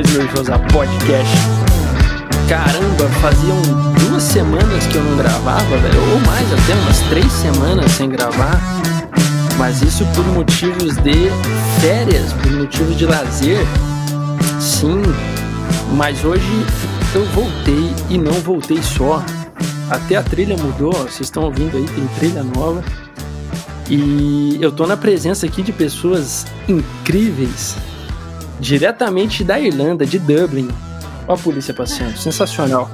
começando 0.00 0.10
mais 0.10 0.16
um 0.16 0.20
Eu 0.20 0.24
Mesmo 0.24 0.36
Josa 0.36 0.58
Podcast. 0.72 1.36
Caramba, 2.48 3.08
faziam 3.20 3.60
duas 3.98 4.22
semanas 4.22 4.86
que 4.86 4.96
eu 4.96 5.02
não 5.02 5.16
gravava, 5.16 5.76
velho, 5.76 6.00
ou 6.12 6.20
mais 6.20 6.52
até, 6.52 6.74
umas 6.74 7.00
três 7.08 7.30
semanas 7.32 7.90
sem 7.92 8.08
gravar. 8.08 8.58
Mas 9.58 9.82
isso 9.82 10.04
por 10.14 10.24
motivos 10.28 10.96
de 10.96 11.30
férias, 11.80 12.32
por 12.32 12.50
motivos 12.52 12.96
de 12.96 13.06
lazer. 13.06 13.58
Sim, 14.58 15.02
mas 15.96 16.24
hoje 16.24 16.66
eu 17.14 17.24
voltei 17.26 17.92
e 18.08 18.16
não 18.16 18.32
voltei 18.32 18.82
só. 18.82 19.22
Até 19.90 20.16
a 20.16 20.22
trilha 20.22 20.56
mudou, 20.56 20.92
vocês 20.92 21.22
estão 21.22 21.44
ouvindo 21.44 21.76
aí, 21.76 21.84
tem 21.84 22.06
trilha 22.18 22.42
nova. 22.42 22.82
E 23.88 24.56
eu 24.60 24.70
tô 24.70 24.86
na 24.86 24.96
presença 24.96 25.46
aqui 25.46 25.62
de 25.62 25.72
pessoas 25.72 26.46
incríveis, 26.68 27.76
diretamente 28.60 29.42
da 29.42 29.58
Irlanda, 29.58 30.06
de 30.06 30.18
Dublin. 30.18 30.68
Ó 31.26 31.34
a 31.34 31.36
polícia 31.36 31.72
passando, 31.72 32.16
sensacional. 32.16 32.90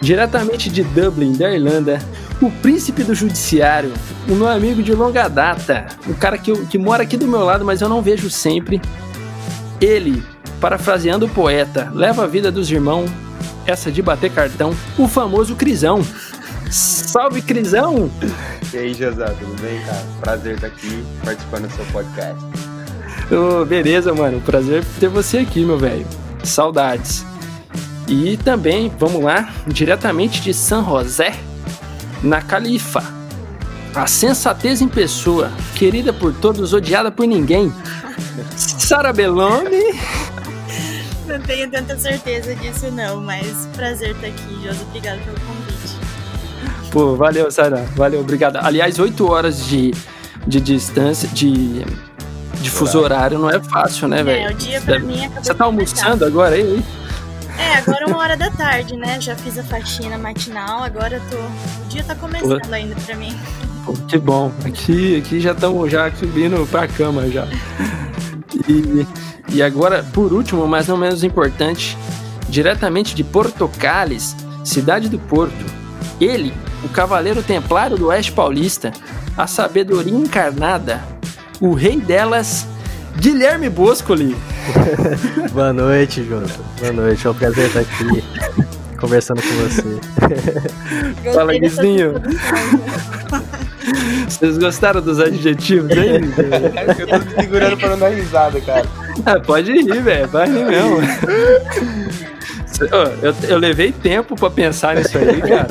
Diretamente 0.00 0.70
de 0.70 0.82
Dublin, 0.82 1.32
da 1.32 1.50
Irlanda, 1.50 1.98
o 2.40 2.50
príncipe 2.50 3.02
do 3.02 3.14
judiciário, 3.14 3.92
o 4.28 4.34
meu 4.34 4.48
amigo 4.48 4.82
de 4.82 4.94
longa 4.94 5.28
data, 5.28 5.86
o 6.06 6.14
cara 6.14 6.38
que, 6.38 6.52
que 6.66 6.78
mora 6.78 7.02
aqui 7.02 7.16
do 7.16 7.26
meu 7.26 7.44
lado, 7.44 7.64
mas 7.64 7.80
eu 7.80 7.88
não 7.88 8.00
vejo 8.00 8.30
sempre. 8.30 8.80
Ele, 9.80 10.22
parafraseando 10.60 11.26
o 11.26 11.28
poeta, 11.28 11.90
leva 11.94 12.24
a 12.24 12.26
vida 12.26 12.50
dos 12.50 12.70
irmãos, 12.70 13.10
essa 13.66 13.90
de 13.90 14.00
bater 14.00 14.30
cartão, 14.30 14.74
o 14.98 15.06
famoso 15.06 15.54
Crisão. 15.54 16.04
Salve, 16.70 17.42
Crisão! 17.42 18.10
E 18.72 18.78
aí, 18.78 18.94
José, 18.94 19.26
tudo 19.38 19.60
bem, 19.60 19.80
cara? 19.84 20.04
Prazer 20.20 20.54
estar 20.54 20.68
aqui 20.68 21.04
participando 21.24 21.68
do 21.68 21.74
seu 21.74 21.84
podcast. 21.86 22.69
Oh, 23.30 23.64
beleza, 23.64 24.12
mano. 24.12 24.40
Prazer 24.40 24.84
ter 24.98 25.08
você 25.08 25.38
aqui, 25.38 25.64
meu 25.64 25.78
velho. 25.78 26.06
Saudades. 26.42 27.24
E 28.08 28.36
também, 28.38 28.90
vamos 28.98 29.22
lá, 29.22 29.52
diretamente 29.68 30.40
de 30.40 30.52
San 30.52 30.84
José, 30.84 31.32
na 32.22 32.42
Califa. 32.42 33.04
A 33.94 34.06
sensatez 34.06 34.80
em 34.80 34.88
pessoa, 34.88 35.50
querida 35.76 36.12
por 36.12 36.34
todos, 36.34 36.72
odiada 36.72 37.10
por 37.12 37.26
ninguém. 37.26 37.72
Sara 38.56 39.12
Belloni. 39.12 39.94
Não 41.26 41.40
tenho 41.40 41.70
tanta 41.70 41.96
certeza 41.96 42.54
disso, 42.56 42.90
não, 42.90 43.20
mas 43.20 43.68
prazer 43.76 44.10
estar 44.16 44.26
aqui, 44.26 44.60
Josi. 44.64 44.82
Obrigado 44.82 45.20
pelo 45.24 45.36
convite. 45.40 46.90
Pô, 46.90 47.14
valeu, 47.14 47.48
Sara. 47.52 47.86
Valeu, 47.94 48.20
obrigado. 48.20 48.56
Aliás, 48.56 48.98
8 48.98 49.30
horas 49.30 49.64
de, 49.66 49.94
de 50.44 50.60
distância, 50.60 51.28
de, 51.28 51.84
de 52.60 52.70
fuso 52.70 52.98
horário 52.98 53.38
não 53.38 53.50
é 53.50 53.60
fácil, 53.60 54.06
né, 54.08 54.22
velho? 54.22 54.48
É, 54.48 54.50
o 54.50 54.54
dia 54.54 54.80
pra 54.80 54.98
mim 54.98 55.24
acabou 55.24 55.44
Você 55.44 55.54
tá 55.54 55.64
almoçando 55.64 56.24
agora 56.24 56.54
aí? 56.54 56.84
É, 57.58 57.74
agora 57.76 58.06
uma 58.06 58.18
hora 58.18 58.36
da 58.36 58.50
tarde, 58.50 58.96
né? 58.96 59.20
Já 59.20 59.36
fiz 59.36 59.58
a 59.58 59.62
faxina 59.62 60.16
matinal, 60.16 60.82
agora 60.82 61.20
tô. 61.30 61.36
O 61.36 61.88
dia 61.88 62.02
tá 62.04 62.14
começando 62.14 62.66
Pô. 62.66 62.74
ainda 62.74 62.94
pra 62.94 63.16
mim. 63.16 63.36
Pô, 63.84 63.92
que 63.92 64.18
bom. 64.18 64.52
Aqui, 64.64 65.18
aqui 65.18 65.40
já 65.40 65.52
estamos 65.52 65.90
já 65.90 66.10
subindo 66.12 66.66
pra 66.70 66.88
cama 66.88 67.28
já. 67.28 67.46
E, 68.68 69.06
e 69.48 69.62
agora, 69.62 70.02
por 70.12 70.32
último, 70.32 70.66
mas 70.66 70.86
não 70.86 70.96
menos 70.96 71.24
importante, 71.24 71.96
diretamente 72.48 73.14
de 73.14 73.24
Porto 73.24 73.70
Cales, 73.78 74.36
cidade 74.64 75.08
do 75.08 75.18
Porto, 75.18 75.64
ele, 76.20 76.52
o 76.84 76.88
Cavaleiro 76.88 77.42
Templário 77.42 77.96
do 77.96 78.06
Oeste 78.08 78.32
Paulista, 78.32 78.92
a 79.36 79.46
sabedoria 79.46 80.14
encarnada, 80.14 81.02
o 81.60 81.74
rei 81.74 82.00
delas, 82.00 82.66
Guilherme 83.18 83.68
Boscoli. 83.68 84.34
Boa 85.52 85.72
noite, 85.72 86.24
Jota. 86.24 86.60
Boa 86.80 86.92
noite, 86.92 87.26
é 87.26 87.30
um 87.30 87.34
prazer 87.34 87.66
estar 87.66 87.80
aqui 87.80 88.24
conversando 88.98 89.42
com 89.42 89.48
você. 89.56 90.00
Fala, 91.34 91.52
Guizinho. 91.58 92.14
Vocês 94.28 94.56
gostaram 94.58 95.02
dos 95.02 95.18
adjetivos 95.18 95.90
aí? 95.90 96.16
eu 96.98 97.08
tô 97.08 97.18
me 97.18 97.34
segurando 97.34 97.76
pra 97.76 97.88
não 97.90 97.98
dar 97.98 98.10
risada, 98.10 98.60
cara. 98.60 98.86
Ah, 99.26 99.40
pode 99.40 99.72
rir, 99.72 100.00
velho. 100.02 100.28
Vai 100.28 100.46
rir 100.46 100.64
mesmo. 100.64 100.98
Eu, 102.80 103.34
eu 103.48 103.58
levei 103.58 103.90
tempo 103.90 104.36
pra 104.36 104.48
pensar 104.48 104.94
nisso 104.94 105.18
aí, 105.18 105.40
cara. 105.40 105.68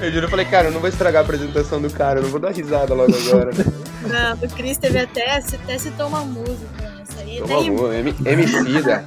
Eu 0.00 0.10
juro, 0.10 0.26
eu 0.26 0.30
falei, 0.30 0.46
cara, 0.46 0.68
eu 0.68 0.72
não 0.72 0.80
vou 0.80 0.88
estragar 0.88 1.20
a 1.20 1.24
apresentação 1.24 1.80
do 1.80 1.90
cara, 1.90 2.20
eu 2.20 2.22
não 2.22 2.30
vou 2.30 2.40
dar 2.40 2.52
risada 2.52 2.94
logo 2.94 3.14
agora. 3.14 3.50
Não, 4.00 4.48
o 4.48 4.48
Cris 4.54 4.78
teve 4.78 4.98
até, 4.98 5.36
até 5.36 5.76
citou 5.76 6.06
uma 6.06 6.24
música 6.24 6.90
nessa 6.96 7.20
aí. 7.20 7.38
Toma 7.46 7.62
música, 7.62 8.30
Emicida. 8.30 9.04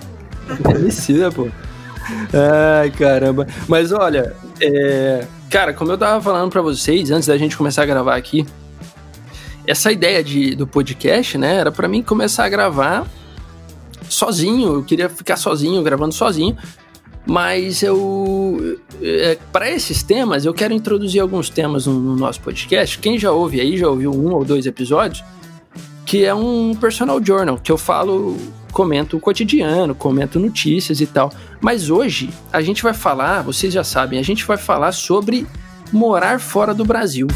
Emicida, 0.70 1.32
pô. 1.32 1.48
Ai, 2.80 2.92
caramba. 2.92 3.48
Mas 3.68 3.92
olha, 3.92 4.36
é... 4.62 5.26
cara, 5.50 5.74
como 5.74 5.92
eu 5.92 5.98
tava 5.98 6.22
falando 6.22 6.52
para 6.52 6.62
vocês 6.62 7.10
antes 7.10 7.28
da 7.28 7.36
gente 7.38 7.58
começar 7.58 7.82
a 7.82 7.86
gravar 7.88 8.16
aqui, 8.16 8.46
essa 9.66 9.92
ideia 9.92 10.24
de, 10.24 10.56
do 10.56 10.68
podcast, 10.68 11.40
né, 11.40 11.56
era 11.56 11.72
para 11.72 11.88
mim 11.88 12.04
começar 12.04 12.46
a 12.46 12.50
gravar 12.50 13.08
sozinho, 14.08 14.76
eu 14.76 14.84
queria 14.84 15.10
ficar 15.10 15.38
sozinho, 15.38 15.82
gravando 15.82 16.14
sozinho. 16.14 16.56
Mas 17.26 17.82
eu. 17.82 18.80
É, 19.02 19.38
para 19.52 19.70
esses 19.70 20.04
temas, 20.04 20.46
eu 20.46 20.54
quero 20.54 20.74
introduzir 20.74 21.22
alguns 21.22 21.50
temas 21.50 21.86
no, 21.86 21.94
no, 21.94 22.16
nosso 22.16 22.42
podcast. 22.42 23.00
Quem 23.00 23.18
já 23.18 23.32
ouve 23.32 23.62
aí, 23.62 23.78
já 23.78 23.88
ouviu 23.88 24.12
um 24.12 24.34
ou 24.34 24.44
dois 24.44 24.66
episódios, 24.66 25.24
que 26.06 26.26
é 26.26 26.34
um 26.34 26.76
personal 26.76 27.24
journal, 27.24 27.58
que 27.58 27.72
eu 27.72 27.78
falo, 27.78 28.38
comento 28.74 29.16
o 29.16 29.20
cotidiano, 29.20 29.96
comento 29.96 30.38
notícias 30.40 31.00
e 31.00 31.06
tal. 31.06 31.32
Mas 31.62 31.90
hoje 31.90 32.30
a 32.52 32.62
gente 32.62 32.84
vai 32.84 32.94
falar, 32.94 33.42
vocês 33.42 33.74
já 33.74 33.84
sabem, 33.84 34.20
a 34.20 34.24
gente 34.24 34.46
vai 34.46 34.58
falar 34.58 34.92
sobre 34.92 35.48
morar 35.92 36.42
fora 36.42 36.74
do 36.74 36.84
Brasil. 36.84 37.28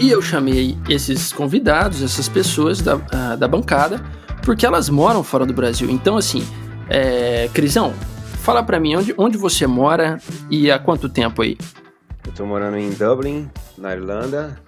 E 0.00 0.10
eu 0.10 0.22
chamei 0.22 0.76
esses 0.88 1.32
convidados, 1.32 2.02
essas 2.02 2.28
pessoas 2.28 2.80
da, 2.80 2.96
uh, 2.96 3.36
da 3.38 3.46
bancada 3.46 4.02
porque 4.44 4.66
elas 4.66 4.88
moram 4.88 5.24
fora 5.24 5.46
do 5.46 5.52
Brasil. 5.52 5.90
Então, 5.90 6.16
assim, 6.16 6.46
é, 6.88 7.48
Crisão, 7.52 7.92
fala 8.42 8.62
para 8.62 8.78
mim 8.78 8.96
onde, 8.96 9.14
onde 9.16 9.36
você 9.36 9.66
mora 9.66 10.18
e 10.50 10.70
há 10.70 10.78
quanto 10.78 11.08
tempo 11.08 11.42
aí? 11.42 11.56
Eu 12.26 12.32
tô 12.32 12.46
morando 12.46 12.76
em 12.76 12.90
Dublin, 12.90 13.50
na 13.76 13.92
Irlanda, 13.92 14.58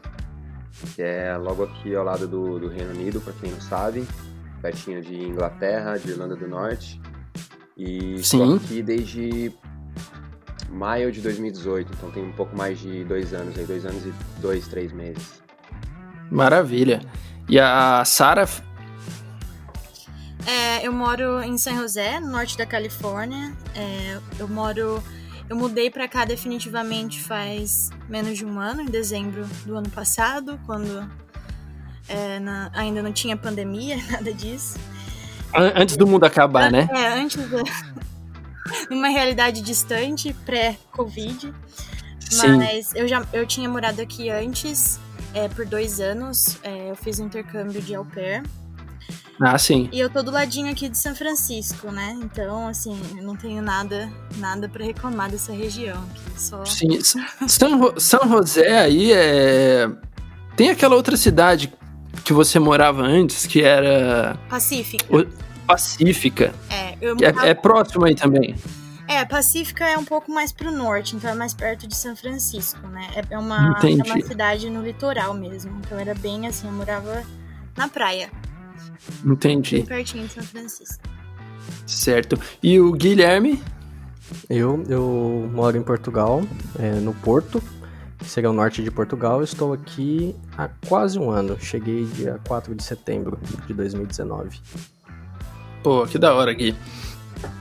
que 0.94 1.02
é 1.02 1.36
logo 1.36 1.64
aqui 1.64 1.94
ao 1.94 2.04
lado 2.04 2.26
do, 2.26 2.58
do 2.58 2.68
Reino 2.68 2.90
Unido, 2.90 3.20
para 3.20 3.32
quem 3.34 3.50
não 3.50 3.60
sabe, 3.60 4.06
pertinho 4.60 5.02
de 5.02 5.14
Inglaterra, 5.14 5.96
de 5.96 6.10
Irlanda 6.10 6.36
do 6.36 6.46
Norte. 6.46 7.00
E 7.76 8.18
Sim. 8.22 8.56
aqui 8.56 8.82
desde 8.82 9.52
maio 10.70 11.10
de 11.12 11.20
2018, 11.20 11.92
então 11.92 12.10
tem 12.10 12.24
um 12.24 12.32
pouco 12.32 12.56
mais 12.56 12.78
de 12.78 13.04
dois 13.04 13.32
anos 13.32 13.58
aí, 13.58 13.64
dois 13.64 13.84
anos 13.84 14.04
e 14.04 14.12
dois, 14.40 14.66
três 14.68 14.92
meses. 14.92 15.42
Maravilha. 16.30 17.00
E 17.48 17.58
a 17.58 18.02
Sara 18.04 18.46
é, 20.46 20.86
eu 20.86 20.92
moro 20.92 21.42
em 21.42 21.58
San 21.58 21.76
José, 21.76 22.20
no 22.20 22.28
norte 22.28 22.56
da 22.56 22.64
Califórnia. 22.64 23.52
É, 23.74 24.18
eu 24.38 24.46
moro. 24.48 25.02
Eu 25.48 25.56
mudei 25.56 25.90
para 25.90 26.08
cá 26.08 26.24
definitivamente 26.24 27.22
faz 27.22 27.90
menos 28.08 28.36
de 28.38 28.44
um 28.44 28.58
ano, 28.58 28.82
em 28.82 28.86
dezembro 28.86 29.46
do 29.64 29.76
ano 29.76 29.88
passado, 29.90 30.58
quando 30.66 31.08
é, 32.08 32.40
na, 32.40 32.70
ainda 32.74 33.02
não 33.02 33.12
tinha 33.12 33.36
pandemia, 33.36 33.96
nada 34.10 34.32
disso. 34.32 34.78
Antes 35.74 35.96
do 35.96 36.06
mundo 36.06 36.24
acabar, 36.24 36.70
né? 36.70 36.88
É, 36.92 37.08
antes 37.08 37.36
da. 37.48 37.62
numa 38.90 39.08
realidade 39.08 39.60
distante, 39.62 40.32
pré-Covid. 40.44 41.52
Mas 42.38 42.94
eu 42.94 43.06
já 43.06 43.24
eu 43.32 43.46
tinha 43.46 43.68
morado 43.68 44.02
aqui 44.02 44.30
antes, 44.30 44.98
é, 45.32 45.48
por 45.48 45.64
dois 45.64 46.00
anos. 46.00 46.58
É, 46.62 46.90
eu 46.90 46.96
fiz 46.96 47.18
um 47.18 47.26
intercâmbio 47.26 47.80
de 47.80 47.94
au 47.94 48.04
pair. 48.04 48.42
Ah, 49.40 49.58
sim. 49.58 49.88
E 49.92 50.00
eu 50.00 50.08
tô 50.08 50.22
do 50.22 50.30
ladinho 50.30 50.70
aqui 50.70 50.88
de 50.88 50.96
São 50.96 51.14
Francisco, 51.14 51.90
né? 51.90 52.16
Então, 52.22 52.68
assim, 52.68 52.98
eu 53.16 53.22
não 53.22 53.36
tenho 53.36 53.62
nada, 53.62 54.10
nada 54.36 54.68
para 54.68 54.84
reclamar 54.84 55.30
dessa 55.30 55.52
região. 55.52 56.02
Aqui, 56.10 56.40
só... 56.40 56.64
Sim, 56.64 56.98
São, 57.46 57.94
São 57.98 58.28
José 58.28 58.78
aí 58.78 59.12
é... 59.12 59.88
Tem 60.56 60.70
aquela 60.70 60.96
outra 60.96 61.16
cidade 61.16 61.72
que 62.24 62.32
você 62.32 62.58
morava 62.58 63.02
antes, 63.02 63.46
que 63.46 63.62
era... 63.62 64.38
Pacífica. 64.48 65.04
O... 65.14 65.26
Pacífica. 65.66 66.54
É, 66.70 66.96
eu 67.00 67.12
é, 67.20 67.30
morava... 67.32 67.46
é, 67.46 67.50
é 67.50 67.54
próximo 67.54 68.06
aí 68.06 68.14
também. 68.14 68.54
É, 69.08 69.24
Pacífica 69.24 69.84
é 69.84 69.96
um 69.96 70.04
pouco 70.04 70.32
mais 70.32 70.50
pro 70.50 70.72
norte, 70.72 71.14
então 71.14 71.30
é 71.30 71.34
mais 71.34 71.54
perto 71.54 71.86
de 71.86 71.94
São 71.94 72.16
Francisco, 72.16 72.86
né? 72.88 73.08
É, 73.14 73.34
é 73.34 73.38
uma, 73.38 73.78
é 73.82 74.12
uma 74.12 74.26
cidade 74.26 74.68
no 74.68 74.82
litoral 74.82 75.32
mesmo. 75.34 75.78
Então 75.78 75.98
era 75.98 76.14
bem 76.14 76.46
assim, 76.46 76.66
eu 76.66 76.72
morava 76.72 77.22
na 77.76 77.86
praia. 77.86 78.30
Entendi. 79.24 79.76
Bem 79.76 79.86
pertinho 79.86 80.26
de 80.26 80.32
São 80.32 80.42
Francisco. 80.42 81.04
Certo. 81.86 82.38
E 82.62 82.78
o 82.80 82.92
Guilherme? 82.92 83.62
Eu, 84.50 84.82
eu 84.88 85.50
moro 85.52 85.76
em 85.76 85.82
Portugal, 85.82 86.42
é, 86.78 86.92
no 86.94 87.14
Porto. 87.14 87.62
seria 88.24 88.50
o 88.50 88.52
norte 88.52 88.82
de 88.82 88.90
Portugal. 88.90 89.42
Estou 89.42 89.72
aqui 89.72 90.34
há 90.56 90.68
quase 90.88 91.18
um 91.18 91.30
ano. 91.30 91.56
Cheguei 91.60 92.04
dia 92.04 92.40
4 92.46 92.74
de 92.74 92.82
setembro 92.82 93.38
de 93.66 93.74
2019. 93.74 94.60
Pô, 95.82 96.06
que 96.06 96.18
da 96.18 96.34
hora 96.34 96.50
aqui. 96.50 96.74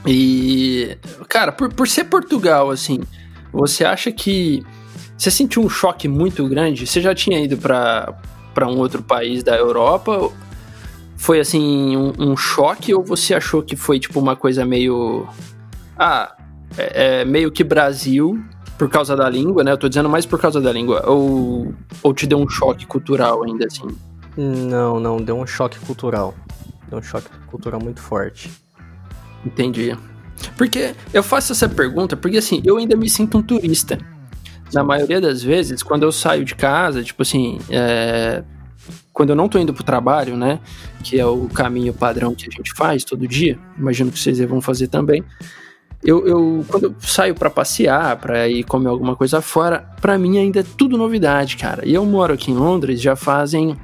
E, 0.06 0.96
cara, 1.28 1.52
por, 1.52 1.72
por 1.72 1.86
ser 1.86 2.04
Portugal, 2.04 2.70
assim, 2.70 3.00
você 3.52 3.84
acha 3.84 4.10
que 4.10 4.64
você 5.16 5.30
sentiu 5.30 5.62
um 5.62 5.68
choque 5.68 6.08
muito 6.08 6.46
grande? 6.48 6.86
Você 6.86 7.00
já 7.00 7.14
tinha 7.14 7.42
ido 7.42 7.56
para 7.56 8.18
um 8.62 8.78
outro 8.78 9.02
país 9.02 9.42
da 9.42 9.56
Europa? 9.56 10.30
Foi 11.16 11.40
assim, 11.40 11.96
um, 11.96 12.12
um, 12.18 12.36
choque 12.36 12.94
ou 12.94 13.02
você 13.02 13.34
achou 13.34 13.62
que 13.62 13.74
foi 13.74 13.98
tipo 13.98 14.20
uma 14.20 14.36
coisa 14.36 14.64
meio. 14.64 15.26
Ah, 15.98 16.36
é, 16.76 17.20
é, 17.20 17.24
meio 17.24 17.50
que 17.50 17.64
Brasil 17.64 18.38
por 18.76 18.88
causa 18.90 19.16
da 19.16 19.28
língua, 19.28 19.64
né? 19.64 19.72
Eu 19.72 19.78
tô 19.78 19.88
dizendo 19.88 20.08
mais 20.08 20.26
por 20.26 20.38
causa 20.38 20.60
da 20.60 20.70
língua. 20.70 21.02
Ou, 21.06 21.74
ou 22.02 22.14
te 22.14 22.26
deu 22.26 22.38
um 22.38 22.48
choque 22.48 22.86
cultural 22.86 23.42
ainda 23.42 23.66
assim? 23.66 23.86
Não, 24.36 25.00
não, 25.00 25.16
deu 25.16 25.38
um 25.38 25.46
choque 25.46 25.78
cultural. 25.80 26.34
Deu 26.88 26.98
um 26.98 27.02
choque 27.02 27.28
cultural 27.46 27.80
muito 27.82 28.00
forte. 28.00 28.50
Entendi. 29.44 29.96
Porque 30.56 30.94
eu 31.14 31.22
faço 31.22 31.52
essa 31.52 31.68
pergunta 31.68 32.16
porque 32.16 32.36
assim, 32.36 32.60
eu 32.64 32.76
ainda 32.76 32.94
me 32.94 33.08
sinto 33.08 33.38
um 33.38 33.42
turista. 33.42 33.98
Na 34.72 34.84
maioria 34.84 35.20
das 35.20 35.42
vezes, 35.42 35.82
quando 35.82 36.02
eu 36.02 36.12
saio 36.12 36.44
de 36.44 36.54
casa, 36.54 37.02
tipo 37.02 37.22
assim, 37.22 37.58
é... 37.70 38.42
quando 39.12 39.30
eu 39.30 39.36
não 39.36 39.48
tô 39.48 39.58
indo 39.58 39.72
pro 39.72 39.84
trabalho, 39.84 40.36
né? 40.36 40.60
Que 41.02 41.18
é 41.18 41.26
o 41.26 41.48
caminho 41.48 41.92
padrão 41.94 42.34
que 42.34 42.46
a 42.48 42.50
gente 42.50 42.72
faz 42.74 43.04
todo 43.04 43.26
dia, 43.26 43.58
imagino 43.78 44.10
que 44.10 44.18
vocês 44.18 44.38
vão 44.40 44.60
fazer 44.60 44.88
também. 44.88 45.24
Eu, 46.04 46.26
eu 46.26 46.64
quando 46.68 46.84
eu 46.84 46.94
saio 47.00 47.34
para 47.34 47.50
passear, 47.50 48.16
para 48.16 48.48
ir 48.48 48.64
comer 48.64 48.88
alguma 48.88 49.16
coisa 49.16 49.40
fora, 49.40 49.80
para 50.00 50.18
mim 50.18 50.38
ainda 50.38 50.60
é 50.60 50.64
tudo 50.76 50.96
novidade, 50.96 51.56
cara. 51.56 51.86
E 51.86 51.94
eu 51.94 52.04
moro 52.04 52.34
aqui 52.34 52.50
em 52.50 52.54
Londres 52.54 53.00
já 53.00 53.16
fazem. 53.16 53.76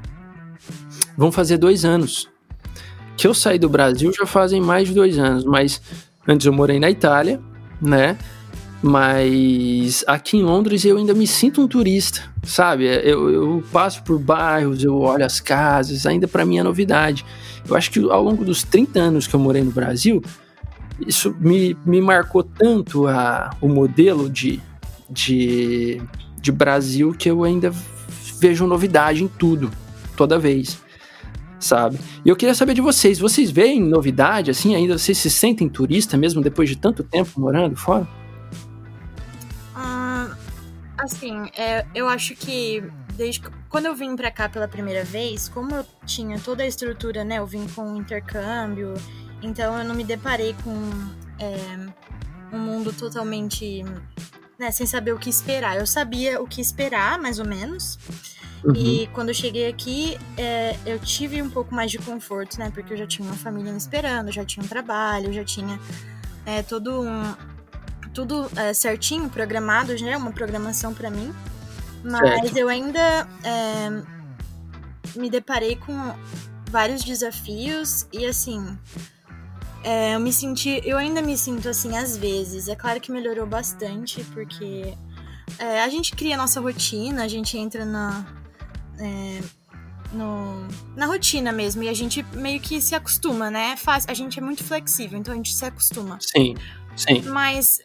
vão 1.17 1.33
fazer 1.33 1.57
dois 1.59 1.85
anos 1.85 2.31
que 3.17 3.27
eu 3.27 3.35
saí 3.35 3.59
do 3.59 3.69
Brasil 3.69 4.13
já 4.13 4.27
fazem 4.27 4.61
mais 4.61 4.89
de 4.89 4.95
dois 4.95 5.19
anos, 5.19 5.45
mas 5.45 5.81
antes 6.27 6.47
eu 6.47 6.53
morei 6.53 6.81
na 6.81 6.91
Itália, 6.91 7.41
né? 7.81 8.19
Mas 8.83 10.05
aqui 10.09 10.39
em 10.39 10.43
Londres 10.43 10.85
eu 10.85 10.97
ainda 10.97 11.15
me 11.15 11.27
sinto 11.27 11.61
um 11.61 11.69
turista, 11.69 12.32
sabe? 12.43 12.85
Eu, 12.85 13.31
eu 13.31 13.65
passo 13.73 14.03
por 14.03 14.19
bairros, 14.19 14.83
eu 14.83 14.99
olho 14.99 15.25
as 15.25 15.41
casas, 15.41 16.07
ainda 16.07 16.27
para 16.27 16.45
mim 16.45 16.59
é 16.59 16.63
novidade. 16.63 17.25
Eu 17.69 17.77
acho 17.77 17.91
que 17.91 18.01
ao 18.01 18.23
longo 18.23 18.45
dos 18.45 18.63
30 18.63 18.99
anos 18.99 19.27
que 19.27 19.35
eu 19.35 19.41
morei 19.41 19.63
no 19.63 19.71
Brasil, 19.71 20.23
isso 21.07 21.35
me, 21.41 21.77
me 21.85 22.01
marcou 22.01 22.43
tanto 22.43 23.07
a, 23.07 23.51
o 23.61 23.69
modelo 23.69 24.29
de, 24.29 24.61
de, 25.09 26.01
de 26.41 26.53
Brasil 26.53 27.15
que 27.17 27.31
eu 27.31 27.45
ainda 27.45 27.73
vejo 28.41 28.67
novidade 28.67 29.23
em 29.23 29.29
tudo, 29.29 29.71
toda 30.17 30.39
vez 30.39 30.81
sabe? 31.63 31.99
E 32.25 32.29
eu 32.29 32.37
queria 32.37 32.55
saber 32.55 32.75
de 32.75 32.81
vocês, 32.81 33.19
vocês 33.19 33.51
veem 33.51 33.81
novidade, 33.81 34.51
assim, 34.51 34.75
ainda 34.75 34.99
vocês 34.99 35.17
se 35.17 35.31
sentem 35.31 35.69
turista 35.69 36.17
mesmo 36.17 36.43
depois 36.43 36.69
de 36.69 36.77
tanto 36.77 37.03
tempo 37.05 37.41
morando 37.41 37.77
fora? 37.77 38.07
Assim, 41.03 41.51
é, 41.57 41.85
eu 41.95 42.09
acho 42.09 42.37
que 42.37 42.81
desde 43.17 43.43
quando 43.69 43.87
eu 43.87 43.95
vim 43.95 44.15
para 44.15 44.31
cá 44.31 44.49
pela 44.49 44.69
primeira 44.69 45.05
vez, 45.05 45.49
como 45.49 45.75
eu 45.75 45.85
tinha 46.07 46.39
toda 46.39 46.63
a 46.63 46.67
estrutura, 46.67 47.25
né, 47.25 47.39
eu 47.39 47.47
vim 47.47 47.67
com 47.69 47.97
intercâmbio, 47.97 48.95
então 49.43 49.77
eu 49.77 49.85
não 49.85 49.97
me 49.97 50.05
deparei 50.05 50.55
com 50.63 50.73
é, 51.41 52.57
um 52.57 52.59
mundo 52.59 52.93
totalmente, 52.93 53.83
né, 54.57 54.71
sem 54.71 54.87
saber 54.87 55.13
o 55.13 55.19
que 55.19 55.29
esperar. 55.29 55.77
Eu 55.77 55.89
sabia 55.89 56.41
o 56.41 56.47
que 56.47 56.61
esperar, 56.61 57.19
mais 57.19 57.41
ou 57.41 57.47
menos. 57.47 57.99
Uhum. 58.65 58.77
E 58.77 59.07
quando 59.09 59.31
eu 59.31 59.35
cheguei 59.35 59.67
aqui, 59.69 60.17
é, 60.37 60.77
eu 60.87 61.01
tive 61.01 61.43
um 61.43 61.51
pouco 61.51 61.75
mais 61.75 61.91
de 61.91 61.99
conforto, 61.99 62.61
né? 62.61 62.71
Porque 62.73 62.93
eu 62.93 62.97
já 62.97 63.09
tinha 63.09 63.27
uma 63.27 63.37
família 63.37 63.73
me 63.73 63.79
esperando, 63.79 64.31
já 64.31 64.45
tinha 64.45 64.65
um 64.65 64.69
trabalho, 64.69 65.33
já 65.33 65.45
tinha 65.45 65.81
é, 66.47 66.63
todo 66.63 67.03
um. 67.03 67.35
Tudo 68.13 68.51
é, 68.57 68.75
certinho, 68.75 69.29
programado, 69.29 69.97
já 69.97 70.11
é 70.11 70.17
uma 70.17 70.33
programação 70.33 70.93
para 70.93 71.11
mim. 71.11 71.33
Mas 72.05 72.43
certo. 72.43 72.57
eu 72.57 72.69
ainda 72.69 73.29
é, 73.45 73.91
me 75.17 75.31
deparei 75.31 75.77
com 75.77 76.15
vários 76.71 77.03
desafios 77.05 78.07
e 78.13 78.27
assim. 78.27 78.77
É, 79.85 80.15
eu 80.15 80.21
me 80.21 80.33
senti. 80.33 80.81
Eu 80.85 80.99
ainda 80.99 81.21
me 81.23 81.37
sinto 81.37 81.69
assim 81.69 81.97
às 81.97 82.17
vezes. 82.17 82.69
É 82.69 82.75
claro 82.75 83.01
que 83.01 83.13
melhorou 83.13 83.47
bastante, 83.47 84.23
porque 84.33 84.95
é, 85.59 85.83
a 85.83 85.89
gente 85.89 86.13
cria 86.13 86.35
a 86.35 86.39
nossa 86.39 86.61
rotina, 86.61 87.25
a 87.25 87.29
gente 87.29 87.57
entra 87.59 87.85
na, 87.85 88.25
é, 88.99 89.41
no, 90.13 90.67
na 90.97 91.07
rotina 91.07 91.53
mesmo. 91.53 91.83
E 91.83 91.89
a 91.89 91.95
gente 91.95 92.25
meio 92.35 92.61
que 92.61 92.81
se 92.81 92.95
acostuma, 92.95 93.51
né? 93.51 93.77
Faz, 93.77 94.05
a 94.09 94.15
gente 94.15 94.39
é 94.39 94.43
muito 94.43 94.65
flexível, 94.65 95.19
então 95.19 95.33
a 95.33 95.37
gente 95.37 95.55
se 95.55 95.65
acostuma. 95.65 96.19
Sim, 96.21 96.55
sim. 96.97 97.23
Mas 97.23 97.79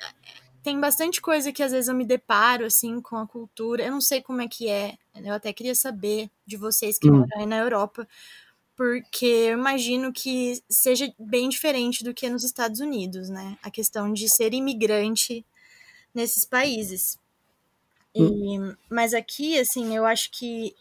tem 0.67 0.81
bastante 0.81 1.21
coisa 1.21 1.53
que 1.53 1.63
às 1.63 1.71
vezes 1.71 1.87
eu 1.87 1.95
me 1.95 2.03
deparo, 2.03 2.65
assim, 2.65 2.99
com 2.99 3.15
a 3.15 3.25
cultura. 3.25 3.85
Eu 3.85 3.91
não 3.91 4.01
sei 4.01 4.21
como 4.21 4.41
é 4.41 4.49
que 4.49 4.67
é. 4.67 4.97
Eu 5.15 5.33
até 5.33 5.53
queria 5.53 5.73
saber 5.73 6.29
de 6.45 6.57
vocês 6.57 6.99
que 6.99 7.09
hum. 7.09 7.19
moram 7.19 7.39
aí 7.39 7.45
na 7.45 7.55
Europa. 7.55 8.05
Porque 8.75 9.25
eu 9.25 9.57
imagino 9.57 10.11
que 10.11 10.61
seja 10.69 11.09
bem 11.17 11.47
diferente 11.47 12.03
do 12.03 12.13
que 12.13 12.29
nos 12.29 12.43
Estados 12.43 12.81
Unidos, 12.81 13.29
né? 13.29 13.57
A 13.63 13.71
questão 13.71 14.11
de 14.11 14.27
ser 14.27 14.53
imigrante 14.53 15.45
nesses 16.13 16.43
países. 16.43 17.17
E, 18.13 18.21
hum. 18.59 18.75
Mas 18.89 19.13
aqui, 19.13 19.57
assim, 19.57 19.95
eu 19.95 20.05
acho 20.05 20.29
que 20.31 20.75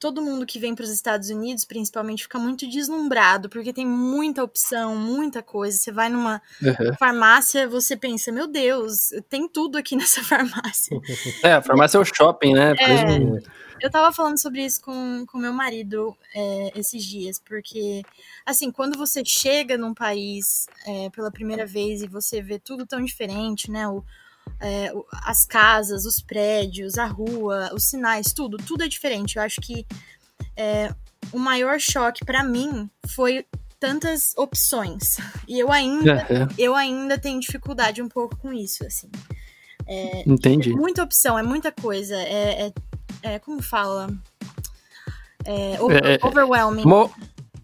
todo 0.00 0.22
mundo 0.22 0.46
que 0.46 0.58
vem 0.58 0.74
para 0.74 0.82
os 0.82 0.90
Estados 0.90 1.28
Unidos, 1.28 1.66
principalmente, 1.66 2.22
fica 2.22 2.38
muito 2.38 2.66
deslumbrado, 2.66 3.50
porque 3.50 3.70
tem 3.70 3.86
muita 3.86 4.42
opção, 4.42 4.96
muita 4.96 5.42
coisa. 5.42 5.76
Você 5.76 5.92
vai 5.92 6.08
numa 6.08 6.40
uhum. 6.60 6.94
farmácia, 6.98 7.68
você 7.68 7.94
pensa, 7.94 8.32
meu 8.32 8.46
Deus, 8.46 9.10
tem 9.28 9.46
tudo 9.46 9.76
aqui 9.76 9.94
nessa 9.94 10.24
farmácia. 10.24 10.98
É, 11.42 11.52
a 11.52 11.62
farmácia 11.62 11.98
é 11.98 12.00
o 12.00 12.04
shopping, 12.04 12.54
né? 12.54 12.72
É, 12.72 13.84
eu 13.84 13.90
tava 13.90 14.12
falando 14.12 14.40
sobre 14.40 14.64
isso 14.64 14.80
com, 14.80 15.24
com 15.26 15.36
meu 15.36 15.52
marido 15.52 16.16
é, 16.34 16.72
esses 16.74 17.04
dias, 17.04 17.38
porque, 17.38 18.02
assim, 18.46 18.70
quando 18.70 18.96
você 18.96 19.22
chega 19.24 19.76
num 19.76 19.92
país 19.92 20.66
é, 20.86 21.10
pela 21.10 21.30
primeira 21.30 21.66
vez 21.66 22.02
e 22.02 22.06
você 22.06 22.40
vê 22.40 22.58
tudo 22.58 22.86
tão 22.86 23.04
diferente, 23.04 23.70
né? 23.70 23.86
O, 23.86 24.02
é, 24.60 24.92
as 25.24 25.44
casas, 25.44 26.04
os 26.04 26.20
prédios, 26.20 26.98
a 26.98 27.06
rua, 27.06 27.70
os 27.74 27.84
sinais, 27.84 28.32
tudo, 28.32 28.56
tudo 28.58 28.84
é 28.84 28.88
diferente. 28.88 29.36
Eu 29.36 29.42
acho 29.42 29.60
que 29.60 29.86
é, 30.56 30.94
o 31.32 31.38
maior 31.38 31.80
choque 31.80 32.24
para 32.24 32.44
mim 32.44 32.90
foi 33.08 33.46
tantas 33.78 34.34
opções. 34.36 35.16
E 35.48 35.58
eu 35.58 35.72
ainda, 35.72 36.26
é, 36.28 36.42
é. 36.42 36.48
eu 36.58 36.74
ainda 36.74 37.18
tenho 37.18 37.40
dificuldade 37.40 38.02
um 38.02 38.08
pouco 38.08 38.36
com 38.36 38.52
isso, 38.52 38.84
assim. 38.86 39.10
É, 39.86 40.22
Entendi. 40.28 40.74
muita 40.74 41.02
opção, 41.02 41.38
é 41.38 41.42
muita 41.42 41.72
coisa. 41.72 42.14
É, 42.14 42.66
é, 42.66 42.72
é 43.22 43.38
como 43.38 43.62
fala? 43.62 44.08
É, 45.44 45.80
over, 45.80 46.18
overwhelming. 46.22 46.84
Mo 46.84 47.10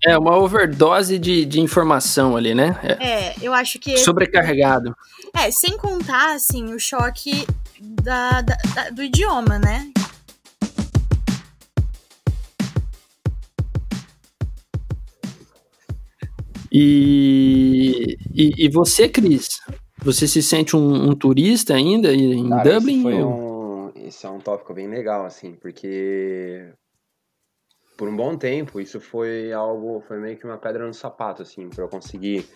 é, 0.06 0.16
uma 0.16 0.36
overdose 0.36 1.18
de, 1.18 1.44
de 1.44 1.60
informação 1.60 2.36
ali, 2.36 2.54
né? 2.54 2.78
É, 3.00 3.06
é 3.06 3.34
eu 3.42 3.52
acho 3.52 3.76
que. 3.80 3.98
Sobrecarregado. 3.98 4.96
É, 5.34 5.50
sem 5.50 5.76
contar, 5.76 6.32
assim, 6.32 6.72
o 6.72 6.78
choque 6.78 7.44
da, 7.80 8.40
da, 8.40 8.56
da 8.72 8.90
do 8.90 9.02
idioma, 9.02 9.58
né? 9.58 9.90
E, 16.70 18.16
e, 18.32 18.64
e, 18.64 18.68
você, 18.68 19.08
Cris? 19.08 19.60
Você 20.04 20.28
se 20.28 20.40
sente 20.40 20.76
um, 20.76 21.10
um 21.10 21.14
turista 21.16 21.74
ainda 21.74 22.14
em 22.14 22.48
Cara, 22.48 22.74
Dublin? 22.74 23.00
Esse, 23.00 23.22
ou... 23.22 23.32
um, 23.32 23.92
esse 23.96 24.26
é 24.26 24.30
um 24.30 24.38
tópico 24.38 24.72
bem 24.72 24.86
legal, 24.86 25.24
assim, 25.24 25.54
porque 25.54 26.68
por 27.96 28.08
um 28.08 28.16
bom 28.16 28.36
tempo, 28.36 28.80
isso 28.80 29.00
foi 29.00 29.52
algo, 29.52 30.02
foi 30.06 30.18
meio 30.18 30.36
que 30.36 30.44
uma 30.44 30.58
pedra 30.58 30.86
no 30.86 30.92
sapato, 30.92 31.42
assim, 31.42 31.68
para 31.68 31.84
eu 31.84 31.88
conseguir 31.88 32.46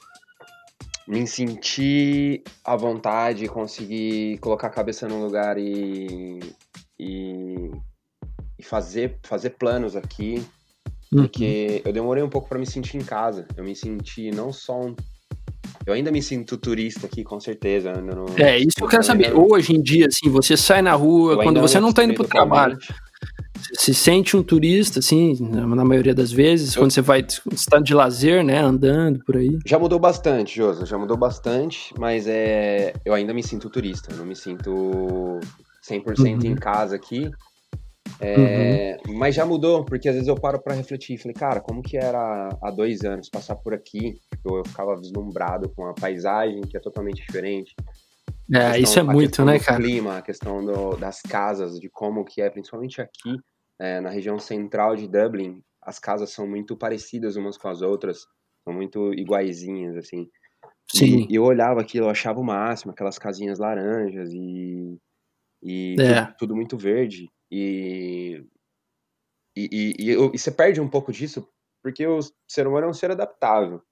me 1.09 1.27
sentir 1.27 2.43
à 2.65 2.77
vontade, 2.77 3.49
conseguir 3.49 4.39
colocar 4.39 4.69
a 4.69 4.71
cabeça 4.71 5.09
num 5.09 5.25
lugar 5.25 5.59
e, 5.59 6.39
e, 6.99 7.71
e 8.59 8.63
fazer, 8.63 9.19
fazer 9.25 9.51
planos 9.51 9.97
aqui, 9.97 10.45
uhum. 11.13 11.23
porque 11.23 11.83
eu 11.85 11.93
demorei 11.93 12.23
um 12.23 12.29
pouco 12.29 12.49
para 12.49 12.59
me 12.59 12.67
sentir 12.67 12.99
em 12.99 13.05
casa. 13.05 13.47
Eu 13.57 13.65
me 13.65 13.75
senti 13.75 14.31
não 14.31 14.53
só 14.53 14.81
um 14.81 14.95
eu 15.87 15.95
ainda 15.95 16.13
me 16.13 16.23
sinto 16.23 16.57
turista 16.57 17.07
aqui, 17.07 17.25
com 17.25 17.41
certeza. 17.41 17.93
Não, 17.93 18.27
é, 18.37 18.59
isso 18.59 18.77
eu 18.81 18.87
quero 18.87 19.03
saber. 19.03 19.33
Hoje 19.35 19.75
em 19.75 19.83
dia, 19.83 20.07
assim, 20.07 20.31
você 20.31 20.57
sai 20.57 20.83
na 20.83 20.93
rua, 20.95 21.43
quando 21.43 21.61
você 21.61 21.81
não 21.81 21.93
tá 21.93 22.05
indo 22.05 22.15
pro 22.15 22.29
trabalho, 22.29 22.79
se 23.75 23.95
sente 23.95 24.37
um 24.37 24.43
turista, 24.43 24.99
assim, 24.99 25.37
na 25.41 25.85
maioria 25.85 26.15
das 26.15 26.33
vezes, 26.33 26.75
eu... 26.75 26.83
quando 26.83 26.91
você 26.91 27.01
vai, 27.01 27.25
está 27.53 27.79
de 27.79 27.95
lazer, 27.95 28.45
né, 28.45 28.59
andando 28.59 29.25
por 29.25 29.37
aí? 29.37 29.59
Já 29.67 29.79
mudou 29.79 29.99
bastante, 29.99 30.57
Josa, 30.57 30.87
já 30.87 30.99
mudou 30.99 31.17
bastante, 31.17 31.93
mas 31.99 32.27
é, 32.27 32.93
eu 33.05 33.15
ainda 33.15 33.33
me 33.35 33.43
sinto 33.43 33.71
turista, 33.71 34.15
não 34.15 34.25
me 34.25 34.37
sinto 34.37 35.41
100% 35.89 36.19
uhum. 36.19 36.51
em 36.51 36.55
casa 36.55 36.97
aqui. 36.97 37.31
É, 38.19 38.99
uhum. 39.07 39.17
Mas 39.17 39.35
já 39.35 39.47
mudou, 39.47 39.85
porque 39.85 40.09
às 40.09 40.15
vezes 40.15 40.29
eu 40.29 40.35
paro 40.35 40.61
para 40.61 40.75
refletir. 40.75 41.17
Falei, 41.17 41.35
cara, 41.35 41.61
como 41.61 41.83
que 41.83 41.97
era 41.97 42.51
há 42.63 42.71
dois 42.71 43.03
anos 43.03 43.31
passar 43.31 43.57
por 43.57 43.73
aqui? 43.73 44.21
Eu, 44.45 44.59
eu 44.59 44.65
ficava 44.65 44.97
vislumbrado 44.97 45.71
com 45.71 45.87
a 45.87 45.95
paisagem, 45.95 46.61
que 46.63 46.77
é 46.77 46.81
totalmente 46.81 47.25
diferente. 47.25 47.75
É, 48.53 48.73
questão, 48.73 48.83
isso 48.83 48.99
é 48.99 49.03
muito, 49.03 49.45
né, 49.45 49.59
cara? 49.59 49.81
O 49.81 49.83
clima, 49.83 50.19
a 50.19 50.23
questão 50.23 50.65
do, 50.65 50.97
das 50.97 51.23
casas, 51.23 51.79
de 51.79 51.89
como 51.89 52.25
que 52.25 52.43
é, 52.43 52.51
principalmente 52.51 53.01
aqui, 53.01 53.37
é, 53.81 53.99
na 53.99 54.11
região 54.11 54.39
central 54.39 54.95
de 54.95 55.09
Dublin, 55.09 55.63
as 55.81 55.99
casas 55.99 56.31
são 56.31 56.47
muito 56.47 56.77
parecidas 56.77 57.37
umas 57.37 57.57
com 57.57 57.67
as 57.69 57.81
outras, 57.81 58.27
são 58.63 58.75
muito 58.75 59.15
iguaizinhas, 59.15 59.97
assim. 59.97 60.29
Sim. 60.95 61.27
E, 61.31 61.35
eu 61.35 61.45
olhava 61.45 61.81
aquilo, 61.81 62.07
eu 62.07 62.11
achava 62.11 62.39
o 62.39 62.45
máximo, 62.45 62.93
aquelas 62.93 63.19
casinhas 63.19 63.59
laranjas 63.59 64.31
e, 64.35 64.99
e 65.63 65.97
é. 65.99 66.27
tudo, 66.27 66.37
tudo, 66.39 66.57
muito 66.57 66.77
verde. 66.77 67.31
E, 67.51 68.45
e, 69.57 69.69
e, 69.73 69.95
e, 69.99 70.11
e, 70.11 70.39
você 70.39 70.51
perde 70.51 70.81
um 70.81 70.89
pouco 70.89 71.11
disso 71.11 71.49
porque 71.83 72.07
o 72.07 72.21
ser 72.47 72.67
humano 72.67 72.87
é 72.87 72.91
um 72.91 72.95
ser 72.95 73.11
adaptável. 73.11 73.83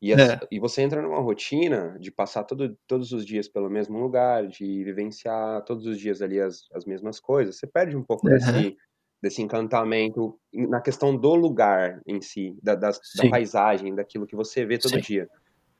E, 0.00 0.12
as, 0.12 0.20
é. 0.20 0.40
e 0.50 0.58
você 0.58 0.80
entra 0.80 1.02
numa 1.02 1.20
rotina 1.20 1.98
de 1.98 2.10
passar 2.10 2.44
todo, 2.44 2.78
todos 2.86 3.12
os 3.12 3.26
dias 3.26 3.48
pelo 3.48 3.68
mesmo 3.68 3.98
lugar, 3.98 4.46
de 4.46 4.84
vivenciar 4.84 5.62
todos 5.64 5.86
os 5.86 5.98
dias 5.98 6.22
ali 6.22 6.40
as, 6.40 6.62
as 6.72 6.86
mesmas 6.86 7.20
coisas. 7.20 7.56
Você 7.56 7.66
perde 7.66 7.96
um 7.96 8.02
pouco 8.02 8.26
uhum. 8.26 8.34
desse, 8.34 8.76
desse 9.24 9.40
encantamento 9.40 10.38
na 10.52 10.82
questão 10.82 11.16
do 11.16 11.34
lugar 11.34 11.98
em 12.06 12.20
si, 12.20 12.54
da, 12.62 12.74
da, 12.74 12.90
da 12.90 13.30
paisagem, 13.30 13.94
daquilo 13.94 14.26
que 14.26 14.36
você 14.36 14.66
vê 14.66 14.76
todo 14.76 14.96
Sim. 14.96 15.00
dia. 15.00 15.30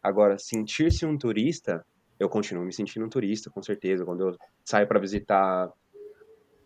Agora, 0.02 0.38
sentir-se 0.38 1.04
um 1.04 1.18
turista, 1.18 1.84
eu 2.18 2.26
continuo 2.26 2.64
me 2.64 2.72
sentindo 2.72 3.04
um 3.04 3.08
turista, 3.08 3.50
com 3.50 3.62
certeza. 3.62 4.02
Quando 4.02 4.28
eu 4.30 4.36
saio 4.64 4.88
para 4.88 4.98
visitar 4.98 5.70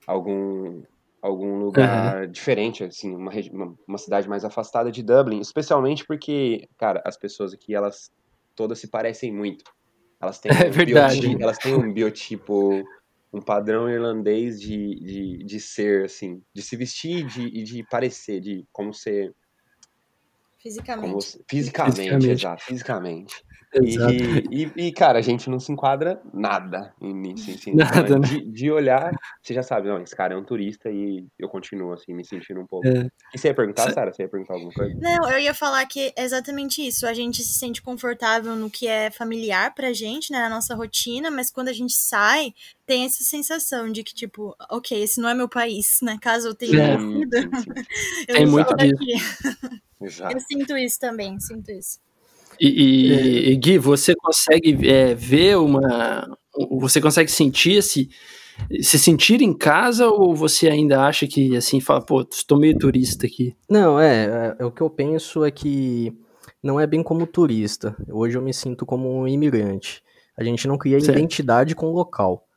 algum 0.06 0.82
algum 1.20 1.58
lugar 1.58 2.22
uhum. 2.22 2.30
diferente, 2.30 2.84
assim, 2.84 3.12
uma, 3.12 3.32
uma, 3.52 3.74
uma, 3.88 3.98
cidade 3.98 4.28
mais 4.28 4.44
afastada 4.44 4.92
de 4.92 5.02
Dublin, 5.02 5.40
especialmente 5.40 6.06
porque, 6.06 6.68
cara, 6.78 7.02
as 7.04 7.16
pessoas 7.16 7.52
aqui, 7.52 7.74
elas 7.74 8.12
todas 8.54 8.78
se 8.78 8.86
parecem 8.86 9.32
muito. 9.32 9.64
Elas 10.20 10.38
têm, 10.38 10.52
é 10.54 10.68
um. 10.68 10.86
Biotipo, 10.86 11.42
elas 11.42 11.58
têm 11.58 11.74
um 11.74 11.92
biotipo 11.92 12.84
um 13.32 13.40
padrão 13.40 13.90
irlandês 13.90 14.60
de, 14.60 14.94
de, 15.00 15.44
de 15.44 15.60
ser, 15.60 16.04
assim, 16.06 16.42
de 16.54 16.62
se 16.62 16.76
vestir 16.76 17.20
e 17.20 17.24
de, 17.24 17.62
de 17.64 17.84
parecer, 17.84 18.40
de 18.40 18.66
como 18.72 18.92
ser. 18.94 19.34
Fisicamente. 20.58 21.08
Como, 21.08 21.20
fisicamente, 21.48 21.96
fisicamente, 21.96 22.30
exato, 22.30 22.64
fisicamente. 22.64 23.44
E, 23.74 24.62
e, 24.62 24.86
e, 24.88 24.92
cara, 24.92 25.18
a 25.18 25.22
gente 25.22 25.50
não 25.50 25.60
se 25.60 25.70
enquadra 25.70 26.20
nada 26.32 26.94
nisso. 27.00 27.50
Assim, 27.50 27.74
nada, 27.74 28.18
né? 28.18 28.26
de, 28.26 28.40
de, 28.50 28.70
olhar, 28.70 29.12
você 29.42 29.52
já 29.52 29.62
sabe, 29.62 29.88
não, 29.88 30.00
esse 30.00 30.16
cara 30.16 30.32
é 30.32 30.36
um 30.36 30.44
turista 30.44 30.90
e 30.90 31.26
eu 31.38 31.48
continuo, 31.48 31.92
assim, 31.92 32.14
me 32.14 32.24
sentindo 32.24 32.60
um 32.60 32.66
pouco. 32.66 32.88
É. 32.88 33.06
E 33.34 33.38
você 33.38 33.48
ia 33.48 33.54
perguntar, 33.54 33.92
Sara? 33.92 34.10
Você 34.10 34.22
ia 34.22 34.28
perguntar 34.28 34.54
alguma 34.54 34.72
coisa? 34.72 34.94
Não, 34.98 35.30
eu 35.30 35.38
ia 35.38 35.52
falar 35.52 35.84
que 35.84 36.12
é 36.16 36.24
exatamente 36.24 36.86
isso. 36.86 37.06
A 37.06 37.12
gente 37.12 37.42
se 37.42 37.58
sente 37.58 37.82
confortável 37.82 38.56
no 38.56 38.70
que 38.70 38.88
é 38.88 39.10
familiar 39.10 39.74
pra 39.74 39.92
gente, 39.92 40.32
né, 40.32 40.40
na 40.40 40.48
nossa 40.48 40.74
rotina, 40.74 41.30
mas 41.30 41.50
quando 41.50 41.68
a 41.68 41.74
gente 41.74 41.92
sai, 41.92 42.54
tem 42.86 43.04
essa 43.04 43.22
sensação 43.22 43.92
de 43.92 44.02
que, 44.02 44.14
tipo, 44.14 44.56
ok, 44.70 45.02
esse 45.02 45.20
não 45.20 45.28
é 45.28 45.34
meu 45.34 45.48
país, 45.48 45.98
né? 46.02 46.16
Caso 46.22 46.48
eu 46.48 46.54
tenha 46.54 46.92
é. 46.92 46.96
eu 48.28 48.34
tem 48.34 48.46
muito 48.46 48.74
disso. 48.74 49.82
Exato. 50.00 50.36
Eu 50.36 50.40
sinto 50.40 50.76
isso 50.76 50.98
também, 50.98 51.38
sinto 51.40 51.70
isso. 51.70 51.98
E, 52.60 52.68
e, 52.68 53.52
e 53.52 53.56
Gui, 53.56 53.78
você 53.78 54.14
consegue 54.14 54.88
é, 54.88 55.14
ver 55.14 55.56
uma. 55.58 56.36
Você 56.78 57.00
consegue 57.00 57.30
sentir 57.30 57.72
esse. 57.72 58.08
Se 58.80 58.98
sentir 58.98 59.40
em 59.40 59.56
casa 59.56 60.08
ou 60.08 60.34
você 60.34 60.68
ainda 60.68 61.04
acha 61.04 61.28
que 61.28 61.56
assim, 61.56 61.80
fala, 61.80 62.04
pô, 62.04 62.22
estou 62.22 62.58
meio 62.58 62.76
turista 62.76 63.24
aqui? 63.24 63.56
Não, 63.70 64.00
é, 64.00 64.24
é, 64.24 64.56
é, 64.58 64.64
O 64.64 64.72
que 64.72 64.80
eu 64.80 64.90
penso 64.90 65.44
é 65.44 65.50
que 65.50 66.12
não 66.60 66.80
é 66.80 66.84
bem 66.84 67.00
como 67.00 67.24
turista. 67.24 67.96
Hoje 68.10 68.36
eu 68.36 68.42
me 68.42 68.52
sinto 68.52 68.84
como 68.84 69.08
um 69.16 69.28
imigrante. 69.28 70.02
A 70.36 70.42
gente 70.42 70.66
não 70.66 70.76
cria 70.76 70.98
certo. 70.98 71.16
identidade 71.16 71.76
com 71.76 71.86
o 71.86 71.92
local. 71.92 72.47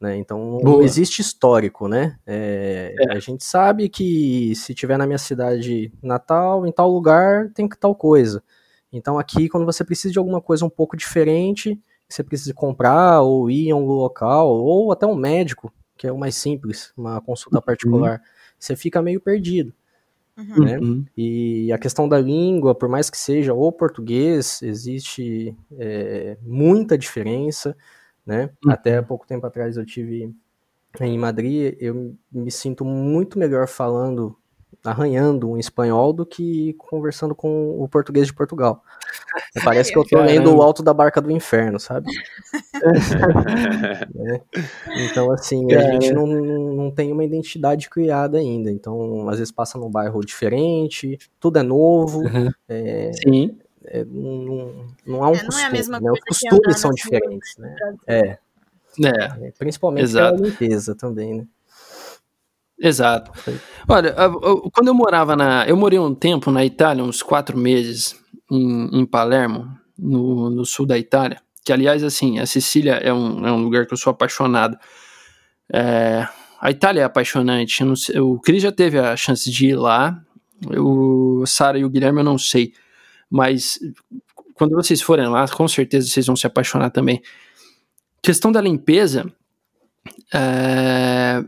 Né? 0.00 0.16
Então 0.16 0.58
Boa. 0.58 0.62
não 0.62 0.82
existe 0.82 1.20
histórico, 1.20 1.88
né? 1.88 2.16
É, 2.26 2.94
é. 2.98 3.12
A 3.16 3.18
gente 3.18 3.44
sabe 3.44 3.88
que 3.88 4.54
se 4.54 4.72
tiver 4.74 4.96
na 4.96 5.06
minha 5.06 5.18
cidade 5.18 5.92
natal, 6.02 6.66
em 6.66 6.72
tal 6.72 6.90
lugar, 6.90 7.50
tem 7.52 7.68
que 7.68 7.76
tal 7.76 7.94
coisa. 7.94 8.42
Então 8.92 9.18
aqui, 9.18 9.48
quando 9.48 9.66
você 9.66 9.84
precisa 9.84 10.12
de 10.12 10.18
alguma 10.18 10.40
coisa 10.40 10.64
um 10.64 10.70
pouco 10.70 10.96
diferente, 10.96 11.78
você 12.08 12.22
precisa 12.22 12.54
comprar 12.54 13.22
ou 13.22 13.50
ir 13.50 13.68
em 13.68 13.72
algum 13.72 13.92
local, 13.92 14.48
ou 14.48 14.92
até 14.92 15.06
um 15.06 15.16
médico, 15.16 15.72
que 15.96 16.06
é 16.06 16.12
o 16.12 16.18
mais 16.18 16.36
simples, 16.36 16.92
uma 16.96 17.20
consulta 17.20 17.60
particular, 17.60 18.18
uhum. 18.18 18.24
você 18.58 18.76
fica 18.76 19.02
meio 19.02 19.20
perdido. 19.20 19.74
Uhum. 20.36 20.64
Né? 20.64 20.78
Uhum. 20.78 21.04
E 21.16 21.72
a 21.72 21.78
questão 21.78 22.08
da 22.08 22.18
língua, 22.18 22.72
por 22.72 22.88
mais 22.88 23.10
que 23.10 23.18
seja 23.18 23.52
o 23.52 23.72
português, 23.72 24.62
existe 24.62 25.54
é, 25.76 26.38
muita 26.42 26.96
diferença. 26.96 27.76
Né? 28.28 28.50
Uhum. 28.62 28.70
Até 28.70 29.00
pouco 29.00 29.26
tempo 29.26 29.46
atrás 29.46 29.78
eu 29.78 29.86
tive 29.86 30.30
em 31.00 31.18
Madrid, 31.18 31.74
eu 31.80 32.14
me 32.30 32.50
sinto 32.50 32.84
muito 32.84 33.38
melhor 33.38 33.66
falando 33.66 34.36
arranhando 34.84 35.50
um 35.50 35.56
espanhol 35.56 36.12
do 36.12 36.26
que 36.26 36.74
conversando 36.74 37.34
com 37.34 37.82
o 37.82 37.88
português 37.88 38.26
de 38.26 38.34
Portugal. 38.34 38.82
Parece 39.64 39.90
que 39.90 39.98
eu 39.98 40.04
tô 40.04 40.20
lendo 40.20 40.54
o 40.54 40.62
alto 40.62 40.82
da 40.82 40.92
barca 40.92 41.22
do 41.22 41.30
inferno, 41.30 41.80
sabe? 41.80 42.06
é. 44.26 44.40
Então, 45.06 45.32
assim, 45.32 45.72
a 45.72 45.80
gente 45.92 46.12
não, 46.12 46.26
não 46.26 46.90
tem 46.90 47.10
uma 47.10 47.24
identidade 47.24 47.88
criada 47.88 48.36
ainda. 48.36 48.70
Então, 48.70 49.26
às 49.30 49.38
vezes 49.38 49.50
passa 49.52 49.78
num 49.78 49.90
bairro 49.90 50.20
diferente, 50.20 51.18
tudo 51.40 51.58
é 51.58 51.62
novo. 51.62 52.20
Uhum. 52.20 52.50
É, 52.68 53.10
Sim. 53.14 53.58
É, 53.90 54.04
não, 54.04 54.86
não 55.06 55.24
há 55.24 55.30
um 55.30 55.34
é, 55.34 55.44
costume, 55.44 55.78
é 55.78 56.00
né? 56.00 56.10
Os 56.10 56.20
costumes 56.20 56.78
são 56.78 56.90
diferentes, 56.90 57.56
né? 57.56 57.74
É. 58.06 58.18
é. 58.18 58.38
é 59.46 59.50
principalmente 59.58 60.04
Exato. 60.04 60.42
a 60.42 60.46
limpeza 60.46 60.94
também, 60.94 61.34
né? 61.38 61.46
Exato. 62.80 63.32
Olha, 63.88 64.14
quando 64.72 64.88
eu 64.88 64.94
morava 64.94 65.34
na. 65.34 65.66
Eu 65.66 65.76
morei 65.76 65.98
um 65.98 66.14
tempo 66.14 66.50
na 66.50 66.64
Itália, 66.64 67.02
uns 67.02 67.22
quatro 67.22 67.58
meses, 67.58 68.14
em, 68.50 69.00
em 69.00 69.06
Palermo, 69.06 69.68
no, 69.98 70.48
no, 70.48 70.64
sul 70.64 70.86
da 70.86 70.96
Itália. 70.96 71.40
Que, 71.64 71.72
aliás, 71.72 72.04
assim, 72.04 72.38
a 72.38 72.46
Sicília 72.46 72.94
é 72.94 73.12
um, 73.12 73.46
é 73.46 73.52
um 73.52 73.62
lugar 73.62 73.86
que 73.86 73.92
eu 73.92 73.98
sou 73.98 74.12
apaixonado. 74.12 74.78
É, 75.72 76.26
a 76.60 76.70
Itália 76.70 77.00
é 77.00 77.04
apaixonante. 77.04 77.82
Sei, 77.96 78.20
o 78.20 78.38
Cris 78.38 78.62
já 78.62 78.70
teve 78.70 78.98
a 78.98 79.16
chance 79.16 79.50
de 79.50 79.68
ir 79.68 79.76
lá. 79.76 80.22
O 80.76 81.44
Sara 81.46 81.78
e 81.78 81.84
o 81.84 81.90
Guilherme 81.90 82.20
eu 82.20 82.24
não 82.24 82.38
sei. 82.38 82.72
Mas 83.30 83.78
quando 84.54 84.74
vocês 84.74 85.00
forem 85.00 85.28
lá, 85.28 85.46
com 85.48 85.68
certeza 85.68 86.08
vocês 86.08 86.26
vão 86.26 86.36
se 86.36 86.46
apaixonar 86.46 86.90
também. 86.90 87.22
Questão 88.22 88.50
da 88.50 88.60
limpeza. 88.60 89.32
É, 90.34 91.42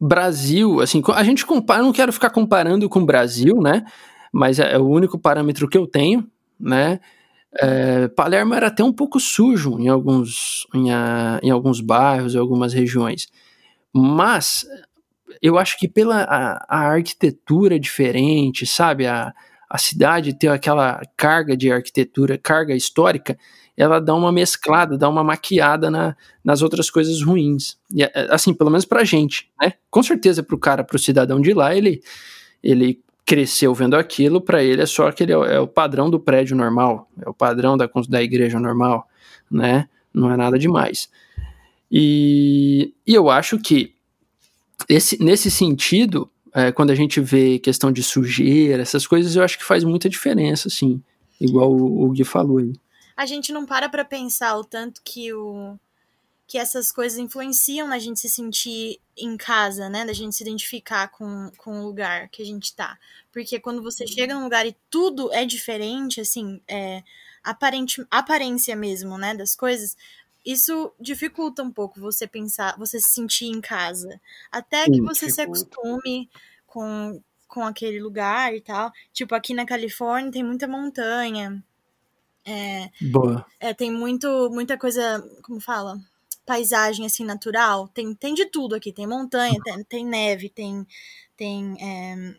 Brasil, 0.00 0.80
assim, 0.80 1.02
a 1.14 1.22
gente 1.22 1.44
compara, 1.44 1.80
eu 1.80 1.84
não 1.84 1.92
quero 1.92 2.12
ficar 2.12 2.30
comparando 2.30 2.88
com 2.88 3.00
o 3.00 3.06
Brasil, 3.06 3.60
né? 3.60 3.84
Mas 4.32 4.58
é, 4.58 4.72
é 4.72 4.78
o 4.78 4.88
único 4.88 5.18
parâmetro 5.18 5.68
que 5.68 5.76
eu 5.76 5.86
tenho, 5.86 6.26
né? 6.58 7.00
É, 7.60 8.08
Palermo 8.08 8.54
era 8.54 8.68
até 8.68 8.82
um 8.82 8.92
pouco 8.92 9.18
sujo 9.18 9.78
em 9.78 9.88
alguns, 9.88 10.66
em, 10.74 10.90
a, 10.92 11.40
em 11.42 11.50
alguns 11.50 11.80
bairros, 11.80 12.34
em 12.34 12.38
algumas 12.38 12.72
regiões. 12.72 13.28
Mas 13.92 14.64
eu 15.42 15.58
acho 15.58 15.78
que 15.78 15.88
pela 15.88 16.22
a, 16.22 16.64
a 16.68 16.92
arquitetura 16.92 17.78
diferente, 17.78 18.64
sabe? 18.66 19.06
A, 19.06 19.34
a 19.70 19.78
cidade 19.78 20.34
ter 20.34 20.48
aquela 20.48 21.00
carga 21.16 21.56
de 21.56 21.70
arquitetura, 21.70 22.36
carga 22.36 22.74
histórica, 22.74 23.38
ela 23.76 24.00
dá 24.00 24.12
uma 24.16 24.32
mesclada, 24.32 24.98
dá 24.98 25.08
uma 25.08 25.22
maquiada 25.22 25.88
na, 25.88 26.16
nas 26.44 26.60
outras 26.60 26.90
coisas 26.90 27.22
ruins. 27.22 27.78
E, 27.94 28.02
é, 28.02 28.10
assim, 28.30 28.52
pelo 28.52 28.68
menos 28.68 28.84
pra 28.84 29.04
gente, 29.04 29.48
né? 29.60 29.74
Com 29.88 30.02
certeza 30.02 30.42
pro 30.42 30.58
cara, 30.58 30.82
pro 30.82 30.98
cidadão 30.98 31.40
de 31.40 31.54
lá, 31.54 31.74
ele, 31.74 32.02
ele 32.60 33.00
cresceu 33.24 33.72
vendo 33.72 33.94
aquilo, 33.94 34.40
para 34.40 34.60
ele 34.62 34.82
é 34.82 34.86
só 34.86 35.06
aquele, 35.06 35.32
é 35.32 35.60
o 35.60 35.68
padrão 35.68 36.10
do 36.10 36.18
prédio 36.18 36.56
normal, 36.56 37.08
é 37.24 37.30
o 37.30 37.32
padrão 37.32 37.76
da, 37.76 37.88
da 38.08 38.20
igreja 38.20 38.58
normal, 38.58 39.06
né? 39.48 39.88
Não 40.12 40.32
é 40.32 40.36
nada 40.36 40.58
demais. 40.58 41.08
E, 41.90 42.92
e 43.06 43.14
eu 43.14 43.30
acho 43.30 43.56
que 43.56 43.94
esse, 44.88 45.22
nesse 45.22 45.48
sentido, 45.48 46.28
é, 46.54 46.72
quando 46.72 46.90
a 46.90 46.94
gente 46.94 47.20
vê 47.20 47.58
questão 47.58 47.92
de 47.92 48.02
sujeira, 48.02 48.82
essas 48.82 49.06
coisas, 49.06 49.36
eu 49.36 49.42
acho 49.42 49.58
que 49.58 49.64
faz 49.64 49.84
muita 49.84 50.08
diferença, 50.08 50.68
assim, 50.68 51.02
igual 51.40 51.72
o, 51.72 52.04
o 52.04 52.10
Gui 52.10 52.24
falou 52.24 52.58
aí 52.58 52.72
a 53.20 53.26
gente 53.26 53.52
não 53.52 53.66
para 53.66 53.86
para 53.86 54.02
pensar 54.02 54.56
o 54.56 54.64
tanto 54.64 55.02
que 55.04 55.30
o 55.34 55.78
que 56.46 56.56
essas 56.56 56.90
coisas 56.90 57.18
influenciam 57.18 57.86
na 57.86 57.98
gente 57.98 58.18
se 58.18 58.30
sentir 58.30 58.98
em 59.14 59.36
casa, 59.36 59.90
né? 59.90 60.06
Da 60.06 60.14
gente 60.14 60.34
se 60.34 60.42
identificar 60.42 61.06
com, 61.08 61.52
com 61.58 61.80
o 61.80 61.86
lugar 61.86 62.30
que 62.30 62.40
a 62.42 62.46
gente 62.46 62.74
tá. 62.74 62.98
Porque 63.30 63.60
quando 63.60 63.82
você 63.82 64.06
chega 64.06 64.34
num 64.34 64.42
lugar 64.42 64.66
e 64.66 64.74
tudo 64.88 65.30
é 65.34 65.44
diferente, 65.44 66.18
assim, 66.18 66.60
é, 66.66 67.04
aparente, 67.44 68.04
aparência 68.10 68.74
mesmo, 68.74 69.18
né? 69.18 69.34
Das 69.34 69.54
coisas, 69.54 69.96
isso 70.44 70.92
dificulta 70.98 71.62
um 71.62 71.70
pouco 71.70 72.00
você 72.00 72.26
pensar, 72.26 72.76
você 72.78 73.00
se 73.00 73.14
sentir 73.14 73.46
em 73.46 73.60
casa. 73.60 74.20
Até 74.50 74.84
que 74.84 75.00
você 75.00 75.26
dificulta. 75.26 75.30
se 75.30 75.40
acostume 75.42 76.30
com, 76.66 77.22
com 77.46 77.62
aquele 77.62 78.00
lugar 78.00 78.54
e 78.54 78.60
tal. 78.60 78.90
Tipo, 79.12 79.34
aqui 79.34 79.52
na 79.52 79.66
Califórnia 79.66 80.32
tem 80.32 80.42
muita 80.42 80.66
montanha. 80.66 81.62
É, 82.44 82.90
Boa. 83.10 83.44
É, 83.58 83.74
tem 83.74 83.90
muito, 83.90 84.48
muita 84.50 84.78
coisa, 84.78 85.22
como 85.42 85.60
fala? 85.60 85.98
Paisagem, 86.46 87.04
assim, 87.04 87.24
natural. 87.24 87.88
Tem, 87.88 88.14
tem 88.14 88.34
de 88.34 88.46
tudo 88.46 88.74
aqui. 88.74 88.92
Tem 88.92 89.06
montanha, 89.06 89.54
tem, 89.62 89.84
tem 89.84 90.06
neve, 90.06 90.48
tem... 90.48 90.86
tem 91.36 91.76
é... 91.80 92.34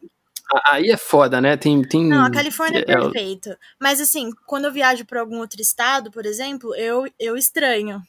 Aí 0.66 0.90
é 0.90 0.98
foda, 0.98 1.40
né? 1.40 1.56
Tem, 1.56 1.82
tem... 1.82 2.08
Não, 2.08 2.26
a 2.26 2.32
Califórnia 2.32 2.80
é, 2.80 2.82
é 2.82 2.86
perfeito. 2.86 3.56
Mas, 3.80 4.02
assim, 4.02 4.32
quando 4.46 4.66
eu 4.66 4.72
viajo 4.72 5.06
para 5.06 5.22
algum 5.22 5.40
outro 5.40 5.62
estado, 5.62 6.12
por 6.12 6.26
exemplo, 6.26 6.76
eu, 6.76 7.06
eu 7.20 7.38
estranho. 7.38 8.02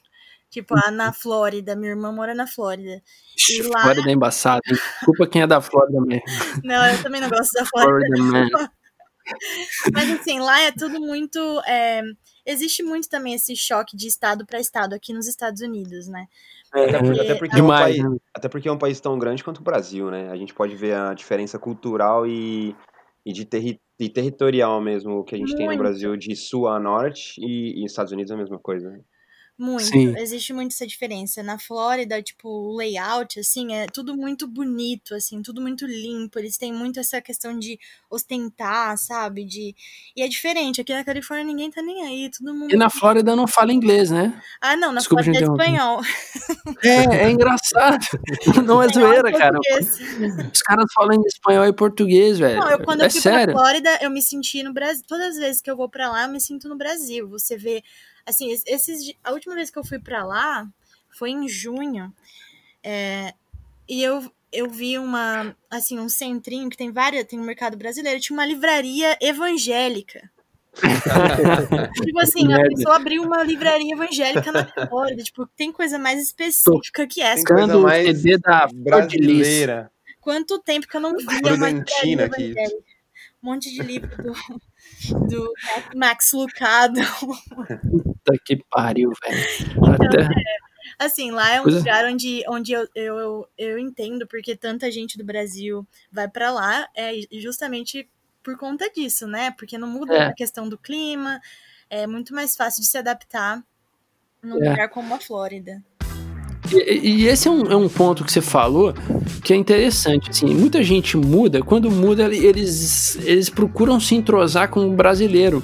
Tipo, 0.50 0.74
uhum. 0.74 0.90
na 0.90 1.12
Flórida, 1.14 1.74
minha 1.74 1.92
irmã 1.92 2.12
mora 2.12 2.34
na 2.34 2.46
Flórida. 2.46 3.02
E 3.48 3.62
lá... 3.62 3.82
Flórida 3.82 4.10
é 4.10 4.12
embaçada. 4.12 4.60
Desculpa 4.66 5.26
quem 5.26 5.42
é 5.42 5.46
da 5.46 5.62
Flórida 5.62 5.98
mesmo. 6.02 6.24
Não, 6.62 6.86
eu 6.86 7.02
também 7.02 7.22
não 7.22 7.30
gosto 7.30 7.52
da 7.52 7.64
Flórida. 7.64 8.70
Mas 9.94 10.10
assim, 10.10 10.40
lá 10.40 10.60
é 10.60 10.70
tudo 10.70 11.00
muito. 11.00 11.38
É... 11.66 12.02
Existe 12.44 12.82
muito 12.82 13.08
também 13.08 13.34
esse 13.34 13.56
choque 13.56 13.96
de 13.96 14.06
estado 14.06 14.44
para 14.44 14.60
estado 14.60 14.94
aqui 14.94 15.14
nos 15.14 15.26
Estados 15.26 15.62
Unidos, 15.62 16.06
né? 16.08 16.26
É, 16.74 16.84
até, 16.84 16.98
porque, 16.98 17.20
até, 17.20 17.34
porque 17.34 17.58
é 17.58 17.62
um 17.62 17.68
país, 17.68 18.04
até 18.34 18.48
porque 18.48 18.68
é 18.68 18.72
um 18.72 18.78
país 18.78 19.00
tão 19.00 19.18
grande 19.18 19.44
quanto 19.44 19.58
o 19.58 19.64
Brasil, 19.64 20.10
né? 20.10 20.30
A 20.30 20.36
gente 20.36 20.54
pode 20.54 20.74
ver 20.74 20.94
a 20.94 21.12
diferença 21.12 21.58
cultural 21.58 22.26
e, 22.26 22.74
e 23.26 23.32
de, 23.32 23.44
terri, 23.44 23.78
de 24.00 24.08
territorial 24.08 24.80
mesmo 24.80 25.22
que 25.24 25.34
a 25.34 25.38
gente 25.38 25.48
muito. 25.48 25.58
tem 25.58 25.68
no 25.68 25.76
Brasil 25.76 26.16
de 26.16 26.34
sul 26.34 26.66
a 26.68 26.80
norte 26.80 27.38
e, 27.38 27.82
e 27.82 27.84
Estados 27.84 28.12
Unidos 28.12 28.30
é 28.30 28.34
a 28.34 28.38
mesma 28.38 28.58
coisa. 28.58 28.90
Muito. 29.62 29.84
Sim. 29.84 30.12
Existe 30.18 30.52
muito 30.52 30.72
essa 30.72 30.84
diferença. 30.84 31.40
Na 31.40 31.56
Flórida, 31.56 32.20
tipo, 32.20 32.48
o 32.48 32.76
layout, 32.76 33.38
assim, 33.38 33.72
é 33.72 33.86
tudo 33.86 34.16
muito 34.16 34.48
bonito, 34.48 35.14
assim, 35.14 35.40
tudo 35.40 35.60
muito 35.60 35.86
limpo. 35.86 36.36
Eles 36.36 36.58
têm 36.58 36.72
muito 36.72 36.98
essa 36.98 37.20
questão 37.20 37.56
de 37.56 37.78
ostentar, 38.10 38.98
sabe? 38.98 39.44
De... 39.44 39.72
E 40.16 40.22
é 40.22 40.26
diferente. 40.26 40.80
Aqui 40.80 40.92
na 40.92 41.04
Califórnia 41.04 41.46
ninguém 41.46 41.70
tá 41.70 41.80
nem 41.80 42.02
aí, 42.02 42.28
todo 42.28 42.52
mundo. 42.52 42.74
E 42.74 42.76
na 42.76 42.90
Flórida 42.90 43.36
não 43.36 43.46
fala 43.46 43.72
inglês, 43.72 44.10
né? 44.10 44.36
Ah, 44.60 44.74
não, 44.74 44.90
na 44.90 44.98
Desculpa 44.98 45.22
Flórida 45.22 45.44
é 45.44 45.48
espanhol. 45.48 46.00
É, 46.82 47.26
é 47.26 47.30
engraçado. 47.30 48.04
Não 48.66 48.82
é 48.82 48.88
zoeira, 48.88 49.30
cara. 49.32 49.58
Os 50.52 50.62
caras 50.62 50.86
falam 50.92 51.14
em 51.14 51.26
espanhol 51.26 51.66
e 51.66 51.72
português, 51.72 52.38
velho. 52.38 52.60
Não, 52.60 52.70
eu, 52.70 52.82
quando 52.82 53.02
é 53.02 53.06
eu 53.06 53.10
fui 53.10 53.20
sério. 53.20 53.54
pra 53.54 53.62
Flórida, 53.62 53.98
eu 54.00 54.10
me 54.10 54.20
senti 54.20 54.62
no 54.62 54.72
Brasil. 54.72 55.04
Todas 55.06 55.28
as 55.28 55.36
vezes 55.36 55.60
que 55.60 55.70
eu 55.70 55.76
vou 55.76 55.88
pra 55.88 56.10
lá, 56.10 56.24
eu 56.24 56.28
me 56.28 56.40
sinto 56.40 56.68
no 56.68 56.76
Brasil. 56.76 57.28
Você 57.28 57.56
vê 57.56 57.82
Assim, 58.26 58.52
esses, 58.66 59.12
a 59.22 59.32
última 59.32 59.54
vez 59.54 59.70
que 59.70 59.78
eu 59.78 59.84
fui 59.84 59.98
para 59.98 60.24
lá 60.24 60.68
foi 61.10 61.30
em 61.30 61.48
junho. 61.48 62.12
É, 62.82 63.32
e 63.88 64.02
eu, 64.02 64.30
eu 64.52 64.68
vi 64.68 64.98
uma, 64.98 65.56
assim, 65.70 65.98
um 65.98 66.08
centrinho 66.08 66.70
que 66.70 66.76
tem 66.76 66.90
várias, 66.90 67.24
tem 67.24 67.38
um 67.38 67.44
mercado 67.44 67.76
brasileiro, 67.76 68.20
tinha 68.20 68.36
uma 68.36 68.46
livraria 68.46 69.16
evangélica. 69.20 70.30
tipo 72.02 72.18
assim, 72.20 72.50
a 72.52 72.62
pessoa 72.62 72.96
abriu 72.96 73.22
uma 73.22 73.42
livraria 73.42 73.92
evangélica 73.92 74.50
na 74.50 74.66
Flórida. 74.88 75.22
Tipo, 75.22 75.46
tem 75.54 75.70
coisa 75.70 75.98
mais 75.98 76.22
específica 76.22 77.06
que 77.06 77.20
essa. 77.20 77.44
Tem 77.44 77.56
coisa 77.56 77.78
mais 77.78 78.22
da 78.40 78.68
brasileira. 78.72 79.90
Quanto 80.20 80.58
tempo 80.60 80.86
que 80.86 80.96
eu 80.96 81.00
não 81.00 81.16
via 81.16 81.54
uma 81.54 81.70
livraria 81.70 82.22
evangélica. 82.22 82.92
Um 83.42 83.50
monte 83.50 83.70
de 83.70 83.82
livro 83.82 84.22
do, 84.22 84.32
do 85.10 85.52
Max 85.94 86.32
Lucado. 86.32 87.00
Puta 87.90 88.38
que 88.44 88.62
pariu, 88.70 89.10
velho. 89.22 89.44
Então, 89.70 89.94
Até... 89.94 90.22
é, 90.22 90.56
assim, 90.98 91.30
lá 91.30 91.54
é 91.54 91.60
um 91.60 91.64
Coisa... 91.64 91.78
lugar 91.78 92.04
onde, 92.06 92.42
onde 92.48 92.72
eu, 92.72 92.88
eu, 92.94 93.48
eu 93.56 93.78
entendo 93.78 94.26
porque 94.26 94.56
tanta 94.56 94.90
gente 94.90 95.18
do 95.18 95.24
Brasil 95.24 95.86
vai 96.10 96.28
para 96.28 96.50
lá, 96.50 96.88
é 96.96 97.12
justamente 97.32 98.08
por 98.42 98.56
conta 98.58 98.90
disso, 98.90 99.26
né? 99.26 99.52
Porque 99.52 99.78
não 99.78 99.88
muda 99.88 100.14
é. 100.14 100.26
a 100.26 100.32
questão 100.32 100.68
do 100.68 100.78
clima, 100.78 101.40
é 101.88 102.06
muito 102.06 102.34
mais 102.34 102.56
fácil 102.56 102.82
de 102.82 102.88
se 102.88 102.98
adaptar 102.98 103.62
num 104.42 104.62
é. 104.62 104.70
lugar 104.70 104.88
como 104.88 105.14
a 105.14 105.20
Flórida. 105.20 105.82
E, 106.70 107.08
e 107.08 107.26
esse 107.26 107.48
é 107.48 107.50
um, 107.50 107.62
é 107.66 107.76
um, 107.76 107.88
ponto 107.88 108.24
que 108.24 108.32
você 108.32 108.40
falou 108.40 108.94
que 109.42 109.52
é 109.52 109.56
interessante. 109.56 110.30
Assim, 110.30 110.46
muita 110.46 110.82
gente 110.82 111.16
muda, 111.16 111.60
quando 111.60 111.90
muda, 111.90 112.24
eles, 112.24 113.18
eles 113.24 113.50
procuram 113.50 113.98
se 113.98 114.14
entrosar 114.14 114.68
com 114.68 114.86
o 114.86 114.92
brasileiro 114.92 115.62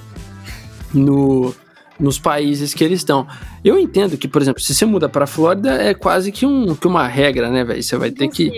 no, 0.92 1.54
nos 1.98 2.18
países 2.18 2.74
que 2.74 2.82
eles 2.82 3.00
estão. 3.00 3.26
Eu 3.64 3.78
entendo 3.78 4.16
que, 4.16 4.28
por 4.28 4.42
exemplo, 4.42 4.60
se 4.60 4.74
você 4.74 4.84
muda 4.84 5.08
para 5.08 5.24
a 5.24 5.26
Flórida, 5.26 5.72
é 5.74 5.94
quase 5.94 6.32
que, 6.32 6.46
um, 6.46 6.74
que 6.74 6.86
uma 6.86 7.06
regra, 7.06 7.50
né, 7.50 7.64
velho? 7.64 7.82
Você 7.82 7.96
vai 7.96 8.10
ter 8.10 8.28
que. 8.28 8.50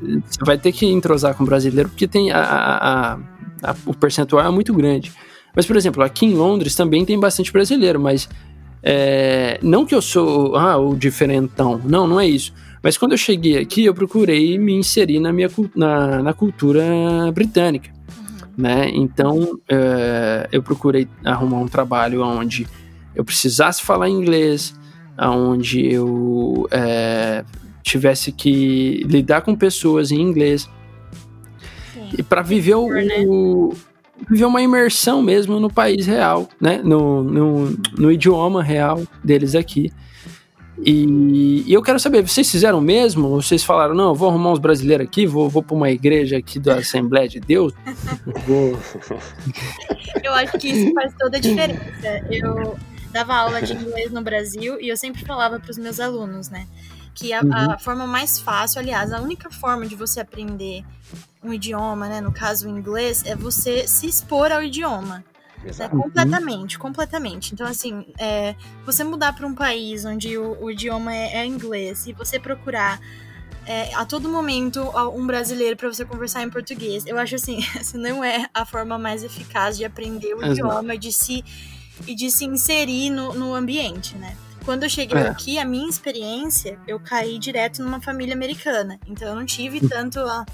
Você 0.00 0.44
vai 0.44 0.58
ter 0.58 0.72
que 0.72 0.86
entrosar 0.86 1.34
com 1.34 1.44
o 1.44 1.46
brasileiro, 1.46 1.88
porque 1.88 2.08
tem 2.08 2.32
a, 2.32 2.40
a, 2.42 3.14
a, 3.62 3.76
o 3.86 3.94
percentual 3.94 4.44
é 4.44 4.50
muito 4.50 4.74
grande. 4.74 5.12
Mas, 5.54 5.66
por 5.66 5.76
exemplo, 5.76 6.02
aqui 6.02 6.26
em 6.26 6.34
Londres 6.34 6.74
também 6.74 7.04
tem 7.04 7.18
bastante 7.20 7.52
brasileiro, 7.52 8.00
mas 8.00 8.28
é, 8.82 9.58
não 9.62 9.86
que 9.86 9.94
eu 9.94 10.02
sou 10.02 10.56
ah, 10.56 10.76
o 10.76 10.96
diferentão, 10.96 11.80
não, 11.84 12.06
não 12.06 12.18
é 12.18 12.26
isso. 12.26 12.52
Mas 12.82 12.98
quando 12.98 13.12
eu 13.12 13.18
cheguei 13.18 13.58
aqui, 13.58 13.84
eu 13.84 13.94
procurei 13.94 14.58
me 14.58 14.72
inserir 14.72 15.20
na, 15.20 15.32
minha, 15.32 15.48
na, 15.74 16.22
na 16.22 16.32
cultura 16.32 16.82
britânica. 17.32 17.90
Uhum. 18.18 18.48
Né? 18.58 18.90
Então, 18.92 19.60
é, 19.68 20.48
eu 20.50 20.62
procurei 20.62 21.06
arrumar 21.24 21.58
um 21.58 21.68
trabalho 21.68 22.24
onde 22.24 22.66
eu 23.14 23.24
precisasse 23.24 23.82
falar 23.82 24.08
inglês, 24.08 24.74
onde 25.16 25.92
eu 25.92 26.66
é, 26.72 27.44
tivesse 27.84 28.32
que 28.32 29.04
lidar 29.06 29.42
com 29.42 29.54
pessoas 29.54 30.10
em 30.10 30.20
inglês. 30.20 30.68
Sim. 31.94 32.08
E 32.18 32.22
para 32.22 32.42
viver 32.42 32.74
o, 32.74 32.88
o, 33.28 33.74
viver 34.28 34.44
uma 34.44 34.62
imersão 34.62 35.22
mesmo 35.22 35.58
no 35.60 35.70
país 35.70 36.06
real, 36.06 36.48
né? 36.60 36.80
No, 36.82 37.22
no, 37.22 37.78
no 37.98 38.12
idioma 38.12 38.62
real 38.62 39.02
deles 39.22 39.54
aqui. 39.54 39.90
E, 40.84 41.64
e, 41.66 41.72
eu 41.72 41.82
quero 41.82 42.00
saber, 42.00 42.26
vocês 42.26 42.50
fizeram 42.50 42.80
mesmo? 42.80 43.28
Ou 43.28 43.42
vocês 43.42 43.62
falaram, 43.62 43.94
não, 43.94 44.08
eu 44.08 44.14
vou 44.14 44.28
arrumar 44.28 44.52
uns 44.52 44.58
brasileiros 44.58 45.06
aqui, 45.06 45.26
vou, 45.26 45.48
vou 45.48 45.62
para 45.62 45.76
uma 45.76 45.90
igreja 45.90 46.38
aqui 46.38 46.58
da 46.58 46.76
Assembleia 46.76 47.28
de 47.28 47.38
Deus? 47.40 47.72
vou... 48.46 48.78
Eu 50.22 50.34
acho 50.34 50.58
que 50.58 50.68
isso 50.68 50.92
faz 50.94 51.12
toda 51.18 51.36
a 51.36 51.40
diferença. 51.40 51.82
Eu 52.30 52.76
dava 53.12 53.34
aula 53.34 53.60
de 53.60 53.74
inglês 53.74 54.10
no 54.10 54.22
Brasil 54.22 54.80
e 54.80 54.88
eu 54.88 54.96
sempre 54.96 55.24
falava 55.24 55.60
para 55.60 55.70
os 55.70 55.78
meus 55.78 56.00
alunos, 56.00 56.48
né? 56.48 56.66
Que 57.14 57.32
a, 57.32 57.42
uhum. 57.42 57.52
a, 57.52 57.78
forma 57.78 58.06
mais 58.06 58.38
fácil, 58.38 58.80
aliás, 58.80 59.12
a 59.12 59.20
única 59.20 59.50
forma 59.50 59.86
de 59.86 59.94
você 59.94 60.20
aprender 60.20 60.84
um 61.42 61.52
idioma, 61.52 62.08
né, 62.08 62.20
no 62.20 62.32
caso 62.32 62.66
o 62.66 62.70
inglês, 62.70 63.24
é 63.26 63.36
você 63.36 63.86
se 63.86 64.06
expor 64.06 64.50
ao 64.50 64.62
idioma. 64.62 65.24
Né, 65.62 65.88
completamente, 65.88 66.78
completamente. 66.78 67.54
Então, 67.54 67.66
assim, 67.66 68.04
é, 68.18 68.56
você 68.84 69.04
mudar 69.04 69.32
para 69.32 69.46
um 69.46 69.54
país 69.54 70.04
onde 70.04 70.36
o, 70.36 70.60
o 70.60 70.70
idioma 70.70 71.14
é, 71.14 71.36
é, 71.38 71.46
inglês 71.46 72.06
e 72.06 72.12
você 72.12 72.38
procurar 72.38 73.00
é, 73.64 73.94
a 73.94 74.04
todo 74.04 74.28
momento 74.28 74.82
um 75.14 75.24
brasileiro 75.24 75.76
para 75.76 75.88
você 75.88 76.04
conversar 76.04 76.42
em 76.42 76.50
português, 76.50 77.06
eu 77.06 77.16
acho 77.16 77.36
assim, 77.36 77.60
essa 77.78 77.96
não 77.96 78.24
é 78.24 78.48
a 78.52 78.64
forma 78.64 78.98
mais 78.98 79.22
eficaz 79.22 79.76
de 79.76 79.84
aprender 79.84 80.34
o 80.34 80.38
Exato. 80.38 80.52
idioma 80.52 80.98
de 80.98 81.12
se, 81.12 81.44
e 82.08 82.14
de 82.14 82.30
se 82.30 82.44
inserir 82.44 83.10
no, 83.10 83.32
no 83.34 83.54
ambiente, 83.54 84.16
né? 84.16 84.36
Quando 84.64 84.84
eu 84.84 84.88
cheguei 84.88 85.18
é. 85.18 85.28
aqui, 85.28 85.58
a 85.58 85.64
minha 85.64 85.88
experiência, 85.88 86.78
eu 86.86 86.98
caí 87.00 87.38
direto 87.38 87.82
numa 87.82 88.00
família 88.00 88.34
americana. 88.34 88.98
Então 89.06 89.28
eu 89.28 89.34
não 89.34 89.44
tive 89.44 89.78
hum. 89.84 89.88
tanto 89.88 90.20
a, 90.20 90.44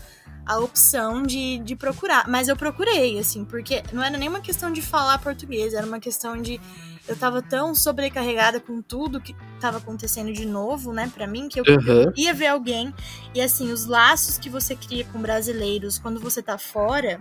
a 0.47 0.59
opção 0.59 1.23
de, 1.23 1.59
de 1.59 1.77
procurar. 1.77 2.27
Mas 2.29 2.49
eu 2.49 2.57
procurei, 2.57 3.19
assim, 3.19 3.45
porque 3.45 3.83
não 3.93 4.03
era 4.03 4.17
nem 4.17 4.29
uma 4.29 4.41
questão 4.41 4.73
de 4.73 4.81
falar 4.81 5.19
português, 5.19 5.75
era 5.75 5.87
uma 5.87 6.01
questão 6.01 6.41
de. 6.41 6.61
Eu 7.07 7.17
tava 7.17 7.41
tão 7.41 7.75
sobrecarregada 7.75 8.61
com 8.61 8.83
tudo 8.83 9.19
que 9.19 9.35
tava 9.59 9.79
acontecendo 9.79 10.31
de 10.31 10.45
novo, 10.45 10.93
né, 10.93 11.11
para 11.15 11.27
mim, 11.27 11.49
que 11.49 11.59
eu 11.59 11.65
uhum. 11.67 12.13
queria 12.13 12.35
ver 12.35 12.49
alguém. 12.49 12.93
E 13.35 13.41
assim, 13.41 13.73
os 13.73 13.87
laços 13.87 14.37
que 14.37 14.51
você 14.51 14.77
cria 14.77 15.07
com 15.07 15.19
brasileiros 15.19 15.99
quando 15.99 16.21
você 16.21 16.43
tá 16.43 16.59
fora 16.59 17.19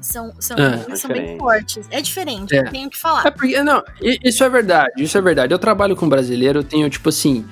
são, 0.00 0.32
são, 0.38 0.56
é, 0.56 0.96
são 0.96 1.10
bem 1.10 1.38
fortes. 1.38 1.86
É 1.90 2.00
diferente, 2.00 2.54
é. 2.54 2.60
eu 2.60 2.70
tenho 2.70 2.88
que 2.88 2.96
falar. 2.96 3.26
É 3.26 3.30
porque, 3.30 3.60
não, 3.62 3.82
isso 4.00 4.44
é 4.44 4.48
verdade, 4.48 4.92
isso 4.98 5.18
é 5.18 5.20
verdade. 5.20 5.52
Eu 5.52 5.58
trabalho 5.58 5.96
com 5.96 6.08
brasileiro, 6.08 6.60
eu 6.60 6.64
tenho, 6.64 6.88
tipo 6.88 7.08
assim, 7.08 7.44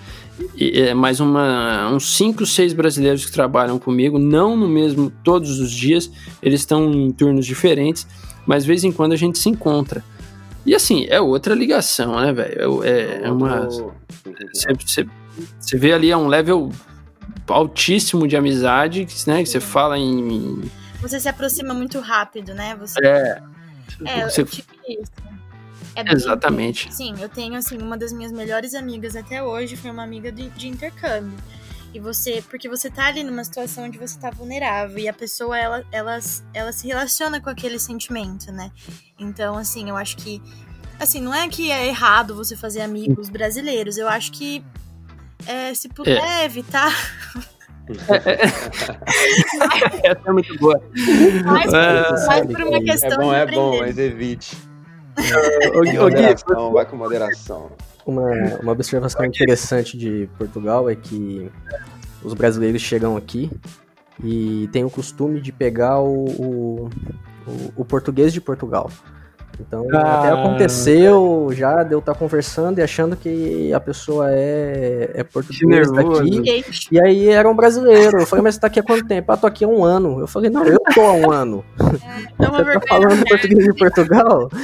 é, 0.58 0.94
mais 0.94 1.20
uma, 1.20 1.90
uns 1.90 2.16
5, 2.16 2.46
6 2.46 2.72
brasileiros 2.72 3.26
que 3.26 3.32
trabalham 3.32 3.78
comigo, 3.78 4.18
não 4.18 4.56
no 4.56 4.68
mesmo, 4.68 5.10
todos 5.24 5.58
os 5.58 5.70
dias, 5.70 6.10
eles 6.42 6.60
estão 6.60 6.92
em 6.92 7.10
turnos 7.10 7.46
diferentes, 7.46 8.06
mas 8.46 8.62
de 8.62 8.68
vez 8.68 8.84
em 8.84 8.92
quando 8.92 9.12
a 9.12 9.16
gente 9.16 9.38
se 9.38 9.48
encontra. 9.48 10.04
E 10.64 10.74
assim, 10.74 11.06
é 11.08 11.20
outra 11.20 11.54
ligação, 11.54 12.20
né, 12.20 12.32
velho? 12.32 12.82
É, 12.82 13.22
é 13.22 13.30
uma. 13.30 13.68
Você 13.68 15.76
vê 15.76 15.92
ali, 15.92 16.10
é 16.10 16.16
um 16.16 16.26
level 16.26 16.70
altíssimo 17.46 18.26
de 18.26 18.36
amizade, 18.36 19.06
né? 19.26 19.42
Que 19.42 19.48
você 19.48 19.60
fala 19.60 19.96
em 19.96 20.60
você 21.00 21.20
se 21.20 21.28
aproxima 21.28 21.74
muito 21.74 22.00
rápido, 22.00 22.54
né? 22.54 22.74
Você... 22.76 23.04
É. 23.04 23.42
É, 24.04 24.28
você... 24.28 24.42
eu 24.42 24.46
tive 24.46 24.66
isso. 24.88 25.12
É 25.94 26.04
bem 26.04 26.14
Exatamente. 26.14 26.94
Sim, 26.94 27.14
eu 27.18 27.28
tenho 27.28 27.54
assim 27.54 27.78
uma 27.78 27.96
das 27.96 28.12
minhas 28.12 28.30
melhores 28.30 28.74
amigas 28.74 29.16
até 29.16 29.42
hoje 29.42 29.76
foi 29.76 29.90
uma 29.90 30.02
amiga 30.02 30.30
de, 30.30 30.50
de 30.50 30.68
intercâmbio. 30.68 31.38
E 31.94 31.98
você, 31.98 32.44
porque 32.50 32.68
você 32.68 32.90
tá 32.90 33.06
ali 33.06 33.24
numa 33.24 33.42
situação 33.42 33.84
onde 33.84 33.96
você 33.96 34.18
tá 34.18 34.28
vulnerável 34.30 34.98
e 34.98 35.08
a 35.08 35.14
pessoa 35.14 35.56
ela, 35.56 35.84
ela, 35.90 36.18
ela 36.52 36.72
se 36.72 36.86
relaciona 36.86 37.40
com 37.40 37.48
aquele 37.48 37.78
sentimento, 37.78 38.52
né? 38.52 38.70
Então, 39.18 39.56
assim, 39.56 39.88
eu 39.88 39.96
acho 39.96 40.18
que 40.18 40.42
assim, 41.00 41.20
não 41.20 41.34
é 41.34 41.48
que 41.48 41.70
é 41.70 41.86
errado 41.86 42.34
você 42.34 42.56
fazer 42.56 42.82
amigos 42.82 43.28
brasileiros. 43.28 43.96
Eu 43.96 44.08
acho 44.08 44.32
que 44.32 44.64
é, 45.46 45.72
se 45.74 45.88
puder 45.88 46.42
é. 46.42 46.44
evitar 46.44 46.92
Essa 50.02 50.20
é 50.26 50.32
muito 50.32 50.58
boa. 50.58 50.80
Mais, 51.44 51.72
mais 52.26 52.46
por 52.46 52.62
uma 52.62 52.80
questão 52.82 53.32
é 53.34 53.46
bom, 53.46 53.48
de 53.50 53.52
é 53.52 53.54
bom, 53.54 53.78
mas 53.80 53.98
evite. 53.98 54.56
Ô, 55.74 55.80
Gui, 55.82 55.98
Moderação, 55.98 56.72
vai 56.72 56.84
com 56.86 56.96
moderação. 56.96 57.70
Uma, 58.04 58.30
uma 58.62 58.72
observação 58.72 59.24
interessante 59.24 59.96
de 59.96 60.28
Portugal 60.38 60.88
é 60.90 60.94
que 60.94 61.50
os 62.22 62.34
brasileiros 62.34 62.82
chegam 62.82 63.16
aqui 63.16 63.50
e 64.22 64.68
têm 64.72 64.84
o 64.84 64.90
costume 64.90 65.40
de 65.40 65.52
pegar 65.52 66.00
o, 66.00 66.24
o, 66.24 66.90
o- 67.46 67.72
o 67.76 67.84
português 67.84 68.32
de 68.32 68.40
Portugal. 68.40 68.90
Então, 69.58 69.86
Ah. 69.90 70.18
até 70.18 70.28
aconteceu 70.32 71.48
já 71.52 71.82
de 71.82 71.94
eu 71.94 71.98
estar 72.00 72.14
conversando 72.14 72.78
e 72.78 72.82
achando 72.82 73.16
que 73.16 73.72
a 73.72 73.80
pessoa 73.80 74.26
é, 74.30 75.10
é 75.14 75.24
português 75.24 75.90
daqui. 75.90 76.62
E 76.92 77.00
aí 77.00 77.28
era 77.28 77.48
um 77.48 77.56
brasileiro. 77.56 78.20
Eu 78.20 78.26
falei, 78.26 78.42
mas 78.42 78.54
você 78.56 78.60
tá 78.60 78.66
aqui 78.66 78.80
há 78.80 78.82
quanto 78.82 79.06
tempo? 79.06 79.32
Ah, 79.32 79.36
tô 79.36 79.46
aqui 79.46 79.64
há 79.64 79.68
um 79.68 79.82
ano. 79.82 80.20
Eu 80.20 80.26
falei, 80.26 80.50
não, 80.50 80.62
eu 80.64 80.78
tô 80.94 81.00
há 81.00 81.12
um 81.14 81.30
ano. 81.32 81.64
é 82.38 82.48
uma 82.48 82.58
Você 82.64 82.72
tá 82.72 82.80
falando 82.86 83.24
português 83.26 83.64
de 83.64 83.74
Portugal? 83.74 84.50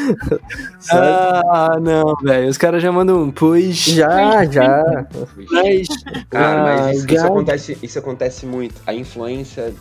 Ah, 0.90 1.78
não, 1.80 2.14
velho. 2.22 2.48
Os 2.48 2.58
caras 2.58 2.82
já 2.82 2.90
mandam 2.92 3.22
um 3.22 3.30
push. 3.30 3.92
Já, 3.92 4.44
já. 4.44 5.06
Mas, 5.50 5.86
Cara, 6.28 6.62
mas 6.62 6.80
Ah, 6.80 6.92
isso, 6.92 7.06
isso 7.14 7.26
acontece, 7.26 7.78
isso 7.82 7.98
acontece 7.98 8.46
muito. 8.46 8.74
A 8.86 8.92
influência 8.92 9.72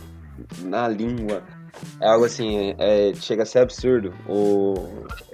na 0.64 0.88
língua 0.88 1.42
é 2.00 2.06
algo 2.06 2.24
assim, 2.24 2.74
é, 2.78 3.12
chega 3.14 3.42
a 3.42 3.46
ser 3.46 3.60
absurdo. 3.60 4.12
O, 4.28 4.74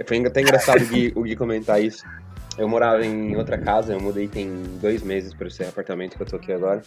foi 0.07 0.25
até 0.27 0.41
engraçado 0.41 0.83
o 0.83 0.87
Gui, 0.87 1.13
o 1.17 1.23
Gui 1.23 1.37
comentar 1.37 1.83
isso. 1.83 2.05
Eu 2.57 2.69
morava 2.69 3.05
em 3.07 3.37
outra 3.37 3.57
casa, 3.57 3.93
eu 3.93 4.01
mudei 4.01 4.27
tem 4.27 4.51
dois 4.81 5.03
meses 5.03 5.33
para 5.33 5.47
esse 5.47 5.63
apartamento 5.63 6.17
que 6.17 6.23
eu 6.23 6.27
tô 6.27 6.37
aqui 6.37 6.53
agora. 6.53 6.83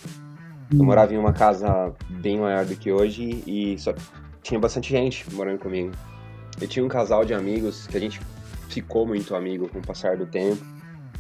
Eu 0.72 0.84
morava 0.84 1.14
em 1.14 1.18
uma 1.18 1.34
casa 1.34 1.94
bem 2.10 2.40
maior 2.40 2.66
do 2.66 2.76
que 2.76 2.92
hoje 2.92 3.44
e 3.48 3.78
só 3.80 3.94
tinha 4.42 4.60
bastante 4.60 4.90
gente 4.90 5.26
morando 5.34 5.60
comigo. 5.60 5.92
Eu 6.60 6.68
tinha 6.68 6.84
um 6.84 6.90
casal 6.90 7.24
de 7.24 7.34
amigos 7.34 7.88
que 7.88 7.98
a 7.98 8.00
gente 8.00 8.20
ficou 8.70 9.06
muito 9.06 9.34
amigo 9.36 9.68
com 9.70 9.80
o 9.80 9.82
passar 9.82 10.18
do 10.18 10.26
tempo. 10.26 10.62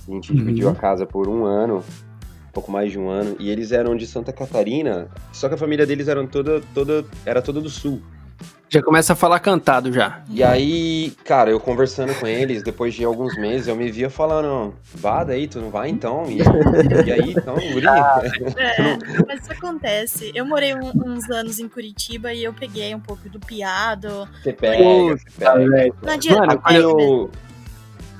A 0.07 0.11
gente 0.11 0.31
Uhum. 0.31 0.37
dividiu 0.37 0.69
a 0.69 0.75
casa 0.75 1.05
por 1.05 1.27
um 1.27 1.45
ano, 1.45 1.77
um 1.77 2.51
pouco 2.51 2.71
mais 2.71 2.91
de 2.91 2.99
um 2.99 3.09
ano, 3.09 3.35
e 3.39 3.49
eles 3.49 3.71
eram 3.71 3.95
de 3.95 4.05
Santa 4.07 4.33
Catarina, 4.33 5.09
só 5.31 5.47
que 5.47 5.55
a 5.55 5.57
família 5.57 5.85
deles 5.85 6.07
eram 6.07 6.25
toda, 6.27 6.61
toda, 6.73 7.05
era 7.25 7.41
toda 7.41 7.61
do 7.61 7.69
sul. 7.69 8.01
Já 8.71 8.81
começa 8.81 9.11
a 9.11 9.15
falar 9.17 9.39
cantado 9.41 9.91
já. 9.91 10.21
E 10.29 10.41
aí, 10.41 11.11
cara, 11.25 11.51
eu 11.51 11.59
conversando 11.59 12.15
com 12.15 12.25
eles, 12.25 12.63
depois 12.63 12.93
de 12.93 13.03
alguns 13.03 13.37
meses, 13.37 13.67
eu 13.67 13.75
me 13.75 13.91
via 13.91 14.09
falando, 14.09 14.73
vá 14.95 15.25
daí, 15.25 15.45
tu 15.45 15.59
não 15.59 15.69
vai 15.69 15.89
então? 15.89 16.23
E, 16.29 16.37
e 17.05 17.11
aí, 17.11 17.31
então, 17.37 17.55
guri? 17.55 17.85
É, 18.57 18.97
mas 19.27 19.41
isso 19.41 19.51
acontece. 19.51 20.31
Eu 20.33 20.45
morei 20.45 20.73
um- 20.73 20.91
uns 21.05 21.29
anos 21.29 21.59
em 21.59 21.67
Curitiba 21.67 22.33
e 22.33 22.43
eu 22.45 22.53
peguei 22.53 22.95
um 22.95 22.99
pouco 22.99 23.27
do 23.27 23.39
piado. 23.41 24.25
Você 24.41 24.53
pega, 24.53 24.81
você 24.83 25.25
pega. 25.37 25.93
Não 26.01 26.13
adianta. 26.13 26.39
Mano, 26.39 26.61
Aqui 26.63 26.73
né? 26.73 26.79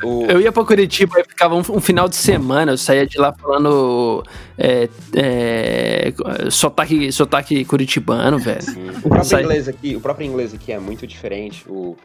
O, 0.04 0.26
Eu 0.26 0.40
ia 0.42 0.52
pra 0.52 0.64
Curitiba 0.66 1.20
e 1.20 1.24
ficava 1.24 1.56
um, 1.56 1.60
um 1.60 1.80
final 1.82 2.08
de 2.10 2.16
semana, 2.16 2.72
eu 2.74 2.78
saía 2.78 3.06
de 3.06 3.18
lá 3.18 3.34
falando 3.34 4.24
é, 4.58 4.90
é, 5.16 6.14
sotaque, 6.50 7.12
sotaque 7.12 7.66
curitibano, 7.66 8.38
velho. 8.40 8.62
Sim. 8.62 8.90
O 9.04 9.10
próprio 9.10 9.24
Sai. 9.26 9.44
inglês 9.44 9.68
aqui, 9.68 9.96
o 9.96 10.02
próprio 10.02 10.28
inglês 10.28 10.54
aqui 10.54 10.72
é 10.72 10.80
muito 10.80 11.06
diferente. 11.08 11.64
O, 11.68 11.96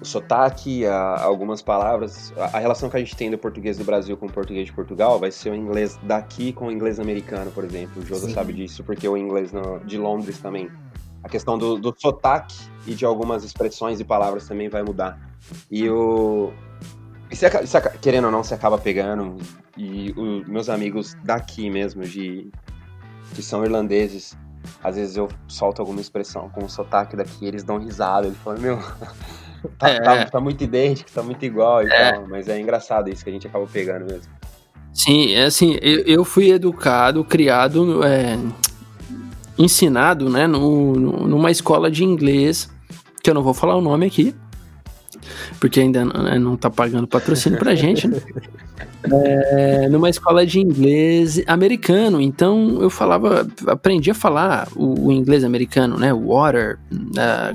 o 0.00 0.04
sotaque, 0.04 0.86
a- 0.86 1.20
algumas 1.22 1.60
palavras, 1.60 2.32
a, 2.38 2.56
a 2.56 2.58
relação 2.60 2.88
que 2.88 2.96
a 2.96 3.00
gente 3.00 3.14
tem 3.16 3.30
do 3.30 3.36
português 3.38 3.76
do 3.78 3.84
Brasil 3.84 4.16
com 4.16 4.26
o 4.26 4.32
português 4.32 4.66
de 4.66 4.72
Portugal 4.72 5.18
vai 5.18 5.30
ser 5.30 5.50
o 5.50 5.54
inglês 5.54 5.98
daqui 6.02 6.52
com 6.52 6.68
o 6.68 6.70
inglês 6.72 6.98
americano, 6.98 7.50
por 7.50 7.64
exemplo. 7.64 8.02
O 8.02 8.06
Josa 8.06 8.28
Sim. 8.28 8.34
sabe 8.34 8.52
disso, 8.52 8.82
porque 8.84 9.06
o 9.08 9.16
inglês 9.16 9.52
no- 9.52 9.80
de 9.84 9.98
Londres 9.98 10.38
também. 10.38 10.68
A 11.24 11.28
questão 11.28 11.56
do, 11.58 11.76
do 11.78 11.92
sotaque 11.98 12.54
e 12.86 12.94
de 12.94 13.04
algumas 13.04 13.42
expressões 13.44 13.98
e 13.98 14.04
palavras 14.04 14.46
também 14.46 14.68
vai 14.68 14.82
mudar. 14.82 15.18
E 15.70 15.88
o. 15.88 16.52
E 17.30 17.34
você 17.36 17.46
aca- 17.46 17.90
querendo 18.00 18.26
ou 18.26 18.30
não, 18.30 18.44
você 18.44 18.54
acaba 18.54 18.76
pegando. 18.78 19.38
E 19.76 20.12
os 20.16 20.46
meus 20.46 20.68
amigos 20.68 21.16
daqui 21.24 21.68
mesmo, 21.70 22.02
de 22.04 22.48
que 23.34 23.42
são 23.42 23.64
irlandeses, 23.64 24.36
às 24.82 24.96
vezes 24.96 25.16
eu 25.16 25.28
solto 25.48 25.80
alguma 25.80 26.00
expressão 26.00 26.48
com 26.50 26.64
o 26.64 26.68
sotaque 26.68 27.16
daqui, 27.16 27.44
eles 27.46 27.64
dão 27.64 27.78
risada, 27.78 28.26
eles 28.28 28.38
falam, 28.38 28.60
meu, 28.60 28.78
tá, 29.78 29.88
É. 29.88 30.00
tá- 30.00 30.24
tá 30.26 30.40
muito 30.40 30.62
idêntico, 30.62 31.10
tá 31.10 31.22
muito 31.22 31.44
igual 31.44 31.82
e 31.82 31.88
tal. 31.88 32.26
Mas 32.28 32.48
é 32.48 32.60
engraçado 32.60 33.08
isso 33.08 33.24
que 33.24 33.30
a 33.30 33.32
gente 33.32 33.46
acaba 33.48 33.66
pegando 33.66 34.04
mesmo. 34.04 34.30
Sim, 34.92 35.32
é 35.34 35.46
assim, 35.46 35.76
eu, 35.82 36.00
eu 36.06 36.24
fui 36.24 36.50
educado, 36.52 37.24
criado, 37.24 38.04
é, 38.04 38.38
ensinado, 39.58 40.28
né, 40.28 40.46
no, 40.46 40.92
no- 40.94 41.26
numa 41.28 41.50
escola 41.50 41.90
de 41.90 42.04
inglês, 42.04 42.68
que 43.22 43.30
eu 43.30 43.34
não 43.34 43.42
vou 43.42 43.54
falar 43.54 43.76
o 43.76 43.80
nome 43.80 44.06
aqui, 44.06 44.34
porque 45.60 45.80
ainda 45.80 46.04
não, 46.04 46.38
não 46.40 46.56
tá 46.56 46.68
pagando 46.68 47.06
patrocínio 47.06 47.58
pra 47.58 47.74
gente, 47.74 48.06
né? 48.08 48.18
É, 49.12 49.86
numa 49.90 50.08
escola 50.08 50.46
de 50.46 50.58
inglês 50.58 51.40
americano, 51.46 52.22
então 52.22 52.78
eu 52.80 52.88
falava, 52.88 53.46
aprendi 53.66 54.10
a 54.10 54.14
falar 54.14 54.66
o, 54.74 55.08
o 55.08 55.12
inglês 55.12 55.44
americano, 55.44 55.98
né, 55.98 56.10
water, 56.12 56.78
ah, 57.18 57.52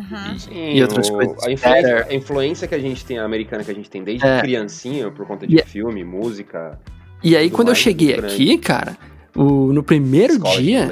Uhum. 0.52 0.56
e 0.76 0.82
outras 0.84 1.10
o- 1.10 1.14
coisas. 1.14 1.44
A 1.44 1.52
influência, 1.52 1.82
Better. 1.82 2.08
a 2.08 2.14
influência 2.14 2.68
que 2.68 2.76
a 2.76 2.80
gente 2.80 3.04
tem, 3.04 3.18
a 3.18 3.26
americana 3.26 3.64
que 3.64 3.72
a 3.72 3.74
gente 3.74 3.90
tem 3.90 4.04
desde 4.04 4.26
É. 4.28 4.40
criancinha, 4.42 5.10
por 5.10 5.26
conta 5.26 5.48
de 5.48 5.56
E- 5.58 5.64
filme, 5.64 6.04
música, 6.04 6.80
E 7.24 7.36
aí 7.36 7.50
quando 7.50 7.70
eu 7.70 7.76
cheguei 7.76 8.14
aqui, 8.14 8.56
cara, 8.60 8.96
o, 9.41 9.71
no 9.73 9.82
primeiro 9.84 10.34
escola 10.34 10.56
dia. 10.62 10.86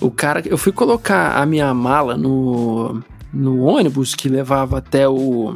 O 0.00 0.10
cara, 0.10 0.42
eu 0.46 0.56
fui 0.58 0.72
colocar 0.72 1.36
a 1.36 1.44
minha 1.46 1.72
mala 1.74 2.16
no, 2.16 3.02
no 3.32 3.62
ônibus 3.62 4.14
que 4.14 4.28
levava 4.28 4.78
até 4.78 5.08
o, 5.08 5.54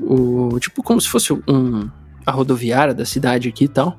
o 0.00 0.58
tipo 0.60 0.82
como 0.82 1.00
se 1.00 1.08
fosse 1.08 1.32
um 1.32 1.88
a 2.24 2.30
rodoviária 2.30 2.92
da 2.94 3.04
cidade 3.04 3.48
aqui 3.48 3.64
e 3.64 3.68
tal. 3.68 3.98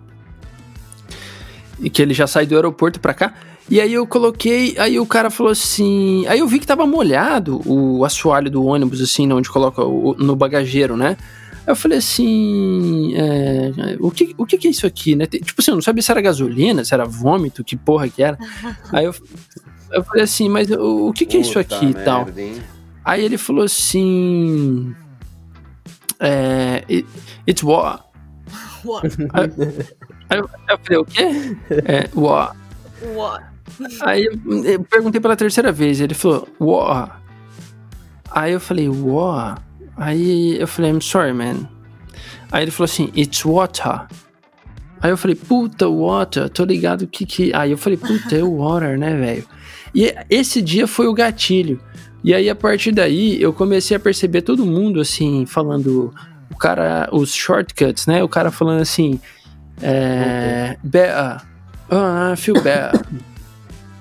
E 1.79 1.89
que 1.89 2.01
ele 2.01 2.13
já 2.13 2.27
sai 2.27 2.45
do 2.45 2.55
aeroporto 2.55 2.99
pra 2.99 3.13
cá. 3.13 3.33
E 3.69 3.79
aí 3.79 3.93
eu 3.93 4.05
coloquei, 4.07 4.75
aí 4.79 4.99
o 4.99 5.05
cara 5.05 5.29
falou 5.29 5.51
assim, 5.51 6.25
aí 6.27 6.39
eu 6.39 6.47
vi 6.47 6.59
que 6.59 6.65
tava 6.67 6.85
molhado 6.87 7.61
o 7.65 8.03
assoalho 8.03 8.49
do 8.49 8.63
ônibus 8.65 8.99
assim, 9.01 9.31
onde 9.31 9.49
coloca 9.49 9.83
o- 9.83 10.15
no 10.17 10.35
bagageiro, 10.35 10.97
né? 10.97 11.15
Aí 11.65 11.72
eu 11.72 11.76
falei 11.76 11.98
assim, 12.00 13.13
é, 13.15 13.98
o, 14.00 14.10
que, 14.12 14.34
o 14.38 14.45
que 14.45 14.58
que 14.58 14.67
é 14.67 14.72
isso 14.72 14.88
aqui, 14.88 15.15
né? 15.15 15.26
Tem- 15.26 15.39
Tipo 15.41 15.62
assim, 15.62 15.72
eu 15.72 15.76
não 15.76 15.82
sabia 15.82 16.02
se 16.02 16.12
era 16.12 16.22
gasolina, 16.22 16.84
se 16.84 16.93
era 16.93 17.06
vômito, 17.06 17.63
que 17.63 17.76
porra 17.78 18.08
que 18.10 18.24
era. 18.24 18.38
Aí 18.91 19.06
eu, 19.06 19.13
eu 19.91 20.04
falei 20.04 20.24
assim, 20.24 20.50
mas 20.50 20.69
o, 20.72 21.08
o 21.10 21.13
que, 21.13 21.26
que 21.26 21.38
é 21.38 21.39
isso 21.41 21.60
aqui 21.60 21.86
e 21.88 21.93
tal? 22.06 22.26
Aí 23.06 23.24
ele 23.24 23.38
falou 23.38 23.63
assim. 23.63 24.93
É, 26.19 26.84
it- 26.89 27.08
it's 27.48 27.63
what? 27.63 28.04
What? 28.84 29.08
Aí 30.30 30.39
eu, 30.39 30.50
eu 30.69 30.80
falei, 30.84 30.98
o 31.00 31.06
quê? 31.06 31.58
É, 31.86 32.10
what? 32.13 32.58
What? 33.15 33.45
Aí 34.02 34.26
eu, 34.26 34.63
eu 34.65 34.84
perguntei 34.84 35.22
pela 35.22 35.36
terceira 35.36 35.72
vez, 35.72 36.02
ele 36.02 36.13
falou, 36.13 36.48
what? 36.60 37.12
Aí 38.32 38.52
eu 38.54 38.60
falei, 38.60 38.89
what? 38.89 39.62
Aí 39.99 40.59
eu 40.59 40.67
falei, 40.67 40.91
I'm 40.91 41.01
sorry, 41.01 41.33
man. 41.33 41.67
Aí 42.51 42.63
ele 42.63 42.71
falou 42.71 42.85
assim, 42.85 43.12
it's 43.15 43.43
water. 43.43 44.07
Aí 45.01 45.12
eu 45.12 45.17
falei, 45.17 45.35
puta, 45.35 45.88
water, 45.88 46.49
tô 46.49 46.63
ligado 46.63 47.05
que 47.05 47.25
que... 47.25 47.51
Aí 47.53 47.71
eu 47.71 47.77
falei, 47.77 47.97
puta, 47.97 48.35
é 48.35 48.41
water, 48.41 48.97
né, 48.97 49.15
velho? 49.15 49.45
E 49.93 50.15
esse 50.29 50.62
dia 50.62 50.88
foi 50.88 51.07
o 51.07 51.13
gatilho. 51.13 51.79
E 52.23 52.33
aí, 52.33 52.49
a 52.49 52.55
partir 52.55 52.91
daí, 52.91 53.41
eu 53.41 53.53
comecei 53.53 53.95
a 53.95 53.99
perceber 53.99 54.41
todo 54.41 54.65
mundo, 54.65 54.99
assim, 54.99 55.45
falando... 55.45 56.13
O 56.51 56.57
cara, 56.57 57.07
os 57.12 57.33
shortcuts, 57.33 58.07
né? 58.07 58.23
O 58.23 58.27
cara 58.27 58.51
falando 58.51 58.81
assim... 58.81 59.19
É... 59.81 60.77
Better. 60.83 61.41
Ah, 61.89 62.33
I 62.33 62.38
feel 62.38 62.62
better. 62.62 62.99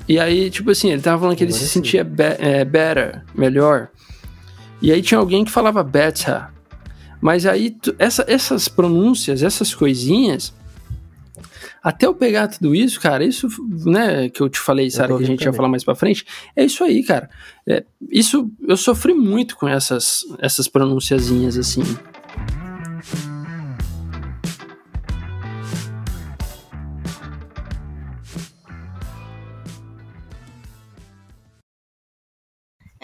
E 0.09 0.19
aí, 0.19 0.49
tipo 0.49 0.71
assim, 0.71 0.91
ele 0.91 1.03
tava 1.03 1.21
falando 1.21 1.37
que 1.37 1.45
ele 1.45 1.53
se 1.53 1.69
sentia 1.69 2.03
be 2.03 2.23
é, 2.39 2.65
better, 2.65 3.23
melhor. 3.35 3.91
E 4.81 4.93
aí 4.93 5.03
tinha 5.03 5.19
alguém 5.19 5.45
que 5.45 5.51
falava 5.51 5.83
better. 5.83 6.47
Mas 7.21 7.45
aí, 7.47 7.77
essa- 7.99 8.25
essas 8.29 8.69
pronúncias, 8.69 9.43
essas 9.43 9.75
coisinhas, 9.75 10.53
até 11.83 12.07
eu 12.07 12.15
pegar 12.15 12.49
tudo 12.49 12.75
isso, 12.75 13.01
cara, 13.01 13.25
isso, 13.25 13.49
né, 13.85 14.29
que 14.29 14.41
eu 14.41 14.49
te 14.49 14.59
falei, 14.61 14.91
Sara, 14.91 15.09
que 15.09 15.13
a 15.15 15.17
gente 15.19 15.31
ouvindo 15.31 15.43
ia 15.43 15.53
falar 15.57 15.69
mais 15.69 15.85
pra 15.85 15.95
frente, 15.97 16.25
é 16.55 16.65
isso 16.65 16.85
aí, 16.85 17.03
cara. 17.03 17.29
É, 17.67 17.85
isso, 18.11 18.51
eu 18.67 18.77
sofri 18.77 19.15
muito 19.15 19.57
com 19.57 19.69
essas, 19.69 20.21
essas 20.39 20.69
pronunciazinhas, 20.69 21.57
assim. 21.57 21.83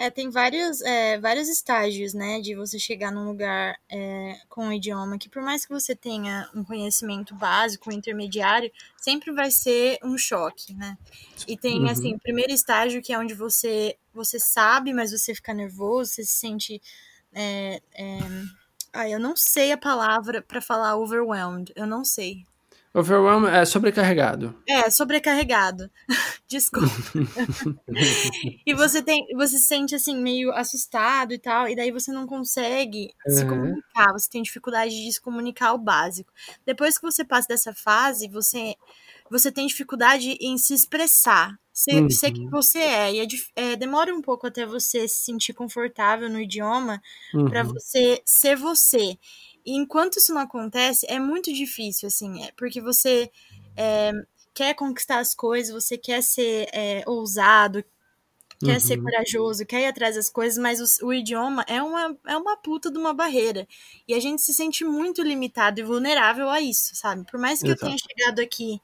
Tem 0.09 0.29
vários, 0.29 0.81
é, 0.81 1.19
vários 1.19 1.47
estágios, 1.49 2.13
né, 2.13 2.39
de 2.39 2.55
você 2.55 2.77
chegar 2.79 3.11
num 3.11 3.25
lugar 3.25 3.77
é, 3.89 4.39
com 4.49 4.65
um 4.65 4.73
idioma 4.73 5.17
que, 5.17 5.29
por 5.29 5.41
mais 5.41 5.65
que 5.65 5.71
você 5.71 5.95
tenha 5.95 6.49
um 6.53 6.63
conhecimento 6.63 7.35
básico, 7.35 7.91
intermediário, 7.91 8.71
sempre 8.97 9.31
vai 9.31 9.51
ser 9.51 9.99
um 10.03 10.17
choque, 10.17 10.73
né? 10.73 10.97
E 11.47 11.57
tem, 11.57 11.81
uhum. 11.81 11.89
assim, 11.89 12.15
o 12.15 12.19
primeiro 12.19 12.51
estágio 12.51 13.01
que 13.01 13.13
é 13.13 13.19
onde 13.19 13.33
você, 13.33 13.97
você 14.13 14.39
sabe, 14.39 14.93
mas 14.93 15.11
você 15.11 15.33
fica 15.35 15.53
nervoso, 15.53 16.11
você 16.11 16.23
se 16.23 16.37
sente. 16.37 16.81
É, 17.33 17.81
é... 17.93 18.19
Ah, 18.93 19.09
eu 19.09 19.19
não 19.19 19.35
sei 19.35 19.71
a 19.71 19.77
palavra 19.77 20.41
para 20.41 20.61
falar 20.61 20.95
overwhelmed, 20.95 21.71
eu 21.75 21.85
não 21.85 22.05
sei. 22.05 22.45
Overwhelm 22.95 23.45
é 23.45 23.65
sobrecarregado. 23.65 24.55
É, 24.67 24.89
sobrecarregado. 24.89 25.91
Desculpa. 26.47 26.87
e 28.65 28.73
você 28.73 29.01
tem, 29.01 29.27
você 29.35 29.57
se 29.57 29.65
sente 29.65 29.93
assim 29.93 30.17
meio 30.17 30.51
assustado 30.53 31.33
e 31.33 31.37
tal, 31.37 31.67
e 31.67 31.75
daí 31.75 31.91
você 31.91 32.11
não 32.11 32.25
consegue 32.25 33.09
uhum. 33.27 33.35
se 33.35 33.45
comunicar, 33.45 34.13
você 34.13 34.29
tem 34.29 34.41
dificuldade 34.41 34.95
de 34.95 35.11
se 35.11 35.19
comunicar 35.19 35.73
o 35.73 35.77
básico. 35.77 36.31
Depois 36.65 36.97
que 36.97 37.03
você 37.03 37.25
passa 37.25 37.49
dessa 37.49 37.73
fase, 37.73 38.29
você 38.29 38.75
você 39.29 39.51
tem 39.51 39.65
dificuldade 39.65 40.37
em 40.39 40.57
se 40.57 40.73
expressar, 40.73 41.57
ser, 41.73 42.03
uhum. 42.03 42.09
ser 42.09 42.31
quem 42.31 42.47
você 42.49 42.77
é. 42.77 43.13
E 43.13 43.19
é, 43.19 43.27
é, 43.55 43.75
demora 43.75 44.13
um 44.13 44.21
pouco 44.21 44.45
até 44.47 44.65
você 44.65 45.07
se 45.07 45.25
sentir 45.25 45.53
confortável 45.53 46.29
no 46.29 46.39
idioma 46.39 47.01
uhum. 47.33 47.45
para 47.49 47.63
você 47.63 48.21
ser 48.23 48.55
você. 48.55 49.17
E 49.65 49.75
enquanto 49.75 50.17
isso 50.17 50.33
não 50.33 50.41
acontece, 50.41 51.05
é 51.09 51.19
muito 51.19 51.51
difícil, 51.51 52.07
assim, 52.07 52.43
é 52.43 52.51
porque 52.55 52.79
você 52.79 53.31
é, 53.75 54.11
quer 54.53 54.73
conquistar 54.75 55.19
as 55.19 55.33
coisas, 55.33 55.73
você 55.73 55.97
quer 55.97 56.21
ser 56.21 56.67
é, 56.71 57.03
ousado, 57.07 57.83
quer 58.59 58.75
uhum. 58.75 58.79
ser 58.79 59.01
corajoso, 59.01 59.65
quer 59.65 59.81
ir 59.81 59.85
atrás 59.87 60.15
das 60.15 60.29
coisas, 60.29 60.57
mas 60.57 60.79
o, 60.79 61.07
o, 61.07 61.13
idioma 61.13 61.65
é 61.67 61.81
uma, 61.81 62.17
é 62.27 62.37
uma 62.37 62.55
puta 62.57 62.91
de 62.91 62.97
uma 62.97 63.13
barreira. 63.13 63.67
E 64.07 64.13
a 64.13 64.19
gente 64.19 64.41
se 64.41 64.53
sente 64.53 64.85
muito 64.85 65.21
limitado 65.21 65.79
e 65.79 65.83
vulnerável 65.83 66.49
a 66.49 66.61
isso, 66.61 66.95
sabe? 66.95 67.25
Por 67.29 67.39
mais 67.39 67.59
que 67.59 67.67
Exato. 67.67 67.85
eu 67.85 67.87
tenha 67.87 67.97
chegado 67.97 68.39
aqui 68.39 68.79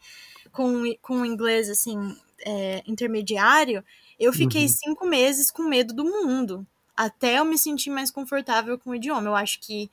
com, 0.51 0.83
com 1.01 1.21
o 1.21 1.25
inglês, 1.25 1.69
assim, 1.69 2.17
é, 2.45 2.83
intermediário, 2.85 3.83
eu 4.19 4.33
fiquei 4.33 4.63
uhum. 4.63 4.67
cinco 4.67 5.07
meses 5.07 5.49
com 5.49 5.63
medo 5.63 5.93
do 5.93 6.03
mundo. 6.03 6.65
Até 6.95 7.39
eu 7.39 7.45
me 7.45 7.57
sentir 7.57 7.89
mais 7.89 8.11
confortável 8.11 8.77
com 8.77 8.91
o 8.91 8.95
idioma. 8.95 9.29
Eu 9.29 9.35
acho 9.35 9.59
que 9.59 9.89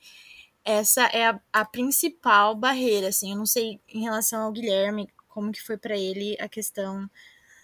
essa 0.63 1.03
é 1.05 1.27
a, 1.27 1.39
a 1.51 1.65
principal 1.65 2.55
barreira, 2.55 3.07
assim. 3.09 3.31
Eu 3.31 3.37
não 3.37 3.45
sei 3.45 3.79
em 3.87 4.01
relação 4.01 4.43
ao 4.43 4.51
Guilherme 4.51 5.09
como 5.27 5.51
que 5.51 5.61
foi 5.61 5.77
para 5.77 5.97
ele 5.97 6.35
a 6.39 6.49
questão 6.49 7.09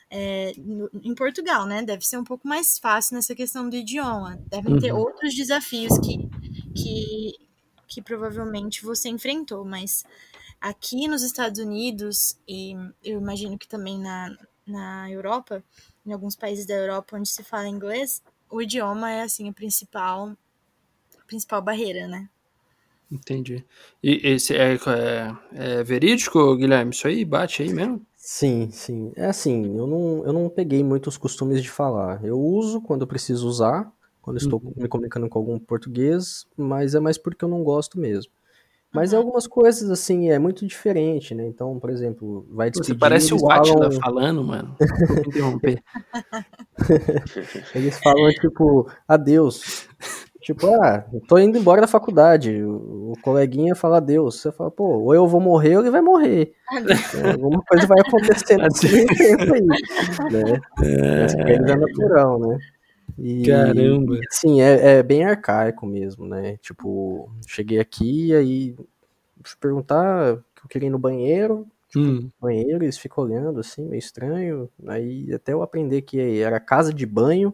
é, 0.10 0.54
no, 0.58 0.90
em 1.04 1.14
Portugal, 1.14 1.66
né? 1.66 1.84
Deve 1.84 2.06
ser 2.06 2.18
um 2.18 2.24
pouco 2.24 2.48
mais 2.48 2.80
fácil 2.80 3.16
nessa 3.16 3.36
questão 3.36 3.70
do 3.70 3.76
idioma. 3.76 4.40
Devem 4.48 4.74
uhum. 4.74 4.80
ter 4.80 4.94
outros 4.94 5.34
desafios 5.36 5.98
que, 6.00 6.30
que, 6.74 7.34
que 7.88 8.02
provavelmente 8.02 8.84
você 8.84 9.10
enfrentou, 9.10 9.66
mas 9.66 10.04
aqui 10.62 11.08
nos 11.08 11.22
Estados 11.22 11.60
Unidos, 11.60 12.38
e 12.48 12.76
eu 13.04 13.20
imagino 13.20 13.58
que 13.58 13.68
também 13.68 14.00
na, 14.00 14.36
na 14.66 15.12
Europa, 15.12 15.64
em 16.06 16.14
alguns 16.14 16.36
países 16.36 16.66
da 16.66 16.76
Europa 16.76 17.18
onde 17.18 17.30
se 17.30 17.44
fala 17.44 17.68
inglês, 17.68 18.24
o 18.50 18.62
idioma 18.62 19.12
é 19.12 19.24
assim 19.24 19.50
a 19.50 19.54
principal, 19.54 20.36
a 21.20 21.26
principal 21.26 21.62
barreira, 21.62 22.08
né? 22.08 22.30
Entendi. 23.12 23.64
E 24.04 24.20
esse 24.24 24.56
é, 24.56 24.74
é, 24.74 25.36
é, 25.54 25.84
verídico, 25.84 26.56
Guilherme? 26.56 26.92
Isso 26.92 27.08
aí 27.08 27.24
bate 27.24 27.62
aí 27.62 27.74
mesmo? 27.74 28.02
Sim, 28.16 28.70
sim. 28.72 29.12
É 29.16 29.28
assim, 29.28 29.78
eu 29.78 29.86
não, 29.86 30.24
eu 30.26 30.34
não 30.34 30.50
peguei 30.50 30.84
muitos 30.84 31.16
costumes 31.18 31.62
de 31.62 31.70
falar. 31.70 32.24
Eu 32.24 32.40
uso 32.40 32.82
quando 32.82 33.02
eu 33.02 33.08
preciso 33.08 33.48
usar, 33.48 33.92
quando 34.22 34.38
estou 34.38 34.60
uhum. 34.64 34.74
me 34.76 34.88
comunicando 34.88 35.30
com 35.30 35.38
algum 35.38 35.60
português, 35.60 36.48
mas 36.58 36.96
é 36.96 37.00
mais 37.00 37.18
porque 37.18 37.46
eu 37.46 37.50
não 37.50 37.64
gosto 37.64 38.00
mesmo. 38.00 38.32
Mas 38.92 39.12
uhum. 39.12 39.20
algumas 39.20 39.46
coisas, 39.46 39.92
assim, 39.92 40.30
é 40.32 40.40
muito 40.40 40.66
diferente, 40.66 41.36
né? 41.36 41.46
Então, 41.46 41.78
por 41.80 41.90
exemplo, 41.90 42.48
vai 42.50 42.72
despedir... 42.72 42.96
Você 42.96 43.00
parece 43.00 43.34
o 43.34 43.52
Atila 43.52 43.92
falam... 43.92 44.02
falando, 44.02 44.44
mano. 44.44 44.76
Vou 44.80 45.18
interromper. 45.28 45.84
eles 47.76 48.00
falam, 48.00 48.32
tipo, 48.32 48.90
adeus. 49.08 49.88
Tipo, 50.46 50.68
ah, 50.76 51.04
tô 51.28 51.40
indo 51.40 51.58
embora 51.58 51.82
da 51.82 51.88
faculdade. 51.88 52.62
O, 52.62 53.14
o 53.14 53.14
coleguinha 53.24 53.74
fala 53.74 54.00
Deus. 54.00 54.40
Você 54.40 54.52
fala, 54.52 54.70
pô, 54.70 55.00
ou 55.00 55.16
eu 55.16 55.28
vou 55.28 55.42
morrer 55.42 55.76
ou 55.76 55.82
ele 55.82 55.90
vai 55.90 56.02
morrer. 56.02 56.54
Então, 56.86 57.32
alguma 57.32 57.64
coisa 57.64 57.88
vai 57.88 58.00
acontecer 58.00 58.58
nesse 58.62 59.08
tempo 59.08 59.54
aí. 59.56 59.62
Né? 59.62 60.62
É... 60.84 61.54
é 61.54 61.76
natural, 61.76 62.40
né? 62.40 62.60
E, 63.18 63.48
Caramba! 63.48 64.20
Sim, 64.30 64.62
é, 64.62 64.98
é, 64.98 65.04
bem 65.04 65.26
arcaico 65.26 65.88
mesmo, 65.88 66.28
né? 66.28 66.58
Tipo, 66.58 67.28
cheguei 67.48 67.80
aqui 67.80 68.28
e 68.28 68.36
aí 68.36 68.76
fui 69.44 69.58
perguntar 69.60 70.36
que 70.56 70.64
eu 70.64 70.70
queria 70.70 70.90
ir 70.90 70.92
no 70.92 71.00
banheiro. 71.00 71.66
Tipo, 71.90 72.06
hum. 72.06 72.30
banheiro, 72.40 72.84
eles 72.84 73.00
ficam 73.00 73.24
olhando 73.24 73.60
assim, 73.60 73.84
meio 73.84 73.98
estranho. 73.98 74.70
Aí 74.86 75.34
até 75.34 75.54
eu 75.54 75.64
aprender 75.64 76.04
que 76.04 76.40
era 76.40 76.60
casa 76.60 76.94
de 76.94 77.06
banho 77.08 77.52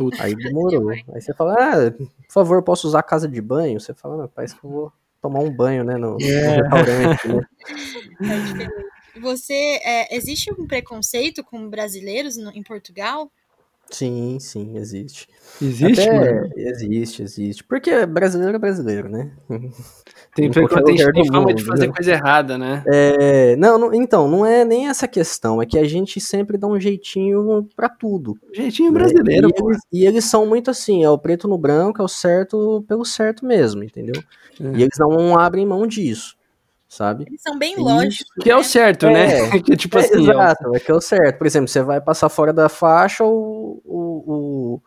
Puta. 0.00 0.22
Aí 0.22 0.34
demorou. 0.34 0.88
Aí 0.88 1.20
você 1.20 1.34
fala, 1.34 1.54
ah, 1.58 1.90
por 1.90 2.32
favor, 2.32 2.62
posso 2.62 2.88
usar 2.88 3.00
a 3.00 3.02
casa 3.02 3.28
de 3.28 3.38
banho? 3.38 3.78
Você 3.78 3.92
fala, 3.92 4.26
parece 4.34 4.58
que 4.58 4.64
eu 4.64 4.70
vou 4.70 4.92
tomar 5.20 5.40
um 5.40 5.54
banho, 5.54 5.84
né, 5.84 5.98
no, 5.98 6.16
é. 6.22 6.56
no 6.56 6.62
restaurante, 6.62 7.28
né? 7.28 8.68
Você, 9.20 9.78
é, 9.84 10.16
existe 10.16 10.50
um 10.50 10.66
preconceito 10.66 11.44
com 11.44 11.68
brasileiros 11.68 12.38
no, 12.38 12.50
em 12.52 12.62
Portugal? 12.62 13.30
Sim, 13.90 14.38
sim, 14.40 14.78
existe. 14.78 15.28
Existe? 15.60 16.08
Até, 16.08 16.48
existe, 16.56 17.22
existe. 17.22 17.62
Porque 17.62 18.06
brasileiro 18.06 18.56
é 18.56 18.58
brasileiro, 18.58 19.10
né? 19.10 19.36
Tem, 20.34 20.48
tem, 20.48 20.66
tem 20.66 21.26
fama 21.26 21.52
de 21.52 21.64
fazer 21.64 21.88
né? 21.88 21.92
coisa 21.92 22.12
errada, 22.12 22.56
né? 22.56 22.84
É, 22.86 23.56
não, 23.56 23.76
não, 23.76 23.92
então, 23.92 24.28
não 24.28 24.46
é 24.46 24.64
nem 24.64 24.88
essa 24.88 25.08
questão, 25.08 25.60
é 25.60 25.66
que 25.66 25.76
a 25.76 25.84
gente 25.84 26.20
sempre 26.20 26.56
dá 26.56 26.68
um 26.68 26.78
jeitinho 26.78 27.68
para 27.74 27.88
tudo. 27.88 28.38
Jeitinho 28.52 28.92
brasileiro, 28.92 29.48
né? 29.48 29.54
e, 29.56 29.62
eles, 29.62 29.78
e, 29.92 30.06
eles, 30.06 30.24
são 30.24 30.46
muito 30.46 30.70
assim, 30.70 31.02
é 31.02 31.10
o 31.10 31.18
preto 31.18 31.48
no 31.48 31.58
branco, 31.58 32.00
é 32.00 32.04
o 32.04 32.08
certo 32.08 32.84
pelo 32.86 33.04
certo 33.04 33.44
mesmo, 33.44 33.82
entendeu? 33.82 34.22
É. 34.60 34.78
E 34.78 34.82
eles 34.82 34.98
não 34.98 35.36
abrem 35.36 35.66
mão 35.66 35.86
disso 35.86 36.38
sabe? 36.90 37.24
Eles 37.28 37.40
são 37.40 37.56
bem 37.56 37.76
lógicos. 37.78 38.26
Que 38.42 38.50
é 38.50 38.56
o 38.56 38.64
certo, 38.64 39.06
né? 39.06 39.38
é, 39.38 39.50
né? 39.50 39.58
que, 39.62 39.76
tipo 39.76 39.96
é, 39.96 40.00
assim, 40.00 40.28
exato, 40.28 40.74
é 40.74 40.80
que 40.80 40.90
é 40.90 40.94
o 40.94 41.00
certo. 41.00 41.38
Por 41.38 41.46
exemplo, 41.46 41.68
você 41.68 41.82
vai 41.82 42.00
passar 42.00 42.28
fora 42.28 42.52
da 42.52 42.68
faixa, 42.68 43.24
o, 43.24 43.80
o, 43.84 44.80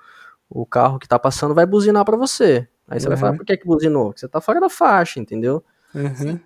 o, 0.49 0.61
o 0.61 0.65
carro 0.65 0.99
que 0.99 1.07
tá 1.07 1.17
passando 1.17 1.55
vai 1.55 1.65
buzinar 1.65 2.03
para 2.03 2.17
você. 2.17 2.67
Aí 2.87 2.99
você 2.99 3.07
uhum. 3.07 3.09
vai 3.09 3.17
falar, 3.17 3.37
por 3.37 3.45
que 3.45 3.57
que 3.57 3.65
buzinou? 3.65 4.07
Porque 4.07 4.19
você 4.19 4.27
tá 4.27 4.41
fora 4.41 4.59
da 4.59 4.69
faixa, 4.69 5.19
entendeu? 5.19 5.63
Uhum. 5.95 6.39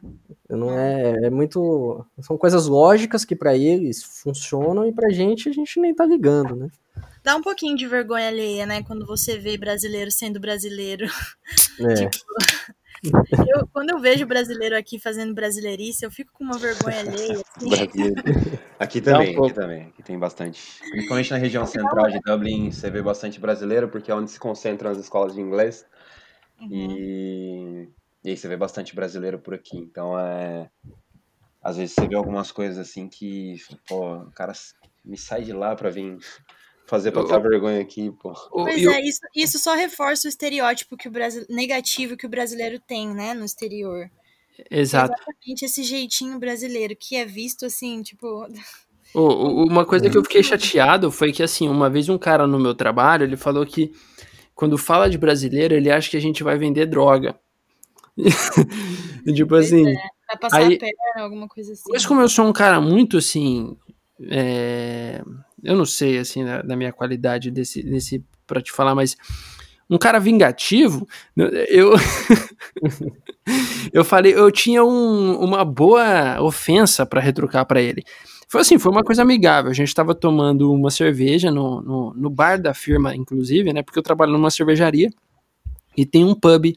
Não 0.50 0.78
é, 0.78 1.28
é 1.28 1.30
muito. 1.30 2.06
São 2.20 2.38
coisas 2.38 2.68
lógicas 2.68 3.24
que 3.24 3.36
para 3.36 3.56
eles 3.56 4.04
funcionam 4.04 4.86
e 4.86 4.92
pra 4.92 5.10
gente 5.10 5.48
a 5.48 5.54
gente 5.54 5.80
nem 5.80 5.96
tá 5.96 6.06
ligando, 6.06 6.56
né? 6.56 6.68
Dá 7.24 7.36
um 7.36 7.42
pouquinho 7.42 7.76
de 7.76 7.88
vergonha 7.88 8.28
alheia, 8.28 8.66
né? 8.66 8.84
Quando 8.84 9.06
você 9.06 9.38
vê 9.38 9.58
brasileiro 9.58 10.12
sendo 10.12 10.40
brasileiro. 10.40 11.06
É. 11.80 12.06
tipo, 12.08 12.26
eu, 13.48 13.68
quando 13.72 13.92
eu 13.92 14.00
vejo 14.00 14.26
brasileiro 14.26 14.76
aqui 14.76 15.00
fazendo 15.00 15.34
brasileirice, 15.34 16.04
eu 16.04 16.12
fico 16.12 16.32
com 16.34 16.44
uma 16.44 16.58
vergonha 16.58 17.00
alheia. 17.00 17.42
Assim. 17.56 18.60
Aqui 18.80 19.02
também, 19.02 19.38
um 19.38 19.46
aqui 19.46 19.54
também. 19.54 19.82
Aqui 19.84 20.04
tem 20.04 20.18
bastante. 20.18 20.80
Principalmente 20.92 21.32
na 21.32 21.38
região 21.38 21.66
central 21.66 22.10
de 22.10 22.20
Dublin, 22.20 22.72
você 22.72 22.90
vê 22.90 23.02
bastante 23.02 23.40
brasileiro, 23.40 23.88
porque 23.88 24.12
é 24.12 24.16
onde 24.16 24.32
se 24.32 24.40
concentram 24.40 24.92
as 24.92 24.98
escolas 24.98 25.34
de 25.34 25.42
inglês. 25.42 25.86
Uhum. 26.60 26.70
E, 26.72 27.90
e 28.24 28.30
aí 28.30 28.38
você 28.38 28.48
vê 28.48 28.58
bastante 28.58 28.96
brasileiro 28.96 29.40
por 29.40 29.54
aqui. 29.54 29.78
Então 29.78 30.18
é. 30.20 30.70
Às 31.62 31.78
vezes 31.78 31.96
você 31.96 32.08
vê 32.08 32.16
algumas 32.16 32.52
coisas 32.52 32.78
assim 32.78 33.10
que, 33.10 33.56
pô, 33.88 34.16
o 34.16 34.32
cara 34.32 34.54
me 35.04 35.18
sai 35.18 35.44
de 35.44 35.52
lá 35.52 35.76
pra 35.76 35.90
vir 35.90 36.18
fazer 36.88 37.12
passar 37.12 37.40
vergonha 37.40 37.82
aqui, 37.82 38.12
pô. 38.12 38.34
Pois 38.52 38.86
é, 38.86 39.02
isso, 39.02 39.20
isso 39.36 39.60
só 39.60 39.76
reforça 39.76 40.28
o 40.28 40.30
estereótipo 40.30 40.96
que 40.96 41.08
o 41.08 41.12
Brasil, 41.12 41.46
negativo 41.50 42.16
que 42.16 42.26
o 42.26 42.30
brasileiro 42.30 42.80
tem, 42.80 43.14
né, 43.14 43.34
no 43.34 43.44
exterior. 43.44 44.10
Exato. 44.72 45.14
Exatamente 45.14 45.66
esse 45.66 45.84
jeitinho 45.84 46.40
brasileiro, 46.40 46.96
que 46.96 47.16
é 47.16 47.26
visto 47.26 47.66
assim, 47.66 48.02
tipo. 48.02 48.48
uma 49.14 49.86
coisa 49.86 50.10
que 50.10 50.18
eu 50.18 50.24
fiquei 50.24 50.42
chateado 50.42 51.12
foi 51.12 51.32
que, 51.32 51.44
assim, 51.44 51.68
uma 51.68 51.90
vez 51.90 52.10
um 52.10 52.18
cara 52.18 52.48
no 52.48 52.60
meu 52.60 52.74
trabalho, 52.74 53.24
ele 53.24 53.38
falou 53.38 53.66
que 53.66 53.94
quando 54.58 54.76
fala 54.76 55.08
de 55.08 55.20
brasileiro, 55.20 55.76
ele 55.76 55.92
acha 55.92 56.10
que 56.10 56.18
a 56.18 56.22
gente 56.22 56.44
vai 56.44 56.58
vender 56.58 56.88
droga. 56.88 57.40
tipo 59.36 59.54
assim. 59.54 59.88
É, 59.88 59.94
vai 60.28 60.38
passar 60.42 60.58
aí, 60.58 60.74
a 60.74 60.80
perna, 60.80 61.24
alguma 61.24 61.48
coisa 61.48 61.74
assim. 61.74 61.92
Mas 61.92 62.08
como 62.08 62.22
eu 62.22 62.28
sou 62.28 62.48
um 62.48 62.52
cara 62.52 62.82
muito 62.82 63.18
assim. 63.18 63.78
É, 64.20 65.22
eu 65.64 65.78
não 65.78 65.86
sei, 65.86 66.18
assim, 66.18 66.44
da, 66.44 66.64
da 66.64 66.76
minha 66.76 66.92
qualidade 66.92 67.52
desse, 67.52 67.84
desse 67.84 68.26
para 68.48 68.60
te 68.60 68.72
falar, 68.72 68.96
mas 68.96 69.16
um 69.88 70.00
cara 70.00 70.20
vingativo, 70.20 71.08
eu 71.70 71.94
eu 73.94 74.04
falei, 74.04 74.34
eu 74.34 74.52
tinha 74.52 74.84
um, 74.84 75.40
uma 75.40 75.64
boa 75.64 76.42
ofensa 76.42 77.06
para 77.06 77.22
retrucar 77.22 77.64
para 77.64 77.80
ele. 77.80 78.04
Foi 78.48 78.62
assim, 78.62 78.80
foi 78.80 78.92
uma 78.92 79.04
coisa 79.04 79.22
amigável. 79.22 79.70
A 79.70 79.74
gente 79.74 79.90
estava 79.90 80.16
tomando 80.16 80.72
uma 80.72 80.90
cerveja 80.90 81.52
no, 81.52 81.82
no, 81.82 82.14
no, 82.14 82.30
bar 82.30 82.62
da 82.62 82.74
firma, 82.74 83.16
inclusive, 83.16 83.74
né? 83.74 83.84
Porque 83.84 84.00
eu 84.00 84.04
trabalho 84.04 84.32
numa 84.32 84.50
cervejaria 84.50 85.10
e 85.96 86.06
tem 86.06 86.24
um 86.24 86.34
pub 86.34 86.74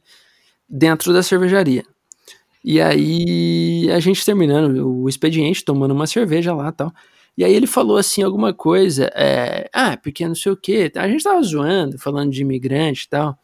dentro 0.68 1.12
da 1.12 1.22
cervejaria. 1.22 1.84
E 2.64 2.80
aí 2.80 3.90
a 3.90 4.00
gente 4.00 4.24
terminando 4.24 5.02
o 5.02 5.08
expediente, 5.08 5.64
tomando 5.64 5.92
uma 5.92 6.06
cerveja 6.06 6.54
lá 6.54 6.72
tal. 6.72 6.92
E 7.38 7.44
aí 7.44 7.54
ele 7.54 7.66
falou 7.66 7.96
assim 7.96 8.22
alguma 8.22 8.52
coisa, 8.52 9.10
é, 9.14 9.70
ah, 9.72 9.96
porque 9.96 10.26
não 10.26 10.34
sei 10.34 10.52
o 10.52 10.56
que. 10.56 10.92
A 10.96 11.08
gente 11.08 11.22
tava 11.22 11.40
zoando, 11.42 11.98
falando 11.98 12.32
de 12.32 12.42
imigrante 12.42 13.04
e 13.06 13.08
tal. 13.08 13.38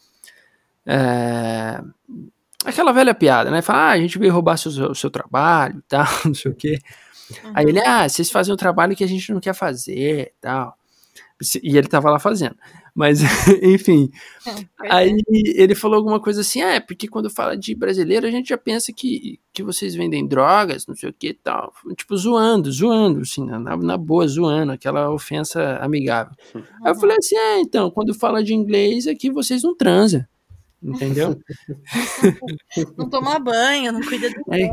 É, 0.84 1.80
aquela 2.64 2.92
velha 2.92 3.14
piada, 3.14 3.50
né? 3.50 3.62
Fala, 3.62 3.90
ah, 3.90 3.90
a 3.90 3.98
gente 3.98 4.18
veio 4.18 4.32
roubar 4.32 4.56
seu, 4.56 4.94
seu 4.94 5.10
trabalho 5.10 5.78
e 5.78 5.82
tal, 5.88 6.06
não 6.26 6.34
sei 6.34 6.50
o 6.50 6.54
quê. 6.54 6.78
Uhum. 7.30 7.52
Aí 7.54 7.66
ele, 7.66 7.80
ah, 7.80 8.08
vocês 8.08 8.30
fazem 8.30 8.52
um 8.52 8.56
trabalho 8.56 8.96
que 8.96 9.04
a 9.04 9.08
gente 9.08 9.32
não 9.32 9.40
quer 9.40 9.54
fazer 9.54 10.20
e 10.20 10.32
tal. 10.40 10.76
E 11.62 11.76
ele 11.76 11.86
tava 11.86 12.10
lá 12.10 12.18
fazendo. 12.18 12.56
Mas, 12.94 13.20
enfim. 13.62 14.10
É, 14.46 14.90
aí 14.90 15.16
ele 15.28 15.74
falou 15.74 15.98
alguma 15.98 16.18
coisa 16.18 16.40
assim: 16.40 16.62
ah, 16.62 16.74
é 16.74 16.80
porque 16.80 17.06
quando 17.06 17.28
fala 17.28 17.54
de 17.54 17.74
brasileiro, 17.74 18.26
a 18.26 18.30
gente 18.30 18.48
já 18.48 18.56
pensa 18.56 18.90
que, 18.90 19.38
que 19.52 19.62
vocês 19.62 19.94
vendem 19.94 20.26
drogas, 20.26 20.86
não 20.86 20.94
sei 20.96 21.10
o 21.10 21.12
que 21.12 21.28
e 21.28 21.34
tal. 21.34 21.74
Tipo, 21.94 22.16
zoando, 22.16 22.72
zoando, 22.72 23.20
assim, 23.20 23.44
na, 23.44 23.76
na 23.76 23.96
boa, 23.98 24.26
zoando, 24.26 24.72
aquela 24.72 25.10
ofensa 25.10 25.76
amigável. 25.76 26.32
Uhum. 26.54 26.62
Aí 26.82 26.92
eu 26.92 26.96
falei 26.96 27.16
assim: 27.18 27.36
é, 27.36 27.60
então, 27.60 27.90
quando 27.90 28.14
fala 28.14 28.42
de 28.42 28.54
inglês, 28.54 29.06
aqui 29.06 29.30
vocês 29.30 29.62
não 29.62 29.76
transam 29.76 30.24
entendeu? 30.82 31.38
não 32.96 33.08
toma 33.08 33.38
banho, 33.38 33.92
não 33.92 34.00
cuida 34.00 34.28
do 34.30 34.42
é, 34.52 34.70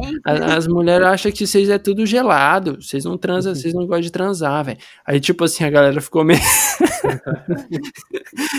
As 0.55 0.67
mulheres 0.67 1.07
acham 1.07 1.31
que 1.31 1.47
vocês 1.47 1.69
é 1.69 1.77
tudo 1.77 2.05
gelado, 2.05 2.81
vocês 2.81 3.05
não 3.05 3.17
transam, 3.17 3.55
vocês 3.55 3.73
não 3.73 3.85
gostam 3.85 4.01
de 4.01 4.11
transar, 4.11 4.65
velho. 4.65 4.77
Aí, 5.05 5.19
tipo 5.19 5.43
assim, 5.43 5.63
a 5.63 5.69
galera 5.69 6.01
ficou 6.01 6.23
meio. 6.23 6.39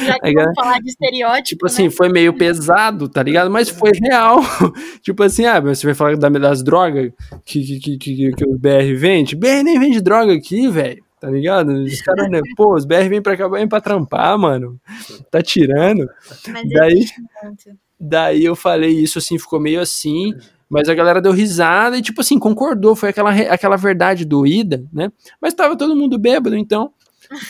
Já 0.04 0.18
que 0.18 0.32
galera... 0.32 0.52
falar 0.54 0.78
de 0.80 0.88
estereótipo. 0.88 1.44
Tipo 1.44 1.66
assim, 1.66 1.82
né? 1.82 1.88
assim, 1.88 1.96
foi 1.96 2.08
meio 2.08 2.32
pesado, 2.34 3.08
tá 3.08 3.22
ligado? 3.22 3.50
Mas 3.50 3.68
foi 3.68 3.92
real. 4.00 4.40
tipo 5.02 5.22
assim, 5.22 5.46
ah, 5.46 5.60
você 5.60 5.86
vai 5.86 5.94
falar 5.94 6.16
das 6.16 6.62
drogas 6.62 7.12
que, 7.44 7.78
que, 7.78 7.98
que, 7.98 8.32
que, 8.32 8.44
o 8.44 8.58
BR 8.58 8.94
vende? 8.96 9.36
BR 9.36 9.62
nem 9.62 9.78
vende 9.78 10.00
droga 10.00 10.32
aqui, 10.32 10.68
velho 10.68 11.04
tá 11.20 11.30
ligado? 11.30 11.72
Os 11.72 12.02
caras, 12.02 12.30
né? 12.30 12.40
Pô, 12.56 12.74
os 12.74 12.84
BR 12.84 13.08
vêm 13.08 13.22
pra 13.22 13.36
cá, 13.36 13.48
vêm 13.48 13.68
pra 13.68 13.80
trampar, 13.80 14.38
mano. 14.38 14.80
Tá 15.30 15.42
tirando. 15.42 16.08
Mas 16.48 16.68
daí, 16.68 17.04
daí 17.98 18.44
eu 18.44 18.54
falei 18.54 18.90
isso 18.90 19.18
assim, 19.18 19.38
ficou 19.38 19.60
meio 19.60 19.80
assim. 19.80 20.34
Mas 20.68 20.88
a 20.88 20.94
galera 20.94 21.20
deu 21.20 21.32
risada 21.32 21.96
e, 21.96 22.02
tipo 22.02 22.20
assim, 22.20 22.38
concordou. 22.38 22.96
Foi 22.96 23.10
aquela, 23.10 23.30
aquela 23.30 23.76
verdade 23.76 24.24
doída, 24.24 24.84
né? 24.92 25.12
Mas 25.40 25.54
tava 25.54 25.76
todo 25.76 25.96
mundo 25.96 26.18
bêbado, 26.18 26.56
então 26.56 26.92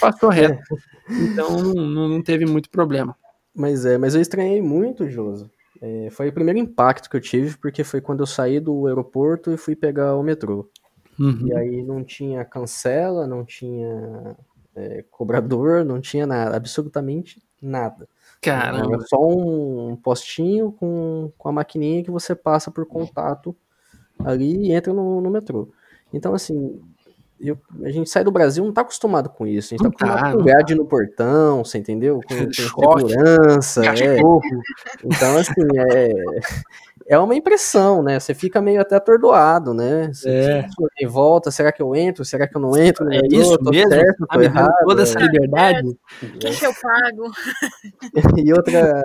passou 0.00 0.28
reto. 0.28 0.62
Então 1.08 1.58
não, 1.74 2.08
não 2.08 2.22
teve 2.22 2.46
muito 2.46 2.70
problema. 2.70 3.16
Mas 3.54 3.86
é, 3.86 3.96
mas 3.98 4.14
eu 4.14 4.20
estranhei 4.20 4.60
muito, 4.60 5.08
Joso. 5.08 5.50
É, 5.80 6.08
foi 6.10 6.28
o 6.28 6.32
primeiro 6.32 6.58
impacto 6.58 7.10
que 7.10 7.16
eu 7.16 7.20
tive, 7.20 7.56
porque 7.58 7.84
foi 7.84 8.00
quando 8.00 8.20
eu 8.20 8.26
saí 8.26 8.58
do 8.58 8.86
aeroporto 8.86 9.52
e 9.52 9.56
fui 9.56 9.76
pegar 9.76 10.14
o 10.16 10.22
metrô. 10.22 10.68
Uhum. 11.18 11.46
E 11.46 11.54
aí 11.54 11.82
não 11.82 12.02
tinha 12.02 12.44
cancela, 12.44 13.26
não 13.26 13.44
tinha 13.44 14.36
é, 14.74 15.04
cobrador, 15.10 15.84
não 15.84 16.00
tinha 16.00 16.26
nada, 16.26 16.56
absolutamente 16.56 17.42
nada. 17.60 18.08
Caramba. 18.40 18.94
Era 18.94 19.06
só 19.06 19.18
um 19.26 19.96
postinho 19.96 20.72
com, 20.72 21.32
com 21.38 21.48
a 21.48 21.52
maquininha 21.52 22.02
que 22.02 22.10
você 22.10 22.34
passa 22.34 22.70
por 22.70 22.86
contato 22.86 23.56
ali 24.18 24.68
e 24.68 24.72
entra 24.72 24.92
no, 24.92 25.20
no 25.20 25.30
metrô. 25.30 25.68
Então, 26.12 26.34
assim, 26.34 26.80
eu, 27.40 27.58
a 27.82 27.90
gente 27.90 28.08
sai 28.08 28.22
do 28.22 28.30
Brasil 28.30 28.64
não 28.64 28.72
tá 28.72 28.82
acostumado 28.82 29.28
com 29.28 29.46
isso. 29.46 29.74
A 29.74 29.76
gente 29.76 29.82
tá 29.82 29.88
acostumado 29.88 30.20
tá, 30.20 30.32
com 30.32 30.44
grade 30.44 30.74
no 30.74 30.86
portão, 30.86 31.64
você 31.64 31.78
entendeu? 31.78 32.20
Com, 32.26 32.34
com 32.74 33.02
segurança. 33.02 33.84
É. 33.86 34.18
Então, 35.04 35.36
assim, 35.36 35.62
é, 35.76 36.12
é 37.06 37.18
uma 37.18 37.34
impressão, 37.34 38.02
né? 38.02 38.18
Você 38.18 38.34
fica 38.34 38.60
meio 38.60 38.80
até 38.80 38.96
atordoado, 38.96 39.74
né? 39.74 40.12
Você 40.12 40.28
é. 40.28 40.66
em 41.00 41.06
volta, 41.06 41.50
será 41.50 41.70
que 41.70 41.82
eu 41.82 41.94
entro? 41.94 42.24
Será 42.24 42.48
que 42.48 42.56
eu 42.56 42.60
não 42.60 42.76
entro? 42.76 43.12
É 43.12 43.20
isso 43.30 43.58
tô 43.58 43.70
mesmo? 43.70 43.90
Certo, 43.90 44.26
tô 44.26 44.40
errado, 44.40 44.72
toda 44.84 45.02
essa 45.02 45.18
é. 45.18 45.22
liberdade. 45.22 45.88
O 45.88 46.38
que 46.38 46.66
eu 46.66 46.72
pago? 46.74 47.30
e 48.44 48.52
outra, 48.52 49.02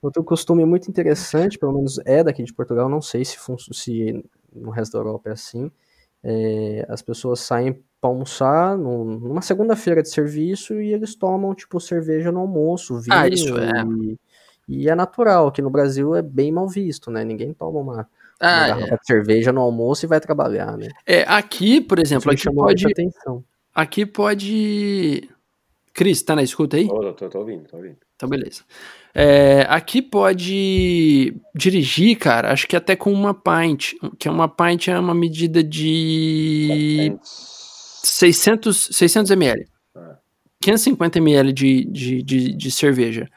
outro 0.00 0.22
costume 0.24 0.64
muito 0.64 0.88
interessante, 0.88 1.58
pelo 1.58 1.72
menos 1.72 1.98
é 2.04 2.22
daqui 2.22 2.42
de 2.42 2.54
Portugal, 2.54 2.88
não 2.88 3.02
sei 3.02 3.24
se, 3.24 3.36
se 3.72 4.24
no 4.54 4.70
resto 4.70 4.92
da 4.92 4.98
Europa 5.00 5.30
é 5.30 5.32
assim, 5.32 5.70
é, 6.22 6.86
as 6.88 7.02
pessoas 7.02 7.40
saem 7.40 7.72
para 8.00 8.10
almoçar 8.10 8.76
numa 8.76 9.42
segunda-feira 9.42 10.02
de 10.02 10.10
serviço 10.10 10.80
e 10.80 10.92
eles 10.92 11.14
tomam, 11.14 11.54
tipo, 11.54 11.80
cerveja 11.80 12.30
no 12.30 12.40
almoço, 12.40 13.00
vinho 13.00 13.16
ah, 13.16 13.28
isso 13.28 13.56
é. 13.58 13.70
e 13.84 14.18
e 14.72 14.88
é 14.88 14.94
natural, 14.94 15.52
que 15.52 15.62
no 15.62 15.70
Brasil 15.70 16.14
é 16.14 16.22
bem 16.22 16.50
mal 16.50 16.68
visto, 16.68 17.10
né? 17.10 17.24
Ninguém 17.24 17.52
toma 17.52 17.78
uma, 17.78 18.08
ah, 18.40 18.76
uma 18.76 18.86
é. 18.86 18.96
de 18.96 19.06
cerveja 19.06 19.52
no 19.52 19.60
almoço 19.60 20.04
e 20.04 20.08
vai 20.08 20.20
trabalhar, 20.20 20.76
né? 20.76 20.88
É, 21.06 21.22
aqui, 21.28 21.80
por 21.80 21.98
exemplo, 21.98 22.32
aqui 22.32 22.52
pode. 22.52 22.86
Atenção. 22.86 23.44
Aqui 23.74 24.04
pode. 24.04 25.28
Cris, 25.94 26.22
tá 26.22 26.34
na 26.34 26.42
escuta 26.42 26.76
aí? 26.76 26.88
Tô, 26.88 27.12
tô, 27.12 27.28
tô 27.28 27.38
ouvindo, 27.38 27.68
tô 27.68 27.76
ouvindo. 27.76 27.98
Então, 28.16 28.28
beleza. 28.28 28.62
É, 29.14 29.66
aqui 29.68 30.00
pode 30.00 31.34
dirigir, 31.54 32.16
cara, 32.16 32.50
acho 32.50 32.66
que 32.66 32.74
até 32.74 32.96
com 32.96 33.12
uma 33.12 33.34
pint, 33.34 33.92
que 34.18 34.26
é 34.26 34.30
uma 34.30 34.48
pint 34.48 34.88
é 34.88 34.98
uma 34.98 35.14
medida 35.14 35.62
de 35.62 37.14
600, 37.22 38.88
600 38.92 39.30
ml. 39.32 39.66
Ah. 39.94 40.16
550 40.62 41.18
ml 41.18 41.52
de, 41.52 41.84
de, 41.84 42.22
de, 42.22 42.56
de 42.56 42.70
cerveja 42.70 43.28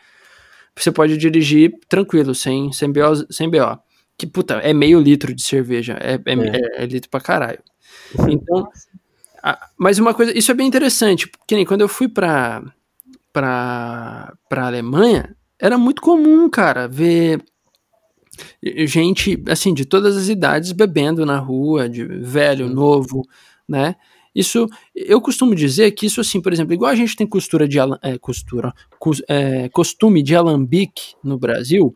você 0.83 0.91
pode 0.91 1.17
dirigir 1.17 1.73
tranquilo, 1.87 2.35
sem, 2.35 2.71
sem, 2.71 2.91
BO, 2.91 3.31
sem 3.31 3.49
BO. 3.49 3.79
Que, 4.17 4.25
puta, 4.27 4.55
é 4.55 4.73
meio 4.73 4.99
litro 4.99 5.33
de 5.33 5.43
cerveja. 5.43 5.97
É, 6.01 6.13
é, 6.13 6.33
é. 6.33 6.79
é, 6.79 6.83
é 6.83 6.85
litro 6.85 7.09
pra 7.09 7.19
caralho. 7.19 7.59
Então, 8.29 8.67
a, 9.41 9.69
mas 9.77 9.99
uma 9.99 10.13
coisa, 10.13 10.37
isso 10.37 10.51
é 10.51 10.53
bem 10.53 10.67
interessante, 10.67 11.27
porque 11.27 11.55
nem 11.55 11.65
quando 11.65 11.81
eu 11.81 11.87
fui 11.87 12.07
pra, 12.07 12.63
pra, 13.31 14.33
pra 14.49 14.67
Alemanha, 14.67 15.35
era 15.59 15.77
muito 15.77 16.01
comum, 16.01 16.49
cara, 16.49 16.87
ver 16.87 17.41
gente, 18.85 19.41
assim, 19.47 19.73
de 19.73 19.85
todas 19.85 20.17
as 20.17 20.27
idades 20.27 20.71
bebendo 20.71 21.25
na 21.25 21.37
rua, 21.37 21.87
de 21.87 22.03
velho, 22.03 22.67
novo, 22.67 23.23
né? 23.67 23.95
Isso, 24.35 24.67
eu 24.93 25.21
costumo 25.21 25.55
dizer 25.55 25.91
que 25.91 26.05
isso 26.05 26.19
assim, 26.19 26.41
por 26.41 26.51
exemplo, 26.51 26.73
igual 26.73 26.91
a 26.91 26.95
gente 26.95 27.15
tem 27.15 27.25
costura 27.25 27.67
de 27.67 27.77
é, 28.01 28.17
costura, 28.17 28.73
cos, 28.99 29.21
é, 29.29 29.69
costume 29.69 30.21
de 30.21 30.35
alambique 30.35 31.15
no 31.23 31.37
Brasil, 31.37 31.95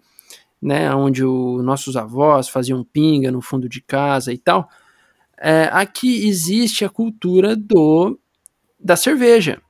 né, 0.62 0.94
onde 0.96 1.24
os 1.24 1.64
nossos 1.64 1.98
avós 1.98 2.48
faziam 2.48 2.84
pinga 2.84 3.30
no 3.30 3.42
fundo 3.42 3.68
de 3.68 3.82
casa 3.82 4.32
e 4.32 4.38
tal, 4.38 4.70
é, 5.38 5.70
aqui 5.72 6.28
existe 6.28 6.86
a 6.86 6.90
cultura 6.90 7.56
do 7.56 8.18
da 8.80 8.96
cerveja. 8.96 9.62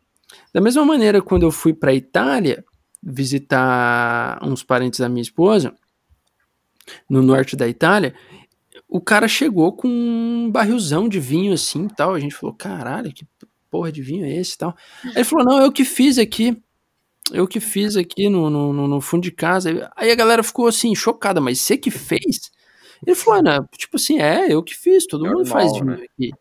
Da 0.53 0.62
mesma 0.62 0.86
maneira, 0.86 1.21
quando 1.21 1.43
eu 1.43 1.51
fui 1.51 1.73
para 1.73 1.89
a 1.89 1.95
Itália 1.95 2.63
visitar 3.01 4.39
uns 4.43 4.62
parentes 4.62 4.99
da 4.99 5.10
minha 5.10 5.21
esposa, 5.21 5.73
no 7.10 7.21
norte 7.21 7.55
da 7.55 7.67
Itália, 7.67 8.13
o 8.89 8.99
cara 8.99 9.28
chegou 9.28 9.71
com 9.71 9.88
um 9.88 10.49
barrilzão 10.52 11.08
de 11.08 11.19
vinho 11.19 11.54
assim 11.54 11.88
tal. 11.88 12.15
A 12.15 12.19
gente 12.19 12.36
falou, 12.36 12.56
caralho, 12.56 13.13
que 13.13 13.25
porra 13.69 13.91
de 13.91 14.02
vinho 14.02 14.26
é 14.26 14.36
esse 14.36 14.57
tal. 14.57 14.76
Aí 15.05 15.11
ele 15.18 15.24
falou, 15.24 15.45
não, 15.45 15.61
eu 15.61 15.72
que 15.72 15.86
fiz 15.86 16.18
aqui. 16.18 16.57
Eu 17.32 17.47
que 17.47 17.59
fiz 17.59 17.95
aqui 17.95 18.28
no, 18.28 18.49
no, 18.49 18.88
no 18.88 19.01
fundo 19.01 19.22
de 19.22 19.32
casa. 19.32 19.91
Aí 19.95 20.11
a 20.11 20.16
galera 20.16 20.41
ficou 20.41 20.68
assim, 20.68 20.95
chocada, 20.95 21.39
mas 21.39 21.61
você 21.61 21.78
que 21.78 21.91
fez? 21.91 22.51
Ele 23.05 23.16
falou, 23.16 23.43
não, 23.43 23.68
tipo 23.78 23.97
assim, 23.97 24.20
é, 24.20 24.51
eu 24.51 24.63
que 24.63 24.76
fiz, 24.76 25.05
todo 25.05 25.24
Normal, 25.24 25.38
mundo 25.39 25.47
faz 25.47 25.72
vinho 25.72 25.86
né? 25.86 26.05
aqui. 26.11 26.32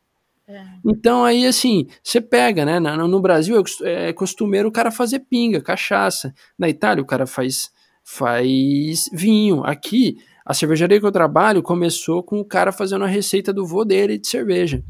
É. 0.49 0.65
Então 0.87 1.27
aí 1.27 1.47
assim, 1.47 1.87
você 2.03 2.23
pega, 2.23 2.65
né? 2.65 2.81
No, 2.81 3.07
no 3.07 3.21
Brasil 3.21 3.63
é 3.83 4.15
costumeiro 4.15 4.69
o 4.69 4.73
cara 4.73 4.91
fazer 4.91 5.19
pinga, 5.21 5.61
cachaça. 5.61 6.33
Na 6.59 6.71
Itália 6.71 7.03
o 7.03 7.07
cara 7.07 7.27
faz 7.27 7.71
faz 8.03 9.11
vinho. 9.13 9.63
Aqui 9.63 10.17
a 10.49 10.55
cervejaria 10.55 10.99
que 10.99 11.05
eu 11.05 11.13
trabalho 11.13 11.63
começou 11.63 12.23
com 12.23 12.41
o 12.41 12.45
cara 12.45 12.73
fazendo 12.73 13.05
a 13.05 13.07
receita 13.07 13.53
do 13.53 13.67
vô 13.67 13.85
dele 13.85 14.17
de 14.17 14.27
cerveja. 14.27 14.83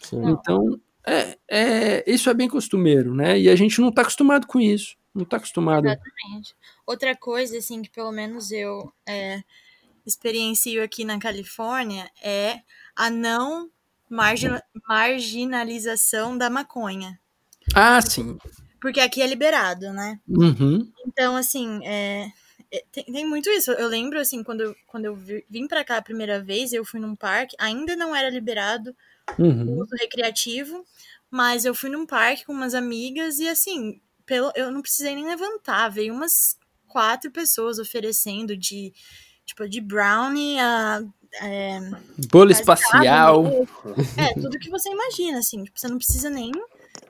Sim. 0.00 0.22
Então, 0.24 0.80
é, 1.04 1.36
é, 1.50 2.04
isso 2.08 2.30
é 2.30 2.34
bem 2.34 2.48
costumeiro, 2.48 3.12
né? 3.12 3.36
E 3.36 3.48
a 3.48 3.56
gente 3.56 3.80
não 3.80 3.88
está 3.88 4.02
acostumado 4.02 4.46
com 4.46 4.60
isso. 4.60 4.96
Não 5.12 5.24
está 5.24 5.38
acostumado. 5.38 5.88
Exatamente. 5.88 6.54
Outra 6.86 7.16
coisa, 7.16 7.58
assim, 7.58 7.82
que 7.82 7.90
pelo 7.90 8.12
menos 8.12 8.52
eu 8.52 8.92
é, 9.04 9.42
experiencio 10.06 10.80
aqui 10.80 11.04
na 11.04 11.18
Califórnia 11.18 12.08
é 12.22 12.60
a 12.94 13.10
não 13.10 13.68
margin 14.08 14.60
marginalização 14.88 16.38
da 16.38 16.48
maconha. 16.48 17.18
Ah, 17.74 18.00
sim. 18.00 18.38
Porque 18.80 19.00
aqui 19.00 19.20
é 19.20 19.26
liberado, 19.26 19.92
né? 19.92 20.20
Uhum. 20.28 20.88
Então, 21.04 21.34
assim, 21.34 21.84
é, 21.84 22.30
tem, 22.92 23.04
tem, 23.04 23.26
muito 23.26 23.50
isso. 23.50 23.72
Eu 23.72 23.88
lembro, 23.88 24.20
assim, 24.20 24.42
quando 24.42 24.60
eu, 24.60 24.76
quando 24.86 25.04
eu 25.04 25.16
vim 25.16 25.66
para 25.66 25.84
cá 25.84 25.96
a 25.96 26.02
primeira 26.02 26.40
vez, 26.40 26.72
eu 26.72 26.84
fui 26.84 27.00
num 27.00 27.16
parque, 27.16 27.56
ainda 27.58 27.96
não 27.96 28.14
era 28.14 28.30
liberado 28.30 28.94
uhum. 29.38 29.78
o 29.78 29.82
uso 29.82 29.94
recreativo, 29.98 30.84
mas 31.30 31.64
eu 31.64 31.74
fui 31.74 31.90
num 31.90 32.06
parque 32.06 32.44
com 32.44 32.52
umas 32.52 32.74
amigas 32.74 33.38
e, 33.38 33.48
assim, 33.48 34.00
pelo, 34.24 34.52
eu 34.54 34.70
não 34.70 34.82
precisei 34.82 35.14
nem 35.14 35.26
levantar, 35.26 35.88
veio 35.88 36.14
umas 36.14 36.56
quatro 36.86 37.30
pessoas 37.30 37.78
oferecendo 37.78 38.56
de, 38.56 38.92
tipo, 39.44 39.68
de 39.68 39.80
brownie 39.80 40.58
a... 40.58 41.02
É, 41.40 41.78
Bolo 42.30 42.50
espacial. 42.50 43.46
É, 44.16 44.34
tudo 44.34 44.58
que 44.58 44.68
você 44.68 44.90
imagina, 44.90 45.38
assim, 45.38 45.62
tipo, 45.62 45.78
você 45.78 45.86
não 45.86 45.96
precisa 45.96 46.28
nem 46.28 46.50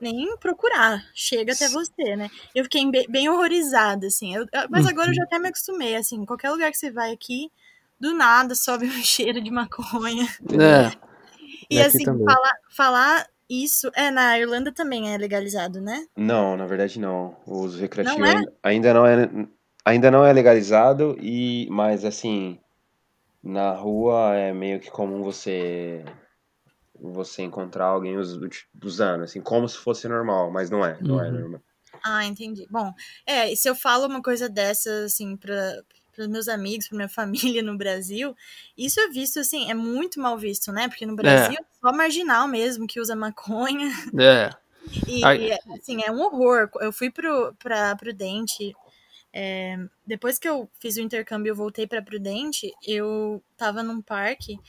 nem 0.01 0.35
procurar, 0.37 1.03
chega 1.13 1.53
até 1.53 1.69
você, 1.69 2.15
né? 2.15 2.29
Eu 2.53 2.63
fiquei 2.63 2.89
bem, 2.89 3.05
bem 3.07 3.29
horrorizada, 3.29 4.07
assim. 4.07 4.35
Eu, 4.35 4.47
mas 4.69 4.87
agora 4.87 5.09
eu 5.09 5.13
já 5.13 5.23
até 5.23 5.37
me 5.39 5.49
acostumei, 5.49 5.95
assim. 5.95 6.25
Qualquer 6.25 6.49
lugar 6.49 6.71
que 6.71 6.77
você 6.77 6.91
vai 6.91 7.11
aqui, 7.11 7.51
do 7.99 8.13
nada 8.13 8.55
sobe 8.55 8.85
um 8.89 9.03
cheiro 9.03 9.39
de 9.39 9.51
maconha. 9.51 10.27
É. 10.51 10.91
E, 11.69 11.77
e 11.77 11.81
assim, 11.81 12.03
falar, 12.03 12.53
falar 12.69 13.27
isso. 13.49 13.91
É, 13.95 14.09
na 14.09 14.39
Irlanda 14.39 14.71
também 14.71 15.13
é 15.13 15.17
legalizado, 15.17 15.79
né? 15.79 16.05
Não, 16.15 16.57
na 16.57 16.65
verdade 16.65 16.99
não. 16.99 17.35
O 17.45 17.59
uso 17.59 17.79
recreativo 17.79 18.19
não 18.19 18.25
é? 18.25 18.43
ainda 18.63 18.93
não 18.93 19.05
é. 19.05 19.29
Ainda 19.83 20.11
não 20.11 20.23
é 20.23 20.31
legalizado, 20.31 21.17
e 21.19 21.67
mas 21.71 22.05
assim, 22.05 22.59
na 23.43 23.71
rua 23.71 24.35
é 24.35 24.53
meio 24.53 24.79
que 24.79 24.91
comum 24.91 25.23
você 25.23 26.05
você 27.01 27.41
encontrar 27.41 27.85
alguém 27.85 28.15
usando, 28.83 29.23
assim, 29.23 29.41
como 29.41 29.67
se 29.67 29.77
fosse 29.77 30.07
normal, 30.07 30.51
mas 30.51 30.69
não 30.69 30.85
é, 30.85 30.97
não 31.01 31.19
é 31.19 31.29
uhum. 31.29 31.35
é 31.35 31.39
normal. 31.39 31.61
Ah, 32.03 32.25
entendi. 32.25 32.67
Bom, 32.69 32.93
é, 33.25 33.53
se 33.55 33.67
eu 33.67 33.75
falo 33.75 34.05
uma 34.05 34.21
coisa 34.21 34.47
dessa, 34.47 35.05
assim, 35.05 35.35
para 35.35 35.83
os 36.17 36.27
meus 36.27 36.47
amigos, 36.47 36.87
para 36.87 36.95
minha 36.95 37.09
família 37.09 37.63
no 37.63 37.77
Brasil, 37.77 38.35
isso 38.77 38.99
é 38.99 39.09
visto, 39.09 39.39
assim, 39.39 39.69
é 39.69 39.73
muito 39.73 40.19
mal 40.19 40.37
visto, 40.37 40.71
né? 40.71 40.87
Porque 40.87 41.05
no 41.05 41.15
Brasil 41.15 41.57
é, 41.59 41.65
só 41.79 41.91
marginal 41.91 42.47
mesmo 42.47 42.87
que 42.87 42.99
usa 42.99 43.15
maconha. 43.15 43.91
É. 44.19 44.49
E, 45.07 45.23
Ai. 45.23 45.51
assim, 45.73 46.01
é 46.03 46.11
um 46.11 46.21
horror. 46.21 46.69
Eu 46.79 46.91
fui 46.91 47.09
pro, 47.09 47.53
pra 47.55 47.95
Prudente, 47.95 48.75
é, 49.33 49.77
depois 50.05 50.37
que 50.37 50.47
eu 50.47 50.69
fiz 50.79 50.97
o 50.97 51.01
intercâmbio 51.01 51.51
e 51.51 51.55
voltei 51.55 51.87
para 51.87 52.01
Prudente, 52.01 52.71
eu 52.85 53.43
tava 53.57 53.83
num 53.83 54.01
parque 54.01 54.59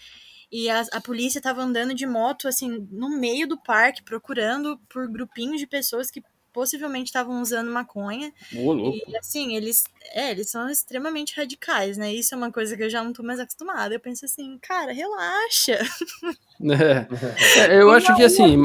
e 0.53 0.69
a, 0.69 0.85
a 0.93 1.01
polícia 1.01 1.39
estava 1.39 1.63
andando 1.63 1.95
de 1.95 2.07
moto, 2.07 2.47
assim, 2.47 2.87
no 2.91 3.09
meio 3.09 3.49
do 3.49 3.57
parque, 3.57 4.03
procurando 4.03 4.79
por 4.87 5.11
grupinhos 5.11 5.59
de 5.59 5.67
pessoas 5.67 6.11
que 6.11 6.23
possivelmente 6.53 7.07
estavam 7.07 7.41
usando 7.41 7.71
maconha. 7.71 8.31
e 8.53 9.17
assim, 9.17 9.57
eles, 9.57 9.85
é, 10.15 10.31
eles 10.31 10.51
são 10.51 10.69
extremamente 10.69 11.35
radicais, 11.35 11.97
né? 11.97 12.13
Isso 12.13 12.35
é 12.35 12.37
uma 12.37 12.53
coisa 12.53 12.77
que 12.77 12.83
eu 12.83 12.91
já 12.91 13.03
não 13.03 13.15
tô 13.15 13.23
mais 13.23 13.41
acostumada. 13.41 13.95
Eu 13.95 14.01
penso 14.01 14.27
assim, 14.27 14.59
cara, 14.61 14.93
relaxa. 14.93 15.79
É. 16.63 17.75
Eu 17.77 17.91
acho 17.91 18.15
que 18.15 18.23
assim, 18.23 18.57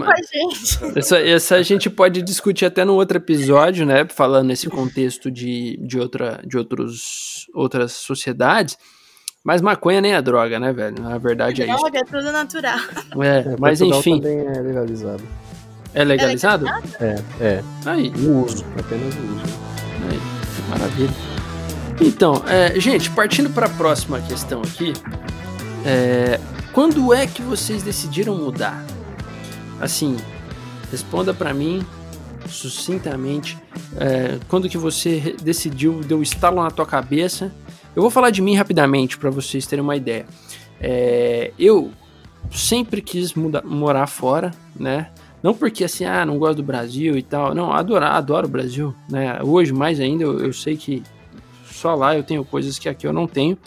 essa, 0.95 1.17
essa 1.17 1.55
a 1.55 1.63
gente 1.63 1.89
pode 1.89 2.21
discutir 2.21 2.65
até 2.65 2.85
no 2.85 2.93
outro 2.93 3.17
episódio, 3.17 3.87
né? 3.87 4.07
Falando 4.07 4.49
nesse 4.49 4.69
contexto 4.69 5.31
de, 5.31 5.77
de, 5.77 5.97
outra, 5.97 6.39
de 6.45 6.59
outros, 6.59 7.47
outras 7.55 7.93
sociedades. 7.93 8.77
Mas 9.47 9.61
maconha 9.61 10.01
nem 10.01 10.13
é 10.13 10.21
droga, 10.21 10.59
né, 10.59 10.73
velho? 10.73 11.01
Na 11.01 11.17
verdade 11.17 11.61
é, 11.61 11.65
é 11.65 11.69
isso. 11.69 11.79
Droga, 11.79 11.99
é 11.99 12.03
tudo 12.03 12.31
natural. 12.33 12.79
É, 13.21 13.37
é 13.37 13.55
mas 13.57 13.79
enfim. 13.79 14.19
também 14.19 14.39
é 14.39 14.59
legalizado. 14.59 15.23
É 15.93 16.03
legalizado? 16.03 16.65
É, 16.99 17.23
é. 17.39 17.63
Aí. 17.85 18.09
O 18.09 18.43
uso, 18.43 18.65
apenas 18.77 19.15
o 19.15 19.19
uso. 19.19 19.59
Aí, 20.11 20.19
maravilha. 20.69 21.13
Então, 22.01 22.43
é, 22.45 22.77
gente, 22.77 23.09
partindo 23.11 23.49
para 23.49 23.67
a 23.67 23.69
próxima 23.69 24.19
questão 24.19 24.61
aqui, 24.61 24.91
é, 25.85 26.41
quando 26.73 27.13
é 27.13 27.25
que 27.25 27.41
vocês 27.41 27.81
decidiram 27.81 28.35
mudar? 28.35 28.85
Assim, 29.79 30.17
responda 30.91 31.33
para 31.33 31.53
mim 31.53 31.87
sucintamente. 32.49 33.57
É, 33.97 34.39
quando 34.49 34.67
que 34.67 34.77
você 34.77 35.37
decidiu, 35.41 36.01
deu 36.01 36.21
estalo 36.21 36.61
na 36.61 36.69
tua 36.69 36.85
cabeça 36.85 37.49
eu 37.97 38.01
vou 38.03 38.11
falar 38.11 38.29
de 38.29 38.43
mim 38.43 38.53
rapidamente 38.53 39.17
para 39.17 39.31
vocês 39.31 39.65
terem 39.65 39.83
uma 39.83 39.95
ideia. 39.95 40.27
É, 40.79 41.51
eu 41.57 41.89
sempre 42.51 43.01
quis 43.01 43.33
mudar, 43.33 43.63
morar 43.65 44.05
fora, 44.05 44.51
né? 44.79 45.09
Não 45.41 45.51
porque 45.51 45.83
assim, 45.83 46.05
ah, 46.05 46.23
não 46.23 46.37
gosto 46.37 46.57
do 46.57 46.63
Brasil 46.63 47.17
e 47.17 47.23
tal. 47.23 47.55
Não, 47.55 47.73
adoro, 47.73 48.05
adoro 48.05 48.45
o 48.45 48.51
Brasil, 48.51 48.93
né? 49.09 49.39
Hoje, 49.41 49.73
mais 49.73 49.99
ainda, 49.99 50.23
eu, 50.25 50.39
eu 50.41 50.53
sei 50.53 50.77
que 50.77 51.01
só 51.71 51.95
lá 51.95 52.15
eu 52.15 52.21
tenho 52.21 52.45
coisas 52.45 52.77
que 52.77 52.87
aqui 52.87 53.07
eu 53.07 53.11
não 53.11 53.25
tenho. 53.25 53.57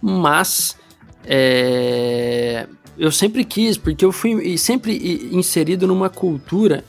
Mas 0.00 0.78
é, 1.24 2.68
eu 2.96 3.10
sempre 3.10 3.44
quis, 3.44 3.76
porque 3.76 4.04
eu 4.04 4.12
fui 4.12 4.56
sempre 4.56 5.28
inserido 5.32 5.84
numa 5.84 6.08
cultura 6.08 6.84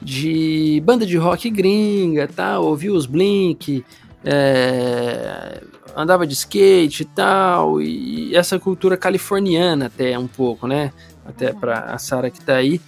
de 0.00 0.82
banda 0.82 1.04
de 1.04 1.18
rock 1.18 1.50
gringa, 1.50 2.26
tá? 2.26 2.58
Ouvi 2.58 2.88
os 2.88 3.04
Blink, 3.04 3.84
é, 4.24 5.62
andava 5.96 6.26
de 6.26 6.34
skate 6.34 7.02
e 7.02 7.06
tal, 7.06 7.80
e 7.80 8.34
essa 8.34 8.58
cultura 8.58 8.96
californiana 8.96 9.86
até 9.86 10.18
um 10.18 10.26
pouco, 10.26 10.66
né? 10.66 10.92
Até 11.24 11.52
para 11.52 11.80
a 11.92 11.98
Sara 11.98 12.30
que 12.30 12.40
tá 12.40 12.56
aí. 12.56 12.80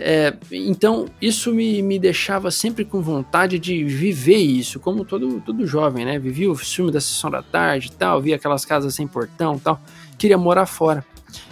É, 0.00 0.32
então, 0.52 1.06
isso 1.20 1.52
me, 1.52 1.82
me 1.82 1.98
deixava 1.98 2.52
sempre 2.52 2.84
com 2.84 3.02
vontade 3.02 3.58
de 3.58 3.82
viver 3.82 4.36
isso, 4.36 4.78
como 4.78 5.04
todo, 5.04 5.40
todo 5.40 5.66
jovem, 5.66 6.04
né? 6.04 6.18
Vivia 6.18 6.50
o 6.50 6.54
filme 6.54 6.92
da 6.92 7.00
sessão 7.00 7.30
da 7.30 7.42
tarde 7.42 7.88
e 7.88 7.92
tal, 7.92 8.22
via 8.22 8.36
aquelas 8.36 8.64
casas 8.64 8.94
sem 8.94 9.08
portão 9.08 9.58
tal, 9.58 9.80
queria 10.16 10.38
morar 10.38 10.66
fora. 10.66 11.04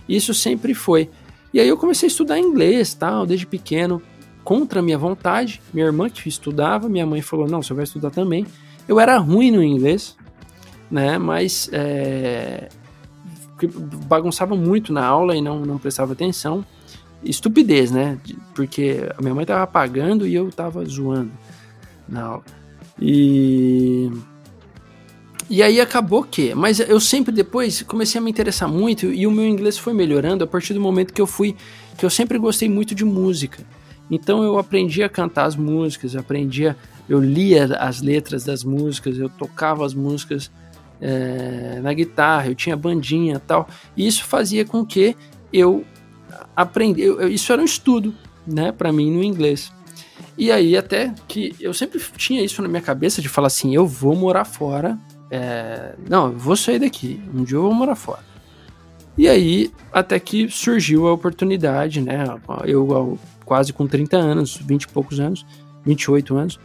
Isso 0.08 0.32
sempre 0.32 0.74
foi. 0.74 1.10
E 1.52 1.58
aí 1.58 1.66
eu 1.66 1.76
comecei 1.76 2.06
a 2.06 2.10
estudar 2.10 2.38
inglês 2.38 2.94
tal, 2.94 3.26
desde 3.26 3.46
pequeno, 3.46 4.00
contra 4.44 4.78
a 4.78 4.82
minha 4.82 4.96
vontade. 4.98 5.60
Minha 5.74 5.86
irmã 5.86 6.08
que 6.08 6.28
estudava, 6.28 6.88
minha 6.88 7.04
mãe 7.04 7.20
falou: 7.22 7.48
não, 7.48 7.62
você 7.62 7.74
vai 7.74 7.84
estudar 7.84 8.10
também. 8.10 8.46
Eu 8.88 9.00
era 9.00 9.18
ruim 9.18 9.50
no 9.50 9.62
inglês, 9.62 10.16
né? 10.90 11.18
Mas 11.18 11.68
é, 11.72 12.68
bagunçava 14.06 14.54
muito 14.54 14.92
na 14.92 15.04
aula 15.04 15.34
e 15.36 15.40
não, 15.40 15.60
não 15.60 15.78
prestava 15.78 16.12
atenção. 16.12 16.64
Estupidez, 17.24 17.90
né? 17.90 18.18
Porque 18.54 19.08
a 19.16 19.22
minha 19.22 19.34
mãe 19.34 19.46
tava 19.46 19.66
pagando 19.66 20.26
e 20.26 20.34
eu 20.34 20.50
tava 20.50 20.84
zoando 20.84 21.32
na 22.08 22.22
aula. 22.22 22.44
E. 23.00 24.10
E 25.48 25.62
aí 25.62 25.80
acabou 25.80 26.24
que, 26.24 26.56
mas 26.56 26.80
eu 26.80 26.98
sempre 26.98 27.32
depois 27.32 27.80
comecei 27.82 28.20
a 28.20 28.24
me 28.24 28.28
interessar 28.28 28.68
muito 28.68 29.06
e 29.12 29.28
o 29.28 29.30
meu 29.30 29.46
inglês 29.46 29.78
foi 29.78 29.94
melhorando 29.94 30.42
a 30.42 30.46
partir 30.46 30.74
do 30.74 30.80
momento 30.80 31.14
que 31.14 31.22
eu 31.22 31.26
fui, 31.26 31.54
que 31.96 32.04
eu 32.04 32.10
sempre 32.10 32.36
gostei 32.36 32.68
muito 32.68 32.96
de 32.96 33.04
música. 33.04 33.62
Então 34.10 34.42
eu 34.42 34.58
aprendi 34.58 35.04
a 35.04 35.08
cantar 35.08 35.44
as 35.44 35.54
músicas, 35.54 36.16
aprendi 36.16 36.66
a, 36.66 36.74
eu 37.08 37.20
lia 37.20 37.64
as 37.76 38.00
letras 38.00 38.44
das 38.44 38.64
músicas, 38.64 39.18
eu 39.18 39.28
tocava 39.28 39.84
as 39.84 39.94
músicas 39.94 40.50
é, 41.00 41.80
na 41.82 41.92
guitarra, 41.92 42.48
eu 42.48 42.54
tinha 42.54 42.76
bandinha 42.76 43.40
tal. 43.40 43.68
E 43.96 44.06
isso 44.06 44.24
fazia 44.24 44.64
com 44.64 44.84
que 44.84 45.16
eu 45.52 45.84
aprendi. 46.54 47.02
Eu, 47.02 47.28
isso 47.28 47.52
era 47.52 47.62
um 47.62 47.64
estudo, 47.64 48.14
né, 48.46 48.72
para 48.72 48.92
mim 48.92 49.10
no 49.10 49.22
inglês. 49.22 49.72
E 50.36 50.50
aí 50.50 50.76
até 50.76 51.14
que 51.26 51.54
eu 51.60 51.72
sempre 51.72 52.00
tinha 52.16 52.42
isso 52.42 52.60
na 52.60 52.68
minha 52.68 52.82
cabeça 52.82 53.22
de 53.22 53.28
falar 53.28 53.46
assim, 53.46 53.74
eu 53.74 53.86
vou 53.86 54.14
morar 54.14 54.44
fora. 54.44 54.98
É, 55.30 55.94
não, 56.08 56.26
eu 56.26 56.38
vou 56.38 56.56
sair 56.56 56.78
daqui. 56.78 57.20
Um 57.34 57.44
dia 57.44 57.56
eu 57.56 57.62
vou 57.62 57.74
morar 57.74 57.94
fora. 57.94 58.24
E 59.16 59.28
aí 59.28 59.70
até 59.92 60.18
que 60.20 60.48
surgiu 60.50 61.06
a 61.06 61.12
oportunidade, 61.12 62.00
né? 62.00 62.24
Eu 62.64 63.18
quase 63.44 63.72
com 63.72 63.86
30 63.86 64.16
anos, 64.16 64.56
20 64.56 64.82
e 64.82 64.88
poucos 64.88 65.20
anos, 65.20 65.46
28 65.84 66.36
anos, 66.36 66.60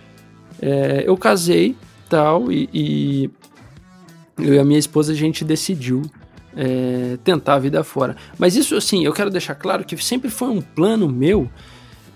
é, 0.61 1.03
eu 1.05 1.17
casei 1.17 1.75
tal, 2.07 2.51
e, 2.51 2.69
e, 2.73 3.29
eu 4.37 4.53
e 4.53 4.59
a 4.59 4.65
minha 4.65 4.79
esposa 4.79 5.11
a 5.11 5.15
gente 5.15 5.43
decidiu 5.43 6.03
é, 6.55 7.17
tentar 7.23 7.55
a 7.55 7.59
vida 7.59 7.83
fora. 7.83 8.15
Mas 8.37 8.55
isso, 8.55 8.75
assim, 8.75 9.03
eu 9.03 9.13
quero 9.13 9.29
deixar 9.29 9.55
claro 9.55 9.83
que 9.83 9.97
sempre 9.97 10.29
foi 10.29 10.49
um 10.49 10.61
plano 10.61 11.09
meu. 11.09 11.49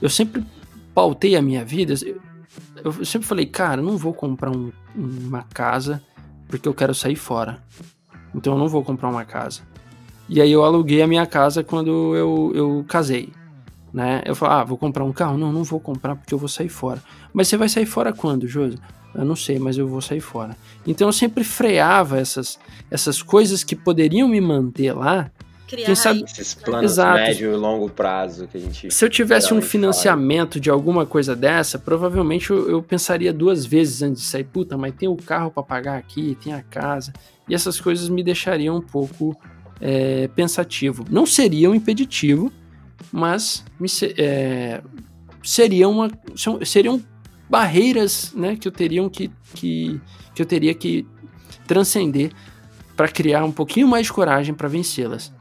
Eu 0.01 0.09
sempre 0.09 0.43
pautei 0.93 1.35
a 1.35 1.41
minha 1.41 1.63
vida. 1.63 1.93
Eu 2.83 3.05
sempre 3.05 3.27
falei, 3.27 3.45
cara, 3.45 3.81
não 3.81 3.97
vou 3.97 4.13
comprar 4.13 4.51
um, 4.51 4.71
uma 4.95 5.43
casa 5.43 6.01
porque 6.47 6.67
eu 6.67 6.73
quero 6.73 6.93
sair 6.93 7.15
fora. 7.15 7.63
Então 8.33 8.53
eu 8.53 8.59
não 8.59 8.67
vou 8.67 8.83
comprar 8.83 9.09
uma 9.09 9.25
casa. 9.25 9.61
E 10.27 10.41
aí 10.41 10.51
eu 10.51 10.63
aluguei 10.63 11.01
a 11.01 11.07
minha 11.07 11.25
casa 11.25 11.63
quando 11.63 12.15
eu, 12.15 12.51
eu 12.53 12.85
casei 12.87 13.31
né? 13.95 14.21
Eu 14.25 14.35
falo, 14.35 14.51
ah, 14.51 14.63
vou 14.65 14.77
comprar 14.77 15.05
um 15.05 15.13
carro? 15.13 15.37
Não, 15.37 15.53
não 15.53 15.63
vou 15.63 15.79
comprar 15.79 16.17
porque 16.17 16.33
eu 16.33 16.37
vou 16.37 16.49
sair 16.49 16.67
fora. 16.67 17.01
Mas 17.33 17.47
você 17.47 17.55
vai 17.55 17.69
sair 17.69 17.85
fora 17.85 18.11
quando, 18.11 18.45
Josi? 18.45 18.77
Eu 19.13 19.23
não 19.23 19.37
sei, 19.37 19.57
mas 19.57 19.77
eu 19.77 19.87
vou 19.87 20.01
sair 20.01 20.19
fora. 20.19 20.57
Então 20.85 21.07
eu 21.07 21.13
sempre 21.13 21.45
freava 21.45 22.19
essas, 22.19 22.59
essas 22.91 23.21
coisas 23.21 23.63
que 23.63 23.73
poderiam 23.73 24.27
me 24.27 24.41
manter 24.41 24.91
lá 24.91 25.31
criar 25.65 25.85
Quem 25.85 25.95
sabe 25.95 26.23
esses 26.23 26.53
planos 26.53 26.91
Exato. 26.91 27.19
médio 27.19 27.53
e 27.53 27.55
longo 27.55 27.89
prazo 27.89 28.47
que 28.47 28.57
a 28.57 28.59
gente 28.59 28.91
Se 28.91 29.05
eu 29.05 29.09
tivesse 29.09 29.53
um 29.53 29.61
financiamento 29.61 30.55
fala. 30.55 30.61
de 30.61 30.69
alguma 30.69 31.05
coisa 31.05 31.33
dessa, 31.33 31.79
provavelmente 31.79 32.51
eu, 32.51 32.69
eu, 32.69 32.83
pensaria 32.83 33.31
duas 33.31 33.65
vezes 33.65 34.01
antes 34.01 34.23
de 34.23 34.27
sair, 34.27 34.43
puta, 34.43 34.77
mas 34.77 34.93
tem 34.93 35.07
o 35.07 35.15
carro 35.15 35.49
para 35.49 35.63
pagar 35.63 35.97
aqui, 35.97 36.37
tem 36.43 36.53
a 36.53 36.61
casa. 36.61 37.13
E 37.47 37.55
essas 37.55 37.79
coisas 37.79 38.09
me 38.09 38.21
deixariam 38.21 38.75
um 38.75 38.81
pouco 38.81 39.37
é, 39.79 40.27
pensativo. 40.35 41.05
Não 41.09 41.25
seria 41.25 41.69
um 41.69 41.75
impeditivo, 41.75 42.51
mas 43.11 43.63
é, 44.17 44.81
seria 45.43 45.87
uma, 45.87 46.09
seriam 46.65 47.01
barreiras 47.49 48.33
né, 48.33 48.55
que 48.55 48.67
eu 48.67 48.71
teriam 48.71 49.09
que, 49.09 49.31
que, 49.53 49.99
que 50.33 50.41
eu 50.41 50.45
teria 50.45 50.73
que 50.73 51.07
transcender 51.67 52.31
para 52.95 53.07
criar 53.07 53.43
um 53.43 53.51
pouquinho 53.51 53.87
mais 53.87 54.07
de 54.07 54.13
coragem 54.13 54.53
para 54.53 54.67
vencê-las. 54.67 55.33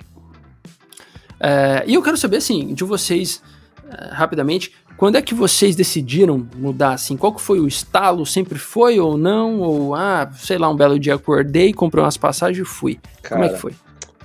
É, 1.39 1.85
e 1.87 1.95
eu 1.95 2.03
quero 2.03 2.17
saber, 2.17 2.39
assim, 2.39 2.75
de 2.75 2.85
vocês, 2.85 3.43
é, 3.89 4.09
rapidamente, 4.13 4.73
quando 4.97 5.17
é 5.17 5.23
que 5.23 5.35
vocês 5.35 5.75
decidiram 5.75 6.49
mudar, 6.57 6.95
assim? 6.95 7.17
Qual 7.17 7.35
que 7.35 7.41
foi 7.41 7.61
o 7.61 7.67
estalo? 7.67 8.25
Sempre 8.25 8.59
foi 8.59 9.01
ou 9.01 9.19
não? 9.19 9.61
Ou, 9.61 9.95
ah, 9.95 10.31
sei 10.35 10.57
lá, 10.57 10.69
um 10.69 10.77
belo 10.77 10.99
dia 10.99 11.15
acordei, 11.15 11.73
comprei 11.73 12.03
umas 12.03 12.17
passagens 12.17 12.67
e 12.67 12.71
fui. 12.71 12.99
Cara, 13.23 13.41
Como 13.41 13.45
é 13.45 13.49
que 13.55 13.61
foi? 13.61 13.75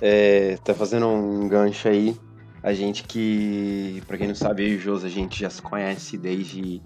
É, 0.00 0.58
tá 0.64 0.72
fazendo 0.72 1.06
um 1.06 1.48
gancho 1.48 1.88
aí. 1.88 2.16
A 2.62 2.72
gente 2.72 3.04
que, 3.04 4.02
pra 4.06 4.18
quem 4.18 4.28
não 4.28 4.34
sabe, 4.34 4.64
eu 4.64 4.74
e 4.74 4.76
o 4.76 4.80
Jos, 4.80 5.04
a 5.04 5.08
gente 5.08 5.40
já 5.40 5.50
se 5.50 5.62
conhece 5.62 6.18
desde... 6.18 6.82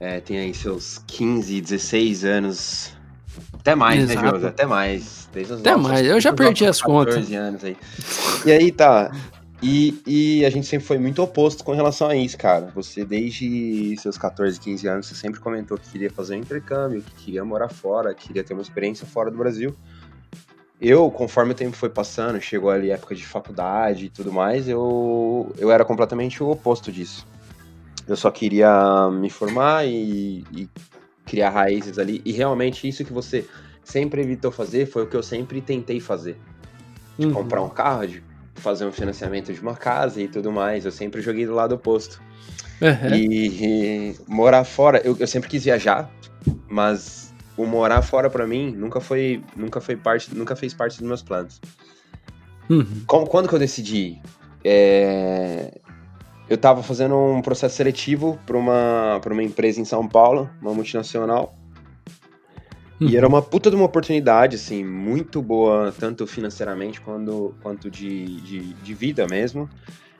É, 0.00 0.20
tem 0.20 0.38
aí 0.38 0.54
seus 0.54 1.02
15, 1.08 1.60
16 1.60 2.24
anos 2.24 2.92
até 3.58 3.74
mais, 3.74 4.06
né, 4.06 4.14
Exato. 4.14 4.24
né, 4.24 4.30
Josi? 4.32 4.46
Até 4.46 4.66
mais. 4.66 5.28
Desde 5.32 5.52
os 5.52 5.60
Até 5.60 5.72
nossos, 5.72 5.88
mais, 5.88 6.06
eu 6.06 6.20
já 6.20 6.32
perdi 6.32 6.64
as 6.64 6.80
contas. 6.80 7.30
anos 7.32 7.64
aí. 7.64 7.76
E 8.46 8.52
aí, 8.52 8.72
tá. 8.72 9.12
E, 9.60 10.00
e 10.06 10.46
a 10.46 10.50
gente 10.50 10.66
sempre 10.66 10.86
foi 10.86 10.98
muito 10.98 11.20
oposto 11.20 11.64
com 11.64 11.72
relação 11.72 12.08
a 12.08 12.16
isso, 12.16 12.38
cara. 12.38 12.70
Você, 12.74 13.04
desde 13.04 13.96
seus 13.98 14.16
14, 14.16 14.58
15 14.58 14.86
anos, 14.86 15.06
você 15.06 15.14
sempre 15.14 15.40
comentou 15.40 15.76
que 15.76 15.90
queria 15.90 16.10
fazer 16.10 16.36
um 16.36 16.38
intercâmbio, 16.38 17.02
que 17.02 17.24
queria 17.24 17.44
morar 17.44 17.68
fora, 17.68 18.14
que 18.14 18.28
queria 18.28 18.44
ter 18.44 18.54
uma 18.54 18.62
experiência 18.62 19.06
fora 19.06 19.30
do 19.30 19.36
Brasil. 19.36 19.74
Eu, 20.80 21.10
conforme 21.10 21.52
o 21.52 21.54
tempo 21.54 21.76
foi 21.76 21.88
passando, 21.88 22.40
chegou 22.40 22.70
ali 22.70 22.90
época 22.90 23.14
de 23.14 23.26
faculdade 23.26 24.06
e 24.06 24.08
tudo 24.08 24.32
mais, 24.32 24.68
eu, 24.68 25.52
eu 25.58 25.72
era 25.72 25.84
completamente 25.84 26.42
o 26.42 26.48
oposto 26.50 26.92
disso. 26.92 27.26
Eu 28.06 28.16
só 28.16 28.30
queria 28.30 29.10
me 29.10 29.28
formar 29.28 29.86
e, 29.86 30.44
e 30.52 30.68
criar 31.26 31.50
raízes 31.50 31.98
ali. 31.98 32.22
E 32.24 32.32
realmente 32.32 32.88
isso 32.88 33.04
que 33.04 33.12
você 33.12 33.44
sempre 33.82 34.22
evitou 34.22 34.52
fazer 34.52 34.86
foi 34.86 35.02
o 35.02 35.06
que 35.06 35.16
eu 35.16 35.22
sempre 35.22 35.60
tentei 35.60 36.00
fazer. 36.00 36.36
De 37.18 37.26
uhum. 37.26 37.32
comprar 37.32 37.60
um 37.60 37.68
carro, 37.68 38.06
de 38.06 38.22
fazer 38.54 38.86
um 38.86 38.92
financiamento 38.92 39.52
de 39.52 39.60
uma 39.60 39.74
casa 39.74 40.22
e 40.22 40.28
tudo 40.28 40.52
mais. 40.52 40.84
Eu 40.84 40.92
sempre 40.92 41.20
joguei 41.20 41.44
do 41.44 41.54
lado 41.54 41.74
oposto. 41.74 42.22
Uhum. 42.80 43.14
E, 43.14 43.46
e, 43.48 44.16
morar 44.28 44.62
fora, 44.62 45.02
eu, 45.04 45.16
eu 45.18 45.26
sempre 45.26 45.50
quis 45.50 45.64
viajar, 45.64 46.08
mas 46.68 47.27
o 47.58 47.66
morar 47.66 48.00
fora 48.00 48.30
para 48.30 48.46
mim 48.46 48.70
nunca 48.70 49.00
foi, 49.00 49.42
nunca 49.56 49.80
foi 49.80 49.96
parte, 49.96 50.34
nunca 50.34 50.54
fez 50.54 50.72
parte 50.72 50.98
dos 50.98 51.06
meus 51.06 51.22
planos. 51.22 51.60
Uhum. 52.70 53.02
Como, 53.06 53.26
quando 53.26 53.48
que 53.48 53.54
eu 53.54 53.58
decidi? 53.58 54.20
É, 54.64 55.80
eu 56.48 56.54
estava 56.54 56.82
fazendo 56.82 57.16
um 57.16 57.42
processo 57.42 57.76
seletivo 57.76 58.38
para 58.46 58.56
uma, 58.56 59.20
uma 59.26 59.42
empresa 59.42 59.80
em 59.80 59.84
São 59.84 60.06
Paulo, 60.06 60.48
uma 60.62 60.72
multinacional. 60.72 61.54
Uhum. 63.00 63.08
E 63.08 63.16
era 63.16 63.26
uma 63.26 63.42
puta 63.42 63.70
de 63.70 63.76
uma 63.76 63.84
oportunidade, 63.84 64.56
assim, 64.56 64.84
muito 64.84 65.42
boa, 65.42 65.92
tanto 65.98 66.26
financeiramente 66.26 67.00
quanto, 67.00 67.54
quanto 67.62 67.90
de, 67.90 68.40
de, 68.40 68.72
de 68.72 68.94
vida 68.94 69.26
mesmo. 69.26 69.68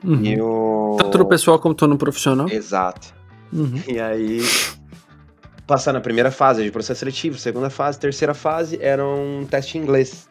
Uhum. 0.03 0.23
E 0.23 0.33
eu... 0.33 0.97
Tanto 0.99 1.17
no 1.17 1.25
pessoal 1.25 1.59
como 1.59 1.75
no 1.81 1.97
profissional. 1.97 2.49
Exato. 2.49 3.13
Uhum. 3.51 3.81
E 3.87 3.99
aí, 3.99 4.39
passar 5.69 5.93
na 5.93 6.01
primeira 6.01 6.31
fase 6.31 6.63
de 6.63 6.71
processo 6.71 7.01
seletivo, 7.01 7.37
segunda 7.37 7.69
fase, 7.69 7.99
terceira 7.99 8.33
fase, 8.33 8.79
era 8.81 9.05
um 9.05 9.45
teste 9.45 9.77
em 9.77 9.81
inglês. 9.81 10.27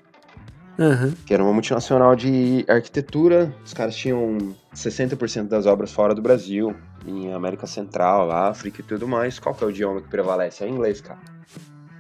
Uhum. 0.77 1.15
Que 1.25 1.33
era 1.33 1.45
uma 1.45 1.53
multinacional 1.53 2.17
de 2.17 2.65
arquitetura. 2.69 3.55
Os 3.65 3.73
caras 3.73 3.95
tinham 3.95 4.57
60% 4.75 5.47
das 5.47 5.65
obras 5.65 5.93
fora 5.93 6.13
do 6.13 6.21
Brasil, 6.21 6.75
em 7.07 7.33
América 7.33 7.69
Central, 7.69 8.33
África 8.33 8.81
e 8.81 8.85
tudo 8.85 9.07
mais. 9.07 9.39
Qual 9.39 9.55
que 9.55 9.63
é 9.63 9.67
o 9.69 9.71
idioma 9.71 10.03
que 10.03 10.09
prevalece? 10.09 10.65
É 10.65 10.69
inglês, 10.69 11.01
cara. 11.01 11.21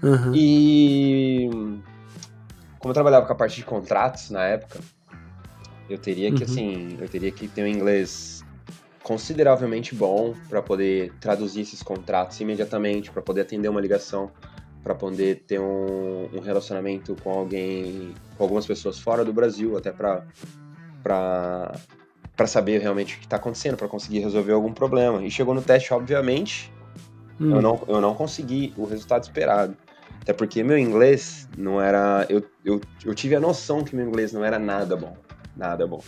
Uhum. 0.03 0.33
E 0.35 1.49
como 2.81 2.91
eu 2.91 2.95
trabalhava 2.95 3.25
com 3.25 3.33
a 3.33 3.37
parte 3.37 3.57
de 3.57 3.65
contratos 3.65 4.31
na 4.31 4.43
época, 4.43 4.81
eu 5.89 5.99
teria 5.99 6.33
que, 6.33 6.43
uhum. 6.43 6.51
assim, 6.51 6.99
eu 7.01 7.09
teria 7.09 7.31
que 7.31 7.47
ter 7.47 7.63
um 7.63 7.69
inglês 7.69 8.38
consideravelmente 9.09 9.95
bom 9.95 10.35
para 10.51 10.61
poder 10.61 11.15
traduzir 11.19 11.63
esses 11.63 11.83
contratos 11.83 12.39
imediatamente, 12.43 13.11
para 13.11 13.23
poder 13.23 13.41
atender 13.41 13.67
uma 13.71 13.81
ligação 13.81 14.31
para 14.83 14.95
poder 14.95 15.45
ter 15.47 15.59
um, 15.59 16.29
um, 16.33 16.41
relacionamento 16.41 17.17
com 17.23 17.31
alguém, 17.31 18.15
com 18.37 18.45
algumas 18.45 18.67
pessoas 18.67 18.99
fora 18.99 19.25
do 19.25 19.33
Brasil, 19.33 19.77
até 19.77 19.91
para 19.91 20.25
para 21.03 22.47
saber 22.47 22.81
realmente 22.81 23.17
o 23.17 23.19
que 23.19 23.25
está 23.25 23.37
acontecendo, 23.37 23.77
para 23.77 23.89
conseguir 23.89 24.21
resolver 24.21 24.53
algum 24.53 24.73
problema. 24.73 25.25
E 25.25 25.31
chegou 25.31 25.53
no 25.55 25.63
teste, 25.63 25.93
obviamente, 25.93 26.73
hum. 27.41 27.57
eu, 27.57 27.63
não, 27.63 27.83
eu 27.89 28.01
não 28.01 28.15
consegui 28.15 28.73
o 28.77 28.85
resultado 28.85 29.25
esperado. 29.25 29.77
Até 30.23 30.33
porque 30.33 30.63
meu 30.63 30.79
inglês 30.79 31.49
não 31.57 31.81
era. 31.81 32.27
Eu, 32.29 32.45
eu, 32.65 32.81
eu 33.05 33.15
tive 33.15 33.35
a 33.35 33.41
noção 33.41 33.83
que 33.83 33.97
meu 33.97 34.07
inglês 34.07 34.33
não 34.33 34.45
era 34.45 34.59
nada 34.59 34.95
bom. 34.95 35.17
Nada 35.57 35.87
bom. 35.87 36.03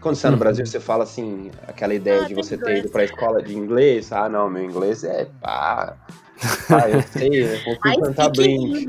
Quando 0.00 0.14
você 0.14 0.20
está 0.20 0.30
no 0.30 0.34
uhum. 0.34 0.40
Brasil, 0.40 0.66
você 0.66 0.78
fala 0.78 1.04
assim, 1.04 1.50
aquela 1.66 1.94
ideia 1.94 2.22
ah, 2.22 2.26
de 2.26 2.34
você 2.34 2.56
ter 2.56 2.78
ido 2.78 2.88
para 2.90 3.02
a 3.02 3.04
escola 3.04 3.42
de 3.42 3.56
inglês. 3.56 4.12
Ah, 4.12 4.28
não, 4.28 4.48
meu 4.48 4.62
inglês 4.64 5.02
é 5.04 5.26
pá. 5.40 5.96
Ah, 6.70 6.88
eu 6.88 7.02
sei, 7.10 7.44
eu 7.44 7.64
consigo 7.64 8.02
cantar 8.02 8.28
Blink. 8.30 8.86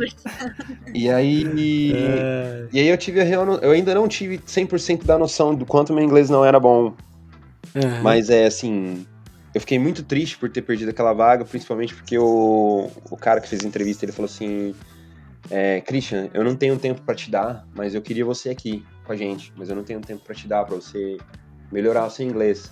E 0.93 1.09
aí. 1.09 1.93
É... 1.95 2.67
E 2.71 2.79
aí 2.79 2.87
eu 2.87 2.97
tive 2.97 3.21
a 3.21 3.23
real. 3.23 3.45
Eu 3.55 3.71
ainda 3.71 3.95
não 3.95 4.07
tive 4.07 4.37
100% 4.37 5.05
da 5.05 5.17
noção 5.17 5.55
do 5.55 5.65
quanto 5.65 5.93
meu 5.93 6.03
inglês 6.03 6.29
não 6.29 6.43
era 6.43 6.59
bom. 6.59 6.93
Uhum. 7.73 8.01
Mas 8.03 8.29
é 8.29 8.45
assim. 8.45 9.05
Eu 9.53 9.61
fiquei 9.61 9.79
muito 9.79 10.03
triste 10.03 10.37
por 10.37 10.49
ter 10.49 10.61
perdido 10.61 10.89
aquela 10.89 11.13
vaga, 11.13 11.45
principalmente 11.45 11.95
porque 11.95 12.17
o, 12.17 12.91
o 13.09 13.17
cara 13.17 13.41
que 13.41 13.47
fez 13.47 13.63
a 13.63 13.67
entrevista 13.67 14.05
ele 14.05 14.11
falou 14.11 14.29
assim: 14.29 14.75
é, 15.49 15.81
Christian, 15.81 16.29
eu 16.33 16.43
não 16.43 16.55
tenho 16.55 16.77
tempo 16.77 17.01
para 17.01 17.15
te 17.15 17.31
dar, 17.31 17.65
mas 17.73 17.95
eu 17.95 18.01
queria 18.01 18.25
você 18.25 18.49
aqui 18.49 18.85
com 19.07 19.13
a 19.13 19.15
gente, 19.15 19.51
mas 19.55 19.69
eu 19.69 19.75
não 19.75 19.83
tenho 19.83 20.01
tempo 20.01 20.21
para 20.23 20.35
te 20.35 20.47
dar, 20.47 20.65
para 20.65 20.75
você 20.75 21.17
melhorar 21.71 22.05
o 22.05 22.09
seu 22.09 22.27
inglês. 22.27 22.71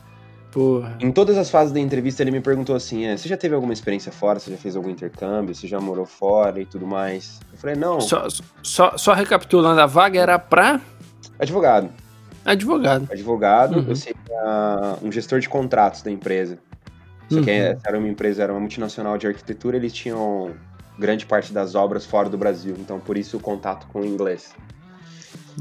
Porra. 0.52 0.98
Em 1.02 1.12
todas 1.12 1.38
as 1.38 1.50
fases 1.50 1.74
da 1.74 1.80
entrevista 1.80 2.22
ele 2.22 2.32
me 2.32 2.40
perguntou 2.40 2.76
assim: 2.76 3.06
é, 3.06 3.18
você 3.18 3.28
já 3.28 3.36
teve 3.36 3.56
alguma 3.56 3.74
experiência 3.74 4.12
fora? 4.12 4.40
Você 4.40 4.52
já 4.52 4.58
fez 4.58 4.76
algum 4.76 4.90
intercâmbio? 4.90 5.56
Você 5.56 5.68
já 5.68 5.80
morou 5.80 6.06
fora 6.06 6.62
e 6.62 6.66
tudo 6.66 6.86
mais? 6.86 7.40
Eu 7.52 7.58
falei, 7.58 7.76
não. 7.76 8.00
Só, 8.00 8.28
só, 8.62 8.98
só 8.98 9.14
recapitulando, 9.14 9.82
a 9.82 9.86
vaga 9.86 10.20
era 10.20 10.38
pra. 10.38 10.80
Advogado. 11.40 11.90
Advogado. 12.46 13.08
Advogado, 13.12 13.80
uhum. 13.80 13.86
eu 13.90 13.96
seria 13.96 14.98
um 15.02 15.12
gestor 15.12 15.40
de 15.40 15.50
contratos 15.50 16.04
da 16.04 16.12
empresa. 16.12 16.60
Só 17.28 17.42
que 17.42 17.50
uhum. 17.50 17.80
era 17.84 17.98
uma 17.98 18.08
empresa, 18.08 18.44
era 18.44 18.54
uma 18.54 18.60
multinacional 18.60 19.18
de 19.18 19.26
arquitetura, 19.26 19.78
eles 19.78 19.92
tinham 19.92 20.54
grande 20.98 21.26
parte 21.26 21.52
das 21.52 21.76
obras 21.76 22.06
fora 22.06 22.30
do 22.30 22.38
Brasil, 22.38 22.76
então 22.80 23.00
por 23.00 23.18
isso 23.18 23.36
o 23.38 23.40
contato 23.40 23.88
com 23.88 24.02
o 24.02 24.06
inglês. 24.06 24.54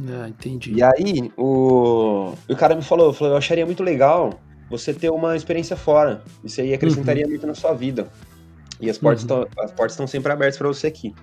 Ah, 0.09 0.29
entendi. 0.29 0.73
E 0.75 0.83
aí, 0.83 1.31
o, 1.37 2.35
o 2.49 2.57
cara 2.57 2.75
me 2.75 2.83
falou, 2.83 3.13
falou, 3.13 3.35
eu 3.35 3.39
acharia 3.39 3.65
muito 3.65 3.83
legal 3.83 4.41
você 4.69 4.93
ter 4.93 5.11
uma 5.11 5.37
experiência 5.37 5.77
fora. 5.77 6.23
Isso 6.43 6.61
aí 6.61 6.75
acrescentaria 6.75 7.25
uhum. 7.25 7.31
muito 7.31 7.47
na 7.47 7.55
sua 7.55 7.73
vida. 7.73 8.09
E 8.81 8.91
as 8.91 8.99
portas 8.99 9.25
uhum. 9.31 9.87
estão 9.87 10.07
sempre 10.07 10.33
abertas 10.33 10.59
para 10.59 10.69
você 10.69 10.89
aqui. 10.89 11.15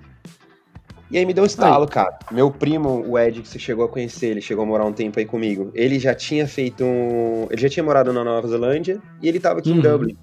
E 1.09 1.17
aí 1.17 1.25
me 1.25 1.33
deu 1.33 1.43
um 1.43 1.47
estalo, 1.47 1.83
aí. 1.83 1.89
cara. 1.89 2.17
Meu 2.31 2.49
primo, 2.49 3.03
o 3.05 3.19
Ed, 3.19 3.41
que 3.41 3.47
você 3.47 3.59
chegou 3.59 3.83
a 3.83 3.89
conhecer, 3.89 4.27
ele 4.27 4.41
chegou 4.41 4.63
a 4.63 4.65
morar 4.65 4.85
um 4.85 4.93
tempo 4.93 5.19
aí 5.19 5.25
comigo. 5.25 5.69
Ele 5.73 5.99
já 5.99 6.15
tinha 6.15 6.47
feito 6.47 6.85
um. 6.85 7.47
Ele 7.49 7.61
já 7.61 7.67
tinha 7.67 7.83
morado 7.83 8.13
na 8.13 8.23
Nova 8.23 8.47
Zelândia 8.47 9.01
e 9.21 9.27
ele 9.27 9.39
tava 9.39 9.59
aqui 9.59 9.71
uhum. 9.71 9.77
em 9.77 9.81
Dublin. 9.81 10.17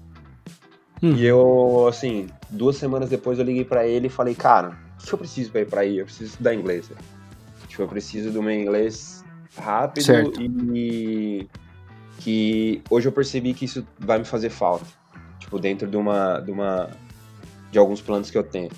Uhum. 1.03 1.15
E 1.15 1.25
eu, 1.25 1.87
assim, 1.87 2.27
duas 2.49 2.75
semanas 2.75 3.07
depois 3.07 3.37
eu 3.37 3.45
liguei 3.45 3.63
para 3.63 3.87
ele 3.87 4.07
e 4.07 4.09
falei, 4.09 4.33
cara, 4.33 4.75
o 4.99 5.05
que 5.05 5.13
eu 5.13 5.19
preciso 5.19 5.51
pra 5.51 5.61
ir 5.61 5.65
pra 5.67 5.81
aí? 5.81 5.99
Eu 5.99 6.05
preciso 6.05 6.31
estudar 6.31 6.55
inglês. 6.55 6.89
Tipo, 7.79 7.83
eu 7.83 7.87
preciso 7.87 8.31
do 8.31 8.43
meu 8.43 8.53
inglês 8.53 9.23
rápido 9.57 10.03
certo. 10.03 10.41
e 10.41 11.47
que 12.17 12.81
hoje 12.89 13.07
eu 13.07 13.11
percebi 13.11 13.53
que 13.53 13.63
isso 13.63 13.87
vai 13.97 14.19
me 14.19 14.25
fazer 14.25 14.49
falta. 14.49 14.85
Tipo, 15.39 15.57
dentro 15.57 15.87
de 15.87 15.95
uma. 15.95 16.39
de, 16.39 16.51
uma, 16.51 16.89
de 17.71 17.79
alguns 17.79 18.01
planos 18.01 18.29
que 18.29 18.37
eu 18.37 18.43
tenho. 18.43 18.69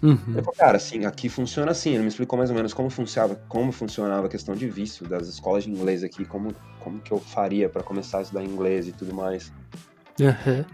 Uhum. 0.00 0.16
Eu 0.28 0.44
falei, 0.44 0.56
cara, 0.56 0.76
assim, 0.76 1.04
aqui 1.04 1.28
funciona 1.28 1.72
assim. 1.72 1.90
Ele 1.90 2.02
me 2.02 2.08
explicou 2.08 2.38
mais 2.38 2.50
ou 2.50 2.54
menos 2.54 2.72
como 2.72 2.88
funcionava, 2.88 3.34
como 3.48 3.72
funcionava 3.72 4.26
a 4.26 4.30
questão 4.30 4.54
de 4.54 4.68
visto 4.68 5.04
das 5.04 5.26
escolas 5.26 5.64
de 5.64 5.70
inglês 5.70 6.04
aqui, 6.04 6.24
como, 6.24 6.54
como 6.78 7.00
que 7.00 7.10
eu 7.10 7.18
faria 7.18 7.68
para 7.68 7.82
começar 7.82 8.18
a 8.18 8.22
estudar 8.22 8.44
inglês 8.44 8.86
e 8.86 8.92
tudo 8.92 9.12
mais. 9.12 9.52
Uhum. 10.20 10.64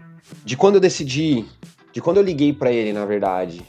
De 0.43 0.55
quando 0.55 0.75
eu 0.75 0.81
decidi, 0.81 1.45
de 1.91 1.99
quando 1.99 2.17
eu 2.17 2.23
liguei 2.23 2.53
para 2.53 2.71
ele, 2.71 2.93
na 2.93 3.05
verdade, 3.05 3.65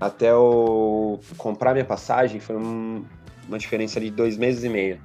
até 0.00 0.30
eu 0.30 1.18
comprar 1.36 1.72
minha 1.72 1.84
passagem, 1.84 2.38
foi 2.38 2.56
um, 2.56 3.04
uma 3.52 3.58
diferença 3.58 4.00
de 4.00 4.10
dois 4.10 4.36
meses 4.36 4.64
e 4.64 4.68
meio. 4.68 5.00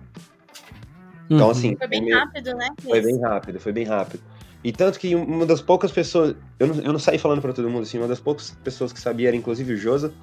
Então, 1.30 1.50
assim. 1.50 1.76
Foi 1.76 1.88
bem 1.88 2.12
rápido, 2.12 2.54
né? 2.56 2.70
Foi 2.82 3.02
bem 3.02 3.20
rápido, 3.20 3.60
foi 3.60 3.72
bem 3.74 3.86
rápido. 3.86 4.24
E 4.64 4.72
tanto 4.72 5.00
que 5.00 5.16
uma 5.16 5.45
das 5.45 5.62
poucas 5.62 5.91
pessoas. 5.91 6.36
Eu 6.60 6.68
não, 6.68 6.76
eu 6.76 6.93
não 6.93 7.00
saí 7.00 7.18
falando 7.18 7.41
para 7.41 7.54
todo 7.54 7.70
mundo 7.70 7.84
assim, 7.84 7.98
uma 7.98 8.08
das 8.08 8.20
poucas 8.20 8.52
pessoas 8.64 8.91
que 8.91 9.00
sabia 9.00 9.28
era 9.28 9.38
inclusive 9.38 9.74
o 9.74 9.78
Josa, 9.78 10.14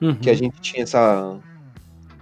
uhum. 0.00 0.14
que 0.14 0.30
a 0.30 0.34
gente 0.34 0.58
tinha 0.60 0.82
essa, 0.82 1.38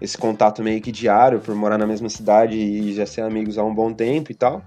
esse 0.00 0.18
contato 0.18 0.62
meio 0.62 0.80
que 0.80 0.90
diário 0.90 1.38
por 1.38 1.54
morar 1.54 1.78
na 1.78 1.86
mesma 1.86 2.08
cidade 2.08 2.56
e 2.56 2.92
já 2.94 3.06
ser 3.06 3.22
amigos 3.22 3.56
há 3.56 3.64
um 3.64 3.74
bom 3.74 3.92
tempo 3.92 4.32
e 4.32 4.34
tal. 4.34 4.64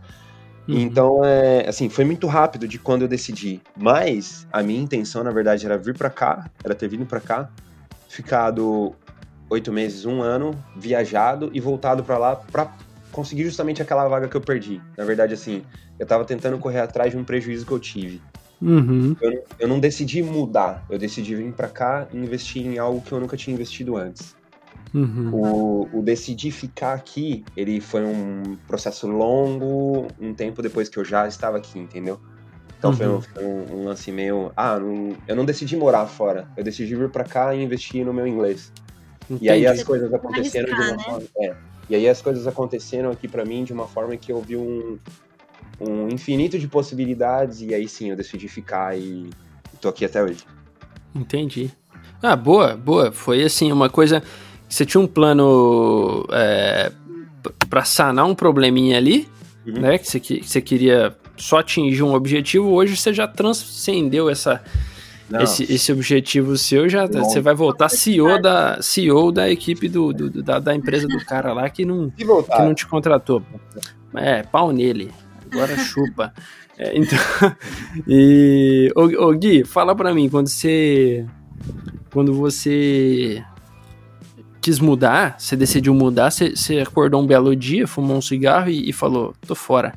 Uhum. 0.67 0.79
Então, 0.79 1.23
é, 1.23 1.67
assim, 1.67 1.89
foi 1.89 2.05
muito 2.05 2.27
rápido 2.27 2.67
de 2.67 2.77
quando 2.77 3.03
eu 3.03 3.07
decidi. 3.07 3.61
Mas 3.75 4.47
a 4.51 4.61
minha 4.63 4.81
intenção, 4.81 5.23
na 5.23 5.31
verdade, 5.31 5.65
era 5.65 5.77
vir 5.77 5.97
para 5.97 6.09
cá, 6.09 6.49
era 6.63 6.75
ter 6.75 6.87
vindo 6.87 7.05
para 7.05 7.19
cá, 7.19 7.49
ficado 8.07 8.95
oito 9.49 9.71
meses, 9.71 10.05
um 10.05 10.21
ano, 10.21 10.51
viajado 10.75 11.49
e 11.53 11.59
voltado 11.59 12.03
para 12.03 12.17
lá 12.17 12.35
para 12.35 12.75
conseguir 13.11 13.43
justamente 13.43 13.81
aquela 13.81 14.07
vaga 14.07 14.27
que 14.27 14.35
eu 14.35 14.41
perdi. 14.41 14.81
Na 14.97 15.05
verdade, 15.05 15.33
assim, 15.33 15.63
eu 15.97 16.05
tava 16.05 16.25
tentando 16.25 16.57
correr 16.57 16.79
atrás 16.79 17.11
de 17.11 17.17
um 17.17 17.23
prejuízo 17.23 17.65
que 17.65 17.71
eu 17.71 17.79
tive. 17.79 18.21
Uhum. 18.61 19.15
Eu, 19.21 19.43
eu, 19.59 19.67
não 19.67 19.79
decidi 19.79 20.21
mudar, 20.23 20.85
eu 20.89 20.97
decidi 20.97 21.35
vir 21.35 21.51
para 21.53 21.67
cá 21.67 22.07
e 22.11 22.17
investir 22.17 22.65
em 22.65 22.77
algo 22.77 23.01
que 23.01 23.11
eu 23.11 23.19
nunca 23.19 23.37
tinha 23.37 23.53
investido 23.53 23.95
antes. 23.95 24.35
Uhum. 24.93 25.31
O, 25.33 25.99
o 25.99 26.01
decidir 26.01 26.51
ficar 26.51 26.93
aqui, 26.93 27.43
ele 27.55 27.79
foi 27.79 28.03
um 28.03 28.57
processo 28.67 29.07
longo, 29.07 30.07
um 30.19 30.33
tempo 30.33 30.61
depois 30.61 30.89
que 30.89 30.97
eu 30.97 31.05
já 31.05 31.27
estava 31.27 31.57
aqui, 31.57 31.77
entendeu? 31.77 32.19
Então 32.77 32.91
uhum. 32.91 32.95
foi, 32.95 33.07
um, 33.07 33.21
foi 33.21 33.43
um, 33.43 33.79
um, 33.79 33.85
lance 33.85 34.11
meio. 34.11 34.51
Ah, 34.55 34.79
não, 34.79 35.15
eu 35.27 35.35
não 35.35 35.45
decidi 35.45 35.75
morar 35.75 36.05
fora, 36.05 36.47
eu 36.55 36.63
decidi 36.63 36.95
vir 36.95 37.09
para 37.09 37.23
cá 37.23 37.53
e 37.53 37.63
investir 37.63 38.05
no 38.05 38.13
meu 38.13 38.27
inglês. 38.27 38.71
Entendi. 39.29 39.45
E 39.45 39.49
aí 39.49 39.67
as 39.67 39.83
coisas 39.83 40.13
aconteceram 40.13 40.65
de 40.65 40.73
uma 40.73 40.91
né? 40.91 41.03
forma. 41.03 41.27
É, 41.39 41.55
e 41.89 41.95
aí 41.95 42.07
as 42.07 42.21
coisas 42.21 42.47
aconteceram 42.47 43.11
aqui 43.11 43.27
para 43.27 43.45
mim 43.45 43.63
de 43.63 43.73
uma 43.73 43.87
forma 43.87 44.15
que 44.15 44.31
eu 44.31 44.41
vi 44.41 44.55
um, 44.55 44.97
um 45.79 46.09
infinito 46.09 46.57
de 46.57 46.67
possibilidades 46.67 47.61
e 47.61 47.73
aí 47.73 47.87
sim 47.87 48.09
eu 48.09 48.15
decidi 48.15 48.47
ficar 48.47 48.97
e 48.97 49.29
tô 49.81 49.89
aqui 49.89 50.05
até 50.05 50.23
hoje. 50.23 50.43
Entendi. 51.15 51.71
Ah, 52.21 52.35
boa, 52.35 52.75
boa. 52.75 53.11
Foi 53.11 53.43
assim, 53.43 53.71
uma 53.71 53.89
coisa. 53.89 54.23
Você 54.67 54.85
tinha 54.85 55.01
um 55.01 55.07
plano 55.07 56.25
é, 56.31 56.91
para 57.69 57.83
sanar 57.83 58.25
um 58.25 58.35
probleminha 58.35 58.97
ali, 58.97 59.27
uhum. 59.65 59.79
né? 59.79 59.97
Que 59.97 60.07
você, 60.07 60.19
que 60.19 60.43
você 60.43 60.61
queria 60.61 61.15
só 61.37 61.59
atingir 61.59 62.03
um 62.03 62.13
objetivo. 62.13 62.69
Hoje 62.71 62.97
você 62.97 63.13
já 63.13 63.27
transcendeu 63.27 64.29
essa, 64.29 64.61
esse, 65.41 65.63
esse 65.71 65.91
objetivo 65.91 66.57
seu. 66.57 66.87
Já 66.87 67.07
tá, 67.07 67.19
você 67.19 67.41
vai 67.41 67.53
voltar 67.53 67.89
CEO 67.89 68.41
da, 68.41 68.81
CEO 68.81 69.31
da 69.31 69.49
equipe 69.49 69.89
do, 69.89 70.13
do 70.13 70.43
da, 70.43 70.59
da, 70.59 70.75
empresa 70.75 71.07
do 71.07 71.23
cara 71.25 71.53
lá 71.53 71.69
que 71.69 71.85
não, 71.85 72.09
que 72.09 72.25
não 72.25 72.73
te 72.73 72.87
contratou. 72.87 73.41
É, 74.15 74.43
pau 74.43 74.71
nele 74.71 75.11
agora 75.51 75.75
chupa. 75.77 76.33
É, 76.77 76.97
então, 76.97 77.17
e 78.07 78.91
ô, 78.95 79.27
ô, 79.27 79.33
Gui, 79.33 79.63
fala 79.63 79.95
pra 79.95 80.13
mim, 80.13 80.29
quando 80.29 80.47
você 80.47 81.25
quando 82.11 82.33
você 82.33 83.43
quis 84.61 84.79
mudar, 84.79 85.35
você 85.39 85.55
decidiu 85.55 85.93
mudar, 85.93 86.31
você, 86.31 86.55
você 86.55 86.79
acordou 86.79 87.21
um 87.21 87.27
belo 87.27 87.55
dia, 87.55 87.87
fumou 87.87 88.17
um 88.17 88.21
cigarro 88.21 88.69
e, 88.69 88.89
e 88.89 88.93
falou, 88.93 89.33
tô 89.45 89.55
fora. 89.55 89.93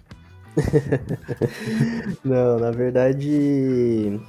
Não, 2.24 2.58
na 2.58 2.70
verdade, 2.70 4.20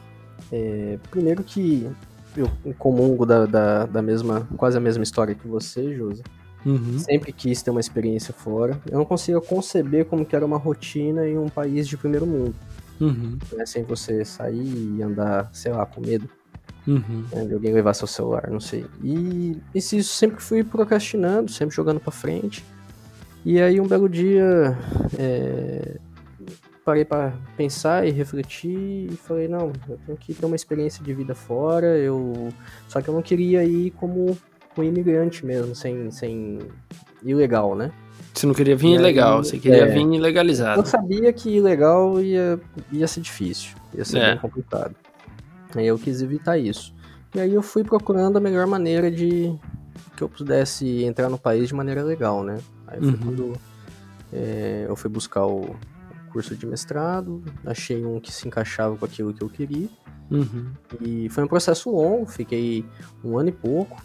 é, 0.52 1.00
primeiro 1.10 1.44
que 1.44 1.90
eu 2.36 2.50
comungo 2.78 3.26
da, 3.26 3.46
da, 3.46 3.86
da, 3.86 4.02
mesma, 4.02 4.48
quase 4.58 4.78
a 4.78 4.82
mesma 4.82 5.04
história 5.04 5.36
que 5.36 5.48
você, 5.48 5.96
Josi. 5.96 6.24
Uhum. 6.66 7.00
Sempre 7.00 7.32
quis 7.32 7.62
ter 7.62 7.72
uma 7.72 7.80
experiência 7.80 8.34
fora. 8.34 8.80
Eu 8.90 9.00
não 9.00 9.06
consigo 9.06 9.42
conceber 9.42 10.06
como 10.06 10.26
que 10.26 10.36
era 10.36 10.46
uma 10.46 10.58
rotina 10.58 11.28
em 11.28 11.38
um 11.38 11.50
país 11.50 11.88
de 11.88 11.98
primeiro 11.98 12.26
mundo. 12.26 12.54
Uhum. 13.00 13.38
Né? 13.54 13.66
Sem 13.66 13.84
você 13.84 14.24
sair 14.24 14.96
e 14.98 15.02
andar, 15.02 15.50
sei 15.54 15.72
lá, 15.72 15.86
com 15.86 16.02
medo. 16.02 16.30
Uhum. 16.88 17.26
Né? 17.32 17.46
De 17.46 17.54
alguém 17.54 17.74
levar 17.74 17.94
seu 17.94 18.08
celular, 18.08 18.48
não 18.50 18.60
sei. 18.60 18.86
E, 19.04 19.58
e 19.74 19.78
isso 19.78 20.04
sempre 20.04 20.42
fui 20.42 20.64
procrastinando, 20.64 21.52
sempre 21.52 21.76
jogando 21.76 22.00
para 22.00 22.12
frente. 22.12 22.64
E 23.44 23.60
aí 23.60 23.82
um 23.82 23.88
belo 23.88 24.08
dia 24.08 24.78
é, 25.18 25.98
parei 26.84 27.06
para 27.06 27.34
pensar 27.56 28.08
e 28.08 28.12
refletir 28.12 29.12
e 29.12 29.16
falei, 29.16 29.48
não, 29.48 29.72
eu 29.88 30.00
tenho 30.06 30.18
que 30.18 30.34
ter 30.34 30.46
uma 30.46 30.56
experiência 30.56 31.04
de 31.04 31.14
vida 31.14 31.36
fora, 31.36 31.98
eu 31.98 32.50
só 32.88 33.02
que 33.02 33.08
eu 33.08 33.14
não 33.14 33.22
queria 33.22 33.64
ir 33.64 33.92
como 33.92 34.38
com 34.76 34.84
imigrante 34.84 35.46
mesmo, 35.46 35.76
sem, 35.76 36.10
sem 36.12 36.60
ilegal, 37.24 37.76
né? 37.76 37.92
Você 38.34 38.48
não 38.48 38.54
queria 38.54 38.76
vir 38.76 38.92
e 38.92 38.96
ilegal, 38.96 39.40
aí, 39.40 39.46
você 39.46 39.60
queria 39.60 39.84
é, 39.84 39.88
vir 39.88 40.02
ilegalizado. 40.02 40.82
Eu 40.82 40.86
sabia 40.86 41.34
que 41.34 41.50
ilegal 41.50 42.22
ia, 42.22 42.60
ia 42.92 43.08
ser 43.08 43.22
difícil, 43.22 43.76
ia 43.94 44.06
ser 44.06 44.20
é. 44.20 44.30
bem 44.32 44.38
complicado. 44.38 44.96
Aí 45.76 45.86
eu 45.86 45.98
quis 45.98 46.22
evitar 46.22 46.58
isso. 46.58 46.94
E 47.36 47.40
aí 47.40 47.54
eu 47.54 47.62
fui 47.62 47.84
procurando 47.84 48.38
a 48.38 48.42
melhor 48.42 48.66
maneira 48.68 49.12
de 49.12 49.54
que 50.16 50.24
eu 50.24 50.30
pudesse 50.30 51.04
entrar 51.04 51.30
no 51.30 51.38
país 51.38 51.68
de 51.68 51.76
maneira 51.76 52.04
legal, 52.04 52.44
né? 52.44 52.58
Aí 52.88 53.00
foi 53.00 53.10
uhum. 53.10 53.18
quando 53.18 53.54
é, 54.34 54.86
eu 54.88 54.96
fui 54.96 55.10
buscar 55.10 55.46
o 55.46 55.76
curso 56.32 56.56
de 56.56 56.66
mestrado, 56.66 57.44
achei 57.66 58.06
um 58.06 58.20
que 58.20 58.32
se 58.32 58.48
encaixava 58.48 58.96
com 58.96 59.06
aquilo 59.06 59.34
que 59.34 59.44
eu 59.44 59.50
queria. 59.50 59.90
Uhum. 60.30 60.72
E 61.02 61.30
foi 61.30 61.44
um 61.44 61.48
processo 61.48 61.92
longo, 61.92 62.26
fiquei 62.26 62.86
um 63.24 63.38
ano 63.38 63.50
e 63.50 63.52
pouco 63.52 64.02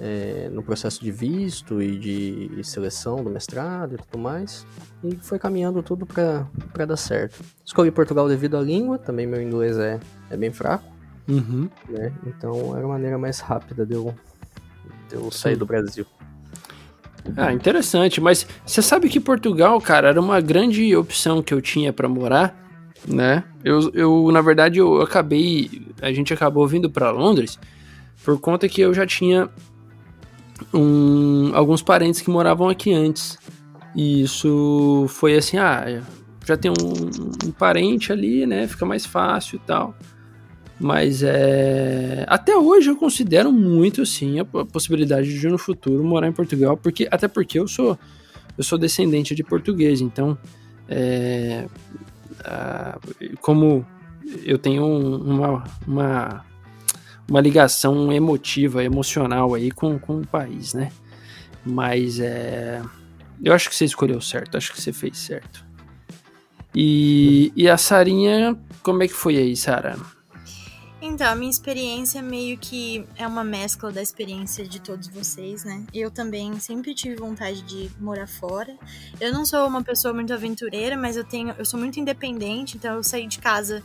é, 0.00 0.48
no 0.52 0.62
processo 0.62 1.02
de 1.02 1.10
visto 1.10 1.82
e 1.82 1.98
de 1.98 2.64
seleção 2.64 3.22
do 3.22 3.30
mestrado 3.30 3.94
e 3.94 3.98
tudo 3.98 4.18
mais. 4.18 4.66
E 5.02 5.16
foi 5.16 5.38
caminhando 5.38 5.82
tudo 5.82 6.06
para 6.06 6.84
dar 6.86 6.96
certo. 6.96 7.42
Escolhi 7.64 7.90
Portugal 7.90 8.28
devido 8.28 8.56
à 8.56 8.60
língua, 8.60 8.98
também 8.98 9.26
meu 9.26 9.42
inglês 9.42 9.76
é, 9.78 9.98
é 10.30 10.36
bem 10.36 10.52
fraco. 10.52 10.84
Uhum. 11.28 11.68
Né? 11.88 12.12
Então 12.26 12.76
era 12.76 12.84
a 12.84 12.88
maneira 12.88 13.18
mais 13.18 13.40
rápida 13.40 13.84
de 13.84 13.94
eu, 13.94 14.14
de 15.08 15.16
eu 15.16 15.30
sair 15.30 15.56
do 15.56 15.66
Brasil. 15.66 16.06
Ah, 17.36 17.52
interessante. 17.52 18.20
Mas 18.20 18.46
você 18.64 18.82
sabe 18.82 19.08
que 19.08 19.20
Portugal, 19.20 19.80
cara, 19.80 20.08
era 20.08 20.20
uma 20.20 20.40
grande 20.40 20.94
opção 20.96 21.42
que 21.42 21.52
eu 21.52 21.60
tinha 21.60 21.92
para 21.92 22.08
morar, 22.08 22.56
né? 23.06 23.44
Eu, 23.64 23.90
eu, 23.94 24.30
na 24.32 24.40
verdade, 24.40 24.78
eu 24.78 25.00
acabei. 25.00 25.86
A 26.00 26.12
gente 26.12 26.32
acabou 26.32 26.66
vindo 26.66 26.90
para 26.90 27.10
Londres 27.10 27.58
por 28.24 28.38
conta 28.40 28.68
que 28.68 28.80
eu 28.80 28.92
já 28.92 29.06
tinha 29.06 29.48
um, 30.72 31.50
alguns 31.54 31.82
parentes 31.82 32.20
que 32.20 32.30
moravam 32.30 32.68
aqui 32.68 32.92
antes. 32.92 33.38
E 33.94 34.22
isso 34.22 35.06
foi 35.08 35.36
assim, 35.36 35.56
ah, 35.56 36.02
já 36.44 36.56
tem 36.56 36.70
um, 36.70 37.46
um, 37.48 37.50
parente 37.52 38.12
ali, 38.12 38.46
né? 38.46 38.66
Fica 38.66 38.84
mais 38.86 39.04
fácil 39.04 39.56
e 39.56 39.66
tal. 39.66 39.94
Mas 40.80 41.22
é. 41.22 42.24
Até 42.28 42.56
hoje 42.56 42.90
eu 42.90 42.96
considero 42.96 43.50
muito 43.50 44.02
assim 44.02 44.38
a, 44.38 44.44
possibilidade 44.44 45.38
de 45.38 45.48
no 45.48 45.58
futuro 45.58 46.04
morar 46.04 46.28
em 46.28 46.32
Portugal, 46.32 46.76
porque 46.76 47.08
até 47.10 47.26
porque 47.26 47.58
eu 47.58 47.66
sou 47.66 47.98
eu 48.56 48.64
sou 48.64 48.78
descendente 48.78 49.34
de 49.34 49.42
português, 49.42 50.00
então 50.00 50.38
é, 50.88 51.66
como 53.40 53.84
eu 54.44 54.58
tenho 54.58 54.84
uma, 54.86 55.64
uma 55.86 56.44
uma 57.28 57.40
ligação 57.40 58.10
emotiva, 58.10 58.82
emocional 58.82 59.54
aí 59.54 59.70
com, 59.70 59.98
com 59.98 60.20
o 60.20 60.26
país, 60.26 60.72
né? 60.72 60.90
Mas 61.64 62.18
é. 62.20 62.80
Eu 63.42 63.52
acho 63.52 63.68
que 63.68 63.76
você 63.76 63.84
escolheu 63.84 64.20
certo, 64.20 64.56
acho 64.56 64.72
que 64.72 64.80
você 64.80 64.92
fez 64.92 65.18
certo. 65.18 65.64
E, 66.74 67.52
e 67.54 67.68
a 67.68 67.76
Sarinha, 67.76 68.58
como 68.82 69.02
é 69.02 69.06
que 69.08 69.14
foi 69.14 69.36
aí, 69.36 69.54
Sara? 69.54 69.96
Então, 71.18 71.32
a 71.32 71.34
minha 71.34 71.50
experiência 71.50 72.22
meio 72.22 72.56
que 72.56 73.04
é 73.16 73.26
uma 73.26 73.42
mescla 73.42 73.90
da 73.90 74.00
experiência 74.00 74.64
de 74.64 74.80
todos 74.80 75.08
vocês, 75.08 75.64
né? 75.64 75.84
Eu 75.92 76.12
também 76.12 76.60
sempre 76.60 76.94
tive 76.94 77.16
vontade 77.16 77.60
de 77.62 77.90
morar 77.98 78.28
fora. 78.28 78.78
Eu 79.20 79.32
não 79.32 79.44
sou 79.44 79.66
uma 79.66 79.82
pessoa 79.82 80.14
muito 80.14 80.32
aventureira, 80.32 80.96
mas 80.96 81.16
eu 81.16 81.24
tenho, 81.24 81.52
eu 81.58 81.64
sou 81.64 81.76
muito 81.80 81.98
independente, 81.98 82.76
então 82.76 82.94
eu 82.94 83.02
saí 83.02 83.26
de 83.26 83.40
casa 83.40 83.82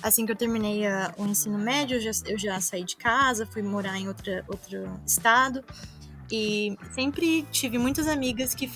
assim 0.00 0.24
que 0.24 0.30
eu 0.30 0.36
terminei 0.36 0.86
a, 0.86 1.12
o 1.18 1.26
ensino 1.26 1.58
médio, 1.58 1.96
eu 1.96 2.00
já, 2.00 2.12
eu 2.26 2.38
já 2.38 2.60
saí 2.60 2.84
de 2.84 2.94
casa, 2.94 3.44
fui 3.44 3.60
morar 3.60 3.98
em 3.98 4.06
outra, 4.06 4.44
outro 4.46 4.88
estado. 5.04 5.64
E 6.30 6.78
sempre 6.94 7.42
tive 7.50 7.76
muitas 7.76 8.06
amigas 8.06 8.54
que 8.54 8.70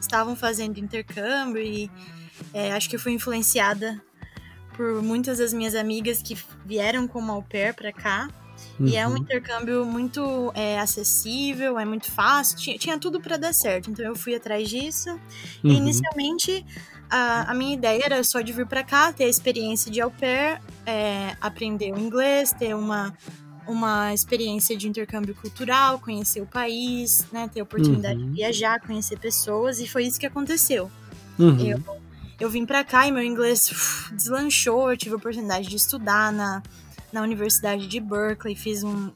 estavam 0.00 0.36
fazendo 0.36 0.78
intercâmbio 0.78 1.60
e 1.60 1.90
é, 2.54 2.70
acho 2.74 2.88
que 2.88 2.94
eu 2.94 3.00
fui 3.00 3.12
influenciada 3.12 4.00
por 4.80 5.02
muitas 5.02 5.36
das 5.36 5.52
minhas 5.52 5.74
amigas 5.74 6.22
que 6.22 6.34
vieram 6.64 7.06
como 7.06 7.30
au 7.30 7.42
pair 7.42 7.74
para 7.74 7.92
cá. 7.92 8.30
Uhum. 8.78 8.86
E 8.86 8.96
é 8.96 9.06
um 9.06 9.10
uhum. 9.10 9.18
intercâmbio 9.18 9.84
muito 9.84 10.50
é, 10.54 10.80
acessível, 10.80 11.78
é 11.78 11.84
muito 11.84 12.10
fácil, 12.10 12.56
tinha, 12.56 12.78
tinha 12.78 12.98
tudo 12.98 13.20
para 13.20 13.36
dar 13.36 13.52
certo. 13.52 13.90
Então 13.90 14.02
eu 14.02 14.16
fui 14.16 14.34
atrás 14.34 14.70
disso. 14.70 15.10
Uhum. 15.62 15.70
E 15.70 15.76
inicialmente 15.76 16.64
a, 17.10 17.50
a, 17.50 17.54
minha 17.54 17.74
ideia 17.74 18.00
era 18.06 18.24
só 18.24 18.40
de 18.40 18.54
vir 18.54 18.66
para 18.66 18.82
cá, 18.82 19.12
ter 19.12 19.24
a 19.24 19.28
experiência 19.28 19.90
de 19.90 20.00
au 20.00 20.10
pair, 20.10 20.62
é, 20.86 21.36
aprender 21.42 21.92
o 21.92 21.98
inglês, 21.98 22.50
ter 22.50 22.74
uma, 22.74 23.14
uma 23.68 24.14
experiência 24.14 24.74
de 24.74 24.88
intercâmbio 24.88 25.34
cultural, 25.34 25.98
conhecer 25.98 26.40
o 26.40 26.46
país, 26.46 27.26
né, 27.30 27.50
ter 27.52 27.60
a 27.60 27.64
oportunidade 27.64 28.18
uhum. 28.18 28.30
de 28.30 28.36
viajar, 28.36 28.80
conhecer 28.80 29.18
pessoas, 29.18 29.78
e 29.78 29.86
foi 29.86 30.06
isso 30.06 30.18
que 30.18 30.24
aconteceu. 30.24 30.90
Uhum. 31.38 31.58
Eu, 31.66 31.99
eu 32.40 32.48
vim 32.48 32.64
para 32.64 32.82
cá 32.82 33.06
e 33.06 33.12
meu 33.12 33.22
inglês 33.22 33.70
uf, 33.70 34.14
deslanchou, 34.14 34.90
eu 34.90 34.96
tive 34.96 35.14
a 35.14 35.18
oportunidade 35.18 35.68
de 35.68 35.76
estudar 35.76 36.32
na, 36.32 36.62
na 37.12 37.22
Universidade 37.22 37.86
de 37.86 38.00
Berkeley, 38.00 38.56
fiz 38.56 38.82
um 38.82 39.10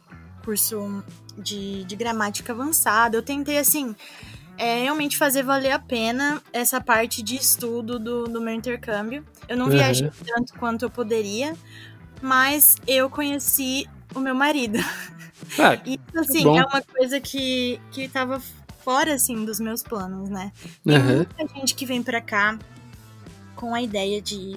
curso 0.44 1.02
de, 1.38 1.84
de 1.84 1.96
gramática 1.96 2.52
avançada. 2.52 3.16
Eu 3.16 3.22
tentei, 3.22 3.58
assim, 3.58 3.96
é, 4.58 4.82
realmente 4.82 5.16
fazer 5.16 5.42
valer 5.42 5.72
a 5.72 5.78
pena 5.78 6.42
essa 6.52 6.80
parte 6.80 7.22
de 7.22 7.36
estudo 7.36 7.98
do, 7.98 8.24
do 8.24 8.40
meu 8.40 8.54
intercâmbio. 8.54 9.24
Eu 9.48 9.56
não 9.56 9.66
uhum. 9.66 9.72
viajei 9.72 10.10
tanto 10.26 10.52
quanto 10.54 10.84
eu 10.84 10.90
poderia, 10.90 11.56
mas 12.20 12.76
eu 12.86 13.08
conheci 13.08 13.88
o 14.14 14.20
meu 14.20 14.34
marido. 14.34 14.78
Ah, 15.58 15.80
e 15.84 15.98
assim, 16.14 16.44
bom. 16.44 16.58
é 16.58 16.64
uma 16.64 16.82
coisa 16.82 17.18
que, 17.20 17.80
que 17.90 18.06
tava 18.06 18.40
fora, 18.84 19.14
assim, 19.14 19.46
dos 19.46 19.58
meus 19.58 19.82
planos, 19.82 20.28
né? 20.28 20.52
Tem 20.84 20.98
uhum. 20.98 21.16
muita 21.16 21.48
gente 21.54 21.74
que 21.74 21.86
vem 21.86 22.02
pra 22.02 22.20
cá 22.20 22.58
com 23.54 23.74
a 23.74 23.82
ideia 23.82 24.20
de, 24.20 24.56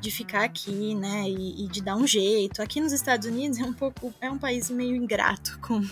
de 0.00 0.10
ficar 0.10 0.44
aqui, 0.44 0.94
né? 0.94 1.28
E, 1.28 1.64
e, 1.64 1.68
de 1.68 1.82
dar 1.82 1.96
um 1.96 2.06
jeito. 2.06 2.62
Aqui 2.62 2.80
nos 2.80 2.92
Estados 2.92 3.26
Unidos 3.26 3.58
é 3.58 3.64
um 3.64 3.72
pouco 3.72 4.12
é 4.20 4.30
um 4.30 4.38
país 4.38 4.70
meio 4.70 4.94
ingrato 4.94 5.58
com, 5.60 5.82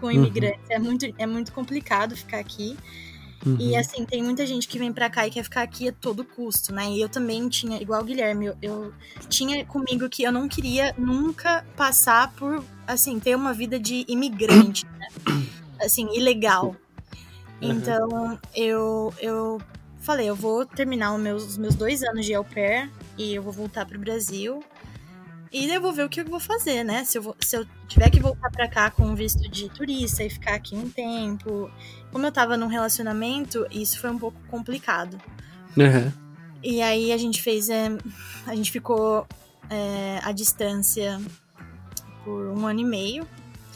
com 0.00 0.10
imigrantes. 0.10 0.60
Uhum. 0.60 0.76
É, 0.76 0.78
muito, 0.78 1.14
é 1.18 1.26
muito 1.26 1.52
complicado 1.52 2.16
ficar 2.16 2.38
aqui. 2.38 2.76
Uhum. 3.46 3.56
E 3.60 3.76
assim, 3.76 4.04
tem 4.04 4.22
muita 4.22 4.44
gente 4.46 4.66
que 4.66 4.78
vem 4.78 4.92
pra 4.92 5.08
cá 5.08 5.26
e 5.26 5.30
quer 5.30 5.44
ficar 5.44 5.62
aqui 5.62 5.88
a 5.88 5.92
todo 5.92 6.24
custo, 6.24 6.74
né? 6.74 6.90
E 6.90 7.00
eu 7.00 7.08
também 7.08 7.48
tinha, 7.48 7.80
igual 7.80 8.02
o 8.02 8.04
Guilherme, 8.04 8.46
eu, 8.46 8.56
eu 8.60 8.94
tinha 9.28 9.64
comigo 9.64 10.08
que 10.08 10.22
eu 10.22 10.32
não 10.32 10.48
queria 10.48 10.94
nunca 10.98 11.64
passar 11.76 12.32
por, 12.32 12.64
assim, 12.86 13.20
ter 13.20 13.36
uma 13.36 13.52
vida 13.52 13.78
de 13.78 14.04
imigrante, 14.08 14.86
né? 14.98 15.08
Assim, 15.80 16.08
ilegal. 16.12 16.74
Uhum. 17.62 17.70
Então, 17.70 18.38
eu, 18.52 19.14
eu 19.20 19.60
falei, 20.08 20.26
eu 20.26 20.34
vou 20.34 20.64
terminar 20.64 21.14
os 21.14 21.20
meus, 21.20 21.44
os 21.44 21.58
meus 21.58 21.74
dois 21.74 22.02
anos 22.02 22.24
de 22.24 22.32
au 22.32 22.42
pair 22.42 22.90
e 23.18 23.34
eu 23.34 23.42
vou 23.42 23.52
voltar 23.52 23.84
pro 23.84 23.98
Brasil. 23.98 24.64
E 25.52 25.68
eu 25.70 25.82
vou 25.82 25.92
ver 25.92 26.04
o 26.04 26.08
que 26.08 26.22
eu 26.22 26.24
vou 26.24 26.40
fazer, 26.40 26.82
né? 26.82 27.04
Se 27.04 27.18
eu, 27.18 27.22
vou, 27.22 27.36
se 27.38 27.54
eu 27.54 27.66
tiver 27.86 28.08
que 28.08 28.18
voltar 28.18 28.50
para 28.50 28.66
cá 28.68 28.90
com 28.90 29.14
visto 29.14 29.46
de 29.50 29.68
turista 29.68 30.24
e 30.24 30.30
ficar 30.30 30.54
aqui 30.54 30.74
um 30.74 30.88
tempo. 30.88 31.70
Como 32.10 32.24
eu 32.24 32.32
tava 32.32 32.56
num 32.56 32.68
relacionamento, 32.68 33.66
isso 33.70 34.00
foi 34.00 34.10
um 34.10 34.18
pouco 34.18 34.38
complicado. 34.48 35.20
Uhum. 35.76 36.10
E 36.62 36.80
aí 36.80 37.12
a 37.12 37.18
gente 37.18 37.42
fez. 37.42 37.68
É, 37.68 37.88
a 38.46 38.54
gente 38.54 38.72
ficou 38.72 39.26
é, 39.68 40.20
à 40.22 40.32
distância 40.32 41.20
por 42.24 42.46
um 42.46 42.66
ano 42.66 42.80
e 42.80 42.84
meio. 42.84 43.28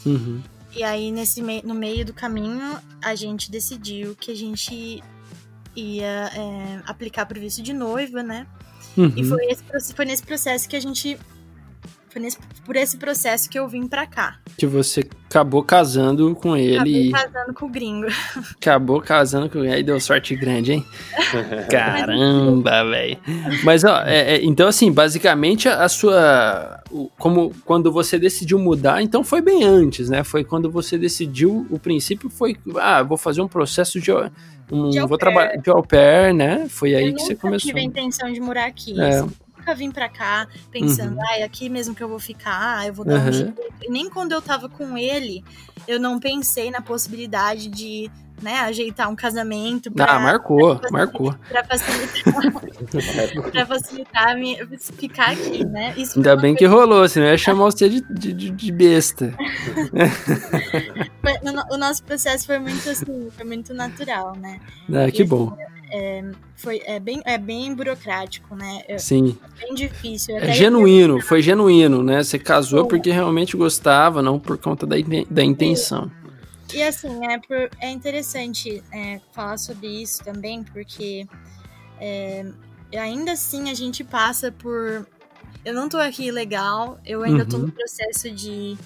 Uhum. 0.03 0.41
E 0.75 0.83
aí, 0.83 1.11
nesse 1.11 1.43
no 1.63 1.75
meio 1.75 2.03
do 2.03 2.13
caminho, 2.13 2.79
a 3.03 3.13
gente 3.13 3.51
decidiu 3.51 4.15
que 4.15 4.31
a 4.31 4.35
gente 4.35 5.03
ia 5.75 6.31
é, 6.35 6.81
aplicar 6.85 7.25
pro 7.25 7.39
visto 7.39 7.61
de 7.61 7.73
noiva, 7.73 8.21
né? 8.23 8.47
Uhum. 8.97 9.13
E 9.15 9.23
foi, 9.23 9.45
esse, 9.45 9.93
foi 9.93 10.05
nesse 10.05 10.23
processo 10.23 10.69
que 10.69 10.75
a 10.75 10.79
gente 10.79 11.17
foi 12.13 12.21
nesse, 12.21 12.37
por 12.63 12.75
esse 12.75 12.95
processo 12.95 13.49
que 13.49 13.57
eu 13.57 13.67
vim 13.67 13.87
pra 13.87 14.05
cá. 14.05 14.37
Que 14.55 14.67
você 14.67 15.03
acabou 15.27 15.63
casando 15.63 16.35
com 16.35 16.55
ele. 16.55 16.75
Acabei 16.75 17.09
casando 17.09 17.53
com 17.55 17.65
o 17.65 17.69
gringo. 17.69 18.05
Acabou 18.55 19.01
casando 19.01 19.49
com 19.49 19.57
ele. 19.57 19.73
Aí 19.73 19.83
deu 19.83 19.99
sorte 19.99 20.35
grande, 20.35 20.73
hein? 20.73 20.85
Caramba, 21.71 22.83
velho. 22.83 23.17
Mas, 23.63 23.83
ó, 23.83 24.03
é, 24.03 24.35
é, 24.35 24.45
então, 24.45 24.67
assim, 24.67 24.91
basicamente 24.91 25.67
a, 25.67 25.83
a 25.83 25.89
sua. 25.89 26.83
O, 26.91 27.09
como 27.17 27.51
quando 27.65 27.91
você 27.91 28.19
decidiu 28.19 28.59
mudar, 28.59 29.01
então 29.01 29.23
foi 29.23 29.41
bem 29.41 29.63
antes, 29.63 30.07
né? 30.07 30.23
Foi 30.23 30.43
quando 30.43 30.69
você 30.69 30.99
decidiu. 30.99 31.65
O 31.71 31.79
princípio 31.79 32.29
foi. 32.29 32.55
Ah, 32.75 33.01
vou 33.01 33.17
fazer 33.17 33.41
um 33.41 33.47
processo 33.47 33.99
de. 33.99 34.11
Um, 34.71 34.89
de 34.89 34.99
vou 35.01 35.17
trabalhar 35.17 35.57
de 35.57 35.69
au 35.69 35.83
pair, 35.83 36.33
né? 36.33 36.67
Foi 36.69 36.95
aí 36.95 37.09
eu 37.09 37.15
que 37.15 37.21
você 37.21 37.35
começou. 37.35 37.69
Eu 37.69 37.75
tive 37.75 37.79
a 37.79 37.83
intenção 37.83 38.31
de 38.31 38.39
morar 38.39 38.65
aqui. 38.65 38.99
É. 38.99 39.19
Assim 39.19 39.29
nunca 39.63 39.73
vim 39.73 39.89
pra 39.89 40.09
cá 40.09 40.45
pensando, 40.69 41.15
uhum. 41.15 41.23
ah, 41.25 41.39
é 41.39 41.43
aqui 41.43 41.69
mesmo 41.69 41.95
que 41.95 42.03
eu 42.03 42.09
vou 42.09 42.19
ficar, 42.19 42.85
eu 42.85 42.93
vou 42.93 43.05
dar 43.05 43.21
uhum. 43.21 43.29
um 43.29 43.31
jeito. 43.31 43.61
E 43.81 43.89
nem 43.89 44.09
quando 44.09 44.33
eu 44.33 44.41
tava 44.41 44.67
com 44.67 44.97
ele, 44.97 45.43
eu 45.87 45.99
não 45.99 46.19
pensei 46.19 46.69
na 46.69 46.81
possibilidade 46.81 47.69
de 47.69 48.11
né, 48.41 48.59
ajeitar 48.59 49.09
um 49.09 49.15
casamento. 49.15 49.91
Pra, 49.91 50.15
ah, 50.15 50.19
marcou, 50.19 50.77
pra 50.77 50.91
marcou. 50.91 51.35
Pra 51.47 51.63
facilitar, 51.63 52.51
pra 53.51 53.65
facilitar 53.65 54.35
me, 54.35 54.57
ficar 54.77 55.31
aqui, 55.31 55.63
né? 55.65 55.93
Isso 55.97 56.17
Ainda 56.17 56.35
bem 56.35 56.55
que 56.55 56.65
rolou, 56.65 57.07
senão 57.07 57.27
ia 57.27 57.37
chamar 57.37 57.65
você 57.65 57.89
de, 57.89 58.01
de, 58.01 58.49
de 58.49 58.71
besta. 58.71 59.33
o 61.71 61.77
nosso 61.77 62.03
processo 62.03 62.45
foi 62.45 62.59
muito 62.59 62.89
assim, 62.89 63.29
foi 63.35 63.45
muito 63.45 63.73
natural, 63.73 64.35
né? 64.35 64.59
Ah, 64.93 65.09
que 65.11 65.21
e, 65.21 65.25
bom. 65.25 65.53
Assim, 65.53 65.73
é, 65.95 66.23
foi, 66.55 66.81
é, 66.85 66.99
bem, 66.99 67.21
é 67.23 67.37
bem 67.37 67.75
burocrático, 67.75 68.55
né? 68.55 68.81
Sim. 68.97 69.37
É 69.43 69.65
bem 69.65 69.75
difícil. 69.75 70.35
É 70.37 70.51
genuíno, 70.51 71.21
foi 71.21 71.41
genuíno, 71.41 72.01
né? 72.01 72.23
Você 72.23 72.39
casou 72.39 72.87
porque 72.87 73.11
realmente 73.11 73.55
gostava, 73.55 74.21
não 74.21 74.39
por 74.39 74.57
conta 74.57 74.87
da, 74.87 74.95
da 75.29 75.43
intenção. 75.43 76.09
E, 76.19 76.22
e 76.73 76.83
assim, 76.83 77.25
é, 77.25 77.39
por, 77.39 77.69
é 77.79 77.89
interessante 77.89 78.83
é, 78.91 79.19
falar 79.31 79.57
sobre 79.57 79.87
isso 79.87 80.23
também, 80.23 80.63
porque 80.63 81.27
é, 81.99 82.45
ainda 82.97 83.33
assim 83.33 83.69
a 83.69 83.73
gente 83.73 84.03
passa 84.03 84.51
por. 84.51 85.07
Eu 85.63 85.73
não 85.73 85.87
tô 85.87 85.97
aqui 85.97 86.29
legal, 86.31 86.99
eu 87.05 87.23
ainda 87.23 87.43
uhum. 87.43 87.49
tô 87.49 87.57
no 87.57 87.71
processo 87.71 88.29
de 88.29 88.77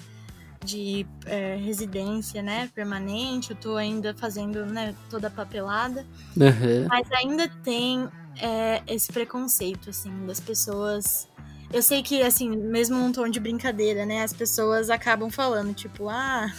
de 0.64 1.06
é, 1.24 1.56
residência, 1.56 2.42
né, 2.42 2.68
permanente. 2.74 3.52
Eu 3.52 3.56
tô 3.56 3.76
ainda 3.76 4.14
fazendo, 4.14 4.66
né, 4.66 4.94
toda 5.08 5.28
a 5.28 5.30
papelada. 5.30 6.04
Uhum. 6.36 6.86
Mas 6.88 7.10
ainda 7.12 7.48
tem 7.62 8.08
é, 8.36 8.82
esse 8.86 9.12
preconceito, 9.12 9.90
assim, 9.90 10.26
das 10.26 10.40
pessoas. 10.40 11.28
Eu 11.72 11.82
sei 11.82 12.02
que, 12.02 12.22
assim, 12.22 12.56
mesmo 12.56 12.98
num 12.98 13.12
tom 13.12 13.28
de 13.28 13.38
brincadeira, 13.38 14.04
né, 14.04 14.22
as 14.22 14.32
pessoas 14.32 14.90
acabam 14.90 15.30
falando, 15.30 15.74
tipo, 15.74 16.08
ah. 16.08 16.52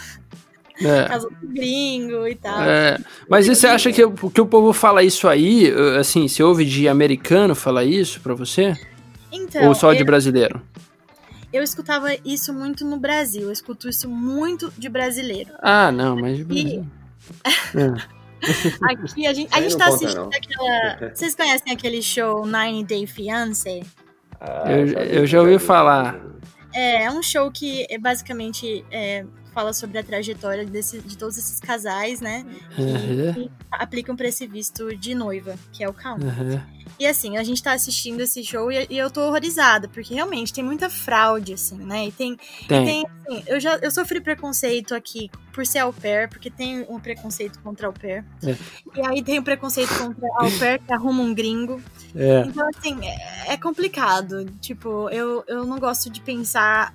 É. 0.80 1.04
Casou 1.08 1.30
com 1.30 1.46
gringo 1.46 2.26
e 2.26 2.34
tal. 2.34 2.62
É. 2.62 2.98
Mas 3.28 3.46
e 3.46 3.54
você 3.54 3.66
acha 3.66 3.92
que, 3.92 4.02
que 4.06 4.40
o 4.40 4.46
povo 4.46 4.72
fala 4.72 5.02
isso 5.02 5.28
aí? 5.28 5.72
Assim, 5.98 6.28
você 6.28 6.42
ouve 6.42 6.64
de 6.64 6.88
americano 6.88 7.54
falar 7.54 7.84
isso 7.84 8.20
pra 8.20 8.34
você? 8.34 8.76
Então, 9.32 9.68
Ou 9.68 9.74
só 9.74 9.92
de 9.92 10.04
brasileiro? 10.04 10.60
eu 11.52 11.62
escutava 11.62 12.08
isso 12.24 12.52
muito 12.54 12.84
no 12.84 12.96
Brasil. 12.96 13.42
Eu 13.42 13.52
escuto 13.52 13.88
isso 13.88 14.08
muito 14.08 14.72
de 14.76 14.88
brasileiro. 14.88 15.50
Ah, 15.60 15.90
não, 15.90 16.16
mas 16.16 16.38
de 16.38 16.44
Brasil. 16.44 16.86
é. 17.74 18.20
Aqui 18.90 19.26
a 19.26 19.34
gente, 19.34 19.52
a 19.52 19.60
gente 19.60 19.76
tá 19.76 19.88
assistindo 19.88 20.22
não. 20.22 20.28
aquela. 20.28 21.10
Vocês 21.14 21.34
conhecem 21.34 21.72
aquele 21.72 22.00
show 22.00 22.46
Nine 22.46 22.84
Day 22.84 23.06
Fiancé? 23.06 23.80
Ah, 24.40 24.64
eu, 24.72 24.86
eu 24.86 25.26
já 25.26 25.40
ouvi 25.40 25.58
falar. 25.58 26.18
É, 26.72 27.04
é 27.04 27.10
um 27.10 27.22
show 27.22 27.50
que 27.50 27.86
é 27.90 27.98
basicamente 27.98 28.82
é, 28.90 29.26
fala 29.50 29.72
sobre 29.72 29.98
a 29.98 30.02
trajetória 30.02 30.64
desse, 30.64 31.00
de 31.00 31.16
todos 31.16 31.36
esses 31.36 31.60
casais, 31.60 32.20
né? 32.20 32.44
Uhum. 32.78 33.34
Que, 33.34 33.50
aplicam 33.70 34.16
para 34.16 34.28
esse 34.28 34.46
visto 34.46 34.96
de 34.96 35.14
noiva, 35.14 35.54
que 35.72 35.84
é 35.84 35.88
o 35.88 35.92
count. 35.92 36.24
Uhum. 36.24 36.60
E 36.98 37.06
assim, 37.06 37.36
a 37.36 37.42
gente 37.42 37.62
tá 37.62 37.72
assistindo 37.72 38.20
esse 38.20 38.44
show 38.44 38.70
e, 38.70 38.86
e, 38.90 38.98
eu 38.98 39.10
tô 39.10 39.22
horrorizada, 39.22 39.88
porque 39.88 40.12
realmente 40.12 40.52
tem 40.52 40.62
muita 40.62 40.90
fraude, 40.90 41.54
assim, 41.54 41.78
né? 41.78 42.08
E 42.08 42.12
tem. 42.12 42.36
tem. 42.68 42.82
E 42.82 42.84
tem 42.84 43.06
assim, 43.06 43.44
eu 43.46 43.60
já 43.60 43.76
eu 43.76 43.90
sofri 43.90 44.20
preconceito 44.20 44.94
aqui 44.94 45.30
por 45.52 45.66
ser 45.66 45.78
au 45.78 45.92
pair, 45.92 46.28
porque 46.28 46.50
tem 46.50 46.84
um 46.88 46.98
preconceito 46.98 47.58
contra 47.60 47.86
au 47.86 47.92
pair. 47.92 48.24
É. 48.44 48.56
E 48.96 49.06
aí 49.06 49.22
tem 49.22 49.38
o 49.38 49.40
um 49.40 49.44
preconceito 49.44 49.96
contra 49.96 50.28
au 50.36 50.50
pair 50.58 50.80
que 50.80 50.92
arruma 50.92 51.22
um 51.22 51.34
gringo. 51.34 51.80
É. 52.14 52.42
Então, 52.46 52.68
assim, 52.76 52.98
é, 53.06 53.54
é 53.54 53.56
complicado. 53.56 54.44
Tipo, 54.60 55.08
eu, 55.10 55.44
eu 55.46 55.64
não 55.64 55.78
gosto 55.78 56.10
de 56.10 56.20
pensar 56.20 56.94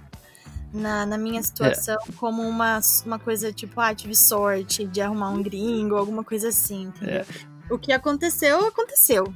na, 0.76 1.06
na 1.06 1.18
minha 1.18 1.42
situação 1.42 1.96
é. 2.08 2.12
como 2.18 2.42
uma, 2.42 2.80
uma 3.06 3.18
coisa 3.18 3.52
tipo, 3.52 3.80
ah, 3.80 3.96
tive 3.96 4.16
sorte 4.16 4.86
de 4.86 5.02
arrumar 5.02 5.30
um 5.30 5.42
gringo, 5.42 5.96
alguma 5.96 6.24
coisa 6.24 6.50
assim, 6.50 6.84
entendeu? 6.84 7.22
É. 7.22 7.26
O 7.70 7.80
que 7.80 7.92
aconteceu, 7.92 8.68
aconteceu. 8.68 9.34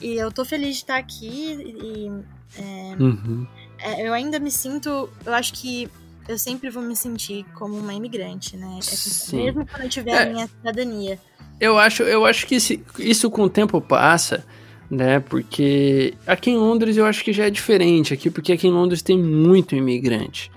E 0.00 0.14
eu 0.14 0.30
tô 0.32 0.44
feliz 0.44 0.76
de 0.76 0.82
estar 0.82 0.96
aqui 0.96 1.76
e. 1.80 2.10
É, 2.58 2.96
uhum. 3.02 3.46
é, 3.78 4.06
eu 4.06 4.12
ainda 4.12 4.38
me 4.38 4.50
sinto. 4.50 5.08
Eu 5.24 5.32
acho 5.32 5.54
que 5.54 5.88
eu 6.28 6.36
sempre 6.36 6.68
vou 6.68 6.82
me 6.82 6.94
sentir 6.94 7.46
como 7.54 7.76
uma 7.76 7.94
imigrante, 7.94 8.56
né? 8.56 8.78
É 8.80 9.36
mesmo 9.36 9.66
quando 9.66 9.84
eu 9.84 9.88
tiver 9.88 10.18
a 10.18 10.22
é. 10.22 10.32
minha 10.32 10.46
cidadania. 10.48 11.18
Eu 11.60 11.78
acho, 11.78 12.02
eu 12.02 12.26
acho 12.26 12.46
que 12.46 12.56
esse, 12.56 12.84
isso 12.98 13.30
com 13.30 13.42
o 13.42 13.48
tempo 13.48 13.80
passa, 13.80 14.44
né? 14.90 15.20
Porque 15.20 16.14
aqui 16.26 16.50
em 16.50 16.56
Londres 16.56 16.96
eu 16.96 17.06
acho 17.06 17.24
que 17.24 17.32
já 17.32 17.46
é 17.46 17.50
diferente 17.50 18.12
aqui, 18.12 18.28
porque 18.28 18.52
aqui 18.52 18.66
em 18.66 18.72
Londres 18.72 19.00
tem 19.00 19.16
muito 19.16 19.76
imigrante 19.76 20.50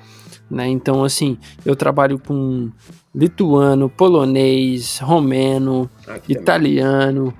né? 0.49 0.67
Então, 0.67 1.03
assim, 1.03 1.37
eu 1.65 1.75
trabalho 1.75 2.19
com 2.19 2.69
lituano, 3.13 3.89
polonês, 3.89 4.99
romeno, 4.99 5.89
italiano. 6.27 7.33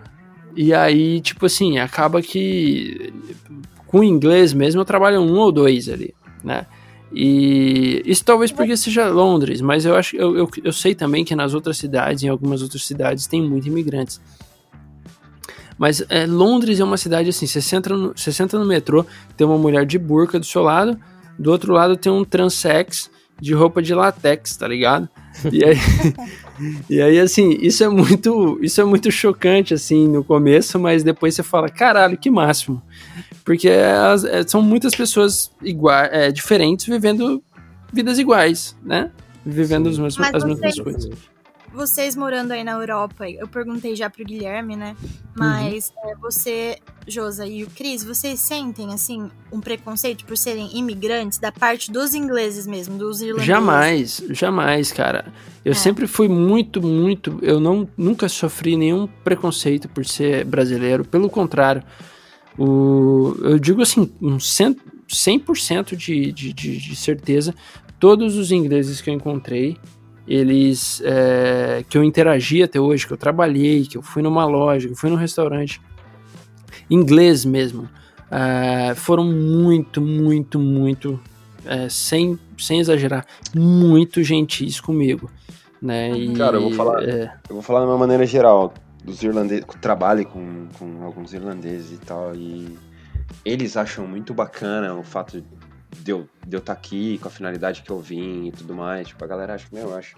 E 0.55 0.73
aí, 0.73 1.19
tipo 1.21 1.45
assim, 1.45 1.79
acaba 1.79 2.21
que 2.21 3.13
com 3.85 4.03
inglês 4.03 4.53
mesmo 4.53 4.81
eu 4.81 4.85
trabalho 4.85 5.21
um 5.21 5.37
ou 5.37 5.51
dois 5.51 5.89
ali, 5.89 6.13
né? 6.43 6.65
E 7.13 8.01
isso 8.05 8.25
talvez 8.25 8.51
porque 8.51 8.75
seja 8.75 9.07
Londres, 9.07 9.61
mas 9.61 9.85
eu 9.85 9.95
acho 9.95 10.15
eu, 10.17 10.35
eu, 10.37 10.49
eu 10.63 10.73
sei 10.73 10.93
também 10.93 11.23
que 11.23 11.35
nas 11.35 11.53
outras 11.53 11.77
cidades, 11.77 12.23
em 12.23 12.27
algumas 12.27 12.61
outras 12.61 12.85
cidades, 12.85 13.27
tem 13.27 13.41
muito 13.41 13.67
imigrantes. 13.67 14.19
Mas 15.77 16.03
é, 16.09 16.25
Londres 16.25 16.79
é 16.79 16.83
uma 16.83 16.97
cidade 16.97 17.29
assim, 17.29 17.45
você 17.47 17.61
senta, 17.61 17.95
no, 17.95 18.13
você 18.15 18.31
senta 18.31 18.57
no 18.57 18.65
metrô, 18.65 19.05
tem 19.35 19.45
uma 19.45 19.57
mulher 19.57 19.85
de 19.85 19.97
burca 19.97 20.39
do 20.39 20.45
seu 20.45 20.61
lado, 20.61 20.99
do 21.37 21.51
outro 21.51 21.73
lado 21.73 21.97
tem 21.97 22.11
um 22.11 22.23
transex 22.23 23.09
de 23.39 23.53
roupa 23.53 23.81
de 23.81 23.93
latex, 23.93 24.55
tá 24.55 24.67
ligado? 24.67 25.09
E 25.51 25.63
aí, 25.63 25.77
e 26.89 27.01
aí 27.01 27.19
assim, 27.19 27.57
isso 27.61 27.83
é 27.83 27.89
muito, 27.89 28.57
isso 28.61 28.79
é 28.79 28.85
muito 28.85 29.11
chocante 29.11 29.73
assim 29.73 30.07
no 30.07 30.23
começo, 30.23 30.79
mas 30.79 31.03
depois 31.03 31.35
você 31.35 31.43
fala, 31.43 31.69
caralho, 31.69 32.17
que 32.17 32.29
máximo. 32.29 32.81
Porque 33.43 33.69
as, 33.69 34.23
é, 34.23 34.43
são 34.47 34.61
muitas 34.61 34.95
pessoas 34.95 35.51
iguais, 35.61 36.09
é, 36.11 36.31
diferentes 36.31 36.85
vivendo 36.85 37.43
vidas 37.91 38.17
iguais, 38.17 38.75
né? 38.83 39.11
Vivendo 39.45 39.89
as 39.89 39.97
mesmas, 39.97 40.33
as 40.33 40.43
mesmas 40.43 40.79
coisas 40.79 41.34
vocês 41.75 42.15
morando 42.15 42.51
aí 42.51 42.63
na 42.63 42.71
Europa, 42.71 43.29
eu 43.29 43.47
perguntei 43.47 43.95
já 43.95 44.09
pro 44.09 44.23
Guilherme, 44.23 44.75
né? 44.75 44.95
Mas 45.37 45.93
uhum. 46.03 46.09
é, 46.09 46.15
você, 46.15 46.77
Josa 47.07 47.45
e 47.45 47.63
o 47.63 47.69
Cris, 47.69 48.03
vocês 48.03 48.39
sentem, 48.39 48.93
assim, 48.93 49.29
um 49.51 49.59
preconceito 49.59 50.25
por 50.25 50.37
serem 50.37 50.77
imigrantes 50.77 51.37
da 51.37 51.51
parte 51.51 51.91
dos 51.91 52.15
ingleses 52.15 52.65
mesmo, 52.65 52.97
dos 52.97 53.21
irlandeses? 53.21 53.45
Jamais, 53.45 54.23
jamais, 54.29 54.91
cara. 54.91 55.31
Eu 55.63 55.73
é. 55.73 55.75
sempre 55.75 56.07
fui 56.07 56.27
muito, 56.27 56.81
muito. 56.81 57.37
Eu 57.41 57.59
não, 57.59 57.87
nunca 57.97 58.29
sofri 58.29 58.77
nenhum 58.77 59.07
preconceito 59.23 59.89
por 59.89 60.05
ser 60.05 60.45
brasileiro. 60.45 61.03
Pelo 61.03 61.29
contrário, 61.29 61.83
o, 62.57 63.35
eu 63.41 63.59
digo 63.59 63.81
assim, 63.81 64.11
um 64.21 64.37
100%, 64.37 64.77
100 65.09 65.83
de, 65.97 66.31
de, 66.31 66.53
de, 66.53 66.77
de 66.77 66.95
certeza, 66.95 67.53
todos 67.99 68.37
os 68.37 68.51
ingleses 68.51 69.01
que 69.01 69.09
eu 69.09 69.13
encontrei 69.13 69.77
eles 70.27 71.01
é, 71.05 71.83
que 71.87 71.97
eu 71.97 72.03
interagi 72.03 72.63
até 72.63 72.79
hoje, 72.79 73.05
que 73.05 73.13
eu 73.13 73.17
trabalhei, 73.17 73.85
que 73.85 73.97
eu 73.97 74.01
fui 74.01 74.21
numa 74.21 74.45
loja, 74.45 74.87
que 74.87 74.93
eu 74.93 74.97
fui 74.97 75.09
num 75.09 75.15
restaurante, 75.15 75.81
inglês 76.89 77.45
mesmo, 77.45 77.87
é, 78.31 78.95
foram 78.95 79.23
muito, 79.23 80.01
muito, 80.01 80.59
muito, 80.59 81.19
é, 81.65 81.87
sem, 81.89 82.39
sem 82.57 82.79
exagerar, 82.79 83.25
muito 83.55 84.23
gentis 84.23 84.79
comigo. 84.79 85.29
Né? 85.81 86.11
E, 86.17 86.33
Cara, 86.33 86.57
eu 86.57 86.61
vou 86.61 86.73
falar, 86.73 87.03
é, 87.03 87.31
eu 87.47 87.55
vou 87.55 87.61
falar 87.61 87.81
de 87.81 87.85
uma 87.85 87.97
maneira 87.97 88.25
geral 88.25 88.73
dos 89.03 89.21
irlandeses, 89.21 89.65
trabalho 89.79 90.25
com, 90.25 90.67
com 90.79 91.03
alguns 91.03 91.33
irlandeses 91.33 91.91
e 91.91 91.97
tal, 91.97 92.35
e 92.35 92.75
eles 93.43 93.77
acham 93.77 94.07
muito 94.07 94.33
bacana 94.33 94.95
o 94.95 95.03
fato 95.03 95.39
de 95.39 95.43
eu 96.05 96.21
estar 96.21 96.47
de 96.47 96.55
eu 96.55 96.61
tá 96.61 96.73
aqui 96.73 97.17
com 97.19 97.27
a 97.27 97.31
finalidade 97.31 97.81
que 97.81 97.89
eu 97.89 97.99
vim 97.99 98.47
e 98.47 98.51
tudo 98.51 98.73
mais. 98.73 99.07
Tipo, 99.07 99.23
a 99.23 99.27
galera 99.27 99.55
acha, 99.55 99.67
meu, 99.71 99.89
eu 99.89 99.95
acho 99.95 100.15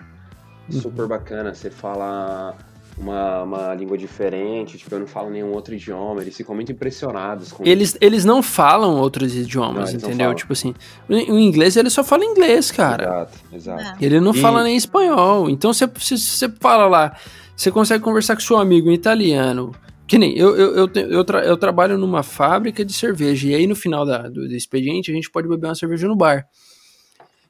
uhum. 0.72 0.82
super 0.82 1.08
bacana 1.08 1.54
você 1.54 1.70
fala 1.70 2.56
uma, 2.98 3.44
uma 3.44 3.74
língua 3.76 3.98
diferente, 3.98 4.78
tipo, 4.78 4.94
eu 4.94 5.00
não 5.00 5.08
falo 5.08 5.30
nenhum 5.30 5.52
outro 5.52 5.76
idioma, 5.76 6.22
eles 6.22 6.36
ficam 6.36 6.56
muito 6.56 6.72
impressionados 6.72 7.52
com 7.52 7.64
eles, 7.66 7.90
isso. 7.90 7.98
Eles 8.02 8.26
não 8.26 8.42
falam 8.42 8.96
outros 8.96 9.36
idiomas, 9.36 9.94
não, 9.94 10.00
entendeu? 10.00 10.34
Tipo 10.34 10.54
assim, 10.54 10.74
o 11.08 11.38
inglês 11.38 11.78
ele 11.78 11.90
só 11.90 12.04
fala 12.04 12.26
inglês, 12.26 12.72
cara. 12.72 13.04
Exato, 13.04 13.38
exato. 13.54 14.04
Ele 14.04 14.20
não 14.20 14.32
e... 14.32 14.42
fala 14.42 14.64
nem 14.64 14.76
espanhol. 14.76 15.50
Então 15.50 15.72
você, 15.72 15.86
você, 15.86 16.18
você 16.18 16.50
fala 16.50 16.88
lá, 16.88 17.16
você 17.56 17.72
consegue 17.72 18.04
conversar 18.04 18.36
com 18.36 18.42
seu 18.42 18.58
amigo 18.58 18.90
em 18.90 18.94
italiano, 18.94 19.74
que 20.08 20.18
nem, 20.18 20.38
eu, 20.38 20.56
eu, 20.56 20.76
eu, 20.76 20.90
eu, 20.96 21.26
tra 21.26 21.44
eu, 21.46 21.58
trabalho 21.58 21.98
numa 21.98 22.24
fábrica 22.24 22.86
de 22.86 22.94
cerveja, 22.94 23.50
e 23.50 23.56
aí 23.56 23.68
no 23.68 23.76
final 23.76 24.06
da, 24.06 24.30
do, 24.30 24.48
do, 24.48 24.56
expediente 24.56 25.12
a 25.12 25.14
gente 25.14 25.30
pode 25.30 25.48
beber 25.48 25.68
uma 25.68 25.76
cerveja 25.76 26.08
no 26.08 26.16
bar. 26.16 26.48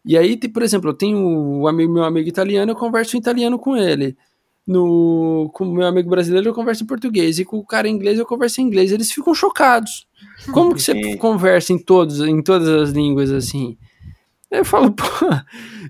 E 0.04 0.18
aí, 0.18 0.38
por 0.50 0.64
exemplo, 0.64 0.90
eu 0.90 0.94
tenho 0.94 1.18
o 1.20 1.68
amigo, 1.68 1.94
meu 1.94 2.04
amigo 2.04 2.28
italiano, 2.28 2.72
eu 2.72 2.76
converso 2.76 3.16
em 3.16 3.20
italiano 3.20 3.60
com 3.60 3.78
ele. 3.78 4.18
No, 4.66 5.50
com 5.54 5.66
o 5.66 5.74
meu 5.74 5.88
amigo 5.88 6.10
brasileiro 6.10 6.50
eu 6.50 6.54
converso 6.54 6.84
em 6.84 6.88
português, 6.88 7.40
e 7.40 7.46
com 7.46 7.58
o 7.58 7.66
cara 7.66 7.88
inglês 7.88 8.18
eu 8.18 8.26
converso 8.26 8.60
em 8.60 8.66
inglês. 8.66 8.92
Eles 8.92 9.12
ficam 9.12 9.34
chocados. 9.34 10.08
Como 10.52 10.74
que 10.74 10.82
você 10.82 11.16
conversa 11.18 11.74
em, 11.74 11.78
todos, 11.78 12.22
em 12.22 12.42
todas 12.42 12.68
as 12.68 12.90
línguas 12.90 13.32
assim? 13.32 13.78
Eu 14.50 14.66
falo, 14.66 14.92
pô, 14.92 15.06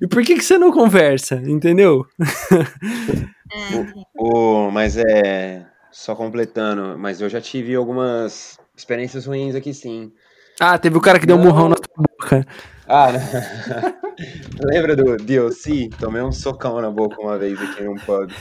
e 0.02 0.08
por 0.08 0.24
que, 0.24 0.36
que 0.36 0.44
você 0.44 0.58
não 0.58 0.72
conversa? 0.72 1.36
Entendeu? 1.46 2.06
É. 3.50 3.78
o, 4.20 4.68
o, 4.68 4.72
mas 4.72 4.98
é 4.98 5.66
só 5.98 6.16
completando, 6.16 6.96
mas 6.96 7.20
eu 7.20 7.28
já 7.28 7.42
tive 7.42 7.74
algumas 7.74 8.60
experiências 8.76 9.26
ruins 9.26 9.56
aqui 9.56 9.74
sim. 9.74 10.12
Ah, 10.60 10.78
teve 10.78 10.96
o 10.96 11.02
cara 11.02 11.20
que 11.20 11.26
deu 11.26 11.36
um 11.36 11.42
murrão 11.42 11.70
na 11.70 11.76
tua 11.76 12.06
boca. 12.08 12.48
Ah, 12.88 13.08
lembra 14.62 14.96
do 14.96 15.18
DLC? 15.18 15.90
Tomei 16.00 16.22
um 16.22 16.32
socão 16.32 16.80
na 16.80 16.92
boca 16.92 17.20
uma 17.20 17.36
vez 17.40 17.60
aqui 17.60 17.82
em 17.82 17.88
um 17.88 17.96
pub 17.96 18.32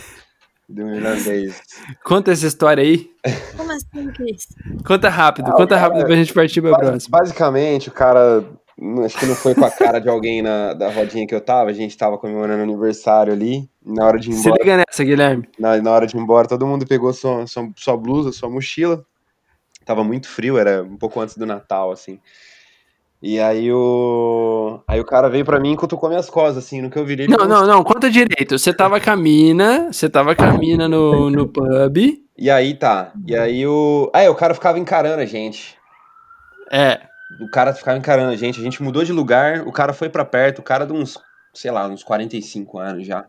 do 0.69 0.83
irlandês. 0.83 1.63
Conta 2.05 2.31
essa 2.31 2.47
história 2.47 2.83
aí. 2.83 3.09
Como 3.57 3.73
assim, 3.73 4.07
Cris? 4.13 4.49
Conta 4.87 5.09
rápido, 5.09 5.49
ah, 5.49 5.55
conta 5.55 5.79
rápido 5.79 6.05
pra 6.05 6.15
gente 6.15 6.35
partir 6.35 6.61
pra 6.61 6.77
próxima. 6.77 7.19
Basicamente, 7.19 7.89
o 7.89 7.93
cara 7.93 8.45
acho 9.03 9.19
que 9.19 9.25
não 9.25 9.35
foi 9.35 9.55
com 9.55 9.65
a 9.65 9.71
cara 9.71 9.99
de 9.99 10.11
alguém 10.11 10.43
na, 10.43 10.75
da 10.75 10.91
rodinha 10.91 11.27
que 11.27 11.35
eu 11.35 11.41
tava, 11.41 11.71
a 11.71 11.73
gente 11.73 11.97
tava 11.97 12.19
comemorando 12.19 12.63
aniversário 12.63 13.33
ali, 13.33 13.67
na 13.87 14.05
hora 14.05 14.19
de 14.19 14.31
ir 14.31 14.35
embora. 14.35 14.57
Se 14.57 14.63
liga 14.63 14.77
nessa, 14.77 15.05
Guilherme. 15.05 15.49
Na, 15.59 15.77
na 15.79 15.91
hora 15.91 16.07
de 16.07 16.17
ir 16.17 16.21
embora, 16.21 16.49
todo 16.49 16.67
mundo 16.67 16.87
pegou 16.87 17.13
sua, 17.13 17.47
sua, 17.47 17.69
sua 17.77 17.97
blusa, 17.97 18.33
sua 18.33 18.51
mochila, 18.51 19.05
tava 19.85 20.03
muito 20.03 20.29
frio, 20.29 20.59
era 20.59 20.83
um 20.83 20.97
pouco 20.97 21.21
antes 21.21 21.37
do 21.37 21.47
Natal, 21.47 21.91
assim. 21.93 22.21
E 23.23 23.41
aí 23.41 23.73
o. 23.73 24.81
Aí 24.87 25.01
o 25.01 25.05
cara 25.05 25.29
veio 25.31 25.45
pra 25.45 25.59
mim 25.59 25.73
e 25.73 25.77
cutucou 25.77 26.09
minhas 26.09 26.29
costas, 26.29 26.65
assim, 26.65 26.83
no 26.83 26.91
que 26.91 26.99
eu 26.99 27.07
virei. 27.07 27.27
Não, 27.27 27.47
não, 27.47 27.67
não, 27.67 27.83
conta 27.83 28.11
direito. 28.11 28.59
Você 28.59 28.75
tava 28.75 29.01
camina, 29.01 29.91
você 29.91 30.09
tava 30.09 30.35
camina 30.35 30.87
no, 30.87 31.31
no 31.31 31.49
pub. 31.49 32.23
E 32.37 32.51
aí 32.51 32.75
tá. 32.75 33.13
E 33.27 33.35
aí 33.35 33.67
o. 33.67 34.11
Aí 34.13 34.29
o 34.29 34.35
cara 34.35 34.53
ficava 34.53 34.79
encarando 34.79 35.23
a 35.23 35.27
gente. 35.27 35.79
É 36.71 37.01
o 37.41 37.49
cara 37.49 37.75
ficava 37.75 37.99
encarando 37.99 38.31
a 38.31 38.37
gente, 38.37 38.61
a 38.61 38.63
gente 38.63 38.83
mudou 38.83 39.05
de 39.05 39.13
lugar, 39.13 39.67
o 39.67 39.73
cara 39.73 39.93
foi 39.93 40.09
para 40.09 40.25
perto, 40.25 40.61
o 40.61 40.63
cara 40.63 40.87
de 40.87 40.93
uns, 40.93 41.19
sei 41.53 41.71
lá, 41.71 41.87
uns 41.87 42.03
45 42.03 42.79
anos 42.79 43.07
já. 43.07 43.27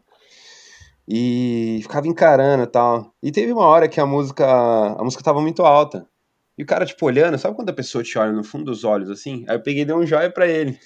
E 1.08 1.80
ficava 1.84 2.08
encarando 2.08 2.64
e 2.64 2.68
tal. 2.68 3.14
E 3.24 3.32
teve 3.32 3.54
uma 3.54 3.66
hora 3.66 3.88
que 3.88 4.00
a 4.00 4.06
música, 4.06 4.46
a 4.46 5.04
música 5.04 5.24
tava 5.24 5.42
muito 5.42 5.64
alta. 5.64 6.06
E 6.58 6.64
o 6.64 6.66
cara, 6.66 6.86
tipo, 6.86 7.06
olhando, 7.06 7.38
sabe 7.38 7.56
quando 7.56 7.70
a 7.70 7.74
pessoa 7.74 8.04
te 8.04 8.18
olha 8.18 8.32
no 8.32 8.44
fundo 8.44 8.66
dos 8.66 8.84
olhos, 8.84 9.10
assim? 9.10 9.46
Aí 9.48 9.56
eu 9.56 9.62
peguei 9.62 9.84
e 9.84 9.86
dei 9.86 9.96
um 9.96 10.06
joia 10.06 10.30
pra 10.30 10.48
ele. 10.48 10.78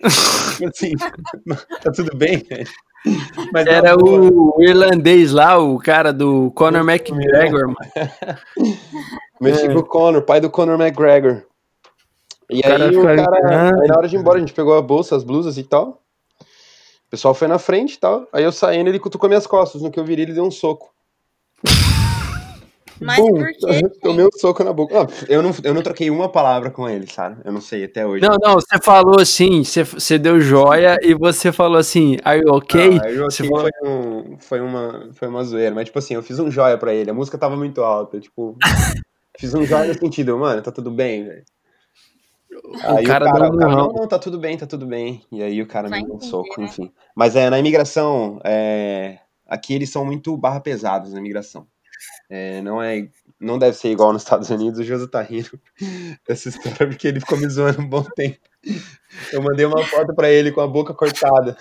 assim, 0.66 0.92
tá 1.82 1.92
tudo 1.92 2.16
bem, 2.16 2.42
Mas 3.52 3.66
Era 3.66 3.94
o 3.96 4.56
irlandês 4.60 5.30
lá, 5.30 5.58
o 5.58 5.78
cara 5.78 6.12
do 6.12 6.50
Conor 6.52 6.88
McGregor, 6.88 7.66
mano. 7.66 7.76
Mexi 9.40 9.68
com 9.68 9.78
o 9.78 9.84
Conor, 9.84 10.22
pai 10.22 10.40
do 10.40 10.50
Conor 10.50 10.80
McGregor. 10.80 11.44
E 12.50 12.60
o 12.60 12.62
aí 12.66 12.78
cara 12.78 12.90
o 12.90 13.04
cara, 13.04 13.80
aí 13.80 13.88
na 13.88 13.96
hora 13.96 14.08
de 14.08 14.16
ir 14.16 14.18
embora, 14.18 14.38
a 14.38 14.40
gente 14.40 14.52
pegou 14.52 14.76
a 14.76 14.82
bolsa, 14.82 15.16
as 15.16 15.24
blusas 15.24 15.58
e 15.58 15.64
tal. 15.64 16.03
O 17.14 17.16
pessoal 17.16 17.32
foi 17.32 17.46
na 17.46 17.60
frente 17.60 17.94
e 17.94 17.98
tal. 17.98 18.26
Aí 18.32 18.42
eu 18.42 18.50
saindo, 18.50 18.88
ele 18.88 18.98
cutucou 18.98 19.28
minhas 19.28 19.46
costas. 19.46 19.80
No 19.80 19.90
que 19.90 20.00
eu 20.00 20.04
virei, 20.04 20.24
ele 20.24 20.32
deu 20.32 20.44
um 20.44 20.50
soco. 20.50 20.92
Mas 23.00 23.18
Bum, 23.18 23.34
por 23.34 23.48
quê? 23.48 23.82
Tomei 24.02 24.24
um 24.24 24.38
soco 24.38 24.64
na 24.64 24.72
boca. 24.72 24.94
Não, 24.94 25.06
eu, 25.28 25.42
não, 25.42 25.54
eu 25.62 25.74
não 25.74 25.82
troquei 25.82 26.10
uma 26.10 26.28
palavra 26.28 26.70
com 26.70 26.88
ele, 26.88 27.06
sabe? 27.06 27.40
Eu 27.44 27.52
não 27.52 27.60
sei 27.60 27.84
até 27.84 28.04
hoje. 28.04 28.24
Não, 28.24 28.36
não, 28.40 28.54
você 28.54 28.80
falou 28.82 29.20
assim, 29.20 29.62
você, 29.62 29.84
você 29.84 30.18
deu 30.18 30.40
joia 30.40 30.96
e 31.02 31.14
você 31.14 31.52
falou 31.52 31.78
assim, 31.78 32.16
are 32.24 32.40
you 32.40 32.52
okay? 32.54 32.98
Ah, 32.98 33.04
are 33.04 33.14
you 33.14 33.24
okay 33.24 33.48
falou... 33.48 33.62
foi, 33.62 33.88
um, 33.88 34.36
foi, 34.38 34.60
uma, 34.60 35.10
foi 35.12 35.28
uma 35.28 35.44
zoeira, 35.44 35.74
mas 35.74 35.86
tipo 35.86 35.98
assim, 35.98 36.14
eu 36.14 36.22
fiz 36.22 36.38
um 36.38 36.50
joia 36.50 36.78
pra 36.78 36.94
ele, 36.94 37.10
a 37.10 37.14
música 37.14 37.38
tava 37.38 37.56
muito 37.56 37.82
alta, 37.82 38.20
tipo, 38.20 38.56
fiz 39.38 39.54
um 39.54 39.64
joia 39.64 39.88
no 39.88 39.94
sentido, 39.94 40.38
mano, 40.38 40.62
tá 40.62 40.70
tudo 40.70 40.90
bem, 40.90 41.24
velho. 41.24 41.44
Aí 42.82 43.04
o 43.04 43.06
cara, 43.06 43.26
o 43.26 43.32
cara, 43.32 43.48
o 43.48 43.58
cara 43.58 43.76
não, 43.76 43.92
não, 43.92 44.08
tá 44.08 44.18
tudo 44.18 44.38
bem, 44.38 44.56
tá 44.56 44.66
tudo 44.66 44.86
bem. 44.86 45.22
E 45.30 45.42
aí 45.42 45.60
o 45.60 45.66
cara 45.66 45.88
Vai 45.88 46.00
me 46.00 46.06
deu 46.06 46.16
um 46.16 46.20
soco, 46.20 46.60
né? 46.60 46.66
enfim. 46.66 46.90
Mas 47.14 47.36
é, 47.36 47.50
na 47.50 47.58
imigração, 47.58 48.40
é, 48.44 49.18
aqui 49.46 49.74
eles 49.74 49.90
são 49.90 50.04
muito 50.04 50.36
barra 50.36 50.60
pesados 50.60 51.12
na 51.12 51.20
imigração. 51.20 51.66
É, 52.28 52.62
não 52.62 52.82
é 52.82 53.08
não 53.40 53.58
deve 53.58 53.76
ser 53.76 53.90
igual 53.90 54.12
nos 54.12 54.22
Estados 54.22 54.48
Unidos, 54.48 54.80
o 54.80 54.82
Josu 54.82 55.06
tá 55.06 55.20
rindo 55.20 55.50
dessa 56.26 56.48
história 56.48 56.86
porque 56.88 57.08
ele 57.08 57.20
ficou 57.20 57.38
me 57.38 57.48
zoando 57.48 57.82
um 57.82 57.88
bom 57.88 58.02
tempo. 58.16 58.38
Eu 59.32 59.42
mandei 59.42 59.66
uma 59.66 59.84
foto 59.84 60.14
pra 60.14 60.30
ele 60.30 60.50
com 60.50 60.60
a 60.62 60.66
boca 60.66 60.94
cortada. 60.94 61.56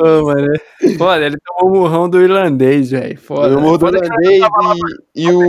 Ô, 0.00 0.24
mano. 0.24 0.52
Foda, 0.96 1.26
ele 1.26 1.36
tomou 1.44 1.70
o 1.70 1.78
murrão 1.80 2.08
do 2.08 2.20
irlandês, 2.20 2.90
velho. 2.90 3.20
Foda. 3.20 3.58
O 3.58 3.60
murrão 3.60 3.90
do 3.90 3.96
irlandês 3.98 4.42
e, 5.14 5.22
e, 5.22 5.30
o, 5.30 5.42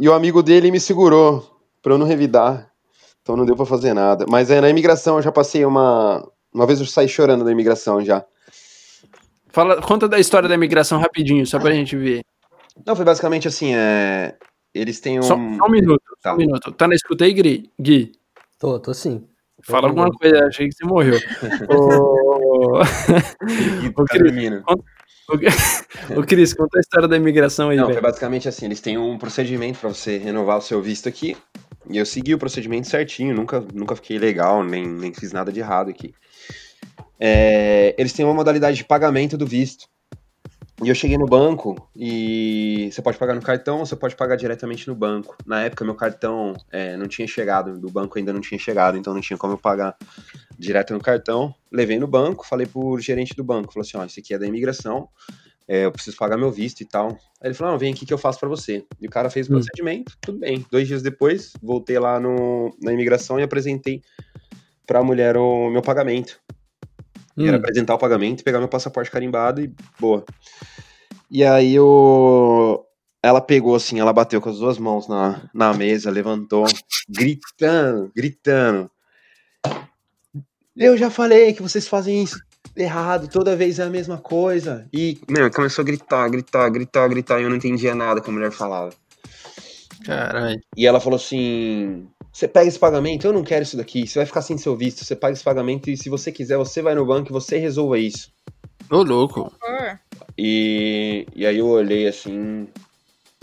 e 0.00 0.08
o 0.08 0.14
amigo 0.14 0.42
dele 0.42 0.70
me 0.70 0.80
segurou 0.80 1.60
pra 1.82 1.92
eu 1.92 1.98
não 1.98 2.06
revidar. 2.06 2.69
Então 3.30 3.36
não 3.36 3.46
deu 3.46 3.54
para 3.54 3.64
fazer 3.64 3.94
nada. 3.94 4.26
Mas 4.28 4.50
é, 4.50 4.60
na 4.60 4.68
imigração 4.68 5.16
eu 5.16 5.22
já 5.22 5.30
passei 5.30 5.64
uma. 5.64 6.28
Uma 6.52 6.66
vez 6.66 6.80
eu 6.80 6.86
saí 6.86 7.08
chorando 7.08 7.44
da 7.44 7.52
imigração 7.52 8.04
já. 8.04 8.24
Fala, 9.50 9.80
conta 9.80 10.08
da 10.08 10.18
história 10.18 10.48
da 10.48 10.54
imigração 10.56 10.98
rapidinho, 10.98 11.46
só 11.46 11.60
pra 11.60 11.72
gente 11.72 11.96
ver. 11.96 12.24
Não, 12.84 12.96
foi 12.96 13.04
basicamente 13.04 13.46
assim, 13.46 13.72
é... 13.72 14.34
eles 14.74 14.98
têm 14.98 15.20
um... 15.20 15.22
Só, 15.22 15.36
só 15.36 15.66
um 15.66 15.70
minuto, 15.70 16.02
tá. 16.20 16.30
só 16.30 16.34
um 16.34 16.38
minuto. 16.38 16.72
Tá 16.72 16.88
na 16.88 16.94
escuta 16.96 17.24
aí, 17.24 17.32
Gui? 17.32 17.70
Gui? 17.80 18.12
Tô, 18.58 18.80
tô 18.80 18.92
sim. 18.92 19.24
Fala 19.62 19.86
alguma 19.88 20.10
coisa, 20.10 20.46
achei 20.46 20.68
que 20.68 20.74
você 20.74 20.84
morreu. 20.84 21.16
o... 21.70 22.80
o, 22.80 24.04
Cris, 24.06 25.84
o, 26.16 26.22
Cris, 26.26 26.52
conta 26.54 26.78
a 26.78 26.80
história 26.80 27.06
da 27.06 27.16
imigração 27.16 27.68
aí. 27.68 27.76
Não, 27.76 27.86
véio. 27.86 28.00
foi 28.00 28.02
basicamente 28.02 28.48
assim: 28.48 28.66
eles 28.66 28.80
têm 28.80 28.98
um 28.98 29.18
procedimento 29.18 29.78
para 29.78 29.90
você 29.90 30.18
renovar 30.18 30.58
o 30.58 30.62
seu 30.62 30.82
visto 30.82 31.08
aqui. 31.08 31.36
E 31.88 31.96
eu 31.96 32.04
segui 32.04 32.34
o 32.34 32.38
procedimento 32.38 32.88
certinho, 32.88 33.34
nunca, 33.34 33.64
nunca 33.72 33.96
fiquei 33.96 34.18
legal, 34.18 34.62
nem, 34.62 34.86
nem 34.86 35.14
fiz 35.14 35.32
nada 35.32 35.52
de 35.52 35.60
errado 35.60 35.90
aqui. 35.90 36.14
É, 37.18 37.94
eles 37.98 38.12
têm 38.12 38.24
uma 38.24 38.34
modalidade 38.34 38.76
de 38.76 38.84
pagamento 38.84 39.36
do 39.36 39.46
visto. 39.46 39.88
E 40.82 40.88
eu 40.88 40.94
cheguei 40.94 41.18
no 41.18 41.26
banco 41.26 41.90
e 41.94 42.88
você 42.90 43.02
pode 43.02 43.18
pagar 43.18 43.34
no 43.34 43.42
cartão 43.42 43.80
ou 43.80 43.86
você 43.86 43.94
pode 43.94 44.16
pagar 44.16 44.36
diretamente 44.36 44.88
no 44.88 44.94
banco. 44.94 45.36
Na 45.44 45.62
época, 45.62 45.84
meu 45.84 45.94
cartão 45.94 46.54
é, 46.70 46.96
não 46.96 47.06
tinha 47.06 47.28
chegado, 47.28 47.78
do 47.78 47.90
banco 47.90 48.18
ainda 48.18 48.32
não 48.32 48.40
tinha 48.40 48.58
chegado, 48.58 48.96
então 48.96 49.12
não 49.12 49.20
tinha 49.20 49.36
como 49.36 49.52
eu 49.52 49.58
pagar 49.58 49.94
direto 50.58 50.94
no 50.94 51.00
cartão. 51.00 51.54
Levei 51.70 51.98
no 51.98 52.06
banco, 52.06 52.46
falei 52.46 52.66
pro 52.66 52.98
gerente 52.98 53.34
do 53.36 53.44
banco, 53.44 53.74
falou 53.74 53.86
assim, 53.86 53.98
ó, 53.98 54.04
isso 54.06 54.20
aqui 54.20 54.32
é 54.32 54.38
da 54.38 54.46
imigração, 54.46 55.06
é, 55.70 55.84
eu 55.84 55.92
preciso 55.92 56.16
pagar 56.16 56.36
meu 56.36 56.50
visto 56.50 56.80
e 56.80 56.84
tal. 56.84 57.10
Aí 57.40 57.46
ele 57.46 57.54
falou, 57.54 57.72
não, 57.72 57.78
vem 57.78 57.92
aqui 57.92 58.04
que 58.04 58.12
eu 58.12 58.18
faço 58.18 58.40
para 58.40 58.48
você. 58.48 58.84
E 59.00 59.06
o 59.06 59.10
cara 59.10 59.30
fez 59.30 59.48
o 59.48 59.52
hum. 59.52 59.54
procedimento, 59.54 60.18
tudo 60.20 60.40
bem. 60.40 60.66
Dois 60.68 60.88
dias 60.88 61.00
depois, 61.00 61.52
voltei 61.62 61.96
lá 61.96 62.18
no, 62.18 62.76
na 62.82 62.92
imigração 62.92 63.38
e 63.38 63.44
apresentei 63.44 64.02
pra 64.84 65.04
mulher 65.04 65.36
o 65.36 65.70
meu 65.70 65.80
pagamento. 65.80 66.40
Hum. 67.38 67.46
Era 67.46 67.56
apresentar 67.56 67.94
o 67.94 67.98
pagamento, 67.98 68.42
pegar 68.42 68.58
meu 68.58 68.66
passaporte 68.66 69.12
carimbado 69.12 69.62
e 69.62 69.72
boa. 70.00 70.24
E 71.30 71.44
aí 71.44 71.78
o... 71.78 72.84
ela 73.22 73.40
pegou 73.40 73.76
assim, 73.76 74.00
ela 74.00 74.12
bateu 74.12 74.40
com 74.40 74.50
as 74.50 74.58
duas 74.58 74.76
mãos 74.76 75.06
na, 75.06 75.48
na 75.54 75.72
mesa, 75.72 76.10
levantou, 76.10 76.64
gritando, 77.08 78.10
gritando. 78.12 78.90
Eu 80.76 80.96
já 80.96 81.10
falei 81.10 81.52
que 81.52 81.62
vocês 81.62 81.86
fazem 81.86 82.24
isso 82.24 82.49
errado, 82.76 83.28
toda 83.28 83.56
vez 83.56 83.78
é 83.78 83.84
a 83.84 83.90
mesma 83.90 84.18
coisa. 84.18 84.86
E, 84.92 85.18
meu, 85.28 85.50
começou 85.50 85.82
a 85.82 85.86
gritar, 85.86 86.28
gritar, 86.28 86.68
gritar, 86.68 87.08
gritar, 87.08 87.40
e 87.40 87.44
eu 87.44 87.50
não 87.50 87.56
entendia 87.56 87.94
nada 87.94 88.20
que 88.20 88.30
a 88.30 88.32
mulher 88.32 88.50
falava. 88.50 88.90
Caralho. 90.04 90.60
E 90.76 90.86
ela 90.86 91.00
falou 91.00 91.16
assim: 91.16 92.08
você 92.32 92.48
pega 92.48 92.68
esse 92.68 92.78
pagamento, 92.78 93.26
eu 93.26 93.32
não 93.32 93.42
quero 93.42 93.62
isso 93.62 93.76
daqui, 93.76 94.06
você 94.06 94.18
vai 94.18 94.26
ficar 94.26 94.42
sem 94.42 94.56
seu 94.56 94.76
visto, 94.76 95.04
você 95.04 95.14
paga 95.14 95.34
esse 95.34 95.44
pagamento 95.44 95.90
e 95.90 95.96
se 95.96 96.08
você 96.08 96.32
quiser, 96.32 96.56
você 96.56 96.80
vai 96.80 96.94
no 96.94 97.04
banco 97.06 97.30
e 97.30 97.32
você 97.32 97.58
resolva 97.58 97.98
isso. 97.98 98.32
Ô, 98.90 99.02
louco. 99.02 99.52
E, 100.38 101.26
e 101.34 101.44
aí 101.44 101.58
eu 101.58 101.66
olhei 101.66 102.08
assim, 102.08 102.66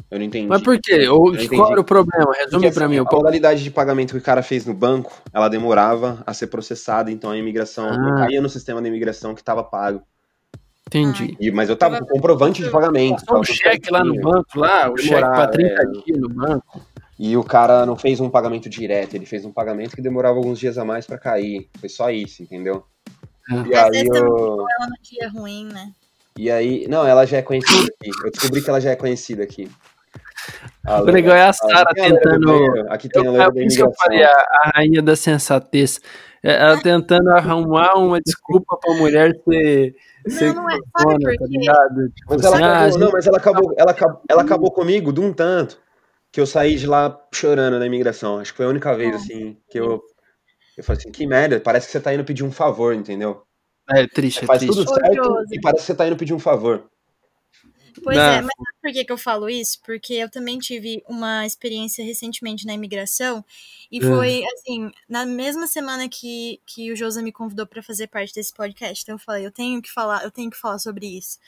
eu 0.09 0.19
não 0.19 0.25
entendi. 0.25 0.47
Mas 0.47 0.61
por 0.61 0.79
quê? 0.79 1.07
Ou, 1.09 1.33
qual 1.49 1.71
era 1.71 1.81
o 1.81 1.83
problema? 1.83 2.31
Resume 2.33 2.71
para 2.71 2.87
mim. 2.87 2.97
A 2.97 3.03
modalidade 3.03 3.61
de 3.61 3.69
pagamento 3.69 4.11
que 4.11 4.17
o 4.17 4.21
cara 4.21 4.41
fez 4.41 4.65
no 4.65 4.73
banco, 4.73 5.13
ela 5.33 5.49
demorava 5.49 6.23
a 6.25 6.33
ser 6.33 6.47
processada, 6.47 7.11
então 7.11 7.29
a 7.29 7.37
imigração 7.37 7.89
ah. 7.89 7.97
não 7.97 8.15
caía 8.15 8.41
no 8.41 8.49
sistema 8.49 8.81
da 8.81 8.87
imigração 8.87 9.35
que 9.35 9.41
estava 9.41 9.63
pago. 9.63 10.01
Entendi. 10.87 11.35
E, 11.37 11.51
mas 11.51 11.69
eu 11.69 11.75
tava 11.75 11.99
com 11.99 12.05
comprovante 12.05 12.63
de 12.63 12.69
pagamento. 12.69 13.25
Passou 13.25 13.41
um 13.41 13.43
cheque 13.43 13.91
lá 13.91 14.03
no 14.03 14.15
banco, 14.21 14.57
lá, 14.57 14.89
o 14.89 14.97
cheque 14.97 15.19
para 15.19 15.47
30 15.47 15.73
é... 15.73 15.85
dias 15.85 16.19
no 16.19 16.29
banco. 16.29 16.81
E 17.19 17.35
o 17.35 17.43
cara 17.43 17.85
não 17.85 17.97
fez 17.97 18.21
um 18.21 18.29
pagamento 18.29 18.69
direto, 18.69 19.15
ele 19.15 19.25
fez 19.25 19.43
um 19.43 19.51
pagamento 19.51 19.95
que 19.95 20.01
demorava 20.01 20.37
alguns 20.37 20.59
dias 20.59 20.77
a 20.77 20.85
mais 20.85 21.05
para 21.05 21.17
cair. 21.17 21.67
Foi 21.79 21.89
só 21.89 22.09
isso, 22.09 22.41
entendeu? 22.41 22.85
Ah. 23.49 23.65
E 23.67 23.75
aí 23.75 24.07
eu... 24.07 24.65
ela 24.79 24.87
no 24.87 24.95
dia 25.01 25.29
ruim, 25.29 25.65
né? 25.65 25.91
E 26.37 26.51
aí, 26.51 26.87
não, 26.87 27.05
ela 27.05 27.25
já 27.25 27.37
é 27.37 27.41
conhecida 27.41 27.91
aqui. 27.99 28.11
Eu 28.23 28.31
descobri 28.31 28.61
que 28.61 28.69
ela 28.69 28.79
já 28.79 28.91
é 28.91 28.95
conhecida 28.95 29.43
aqui. 29.43 29.67
O 30.85 31.03
legal 31.03 31.35
é 31.35 31.47
a 31.47 31.53
Sara 31.53 31.93
tentando. 31.93 32.85
Aqui 32.89 33.09
tem 33.09 33.21
a 33.21 33.25
eu, 33.25 33.41
é 33.41 33.65
isso 33.65 33.77
que 33.77 33.83
eu 33.83 33.91
falei, 33.93 34.23
a, 34.23 34.29
a, 34.29 34.71
rainha 34.75 35.01
da 35.01 35.15
sensatez. 35.15 35.99
É, 36.43 36.55
ela 36.55 36.81
tentando 36.81 37.29
arrumar 37.31 37.95
uma 37.95 38.21
desculpa 38.21 38.77
pra 38.77 38.93
mulher 38.95 39.33
ser. 39.43 39.95
ser 40.27 40.53
não, 40.53 40.63
não 40.63 40.69
é, 40.69 40.77
sabe 40.97 41.37
tá 41.37 41.45
ligado? 41.47 42.09
Tipo 42.15 42.29
mas 42.29 42.45
assim, 42.45 42.63
ela 42.63 42.67
acabou, 42.67 42.95
ah, 42.95 42.99
não, 42.99 43.11
mas 43.11 43.27
ela 43.27 43.37
acabou, 43.37 43.73
ela, 43.77 43.95
ela 44.29 44.41
acabou 44.41 44.71
comigo 44.71 45.11
de 45.11 45.19
um 45.19 45.33
tanto 45.33 45.79
que 46.31 46.39
eu 46.39 46.45
saí 46.45 46.75
de 46.75 46.85
lá 46.85 47.19
chorando 47.33 47.79
na 47.79 47.85
imigração. 47.85 48.39
Acho 48.39 48.51
que 48.51 48.57
foi 48.57 48.65
a 48.65 48.69
única 48.69 48.95
vez, 48.95 49.15
assim, 49.15 49.57
que 49.69 49.79
eu. 49.79 50.01
Eu 50.77 50.83
falei 50.83 50.99
assim, 50.99 51.11
que 51.11 51.25
merda, 51.25 51.59
parece 51.59 51.87
que 51.87 51.91
você 51.91 51.99
tá 51.99 52.13
indo 52.13 52.23
pedir 52.23 52.43
um 52.43 52.51
favor, 52.51 52.93
entendeu? 52.93 53.41
É 53.89 54.05
triste, 54.05 54.39
você 54.39 54.45
é 54.45 54.47
faz 54.47 54.59
triste. 54.59 54.77
tudo 54.77 54.93
certo 54.93 55.43
e 55.51 55.59
parece 55.59 55.81
que 55.81 55.87
você 55.87 55.95
tá 55.95 56.05
indo 56.05 56.15
pedir 56.15 56.33
um 56.33 56.39
favor. 56.39 56.87
Pois 58.03 58.17
Não. 58.17 58.23
é, 58.23 58.41
mas 58.41 58.51
sabe 58.55 58.77
por 58.81 58.91
que, 58.91 59.05
que 59.05 59.11
eu 59.11 59.17
falo 59.17 59.49
isso? 59.49 59.79
Porque 59.83 60.13
eu 60.13 60.29
também 60.29 60.59
tive 60.59 61.03
uma 61.07 61.45
experiência 61.45 62.03
recentemente 62.03 62.65
na 62.65 62.73
imigração 62.73 63.43
e 63.91 64.01
foi, 64.01 64.43
assim, 64.53 64.91
na 65.07 65.25
mesma 65.25 65.67
semana 65.67 66.09
que, 66.09 66.59
que 66.65 66.91
o 66.91 66.95
Josa 66.95 67.21
me 67.21 67.31
convidou 67.31 67.65
para 67.65 67.81
fazer 67.81 68.07
parte 68.07 68.33
desse 68.33 68.53
podcast. 68.53 69.03
Então 69.03 69.15
eu 69.15 69.19
falei, 69.19 69.45
eu 69.45 69.51
tenho 69.51 69.81
que 69.81 69.91
falar, 69.91 70.23
eu 70.23 70.31
tenho 70.31 70.49
que 70.49 70.57
falar 70.57 70.79
sobre 70.79 71.17
isso. 71.17 71.39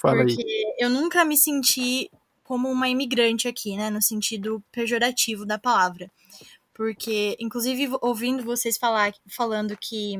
Fala 0.00 0.18
porque 0.18 0.42
aí. 0.42 0.76
eu 0.78 0.90
nunca 0.90 1.24
me 1.24 1.36
senti 1.36 2.10
como 2.44 2.70
uma 2.70 2.88
imigrante 2.88 3.48
aqui, 3.48 3.76
né, 3.76 3.90
no 3.90 4.00
sentido 4.00 4.62
pejorativo 4.70 5.44
da 5.44 5.58
palavra. 5.58 6.10
Porque, 6.72 7.36
inclusive, 7.40 7.88
ouvindo 8.02 8.44
vocês 8.44 8.76
falar, 8.76 9.12
falando 9.28 9.76
que 9.80 10.16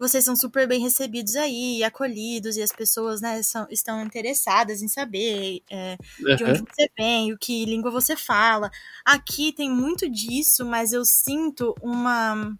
vocês 0.00 0.24
são 0.24 0.34
super 0.34 0.66
bem 0.66 0.80
recebidos 0.80 1.36
aí, 1.36 1.84
acolhidos, 1.84 2.56
e 2.56 2.62
as 2.62 2.72
pessoas, 2.72 3.20
né, 3.20 3.42
são, 3.42 3.66
estão 3.70 4.02
interessadas 4.02 4.80
em 4.80 4.88
saber 4.88 5.62
é, 5.70 5.98
uhum. 6.18 6.36
de 6.36 6.44
onde 6.44 6.60
você 6.60 6.90
vem, 6.98 7.32
o 7.34 7.38
que 7.38 7.66
língua 7.66 7.90
você 7.90 8.16
fala. 8.16 8.70
Aqui 9.04 9.52
tem 9.52 9.70
muito 9.70 10.08
disso, 10.08 10.64
mas 10.64 10.94
eu 10.94 11.04
sinto 11.04 11.74
uma, 11.82 12.50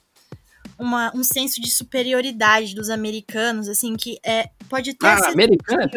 uma 0.78 1.10
um 1.16 1.24
senso 1.24 1.62
de 1.62 1.70
superioridade 1.70 2.74
dos 2.74 2.90
americanos, 2.90 3.70
assim, 3.70 3.96
que 3.96 4.18
é, 4.22 4.50
pode 4.68 4.92
ter... 4.92 5.06
Ah, 5.06 5.30
americano 5.30 5.88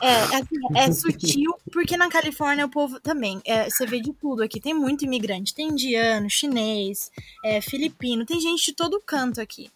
é, 0.00 0.12
assim, 0.36 0.56
é 0.74 0.92
sutil, 0.92 1.52
porque 1.70 1.98
na 1.98 2.08
Califórnia 2.08 2.64
o 2.64 2.70
povo 2.70 2.98
também, 2.98 3.42
é, 3.44 3.68
você 3.68 3.84
vê 3.84 4.00
de 4.00 4.12
tudo 4.14 4.42
aqui, 4.42 4.58
tem 4.58 4.72
muito 4.72 5.04
imigrante, 5.04 5.54
tem 5.54 5.68
indiano, 5.68 6.30
chinês, 6.30 7.10
é, 7.44 7.60
filipino, 7.60 8.24
tem 8.24 8.40
gente 8.40 8.66
de 8.66 8.72
todo 8.72 9.02
canto 9.04 9.40
aqui. 9.40 9.70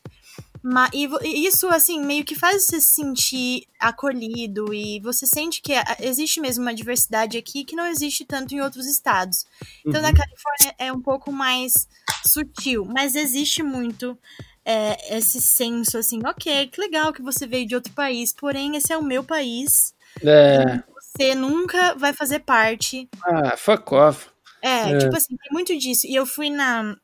Mas, 0.62 0.90
e 0.94 1.46
isso, 1.46 1.66
assim, 1.68 2.00
meio 2.00 2.24
que 2.24 2.36
faz 2.36 2.64
você 2.64 2.80
se 2.80 2.94
sentir 2.94 3.66
acolhido 3.80 4.72
e 4.72 5.00
você 5.00 5.26
sente 5.26 5.60
que 5.60 5.72
existe 6.00 6.40
mesmo 6.40 6.62
uma 6.62 6.74
diversidade 6.74 7.36
aqui 7.36 7.64
que 7.64 7.74
não 7.74 7.86
existe 7.86 8.24
tanto 8.24 8.54
em 8.54 8.60
outros 8.60 8.86
estados. 8.86 9.44
Então, 9.84 10.00
uhum. 10.00 10.06
na 10.06 10.14
Califórnia 10.14 10.74
é 10.78 10.92
um 10.92 11.00
pouco 11.00 11.32
mais 11.32 11.88
sutil, 12.24 12.84
mas 12.84 13.16
existe 13.16 13.62
muito 13.62 14.16
é, 14.64 15.16
esse 15.16 15.40
senso, 15.40 15.98
assim, 15.98 16.20
ok, 16.24 16.68
que 16.68 16.80
legal 16.80 17.12
que 17.12 17.22
você 17.22 17.46
veio 17.46 17.66
de 17.66 17.74
outro 17.74 17.92
país, 17.92 18.32
porém, 18.32 18.76
esse 18.76 18.92
é 18.92 18.96
o 18.96 19.02
meu 19.02 19.24
país. 19.24 19.94
É. 20.22 20.82
Você 20.94 21.34
nunca 21.34 21.94
vai 21.94 22.12
fazer 22.12 22.38
parte. 22.40 23.08
Ah, 23.24 23.56
fuck 23.56 23.94
off. 23.94 24.28
É, 24.62 24.92
é, 24.92 24.98
tipo 24.98 25.16
assim, 25.16 25.36
tem 25.36 25.52
muito 25.52 25.76
disso. 25.76 26.06
E 26.06 26.14
eu 26.14 26.24
fui 26.24 26.48
na, 26.48 26.96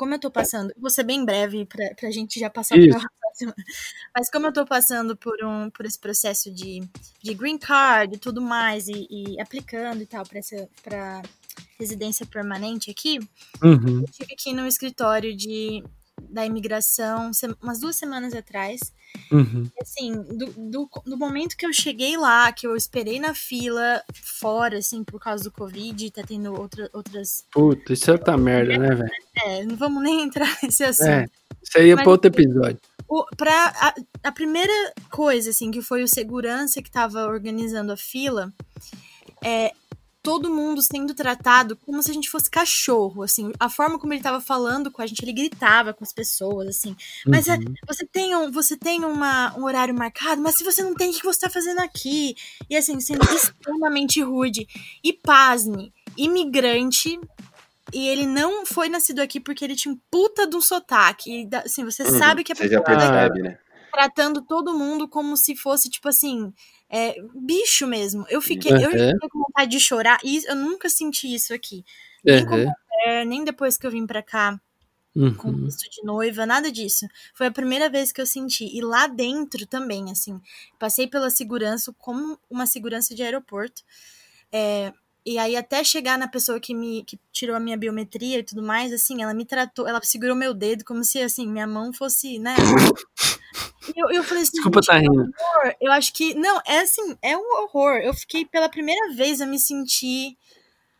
como 0.00 0.14
eu 0.14 0.18
tô 0.18 0.30
passando, 0.30 0.72
vou 0.78 0.88
ser 0.88 1.04
bem 1.04 1.26
breve 1.26 1.66
pra, 1.66 1.94
pra 1.94 2.10
gente 2.10 2.40
já 2.40 2.48
passar 2.48 2.78
Isso. 2.78 2.88
pra 2.88 3.06
próxima. 3.20 3.54
Mas 4.16 4.30
como 4.30 4.46
eu 4.46 4.52
tô 4.52 4.64
passando 4.64 5.14
por 5.14 5.44
um 5.44 5.68
por 5.68 5.84
esse 5.84 5.98
processo 5.98 6.50
de, 6.50 6.80
de 7.22 7.34
green 7.34 7.58
card 7.58 8.16
e 8.16 8.18
tudo 8.18 8.40
mais, 8.40 8.88
e, 8.88 9.06
e 9.10 9.38
aplicando 9.38 10.00
e 10.00 10.06
tal 10.06 10.24
pra, 10.24 10.38
essa, 10.38 10.66
pra 10.82 11.20
residência 11.78 12.24
permanente 12.24 12.90
aqui, 12.90 13.18
uhum. 13.62 14.00
eu 14.00 14.10
tive 14.10 14.34
que 14.38 14.50
ir 14.50 14.54
no 14.54 14.66
escritório 14.66 15.36
de 15.36 15.84
da 16.30 16.46
imigração 16.46 17.30
umas 17.60 17.80
duas 17.80 17.96
semanas 17.96 18.34
atrás. 18.34 18.92
Uhum. 19.30 19.68
Assim, 19.80 20.12
do, 20.22 20.46
do, 20.46 20.90
do, 21.04 21.16
momento 21.16 21.56
que 21.56 21.66
eu 21.66 21.72
cheguei 21.72 22.16
lá, 22.16 22.52
que 22.52 22.66
eu 22.66 22.76
esperei 22.76 23.18
na 23.18 23.34
fila 23.34 24.02
fora, 24.14 24.78
assim, 24.78 25.02
por 25.02 25.20
causa 25.20 25.44
do 25.44 25.50
Covid, 25.50 26.10
tá 26.12 26.22
tendo 26.22 26.54
outra, 26.54 26.88
outras. 26.92 27.44
Puta, 27.52 27.92
isso 27.92 28.08
é 28.10 28.14
outra 28.14 28.36
merda, 28.36 28.78
né, 28.78 28.94
velho? 28.94 29.10
É, 29.44 29.64
não 29.64 29.76
vamos 29.76 30.02
nem 30.02 30.22
entrar 30.24 30.56
nesse 30.62 30.84
assunto. 30.84 31.08
É, 31.08 31.26
isso 31.62 31.78
aí 31.78 31.90
é 31.90 31.94
Mas, 31.94 32.04
pra 32.04 32.12
outro 32.12 32.30
episódio. 32.30 32.78
O, 33.08 33.24
pra, 33.36 33.66
a, 33.80 33.94
a 34.28 34.32
primeira 34.32 34.72
coisa, 35.10 35.50
assim, 35.50 35.70
que 35.70 35.82
foi 35.82 36.04
o 36.04 36.08
segurança 36.08 36.80
que 36.80 36.90
tava 36.90 37.26
organizando 37.26 37.92
a 37.92 37.96
fila, 37.96 38.52
é, 39.44 39.72
todo 40.22 40.50
mundo 40.50 40.82
sendo 40.82 41.14
tratado 41.14 41.76
como 41.76 42.02
se 42.02 42.10
a 42.10 42.14
gente 42.14 42.28
fosse 42.28 42.50
cachorro, 42.50 43.22
assim, 43.22 43.52
a 43.58 43.68
forma 43.70 43.98
como 43.98 44.12
ele 44.12 44.22
tava 44.22 44.40
falando 44.40 44.90
com 44.90 45.00
a 45.00 45.06
gente, 45.06 45.22
ele 45.22 45.32
gritava 45.32 45.94
com 45.94 46.04
as 46.04 46.12
pessoas, 46.12 46.68
assim, 46.68 46.94
mas 47.26 47.48
é, 47.48 47.56
uhum. 47.56 47.62
é, 47.62 47.86
você 47.92 48.06
tem, 48.06 48.36
um, 48.36 48.50
você 48.50 48.76
tem 48.76 49.04
uma, 49.04 49.56
um 49.56 49.64
horário 49.64 49.94
marcado, 49.94 50.42
mas 50.42 50.56
se 50.56 50.64
você 50.64 50.82
não 50.82 50.94
tem, 50.94 51.10
o 51.10 51.12
que 51.12 51.24
você 51.24 51.40
tá 51.40 51.50
fazendo 51.50 51.80
aqui? 51.80 52.34
E 52.68 52.76
assim, 52.76 53.00
sendo 53.00 53.20
extremamente 53.34 54.22
rude. 54.22 54.66
E 55.02 55.12
pasme, 55.12 55.92
imigrante, 56.16 57.18
e 57.92 58.06
ele 58.06 58.26
não 58.26 58.66
foi 58.66 58.88
nascido 58.88 59.20
aqui 59.20 59.40
porque 59.40 59.64
ele 59.64 59.74
tinha 59.74 59.92
um 59.92 59.98
puta 60.10 60.46
de 60.46 60.56
um 60.56 60.60
sotaque, 60.60 61.30
e, 61.30 61.56
assim, 61.56 61.84
você 61.84 62.02
uhum. 62.02 62.18
sabe 62.18 62.44
que 62.44 62.52
é 62.52 62.54
Você 62.54 62.68
já 62.68 62.82
percebe, 62.82 63.42
né? 63.42 63.58
Tratando 63.90 64.42
todo 64.42 64.78
mundo 64.78 65.08
como 65.08 65.36
se 65.36 65.56
fosse, 65.56 65.90
tipo 65.90 66.08
assim, 66.08 66.52
é, 66.90 67.14
bicho 67.34 67.86
mesmo. 67.86 68.26
Eu 68.28 68.42
fiquei, 68.42 68.72
uhum. 68.72 68.80
eu 68.80 68.90
fiquei 68.90 69.28
com 69.30 69.38
vontade 69.38 69.70
de 69.70 69.80
chorar. 69.80 70.18
E 70.24 70.44
eu 70.44 70.56
nunca 70.56 70.88
senti 70.88 71.32
isso 71.32 71.54
aqui. 71.54 71.84
Nem 72.24 72.44
uhum. 72.44 72.50
mulher, 72.50 73.26
nem 73.26 73.44
depois 73.44 73.78
que 73.78 73.86
eu 73.86 73.90
vim 73.90 74.06
pra 74.06 74.22
cá 74.22 74.60
uhum. 75.14 75.34
com 75.34 75.52
visto 75.52 75.88
de 75.90 76.02
noiva, 76.04 76.44
nada 76.46 76.70
disso. 76.70 77.06
Foi 77.34 77.46
a 77.46 77.52
primeira 77.52 77.88
vez 77.88 78.12
que 78.12 78.20
eu 78.20 78.26
senti. 78.26 78.64
E 78.76 78.80
lá 78.80 79.06
dentro 79.06 79.66
também, 79.66 80.10
assim, 80.10 80.40
passei 80.78 81.06
pela 81.06 81.30
segurança 81.30 81.94
como 81.98 82.38
uma 82.50 82.66
segurança 82.66 83.14
de 83.14 83.22
aeroporto. 83.22 83.82
É, 84.52 84.92
e 85.24 85.38
aí, 85.38 85.56
até 85.56 85.84
chegar 85.84 86.18
na 86.18 86.26
pessoa 86.26 86.58
que 86.58 86.74
me 86.74 87.04
que 87.04 87.18
tirou 87.32 87.54
a 87.54 87.60
minha 87.60 87.76
biometria 87.76 88.38
e 88.38 88.42
tudo 88.42 88.62
mais, 88.62 88.92
assim, 88.92 89.22
ela 89.22 89.34
me 89.34 89.44
tratou, 89.44 89.86
ela 89.86 90.00
segurou 90.02 90.34
meu 90.34 90.54
dedo 90.54 90.84
como 90.84 91.04
se, 91.04 91.20
assim, 91.20 91.46
minha 91.46 91.66
mão 91.66 91.92
fosse, 91.92 92.38
né? 92.38 92.54
eu, 93.96 94.10
eu 94.10 94.24
falei 94.24 94.42
assim, 94.42 94.52
Desculpa 94.52 94.80
tá 94.80 94.98
rindo. 94.98 95.20
Horror. 95.20 95.74
Eu 95.80 95.92
acho 95.92 96.12
que, 96.12 96.34
não, 96.34 96.60
é 96.66 96.80
assim, 96.80 97.16
é 97.22 97.36
um 97.36 97.62
horror. 97.62 97.96
Eu 97.96 98.14
fiquei, 98.14 98.44
pela 98.44 98.68
primeira 98.68 99.14
vez, 99.14 99.40
eu 99.40 99.46
me 99.46 99.58
senti... 99.58 100.36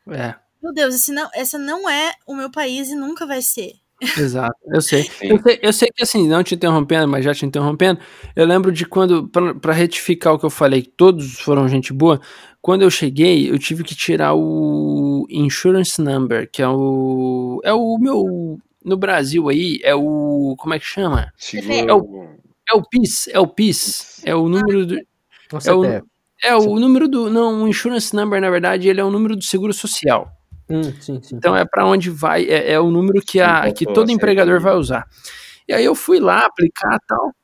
É. 0.08 0.34
Meu 0.62 0.74
Deus, 0.74 0.94
esse 0.94 1.12
não, 1.12 1.28
essa 1.34 1.58
não 1.58 1.88
é 1.88 2.12
o 2.26 2.34
meu 2.34 2.50
país 2.50 2.88
e 2.88 2.94
nunca 2.94 3.26
vai 3.26 3.40
ser. 3.40 3.72
Exato, 4.18 4.56
eu 4.66 4.80
sei. 4.80 5.10
eu 5.20 5.40
sei. 5.42 5.58
Eu 5.62 5.72
sei 5.72 5.88
que 5.94 6.02
assim, 6.02 6.26
não 6.26 6.42
te 6.42 6.54
interrompendo, 6.54 7.06
mas 7.06 7.24
já 7.24 7.34
te 7.34 7.44
interrompendo, 7.44 8.00
eu 8.34 8.46
lembro 8.46 8.72
de 8.72 8.86
quando, 8.86 9.28
para 9.28 9.72
retificar 9.74 10.32
o 10.32 10.38
que 10.38 10.46
eu 10.46 10.50
falei, 10.50 10.82
que 10.82 10.88
todos 10.88 11.40
foram 11.40 11.68
gente 11.68 11.92
boa, 11.92 12.20
quando 12.60 12.82
eu 12.82 12.90
cheguei, 12.90 13.50
eu 13.50 13.58
tive 13.58 13.82
que 13.82 13.94
tirar 13.94 14.34
o 14.34 15.26
insurance 15.30 16.00
number, 16.00 16.48
que 16.50 16.62
é 16.62 16.68
o 16.68 17.60
é 17.64 17.72
o 17.72 17.98
meu 17.98 18.58
no 18.84 18.96
Brasil 18.96 19.48
aí, 19.48 19.80
é 19.82 19.94
o 19.94 20.54
como 20.58 20.74
é 20.74 20.78
que 20.78 20.84
chama? 20.86 21.32
É 21.88 21.94
o, 21.94 22.28
é 22.70 22.74
o 22.76 22.82
PIS, 22.82 23.28
é 23.28 23.38
o 23.40 23.46
PIS, 23.46 24.22
é 24.24 24.34
o 24.34 24.48
número 24.48 24.86
do 24.86 24.94
é 25.64 25.72
o, 25.72 25.84
é 26.42 26.54
o 26.54 26.78
número 26.78 27.08
do 27.08 27.28
não, 27.30 27.64
o 27.64 27.68
insurance 27.68 28.14
number 28.14 28.40
na 28.40 28.50
verdade, 28.50 28.88
ele 28.88 29.00
é 29.00 29.04
o 29.04 29.10
número 29.10 29.36
do 29.36 29.44
seguro 29.44 29.72
social. 29.72 30.30
Hum, 30.68 30.84
sim, 31.00 31.20
sim. 31.20 31.34
Então 31.34 31.56
é 31.56 31.64
para 31.64 31.84
onde 31.84 32.10
vai, 32.10 32.44
é, 32.44 32.72
é, 32.72 32.80
o 32.80 32.90
número 32.90 33.20
que, 33.20 33.40
a, 33.40 33.72
que 33.72 33.84
todo 33.84 34.12
empregador 34.12 34.60
vai 34.60 34.74
usar. 34.74 35.04
E 35.66 35.72
aí 35.72 35.84
eu 35.84 35.94
fui 35.94 36.20
lá 36.20 36.46
aplicar 36.46 36.98
tal. 37.08 37.34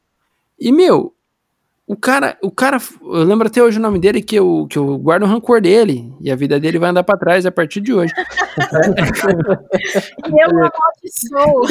E, 0.58 0.72
meu, 0.72 1.14
o 1.88 1.96
cara, 1.96 2.36
o 2.42 2.50
cara, 2.50 2.78
eu 3.00 3.22
lembro 3.22 3.46
até 3.46 3.62
hoje 3.62 3.78
o 3.78 3.82
nome 3.82 4.00
dele, 4.00 4.20
que 4.20 4.34
eu, 4.34 4.66
que 4.68 4.76
eu 4.76 4.98
guardo 4.98 5.22
o 5.22 5.26
rancor 5.26 5.60
dele, 5.60 6.12
e 6.20 6.32
a 6.32 6.34
vida 6.34 6.58
dele 6.58 6.80
vai 6.80 6.90
andar 6.90 7.04
para 7.04 7.16
trás 7.16 7.46
a 7.46 7.52
partir 7.52 7.80
de 7.80 7.94
hoje. 7.94 8.12
eu 10.26 10.50
amaldiçoo. 10.50 11.62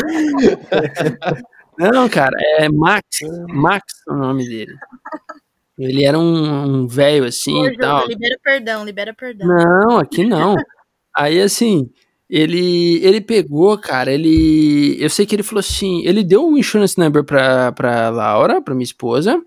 Não, 1.78 2.08
cara, 2.08 2.38
é 2.58 2.70
Max, 2.70 3.04
Max 3.50 3.84
é 4.08 4.12
o 4.14 4.16
nome 4.16 4.48
dele. 4.48 4.74
Ele 5.78 6.06
era 6.06 6.18
um, 6.18 6.84
um 6.84 6.88
velho 6.88 7.26
assim 7.26 7.66
e 7.66 7.78
tal. 7.78 8.08
Libera 8.08 8.38
perdão, 8.42 8.86
libera 8.86 9.14
perdão. 9.14 9.46
Não, 9.46 9.98
aqui 9.98 10.24
não. 10.24 10.56
Aí 11.14 11.42
assim, 11.42 11.92
ele, 12.30 13.04
ele 13.04 13.20
pegou, 13.20 13.78
cara, 13.78 14.10
ele. 14.10 14.96
Eu 15.04 15.10
sei 15.10 15.26
que 15.26 15.36
ele 15.36 15.44
falou 15.44 15.60
assim: 15.60 16.02
ele 16.06 16.24
deu 16.24 16.48
um 16.48 16.58
insurance 16.58 16.98
number 16.98 17.26
pra, 17.26 17.74
pra 17.74 18.08
Laura, 18.08 18.62
pra 18.62 18.74
minha 18.74 18.86
esposa 18.86 19.44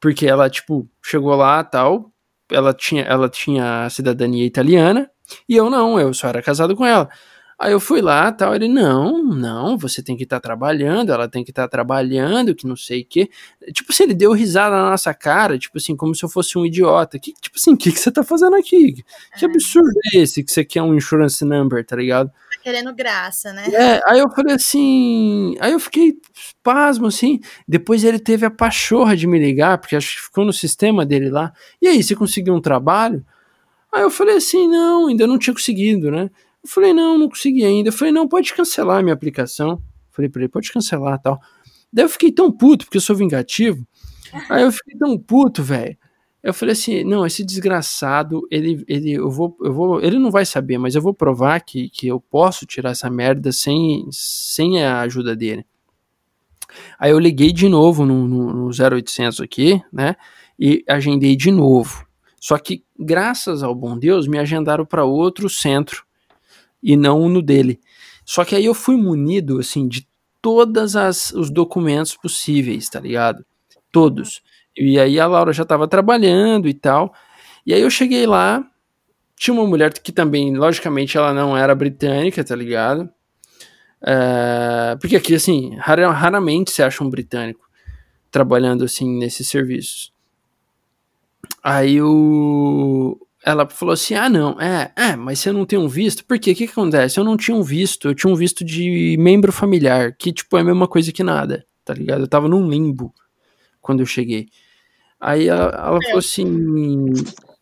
porque 0.00 0.26
ela, 0.26 0.48
tipo, 0.50 0.88
chegou 1.02 1.34
lá 1.34 1.62
tal, 1.64 2.12
ela 2.50 2.72
tinha, 2.72 3.02
ela 3.02 3.28
tinha 3.28 3.88
cidadania 3.90 4.44
italiana, 4.44 5.10
e 5.48 5.56
eu 5.56 5.68
não, 5.68 5.98
eu 6.00 6.14
só 6.14 6.28
era 6.28 6.42
casado 6.42 6.74
com 6.76 6.86
ela. 6.86 7.08
Aí 7.60 7.72
eu 7.72 7.80
fui 7.80 8.00
lá, 8.00 8.30
tal, 8.30 8.54
ele, 8.54 8.68
não, 8.68 9.20
não, 9.24 9.76
você 9.76 10.00
tem 10.00 10.16
que 10.16 10.22
estar 10.22 10.36
tá 10.36 10.40
trabalhando, 10.40 11.12
ela 11.12 11.28
tem 11.28 11.42
que 11.42 11.50
estar 11.50 11.64
tá 11.64 11.68
trabalhando, 11.68 12.54
que 12.54 12.68
não 12.68 12.76
sei 12.76 13.00
o 13.02 13.04
quê. 13.04 13.28
Tipo 13.72 13.90
assim, 13.90 14.04
ele 14.04 14.14
deu 14.14 14.30
risada 14.32 14.76
na 14.76 14.90
nossa 14.90 15.12
cara, 15.12 15.58
tipo 15.58 15.76
assim, 15.76 15.96
como 15.96 16.14
se 16.14 16.24
eu 16.24 16.28
fosse 16.28 16.56
um 16.56 16.64
idiota. 16.64 17.18
Que, 17.18 17.32
tipo 17.32 17.56
assim, 17.56 17.72
o 17.72 17.76
que, 17.76 17.90
que 17.90 17.98
você 17.98 18.12
tá 18.12 18.22
fazendo 18.22 18.54
aqui? 18.54 19.02
Que 19.36 19.44
é. 19.44 19.48
absurdo 19.48 19.90
é 20.14 20.18
esse 20.18 20.44
que 20.44 20.52
você 20.52 20.64
quer 20.64 20.82
um 20.82 20.94
insurance 20.94 21.44
number, 21.44 21.84
tá 21.84 21.96
ligado? 21.96 22.30
Querendo 22.68 22.94
graça, 22.94 23.50
né? 23.50 23.66
É, 23.72 23.98
aí 24.06 24.18
eu 24.18 24.28
falei 24.28 24.54
assim, 24.54 25.56
aí 25.58 25.72
eu 25.72 25.80
fiquei 25.80 26.18
pasmo, 26.62 27.06
assim. 27.06 27.40
Depois 27.66 28.04
ele 28.04 28.18
teve 28.18 28.44
a 28.44 28.50
pachorra 28.50 29.16
de 29.16 29.26
me 29.26 29.38
ligar, 29.38 29.78
porque 29.78 29.96
acho 29.96 30.16
que 30.16 30.22
ficou 30.24 30.44
no 30.44 30.52
sistema 30.52 31.06
dele 31.06 31.30
lá. 31.30 31.50
E 31.80 31.88
aí, 31.88 32.02
você 32.02 32.14
conseguiu 32.14 32.54
um 32.54 32.60
trabalho? 32.60 33.24
Aí 33.90 34.02
eu 34.02 34.10
falei 34.10 34.36
assim, 34.36 34.68
não, 34.68 35.06
ainda 35.06 35.26
não 35.26 35.38
tinha 35.38 35.54
conseguido, 35.54 36.10
né? 36.10 36.28
Eu 36.62 36.68
falei, 36.68 36.92
não, 36.92 37.16
não 37.16 37.26
consegui 37.26 37.64
ainda. 37.64 37.88
Eu 37.88 37.92
falei, 37.94 38.12
não, 38.12 38.28
pode 38.28 38.52
cancelar 38.52 38.98
a 38.98 39.02
minha 39.02 39.14
aplicação. 39.14 39.82
Falei 40.10 40.28
pra 40.28 40.42
ele, 40.42 40.50
pode 40.50 40.70
cancelar 40.70 41.18
tal. 41.22 41.40
Daí 41.90 42.04
eu 42.04 42.10
fiquei 42.10 42.30
tão 42.30 42.52
puto, 42.52 42.84
porque 42.84 42.98
eu 42.98 43.00
sou 43.00 43.16
vingativo. 43.16 43.82
Aí 44.50 44.62
eu 44.62 44.70
fiquei 44.70 44.94
tão 44.98 45.18
puto, 45.18 45.62
velho. 45.62 45.96
Eu 46.42 46.54
falei 46.54 46.72
assim, 46.72 47.02
não, 47.02 47.26
esse 47.26 47.44
desgraçado, 47.44 48.46
ele, 48.50 48.84
ele, 48.86 49.12
eu 49.12 49.30
vou, 49.30 49.56
eu 49.60 49.72
vou, 49.72 50.00
ele 50.00 50.18
não 50.18 50.30
vai 50.30 50.44
saber, 50.44 50.78
mas 50.78 50.94
eu 50.94 51.02
vou 51.02 51.12
provar 51.12 51.60
que, 51.60 51.88
que 51.90 52.06
eu 52.06 52.20
posso 52.20 52.64
tirar 52.64 52.90
essa 52.90 53.10
merda 53.10 53.50
sem, 53.50 54.06
sem 54.12 54.82
a 54.82 55.00
ajuda 55.00 55.34
dele. 55.34 55.66
Aí 56.98 57.10
eu 57.10 57.18
liguei 57.18 57.52
de 57.52 57.68
novo 57.68 58.06
no, 58.06 58.28
no, 58.28 58.52
no 58.52 58.70
0800 58.70 59.40
aqui, 59.40 59.82
né, 59.92 60.14
e 60.58 60.84
agendei 60.88 61.34
de 61.34 61.50
novo. 61.50 62.06
Só 62.40 62.56
que, 62.56 62.84
graças 62.98 63.62
ao 63.64 63.74
bom 63.74 63.98
Deus, 63.98 64.28
me 64.28 64.38
agendaram 64.38 64.86
para 64.86 65.04
outro 65.04 65.48
centro 65.48 66.04
e 66.80 66.96
não 66.96 67.28
no 67.28 67.42
dele. 67.42 67.80
Só 68.24 68.44
que 68.44 68.54
aí 68.54 68.64
eu 68.64 68.74
fui 68.74 68.96
munido, 68.96 69.58
assim, 69.58 69.88
de 69.88 70.06
todos 70.40 70.94
os 71.32 71.50
documentos 71.50 72.16
possíveis, 72.16 72.88
tá 72.88 73.00
ligado? 73.00 73.44
Todos. 73.90 74.40
E 74.78 74.98
aí 74.98 75.18
a 75.18 75.26
Laura 75.26 75.52
já 75.52 75.64
estava 75.64 75.88
trabalhando 75.88 76.68
e 76.68 76.74
tal. 76.74 77.12
E 77.66 77.74
aí 77.74 77.80
eu 77.80 77.90
cheguei 77.90 78.26
lá, 78.26 78.64
tinha 79.36 79.54
uma 79.54 79.66
mulher 79.66 79.92
que 79.92 80.12
também, 80.12 80.54
logicamente, 80.56 81.16
ela 81.16 81.32
não 81.32 81.56
era 81.56 81.74
britânica, 81.74 82.42
tá 82.44 82.54
ligado? 82.54 83.08
É, 84.02 84.96
porque 85.00 85.16
aqui, 85.16 85.34
assim, 85.34 85.74
raramente 85.76 86.70
se 86.70 86.82
acha 86.82 87.02
um 87.02 87.10
britânico 87.10 87.68
trabalhando, 88.30 88.84
assim, 88.84 89.18
nesses 89.18 89.48
serviços. 89.48 90.12
Aí 91.62 92.00
o, 92.00 93.18
ela 93.44 93.68
falou 93.68 93.92
assim: 93.92 94.14
ah, 94.14 94.28
não, 94.28 94.60
é, 94.60 94.92
é, 94.96 95.16
mas 95.16 95.38
você 95.38 95.52
não 95.52 95.64
tem 95.64 95.78
um 95.78 95.88
visto? 95.88 96.24
Por 96.24 96.38
quê? 96.38 96.52
O 96.52 96.54
que, 96.54 96.66
que 96.66 96.72
acontece? 96.72 97.18
Eu 97.18 97.24
não 97.24 97.36
tinha 97.36 97.56
um 97.56 97.62
visto, 97.62 98.08
eu 98.08 98.14
tinha 98.14 98.32
um 98.32 98.36
visto 98.36 98.64
de 98.64 99.16
membro 99.18 99.52
familiar, 99.52 100.14
que, 100.16 100.32
tipo, 100.32 100.56
é 100.56 100.60
a 100.60 100.64
mesma 100.64 100.86
coisa 100.88 101.12
que 101.12 101.22
nada, 101.22 101.66
tá 101.84 101.94
ligado? 101.94 102.22
Eu 102.22 102.28
tava 102.28 102.48
num 102.48 102.68
limbo 102.68 103.12
quando 103.80 104.00
eu 104.00 104.06
cheguei. 104.06 104.48
Aí 105.20 105.48
ela, 105.48 105.64
ela 105.64 105.98
falou 106.02 106.18
assim: 106.18 106.46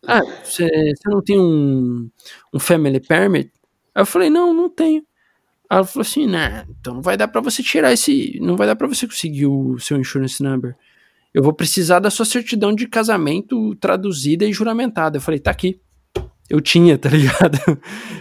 ah, 0.07 0.21
você, 0.43 0.69
não 1.05 1.21
tem 1.21 1.39
um, 1.39 2.09
um 2.53 2.59
family 2.59 2.99
permit? 2.99 3.51
Aí 3.93 4.01
eu 4.01 4.05
falei: 4.05 4.29
não, 4.29 4.53
não 4.53 4.69
tenho. 4.69 5.03
Ela 5.69 5.83
falou 5.83 6.05
assim: 6.05 6.27
nah, 6.27 6.65
então 6.69 6.95
não 6.95 7.01
vai 7.01 7.17
dar 7.17 7.27
para 7.27 7.41
você 7.41 7.63
tirar 7.63 7.91
esse. 7.91 8.39
Não 8.41 8.55
vai 8.55 8.67
dar 8.67 8.75
para 8.75 8.87
você 8.87 9.07
conseguir 9.07 9.47
o 9.47 9.79
seu 9.79 9.97
insurance 9.97 10.41
number 10.41 10.75
eu 11.37 11.43
vou 11.43 11.53
precisar 11.53 11.99
da 11.99 12.09
sua 12.09 12.25
certidão 12.25 12.73
de 12.73 12.87
casamento 12.87 13.75
traduzida 13.75 14.43
e 14.43 14.51
juramentada. 14.51 15.17
Eu 15.17 15.21
falei, 15.21 15.39
tá 15.39 15.51
aqui. 15.51 15.79
Eu 16.49 16.59
tinha, 16.59 16.97
tá 16.97 17.09
ligado? 17.09 17.59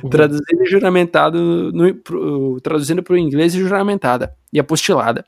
Uhum. 0.02 0.10
Traduzido 0.10 0.62
e 0.62 0.66
juramentado, 0.66 1.72
no, 1.72 1.94
pro, 1.94 2.60
traduzindo 2.60 3.02
para 3.02 3.14
o 3.14 3.18
inglês 3.18 3.54
e 3.54 3.58
juramentada. 3.58 4.36
E 4.52 4.60
apostilada. 4.60 5.24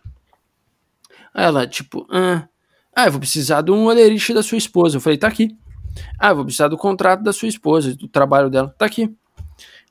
Aí 1.33 1.47
ela, 1.47 1.67
tipo, 1.67 2.07
ah, 2.11 2.47
ah, 2.99 3.07
eu 3.07 3.13
vou 3.13 3.21
precisar 3.21 3.63
de 3.63 3.71
um 3.71 3.87
olerite 3.87 4.35
da 4.35 4.43
sua 4.43 4.59
esposa. 4.59 4.97
Eu 4.97 5.01
falei, 5.01 5.17
tá 5.17 5.29
aqui. 5.29 5.57
Ah, 6.19 6.31
eu 6.31 6.35
vou 6.35 6.45
precisar 6.45 6.67
do 6.67 6.77
contrato 6.77 7.23
da 7.23 7.33
sua 7.33 7.47
esposa, 7.47 7.95
do 7.95 8.09
trabalho 8.09 8.51
dela. 8.51 8.75
Tá 8.77 8.87
aqui. 8.87 9.15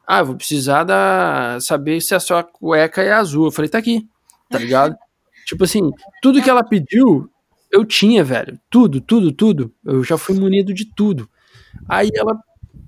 Ah, 0.06 0.20
eu 0.20 0.26
vou 0.26 0.36
precisar 0.36 0.84
da 0.84 1.58
saber 1.62 2.02
se 2.02 2.14
a 2.14 2.20
sua 2.20 2.44
cueca 2.44 3.02
é 3.02 3.14
azul. 3.14 3.46
Eu 3.46 3.52
falei, 3.52 3.70
tá 3.70 3.78
aqui. 3.78 4.06
Tá 4.50 4.60
ligado? 4.60 4.94
tipo 5.48 5.64
assim, 5.64 5.90
tudo 6.22 6.42
que 6.42 6.50
ela 6.50 6.66
pediu, 6.66 7.30
eu 7.72 7.86
tinha, 7.86 8.26
velho. 8.26 8.60
Tudo, 8.70 9.00
tudo, 9.00 9.32
tudo. 9.32 9.74
Eu 9.86 10.04
já 10.04 10.18
fui 10.18 10.38
munido 10.38 10.74
de 10.74 10.94
tudo. 10.94 11.30
Aí 11.88 12.10
ela, 12.14 12.38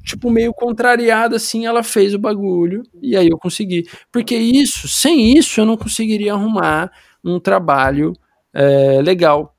tipo, 0.04 0.30
meio 0.30 0.54
contrariada, 0.54 1.38
assim, 1.38 1.66
ela 1.66 1.82
fez 1.82 2.14
o 2.14 2.20
bagulho. 2.20 2.84
E 3.02 3.16
aí 3.16 3.30
eu 3.30 3.38
consegui. 3.38 3.88
Porque 4.12 4.36
isso, 4.36 4.86
sem 4.90 5.38
isso, 5.38 5.62
eu 5.62 5.66
não 5.66 5.78
conseguiria 5.78 6.34
arrumar 6.34 6.91
um 7.24 7.40
trabalho 7.40 8.12
é, 8.54 9.02
legal. 9.02 9.56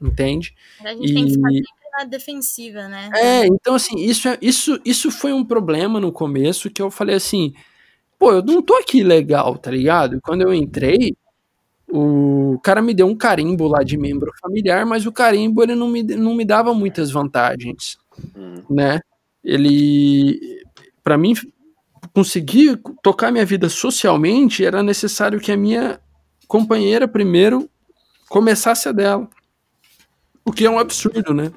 Entende? 0.00 0.54
A 0.84 0.94
gente 0.94 1.10
e... 1.10 1.14
tem 1.14 1.24
que 1.26 1.32
ficar 1.32 1.50
sempre 1.50 1.80
na 1.98 2.04
defensiva, 2.04 2.88
né? 2.88 3.10
É, 3.14 3.46
então, 3.46 3.74
assim, 3.74 3.98
isso, 3.98 4.28
é, 4.28 4.38
isso, 4.40 4.80
isso 4.84 5.10
foi 5.10 5.32
um 5.32 5.44
problema 5.44 6.00
no 6.00 6.12
começo 6.12 6.70
que 6.70 6.80
eu 6.80 6.90
falei 6.90 7.16
assim. 7.16 7.52
Pô, 8.18 8.32
eu 8.32 8.42
não 8.42 8.62
tô 8.62 8.74
aqui 8.74 9.02
legal, 9.02 9.56
tá 9.56 9.70
ligado? 9.70 10.20
Quando 10.22 10.42
eu 10.42 10.52
entrei, 10.52 11.16
o 11.88 12.58
cara 12.62 12.80
me 12.80 12.94
deu 12.94 13.06
um 13.06 13.16
carimbo 13.16 13.66
lá 13.66 13.82
de 13.82 13.96
membro 13.96 14.30
familiar, 14.40 14.86
mas 14.86 15.06
o 15.06 15.12
carimbo 15.12 15.62
ele 15.62 15.74
não 15.74 15.88
me, 15.88 16.02
não 16.02 16.34
me 16.34 16.44
dava 16.44 16.72
muitas 16.72 17.10
vantagens, 17.10 17.98
hum. 18.36 18.62
né? 18.68 19.00
Ele, 19.42 20.62
para 21.02 21.16
mim, 21.16 21.34
conseguir 22.12 22.80
tocar 23.02 23.32
minha 23.32 23.44
vida 23.44 23.68
socialmente, 23.68 24.64
era 24.64 24.82
necessário 24.82 25.40
que 25.40 25.50
a 25.50 25.56
minha 25.56 25.98
companheira 26.46 27.08
primeiro 27.08 27.68
começasse 28.28 28.88
a 28.88 28.92
dela. 28.92 29.28
O 30.44 30.52
que 30.52 30.64
é 30.64 30.70
um 30.70 30.78
absurdo, 30.78 31.34
né? 31.34 31.50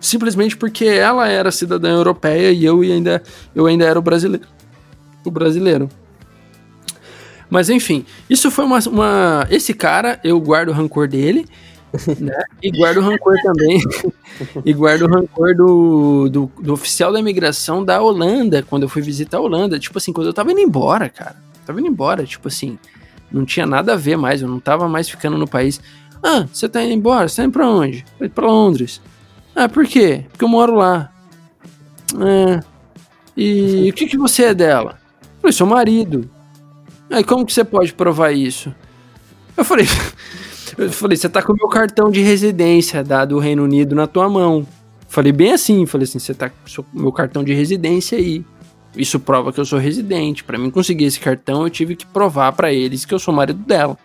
Simplesmente 0.00 0.56
porque 0.56 0.84
ela 0.84 1.28
era 1.28 1.52
cidadã 1.52 1.90
europeia 1.90 2.50
e 2.50 2.64
eu 2.64 2.80
ainda, 2.80 3.22
eu 3.54 3.66
ainda 3.66 3.84
era 3.84 3.98
o 3.98 4.02
brasileiro. 4.02 4.46
O 5.24 5.30
brasileiro. 5.30 5.88
Mas 7.48 7.68
enfim, 7.68 8.04
isso 8.30 8.50
foi 8.50 8.64
uma, 8.64 8.78
uma. 8.88 9.46
Esse 9.50 9.74
cara, 9.74 10.18
eu 10.24 10.40
guardo 10.40 10.70
o 10.70 10.72
rancor 10.72 11.06
dele. 11.06 11.46
Né? 12.18 12.34
E 12.62 12.70
guardo 12.70 12.96
o 12.96 13.00
rancor 13.02 13.36
também. 13.42 13.78
e 14.64 14.72
guardo 14.72 15.02
o 15.02 15.08
rancor 15.08 15.54
do, 15.54 16.28
do, 16.30 16.50
do, 16.58 16.72
oficial 16.72 17.12
da 17.12 17.20
imigração 17.20 17.84
da 17.84 18.00
Holanda, 18.00 18.62
quando 18.62 18.84
eu 18.84 18.88
fui 18.88 19.02
visitar 19.02 19.36
a 19.36 19.40
Holanda. 19.42 19.78
Tipo 19.78 19.98
assim, 19.98 20.10
quando 20.10 20.28
eu 20.28 20.32
tava 20.32 20.50
indo 20.50 20.60
embora, 20.60 21.10
cara. 21.10 21.36
Tava 21.66 21.78
indo 21.80 21.88
embora, 21.88 22.24
tipo 22.24 22.48
assim. 22.48 22.78
Não 23.30 23.44
tinha 23.44 23.66
nada 23.66 23.92
a 23.92 23.96
ver 23.96 24.16
mais, 24.16 24.40
eu 24.40 24.48
não 24.48 24.58
tava 24.58 24.88
mais 24.88 25.06
ficando 25.06 25.36
no 25.36 25.46
país. 25.46 25.82
Ah, 26.22 26.46
você 26.52 26.68
tá 26.68 26.82
indo 26.82 26.94
embora? 26.94 27.28
Você 27.28 27.36
tá 27.36 27.44
indo 27.44 27.52
pra 27.52 27.68
onde? 27.68 28.04
Pra 28.34 28.46
Londres. 28.46 29.00
Ah, 29.54 29.68
por 29.68 29.86
quê? 29.86 30.24
Porque 30.30 30.44
eu 30.44 30.48
moro 30.48 30.74
lá. 30.74 31.12
É. 32.20 32.60
E 33.36 33.90
o 33.90 33.92
que, 33.92 34.06
que 34.06 34.16
você 34.16 34.44
é 34.44 34.54
dela? 34.54 34.98
Eu 35.22 35.40
falei, 35.40 35.52
seu 35.52 35.66
marido. 35.66 36.30
Aí 37.10 37.24
como 37.24 37.44
que 37.44 37.52
você 37.52 37.64
pode 37.64 37.92
provar 37.92 38.32
isso? 38.32 38.74
Eu 39.56 39.64
falei, 39.64 39.86
eu 40.78 40.90
falei, 40.90 41.16
você 41.16 41.28
tá 41.28 41.42
com 41.42 41.52
o 41.52 41.56
meu 41.56 41.68
cartão 41.68 42.10
de 42.10 42.20
residência 42.22 43.02
da, 43.02 43.24
do 43.24 43.38
Reino 43.38 43.64
Unido 43.64 43.94
na 43.94 44.06
tua 44.06 44.28
mão. 44.28 44.66
Falei 45.08 45.32
bem 45.32 45.52
assim, 45.52 45.84
falei 45.84 46.04
assim, 46.04 46.18
você 46.18 46.32
tá 46.32 46.48
com 46.48 46.56
o 46.94 47.00
meu 47.00 47.12
cartão 47.12 47.44
de 47.44 47.52
residência 47.52 48.16
aí. 48.16 48.44
Isso 48.96 49.18
prova 49.18 49.52
que 49.52 49.60
eu 49.60 49.64
sou 49.64 49.78
residente. 49.78 50.44
Para 50.44 50.58
mim 50.58 50.70
conseguir 50.70 51.04
esse 51.04 51.20
cartão, 51.20 51.64
eu 51.64 51.70
tive 51.70 51.96
que 51.96 52.06
provar 52.06 52.52
para 52.52 52.72
eles 52.72 53.04
que 53.04 53.12
eu 53.12 53.18
sou 53.18 53.32
marido 53.32 53.58
dela. 53.60 53.98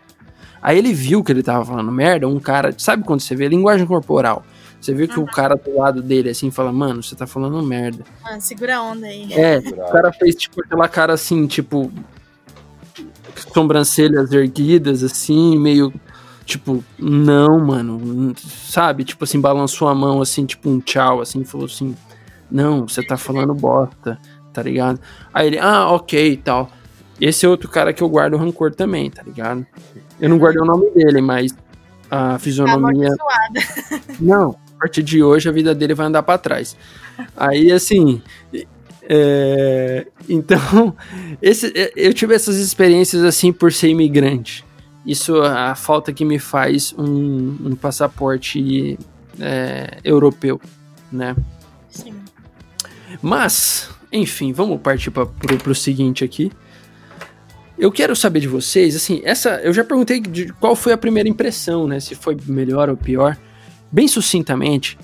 Aí 0.68 0.78
ele 0.78 0.92
viu 0.92 1.24
que 1.24 1.32
ele 1.32 1.42
tava 1.42 1.64
falando 1.64 1.90
merda, 1.90 2.28
um 2.28 2.42
cara, 2.42 2.76
sabe 2.78 3.02
quando 3.06 3.22
você 3.22 3.34
vê 3.34 3.48
linguagem 3.48 3.88
corporal? 3.88 4.44
Você 4.82 4.94
viu 4.94 5.08
que 5.08 5.18
uhum. 5.18 5.24
o 5.24 5.26
cara 5.26 5.56
do 5.56 5.78
lado 5.78 6.02
dele 6.02 6.30
assim 6.30 6.52
fala, 6.52 6.74
mano, 6.74 7.02
você 7.02 7.16
tá 7.16 7.26
falando 7.26 7.64
merda. 7.64 8.04
Ah, 8.22 8.38
segura 8.42 8.76
a 8.76 8.84
onda 8.84 9.08
aí. 9.08 9.32
É, 9.32 9.60
o 9.60 9.90
cara 9.90 10.12
fez 10.12 10.36
tipo 10.36 10.62
aquela 10.62 10.90
cara 10.90 11.14
assim, 11.14 11.48
tipo 11.48 11.90
sobrancelhas 13.54 14.34
erguidas 14.34 15.04
assim, 15.04 15.58
meio 15.58 15.94
tipo, 16.44 16.84
não, 17.00 17.66
mano, 17.66 18.36
sabe? 18.38 19.06
Tipo 19.06 19.24
assim, 19.24 19.40
balançou 19.40 19.88
a 19.88 19.96
mão 19.96 20.22
assim, 20.22 20.46
tipo 20.46 20.70
um 20.70 20.82
tchau 20.82 21.22
assim, 21.22 21.46
falou 21.46 21.68
assim: 21.68 21.96
"Não, 22.52 22.86
você 22.86 23.02
tá 23.02 23.16
falando 23.16 23.54
bosta", 23.54 24.20
tá 24.52 24.64
ligado? 24.64 25.00
Aí 25.34 25.48
ele: 25.48 25.60
"Ah, 25.60 25.90
OK 25.94 26.30
e 26.30 26.36
tal". 26.36 26.70
Esse 27.22 27.46
é 27.46 27.50
outro 27.50 27.70
cara 27.70 27.94
que 27.94 28.04
eu 28.04 28.10
guardo 28.10 28.36
rancor 28.36 28.76
também, 28.76 29.10
tá 29.10 29.24
ligado? 29.24 29.66
Eu 30.20 30.30
não 30.30 30.38
guardei 30.38 30.62
o 30.62 30.66
nome 30.66 30.90
dele, 30.92 31.22
mas 31.22 31.56
a 32.10 32.40
fisionomia. 32.40 33.10
Não, 34.20 34.56
a 34.76 34.80
partir 34.80 35.04
de 35.04 35.22
hoje 35.22 35.48
a 35.50 35.52
vida 35.52 35.76
dele 35.76 35.94
vai 35.94 36.08
andar 36.08 36.24
para 36.24 36.38
trás. 36.38 36.76
Aí, 37.36 37.72
assim. 37.72 38.22
É... 39.10 40.06
Então, 40.28 40.96
esse, 41.42 41.72
é, 41.76 41.94
eu 41.96 42.14
tive 42.14 42.36
essas 42.36 42.58
experiências 42.58 43.24
assim 43.24 43.54
por 43.54 43.72
ser 43.72 43.90
imigrante. 43.90 44.66
Isso 45.06 45.42
é 45.42 45.48
a 45.48 45.76
falta 45.76 46.12
que 46.12 46.26
me 46.26 46.38
faz 46.38 46.94
um, 46.98 47.70
um 47.70 47.76
passaporte 47.76 49.00
é, 49.40 50.00
europeu, 50.04 50.60
né? 51.10 51.34
Sim. 51.90 52.14
Mas, 53.22 53.90
enfim, 54.12 54.52
vamos 54.52 54.82
partir 54.82 55.10
para 55.12 55.30
o 55.72 55.76
seguinte 55.76 56.26
aqui. 56.26 56.52
Eu 57.78 57.92
quero 57.92 58.16
saber 58.16 58.40
de 58.40 58.48
vocês, 58.48 58.96
assim, 58.96 59.22
essa. 59.24 59.62
Eu 59.62 59.72
já 59.72 59.84
perguntei 59.84 60.20
de 60.20 60.52
qual 60.54 60.76
foi 60.76 60.94
a 60.94 60.98
primeira 60.98 61.30
impressão, 61.30 61.88
né? 61.88 62.00
Se 62.00 62.16
foi 62.16 62.36
melhor 62.48 62.90
ou 62.90 62.98
pior. 62.98 63.38
Bem 63.92 64.08
sucintamente, 64.08 64.98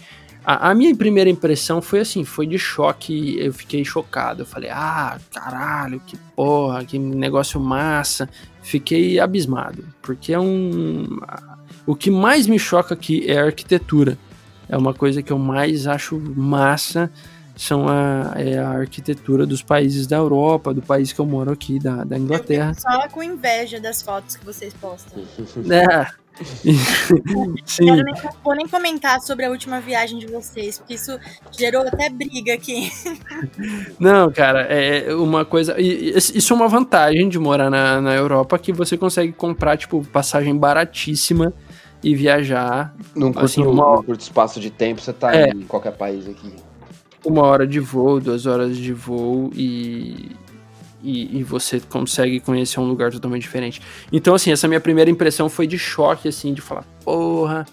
a, 0.45 0.71
a, 0.71 0.75
minha 0.75 0.93
primeira 0.93 1.29
impressão 1.29 1.81
foi 1.81 1.99
assim, 2.01 2.25
foi 2.25 2.45
de 2.45 2.59
choque, 2.59 3.37
eu 3.39 3.53
fiquei 3.53 3.85
chocado. 3.85 4.41
Eu 4.41 4.45
falei, 4.45 4.69
ah, 4.69 5.17
caralho, 5.31 6.01
que 6.05 6.17
porra, 6.35 6.83
que 6.83 6.99
negócio 6.99 7.59
massa. 7.59 8.27
Fiquei 8.61 9.19
abismado, 9.19 9.85
porque 10.01 10.33
é 10.33 10.39
um. 10.39 11.19
O 11.85 11.95
que 11.95 12.09
mais 12.09 12.47
me 12.47 12.57
choca 12.57 12.93
aqui 12.93 13.23
é 13.29 13.39
a 13.39 13.45
arquitetura. 13.45 14.17
É 14.67 14.77
uma 14.77 14.93
coisa 14.93 15.21
que 15.21 15.31
eu 15.31 15.37
mais 15.37 15.85
acho 15.87 16.19
massa 16.19 17.11
são 17.55 17.87
a, 17.87 18.33
é 18.35 18.57
a 18.57 18.69
arquitetura 18.69 19.45
dos 19.45 19.61
países 19.61 20.07
da 20.07 20.17
Europa, 20.17 20.73
do 20.73 20.81
país 20.81 21.13
que 21.13 21.19
eu 21.19 21.25
moro 21.25 21.51
aqui, 21.51 21.79
da, 21.79 22.03
da 22.03 22.17
Inglaterra. 22.17 22.71
Eu 22.75 22.81
só 22.81 23.07
com 23.09 23.21
inveja 23.21 23.79
das 23.79 24.01
fotos 24.01 24.35
que 24.35 24.45
vocês 24.45 24.73
postam. 24.73 25.23
É. 25.71 26.07
Sim. 27.65 27.89
Eu 27.89 28.03
nem 28.03 28.13
vou 28.43 28.55
nem 28.55 28.67
comentar 28.67 29.21
sobre 29.21 29.45
a 29.45 29.51
última 29.51 29.79
viagem 29.79 30.17
de 30.17 30.25
vocês, 30.25 30.79
porque 30.79 30.95
isso 30.95 31.17
gerou 31.51 31.87
até 31.87 32.09
briga 32.09 32.55
aqui. 32.55 32.91
Não, 33.99 34.31
cara, 34.31 34.61
é 34.61 35.13
uma 35.13 35.45
coisa. 35.45 35.79
Isso 35.79 36.53
é 36.53 36.55
uma 36.55 36.67
vantagem 36.67 37.29
de 37.29 37.37
morar 37.37 37.69
na, 37.69 38.01
na 38.01 38.15
Europa 38.15 38.57
que 38.57 38.73
você 38.73 38.97
consegue 38.97 39.31
comprar, 39.31 39.77
tipo, 39.77 40.03
passagem 40.07 40.57
baratíssima 40.57 41.53
e 42.03 42.15
viajar. 42.15 42.95
Num 43.15 43.31
curto, 43.31 43.45
assim, 43.45 43.61
uma... 43.61 44.03
curto 44.03 44.21
espaço 44.21 44.59
de 44.59 44.71
tempo, 44.71 45.01
você 45.01 45.13
tá 45.13 45.35
é. 45.35 45.49
em 45.49 45.61
qualquer 45.61 45.91
país 45.91 46.27
aqui 46.27 46.51
uma 47.25 47.43
hora 47.43 47.65
de 47.65 47.79
voo, 47.79 48.19
duas 48.19 48.45
horas 48.45 48.77
de 48.77 48.93
voo 48.93 49.51
e, 49.55 50.31
e, 51.01 51.39
e, 51.39 51.43
você 51.43 51.79
consegue 51.79 52.39
conhecer 52.39 52.79
um 52.79 52.85
lugar 52.85 53.11
totalmente 53.11 53.41
diferente. 53.41 53.81
Então, 54.11 54.35
assim, 54.35 54.51
essa 54.51 54.67
minha 54.67 54.79
primeira 54.79 55.09
impressão 55.09 55.49
foi 55.49 55.67
de 55.67 55.77
choque, 55.77 56.27
assim, 56.27 56.53
de 56.53 56.61
falar, 56.61 56.85
porra. 57.03 57.65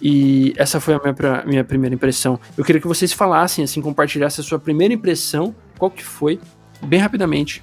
E 0.00 0.52
essa 0.56 0.80
foi 0.80 0.94
a 0.94 0.98
minha, 0.98 1.44
minha 1.46 1.64
primeira 1.64 1.94
impressão. 1.94 2.38
Eu 2.56 2.64
queria 2.64 2.80
que 2.80 2.86
vocês 2.86 3.12
falassem, 3.12 3.64
assim, 3.64 3.80
compartilhassem 3.80 4.44
a 4.44 4.46
sua 4.46 4.58
primeira 4.58 4.94
impressão, 4.94 5.54
qual 5.78 5.90
que 5.90 6.04
foi, 6.04 6.40
bem 6.82 7.00
rapidamente. 7.00 7.62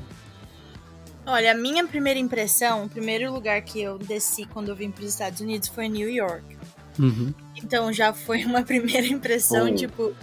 Olha, 1.26 1.54
a 1.54 1.56
minha 1.56 1.86
primeira 1.88 2.20
impressão, 2.20 2.86
o 2.86 2.90
primeiro 2.90 3.34
lugar 3.34 3.62
que 3.62 3.82
eu 3.82 3.98
desci 3.98 4.46
quando 4.46 4.70
eu 4.70 4.76
vim 4.76 4.92
para 4.92 5.04
os 5.04 5.10
Estados 5.10 5.40
Unidos 5.40 5.68
foi 5.68 5.88
New 5.88 6.10
York. 6.10 6.44
Uhum. 7.00 7.34
Então 7.56 7.92
já 7.92 8.14
foi 8.14 8.46
uma 8.46 8.62
primeira 8.64 9.08
impressão, 9.08 9.74
tipo, 9.74 10.14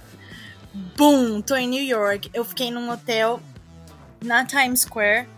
Boom! 0.96 1.42
Tô 1.42 1.54
em 1.54 1.68
New 1.68 1.82
York. 1.82 2.30
Eu 2.32 2.44
fiquei 2.44 2.70
num 2.70 2.90
hotel 2.90 3.40
na 4.22 4.44
Times 4.44 4.80
Square. 4.80 5.28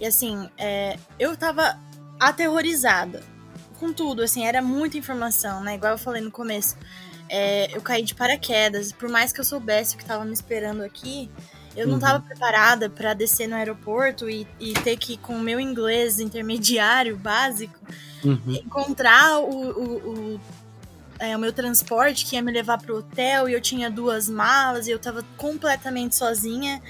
E 0.00 0.06
assim, 0.06 0.48
é, 0.58 0.98
eu 1.18 1.36
tava 1.36 1.78
aterrorizada 2.18 3.22
com 3.78 3.92
tudo, 3.92 4.22
assim, 4.22 4.46
era 4.46 4.62
muita 4.62 4.96
informação, 4.96 5.62
né? 5.62 5.74
Igual 5.74 5.92
eu 5.92 5.98
falei 5.98 6.22
no 6.22 6.30
começo. 6.30 6.76
É, 7.28 7.74
eu 7.76 7.80
caí 7.80 8.02
de 8.02 8.14
paraquedas. 8.14 8.92
Por 8.92 9.08
mais 9.08 9.32
que 9.32 9.40
eu 9.40 9.44
soubesse 9.44 9.94
o 9.94 9.98
que 9.98 10.04
tava 10.04 10.24
me 10.24 10.32
esperando 10.32 10.82
aqui, 10.82 11.30
eu 11.76 11.86
não 11.86 11.96
estava 11.96 12.18
uhum. 12.18 12.24
preparada 12.24 12.88
para 12.88 13.14
descer 13.14 13.48
no 13.48 13.56
aeroporto 13.56 14.30
e, 14.30 14.46
e, 14.60 14.72
ter 14.74 14.96
que, 14.96 15.16
com 15.16 15.36
o 15.36 15.40
meu 15.40 15.58
inglês 15.58 16.20
intermediário 16.20 17.16
básico, 17.16 17.78
uhum. 18.24 18.60
encontrar 18.64 19.40
o, 19.40 19.50
o, 19.50 20.34
o 20.34 20.40
é, 21.24 21.36
o 21.36 21.38
meu 21.38 21.52
transporte 21.52 22.26
que 22.26 22.36
ia 22.36 22.42
me 22.42 22.52
levar 22.52 22.78
pro 22.78 22.98
hotel 22.98 23.48
e 23.48 23.52
eu 23.52 23.60
tinha 23.60 23.90
duas 23.90 24.28
malas 24.28 24.86
e 24.86 24.90
eu 24.90 24.98
tava 24.98 25.24
completamente 25.36 26.16
sozinha. 26.16 26.82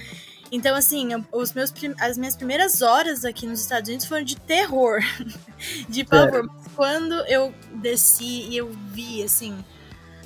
Então, 0.50 0.76
assim, 0.76 1.08
os 1.32 1.52
meus, 1.52 1.72
as 1.98 2.16
minhas 2.16 2.36
primeiras 2.36 2.80
horas 2.82 3.24
aqui 3.24 3.46
nos 3.46 3.60
Estados 3.60 3.88
Unidos 3.88 4.06
foram 4.06 4.22
de 4.22 4.36
terror, 4.36 5.00
de 5.88 6.04
pavor. 6.04 6.44
É. 6.44 6.70
Quando 6.76 7.14
eu 7.26 7.52
desci 7.74 8.48
e 8.48 8.56
eu 8.56 8.70
vi, 8.92 9.22
assim, 9.22 9.64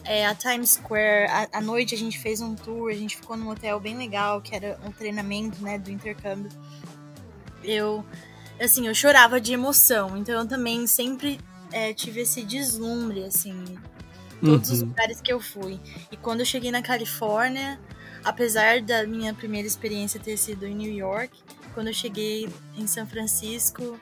é, 0.05 0.27
a 0.27 0.35
Times 0.35 0.73
Square, 0.73 1.31
à 1.53 1.61
noite 1.61 1.95
a 1.95 1.99
gente 1.99 2.19
fez 2.19 2.41
um 2.41 2.55
tour, 2.55 2.91
a 2.91 2.95
gente 2.95 3.17
ficou 3.17 3.37
num 3.37 3.49
hotel 3.49 3.79
bem 3.81 3.97
legal, 3.97 4.41
que 4.41 4.55
era 4.55 4.79
um 4.85 4.91
treinamento, 4.91 5.63
né, 5.63 5.79
do 5.79 5.91
intercâmbio. 5.91 6.51
Eu, 7.63 8.05
assim, 8.61 8.87
eu 8.87 8.95
chorava 8.95 9.41
de 9.41 9.53
emoção. 9.53 10.17
Então, 10.17 10.41
eu 10.41 10.47
também 10.47 10.87
sempre 10.87 11.39
é, 11.73 11.93
tive 11.93 12.21
esse 12.21 12.43
deslumbre, 12.43 13.25
assim, 13.25 13.65
todos 14.41 14.69
uhum. 14.69 14.75
os 14.75 14.83
lugares 14.83 15.21
que 15.21 15.33
eu 15.33 15.41
fui. 15.41 15.79
E 16.11 16.17
quando 16.17 16.41
eu 16.41 16.47
cheguei 16.47 16.71
na 16.71 16.83
Califórnia, 16.83 17.79
apesar 18.25 18.81
da 18.81 19.07
minha 19.07 19.35
primeira 19.35 19.67
experiência 19.67 20.21
ter 20.21 20.37
sido 20.37 20.67
em 20.67 20.75
New 20.75 20.93
York, 20.93 21.33
quando 21.75 21.89
eu 21.89 21.95
cheguei 21.95 22.49
em 22.77 22.87
São 22.87 23.07
Francisco 23.07 23.99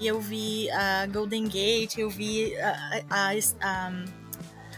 e 0.00 0.06
eu 0.06 0.20
vi 0.20 0.70
a 0.70 1.06
Golden 1.06 1.44
Gate, 1.44 1.98
eu 1.98 2.08
vi 2.08 2.56
a, 2.56 3.02
a, 3.10 3.30
a, 3.60 3.92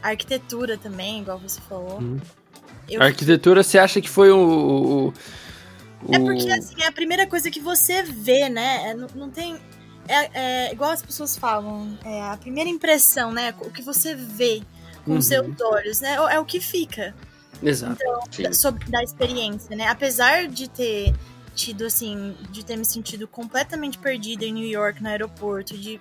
a 0.02 0.08
arquitetura 0.08 0.78
também, 0.78 1.20
igual 1.20 1.38
você 1.38 1.60
falou. 1.60 1.98
Uhum. 1.98 2.18
a 2.98 3.04
arquitetura, 3.04 3.62
você 3.62 3.78
acha 3.78 4.00
que 4.00 4.08
foi 4.08 4.30
o, 4.30 5.12
o... 5.12 5.14
É 6.10 6.18
porque, 6.18 6.50
assim, 6.50 6.82
é 6.82 6.86
a 6.86 6.92
primeira 6.92 7.26
coisa 7.26 7.50
que 7.50 7.60
você 7.60 8.02
vê, 8.02 8.48
né? 8.48 8.90
É, 8.90 8.94
não, 8.94 9.06
não 9.14 9.30
tem 9.30 9.58
é, 10.10 10.30
é, 10.32 10.72
igual 10.72 10.90
as 10.90 11.02
pessoas 11.02 11.36
falam, 11.36 11.96
é 12.04 12.22
a 12.22 12.36
primeira 12.36 12.68
impressão, 12.68 13.32
né? 13.32 13.54
O 13.60 13.70
que 13.70 13.80
você 13.80 14.14
vê 14.14 14.60
com 15.04 15.12
uhum. 15.12 15.22
seus 15.22 15.60
olhos, 15.60 16.00
né? 16.00 16.14
É 16.14 16.38
o 16.38 16.44
que 16.44 16.60
fica. 16.60 17.14
Exato. 17.62 17.98
Então, 18.38 18.52
sobre 18.52 18.88
da 18.90 19.02
experiência, 19.02 19.76
né? 19.76 19.86
Apesar 19.88 20.48
de 20.48 20.68
ter 20.68 21.14
tido, 21.54 21.84
assim, 21.84 22.36
de 22.50 22.64
ter 22.64 22.76
me 22.76 22.84
sentido 22.84 23.28
completamente 23.28 23.98
perdida 23.98 24.44
em 24.44 24.52
New 24.52 24.66
York, 24.66 25.02
no 25.02 25.08
aeroporto, 25.08 25.76
de, 25.76 26.00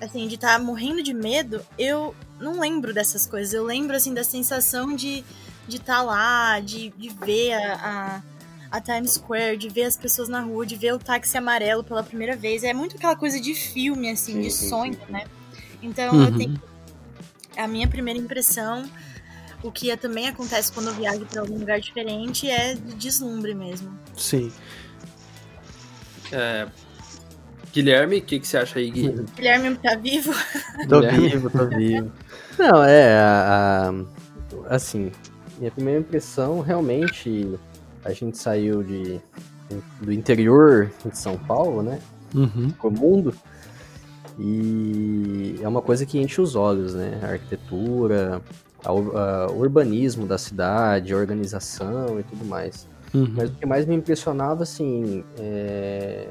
assim, 0.00 0.28
de 0.28 0.34
estar 0.34 0.58
tá 0.58 0.58
morrendo 0.58 1.02
de 1.02 1.14
medo, 1.14 1.64
eu 1.78 2.14
não 2.38 2.60
lembro 2.60 2.92
dessas 2.92 3.26
coisas. 3.26 3.54
Eu 3.54 3.64
lembro, 3.64 3.96
assim, 3.96 4.12
da 4.12 4.24
sensação 4.24 4.94
de 4.94 5.24
de 5.66 5.76
estar 5.76 5.96
tá 5.96 6.02
lá, 6.02 6.60
de, 6.60 6.90
de 6.90 7.08
ver 7.08 7.54
a, 7.54 7.74
a 7.74 8.22
a 8.74 8.80
Times 8.80 9.12
Square, 9.12 9.56
de 9.56 9.68
ver 9.68 9.84
as 9.84 9.96
pessoas 9.96 10.28
na 10.28 10.40
rua, 10.40 10.66
de 10.66 10.74
ver 10.74 10.92
o 10.92 10.98
táxi 10.98 11.38
amarelo 11.38 11.84
pela 11.84 12.02
primeira 12.02 12.34
vez. 12.34 12.64
É 12.64 12.72
muito 12.74 12.96
aquela 12.96 13.14
coisa 13.14 13.40
de 13.40 13.54
filme, 13.54 14.10
assim, 14.10 14.32
sim, 14.32 14.40
de 14.40 14.50
sim, 14.50 14.68
sonho, 14.68 14.94
sim. 14.94 15.12
né? 15.12 15.26
Então 15.80 16.12
uhum. 16.12 16.24
eu 16.24 16.36
tenho. 16.36 16.62
A 17.56 17.66
minha 17.68 17.88
primeira 17.88 18.18
impressão, 18.18 18.84
o 19.62 19.70
que 19.70 19.96
também 19.96 20.28
acontece 20.28 20.72
quando 20.72 20.88
eu 20.88 20.94
viajo 20.94 21.24
para 21.26 21.40
algum 21.40 21.58
lugar 21.58 21.80
diferente, 21.80 22.48
é 22.48 22.74
de 22.74 22.94
deslumbre 22.94 23.54
mesmo. 23.54 23.98
Sim. 24.16 24.52
É, 26.32 26.66
Guilherme, 27.74 28.18
o 28.18 28.22
que, 28.22 28.38
que 28.38 28.46
você 28.46 28.56
acha 28.56 28.78
aí, 28.78 28.88
Gui? 28.88 29.10
Guilherme 29.34 29.76
tá 29.76 29.96
vivo? 29.96 30.32
Tô 30.88 31.00
vivo, 31.00 31.50
tô 31.50 31.66
vivo. 31.66 32.12
Não, 32.56 32.84
é, 32.84 33.18
a, 33.18 33.92
a, 34.68 34.74
assim, 34.74 35.10
minha 35.58 35.72
primeira 35.72 35.98
impressão, 35.98 36.60
realmente, 36.60 37.58
a 38.04 38.12
gente 38.12 38.38
saiu 38.38 38.84
de, 38.84 39.20
do 40.00 40.12
interior 40.12 40.92
de 41.04 41.18
São 41.18 41.36
Paulo, 41.36 41.82
né? 41.82 41.98
Uhum. 42.32 42.72
O 42.80 42.90
mundo. 42.90 43.34
E 44.38 45.56
é 45.60 45.68
uma 45.68 45.82
coisa 45.82 46.04
que 46.04 46.18
enche 46.18 46.40
os 46.40 46.56
olhos, 46.56 46.94
né? 46.94 47.20
A 47.22 47.26
arquitetura, 47.32 48.42
o 48.86 49.54
urbanismo 49.54 50.26
da 50.26 50.38
cidade, 50.38 51.12
a 51.12 51.16
organização 51.16 52.18
e 52.18 52.22
tudo 52.24 52.44
mais. 52.44 52.88
Uhum. 53.12 53.32
Mas 53.36 53.50
o 53.50 53.52
que 53.52 53.66
mais 53.66 53.86
me 53.86 53.94
impressionava, 53.94 54.64
assim, 54.64 55.22
é 55.38 56.28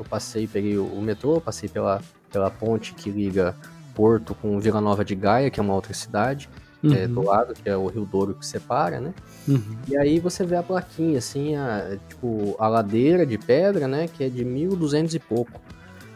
eu 0.00 0.04
passei, 0.04 0.46
peguei 0.46 0.78
o 0.78 1.00
metrô, 1.02 1.40
passei 1.42 1.68
pela, 1.68 2.00
pela 2.32 2.50
ponte 2.50 2.94
que 2.94 3.10
liga 3.10 3.54
Porto 3.94 4.34
com 4.34 4.58
Vila 4.58 4.80
Nova 4.80 5.04
de 5.04 5.14
Gaia, 5.14 5.50
que 5.50 5.60
é 5.60 5.62
uma 5.62 5.74
outra 5.74 5.92
cidade, 5.92 6.48
uhum. 6.82 6.94
é, 6.94 7.06
do 7.06 7.22
lado, 7.22 7.52
que 7.52 7.68
é 7.68 7.76
o 7.76 7.86
Rio 7.86 8.06
Douro 8.06 8.34
que 8.34 8.46
separa, 8.46 8.98
né? 8.98 9.12
Uhum. 9.46 9.76
E 9.86 9.98
aí 9.98 10.18
você 10.18 10.42
vê 10.42 10.56
a 10.56 10.62
plaquinha, 10.62 11.18
assim, 11.18 11.54
a, 11.54 11.98
tipo, 12.08 12.56
a 12.58 12.66
ladeira 12.66 13.26
de 13.26 13.36
pedra, 13.36 13.86
né? 13.86 14.08
Que 14.08 14.24
é 14.24 14.28
de 14.30 14.42
1200 14.42 15.14
e 15.14 15.18
pouco, 15.18 15.60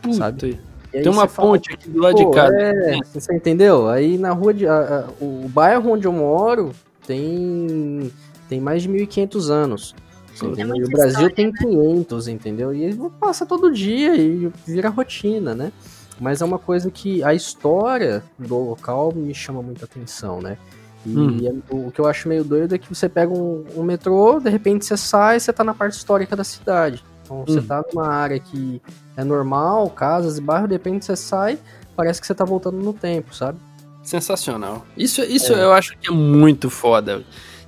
Puta. 0.00 0.16
sabe? 0.16 0.58
Tem 1.02 1.12
uma 1.12 1.26
ponte 1.26 1.68
fala, 1.68 1.78
aqui 1.78 1.90
do 1.90 2.00
lado 2.00 2.16
de 2.16 2.30
casa. 2.30 2.56
É, 2.56 2.98
você 3.12 3.34
entendeu? 3.34 3.88
Aí 3.88 4.18
na 4.18 4.32
rua 4.32 4.54
de. 4.54 4.66
A, 4.66 4.74
a, 5.20 5.24
o 5.24 5.48
bairro 5.48 5.92
onde 5.92 6.06
eu 6.06 6.12
moro 6.12 6.72
tem, 7.06 8.10
tem 8.48 8.60
mais 8.60 8.82
de 8.82 8.88
1500 8.88 9.50
anos. 9.50 9.94
Sim, 10.34 10.52
é 10.58 10.62
e 10.62 10.84
o 10.84 10.88
Brasil 10.88 11.28
história, 11.28 11.34
tem 11.34 11.52
500, 11.52 12.26
né? 12.26 12.32
entendeu? 12.32 12.74
E 12.74 12.82
ele 12.82 12.98
passa 13.20 13.46
todo 13.46 13.72
dia 13.72 14.16
e 14.16 14.50
vira 14.66 14.88
rotina, 14.88 15.54
né? 15.54 15.72
Mas 16.20 16.40
é 16.42 16.44
uma 16.44 16.58
coisa 16.58 16.90
que 16.90 17.22
a 17.22 17.34
história 17.34 18.22
do 18.38 18.56
local 18.56 19.12
me 19.14 19.34
chama 19.34 19.62
muita 19.62 19.84
atenção, 19.84 20.40
né? 20.40 20.58
E 21.06 21.16
hum. 21.16 21.38
é, 21.46 21.74
o 21.74 21.90
que 21.90 22.00
eu 22.00 22.06
acho 22.06 22.28
meio 22.28 22.42
doido 22.42 22.74
é 22.74 22.78
que 22.78 22.88
você 22.88 23.08
pega 23.08 23.32
um, 23.32 23.64
um, 23.76 23.82
metrô, 23.82 24.40
de 24.40 24.48
repente 24.48 24.86
você 24.86 24.96
sai 24.96 25.36
e 25.36 25.40
você 25.40 25.52
tá 25.52 25.62
na 25.62 25.74
parte 25.74 25.94
histórica 25.94 26.34
da 26.34 26.44
cidade. 26.44 27.04
Então 27.24 27.44
você 27.44 27.58
hum. 27.58 27.66
tá 27.66 27.82
numa 27.92 28.06
área 28.06 28.38
que 28.38 28.80
é 29.16 29.24
normal, 29.24 29.88
casas 29.90 30.38
e 30.38 30.40
bairro, 30.40 30.68
de 30.68 30.74
repente 30.74 31.04
você 31.04 31.16
sai, 31.16 31.58
parece 31.96 32.20
que 32.20 32.26
você 32.26 32.34
tá 32.34 32.44
voltando 32.44 32.76
no 32.76 32.92
tempo, 32.92 33.34
sabe? 33.34 33.58
Sensacional. 34.02 34.84
Isso, 34.96 35.22
isso 35.22 35.52
é. 35.54 35.64
eu 35.64 35.72
acho 35.72 35.96
que 35.98 36.08
é 36.08 36.12
muito 36.12 36.68
foda 36.68 37.24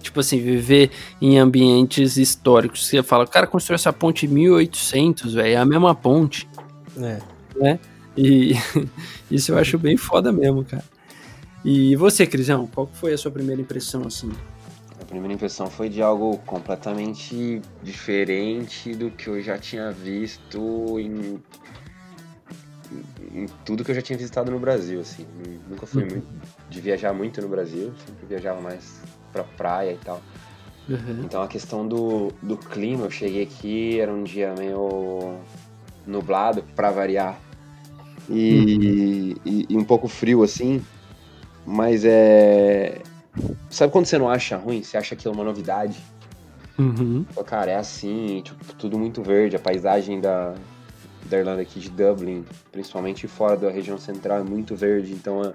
tipo 0.06 0.20
assim, 0.20 0.40
viver 0.40 0.90
em 1.20 1.38
ambientes 1.38 2.16
históricos. 2.16 2.86
Você 2.86 3.02
fala, 3.02 3.24
o 3.24 3.28
cara 3.28 3.46
construiu 3.46 3.74
essa 3.74 3.92
ponte 3.92 4.26
em 4.26 4.28
1800, 4.28 5.34
velho, 5.34 5.48
é 5.48 5.56
a 5.56 5.64
mesma 5.64 5.94
ponte. 5.94 6.48
É. 6.96 7.18
Né? 7.56 7.78
E 8.16 8.54
isso 9.30 9.52
eu 9.52 9.58
acho 9.58 9.78
bem 9.78 9.96
foda 9.96 10.32
mesmo, 10.32 10.64
cara. 10.64 10.84
E 11.64 11.96
você, 11.96 12.26
Crisão, 12.26 12.68
qual 12.72 12.88
foi 12.92 13.12
a 13.12 13.18
sua 13.18 13.30
primeira 13.30 13.60
impressão, 13.60 14.06
assim? 14.06 14.30
A 15.06 15.08
primeira 15.08 15.34
impressão 15.34 15.70
foi 15.70 15.88
de 15.88 16.02
algo 16.02 16.36
completamente 16.38 17.62
diferente 17.80 18.92
do 18.92 19.08
que 19.08 19.28
eu 19.28 19.40
já 19.40 19.56
tinha 19.56 19.92
visto 19.92 20.98
em, 20.98 21.40
em 23.32 23.46
tudo 23.64 23.84
que 23.84 23.92
eu 23.92 23.94
já 23.94 24.02
tinha 24.02 24.18
visitado 24.18 24.50
no 24.50 24.58
Brasil, 24.58 25.00
assim. 25.00 25.24
Nunca 25.70 25.86
fui 25.86 26.02
uhum. 26.02 26.10
muito 26.10 26.26
de 26.68 26.80
viajar 26.80 27.12
muito 27.12 27.40
no 27.40 27.48
Brasil, 27.48 27.92
sempre 28.04 28.26
viajava 28.26 28.60
mais 28.60 29.00
pra 29.32 29.44
praia 29.44 29.92
e 29.92 29.98
tal. 29.98 30.20
Uhum. 30.88 31.22
Então 31.24 31.40
a 31.40 31.46
questão 31.46 31.86
do, 31.86 32.32
do 32.42 32.56
clima, 32.56 33.06
eu 33.06 33.10
cheguei 33.10 33.44
aqui, 33.44 34.00
era 34.00 34.12
um 34.12 34.24
dia 34.24 34.54
meio 34.58 35.38
nublado, 36.04 36.64
para 36.74 36.90
variar. 36.90 37.38
E, 38.28 39.36
uhum. 39.38 39.52
e, 39.52 39.66
e, 39.68 39.76
um 39.76 39.84
pouco 39.84 40.08
frio 40.08 40.42
assim. 40.42 40.82
Mas 41.64 42.04
é. 42.04 43.02
Sabe 43.70 43.92
quando 43.92 44.06
você 44.06 44.18
não 44.18 44.28
acha 44.28 44.56
ruim? 44.56 44.82
Você 44.82 44.96
acha 44.96 45.14
que 45.16 45.26
é 45.26 45.30
uma 45.30 45.44
novidade? 45.44 45.98
Uhum. 46.78 47.24
Pô, 47.34 47.42
cara, 47.42 47.70
é 47.70 47.76
assim, 47.76 48.42
tipo, 48.42 48.74
tudo 48.74 48.98
muito 48.98 49.22
verde. 49.22 49.56
A 49.56 49.58
paisagem 49.58 50.20
da, 50.20 50.54
da 51.24 51.38
Irlanda 51.38 51.62
aqui, 51.62 51.80
de 51.80 51.90
Dublin, 51.90 52.44
principalmente 52.70 53.26
fora 53.26 53.56
da 53.56 53.70
região 53.70 53.98
central, 53.98 54.38
é 54.38 54.42
muito 54.42 54.74
verde. 54.74 55.12
Então 55.12 55.52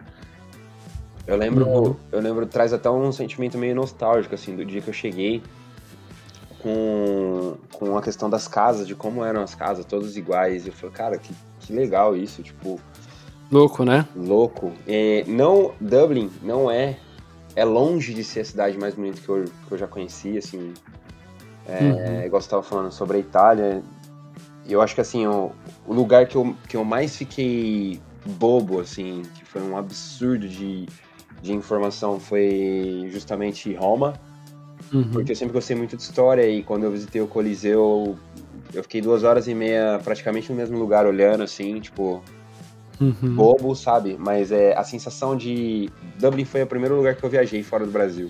eu 1.28 1.38
lembro, 1.38 1.68
uhum. 1.68 1.96
eu 2.12 2.20
lembro, 2.20 2.46
traz 2.46 2.74
até 2.74 2.90
um 2.90 3.12
sentimento 3.12 3.58
meio 3.58 3.76
nostálgico, 3.76 4.36
assim, 4.36 4.56
do 4.56 4.66
dia 4.66 4.82
que 4.82 4.90
eu 4.90 4.94
cheguei 4.94 5.42
com, 6.60 7.56
com 7.72 7.98
a 7.98 8.02
questão 8.02 8.30
das 8.30 8.48
casas, 8.48 8.88
de 8.88 8.96
como 8.96 9.24
eram 9.24 9.42
as 9.42 9.56
casas, 9.56 9.86
todas 9.86 10.18
iguais. 10.18 10.66
Eu 10.66 10.74
falei, 10.74 10.96
cara, 10.96 11.18
que, 11.18 11.34
que 11.60 11.74
legal 11.74 12.16
isso, 12.16 12.42
tipo... 12.42 12.80
Louco, 13.52 13.84
né? 13.84 14.08
Louco. 14.16 14.72
É, 14.88 15.24
não, 15.28 15.74
Dublin 15.80 16.32
não 16.42 16.72
é, 16.72 16.98
é 17.56 17.66
longe 17.66 18.14
de 18.14 18.24
ser 18.24 18.42
a 18.42 18.46
cidade 18.46 18.78
mais 18.78 18.96
bonita 18.96 19.20
que 19.22 19.30
eu, 19.30 19.46
que 19.68 19.72
eu 19.74 19.78
já 19.78 19.88
conheci, 19.88 20.38
assim. 20.38 20.74
É, 21.68 21.80
uhum. 21.80 22.26
Igual 22.26 22.42
você 22.42 22.62
falando 22.64 22.92
sobre 22.92 23.18
a 23.18 23.20
Itália. 23.20 23.84
Eu 24.68 24.82
acho 24.82 24.96
que, 24.96 25.02
assim, 25.02 25.28
o, 25.28 25.52
o 25.86 25.94
lugar 25.94 26.28
que 26.28 26.36
eu, 26.36 26.56
que 26.68 26.78
eu 26.78 26.84
mais 26.84 27.16
fiquei 27.16 28.00
bobo, 28.26 28.80
assim, 28.80 29.24
que 29.36 29.44
foi 29.44 29.62
um 29.62 29.76
absurdo 29.76 30.48
de 30.48 30.88
de 31.42 31.54
informação 31.54 32.20
foi 32.20 33.08
justamente 33.10 33.74
Roma, 33.74 34.14
uhum. 34.94 35.10
porque 35.12 35.32
eu 35.32 35.36
sempre 35.36 35.54
gostei 35.54 35.76
muito 35.76 35.98
de 35.98 36.04
história 36.04 36.48
e 36.48 36.62
quando 36.64 36.84
eu 36.84 36.92
visitei 36.92 37.22
o 37.22 37.28
Coliseu, 37.28 38.18
eu 38.74 38.84
fiquei 38.84 39.02
duas 39.02 39.24
horas 39.24 39.48
e 39.48 39.56
meia 39.56 40.00
praticamente 40.04 40.52
no 40.52 40.56
mesmo 40.56 40.78
lugar 40.78 41.06
olhando, 41.06 41.44
assim, 41.44 41.80
tipo, 41.80 42.24
uhum. 43.02 43.36
bobo, 43.36 43.76
sabe? 43.76 44.16
Mas 44.20 44.52
é 44.52 44.78
a 44.78 44.84
sensação 44.84 45.36
de. 45.36 45.90
Dublin 46.20 46.46
foi 46.46 46.64
o 46.64 46.68
primeiro 46.68 46.96
lugar 46.96 47.16
que 47.16 47.24
eu 47.24 47.30
viajei 47.30 47.64
fora 47.64 47.86
do 47.86 47.92
Brasil. 47.92 48.30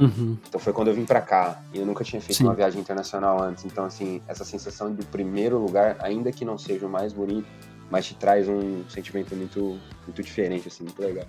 Uhum. 0.00 0.38
Então 0.48 0.58
foi 0.58 0.72
quando 0.72 0.88
eu 0.88 0.94
vim 0.94 1.04
para 1.04 1.20
cá 1.20 1.62
e 1.74 1.78
eu 1.78 1.84
nunca 1.84 2.02
tinha 2.02 2.22
feito 2.22 2.38
Sim. 2.38 2.44
uma 2.44 2.54
viagem 2.54 2.80
internacional 2.80 3.42
antes. 3.42 3.64
Então, 3.66 3.84
assim, 3.84 4.22
essa 4.26 4.44
sensação 4.44 4.92
do 4.92 5.04
primeiro 5.04 5.58
lugar, 5.58 5.96
ainda 6.00 6.32
que 6.32 6.44
não 6.44 6.56
seja 6.56 6.86
o 6.86 6.90
mais 6.90 7.12
bonito, 7.12 7.46
mas 7.90 8.06
te 8.06 8.14
traz 8.14 8.48
um 8.48 8.82
sentimento 8.88 9.36
muito, 9.36 9.78
muito 10.06 10.22
diferente, 10.22 10.68
assim, 10.68 10.84
muito 10.84 11.00
legal. 11.00 11.26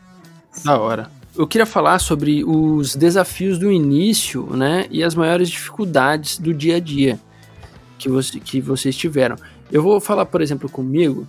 Da 0.64 0.80
hora. 0.80 1.12
Eu 1.36 1.48
queria 1.48 1.66
falar 1.66 2.00
sobre 2.00 2.44
os 2.44 2.96
desafios 2.96 3.58
do 3.58 3.72
início, 3.72 4.46
né, 4.56 4.86
e 4.90 5.04
as 5.04 5.16
maiores 5.16 5.50
dificuldades 5.50 6.38
do 6.38 6.54
dia 6.54 6.76
a 6.78 6.80
dia 6.80 7.20
que, 7.98 8.10
você, 8.10 8.40
que 8.40 8.60
vocês 8.60 8.96
tiveram. 8.96 9.36
Eu 9.72 9.82
vou 9.82 10.00
falar, 10.00 10.26
por 10.26 10.42
exemplo, 10.42 10.70
comigo. 10.70 11.28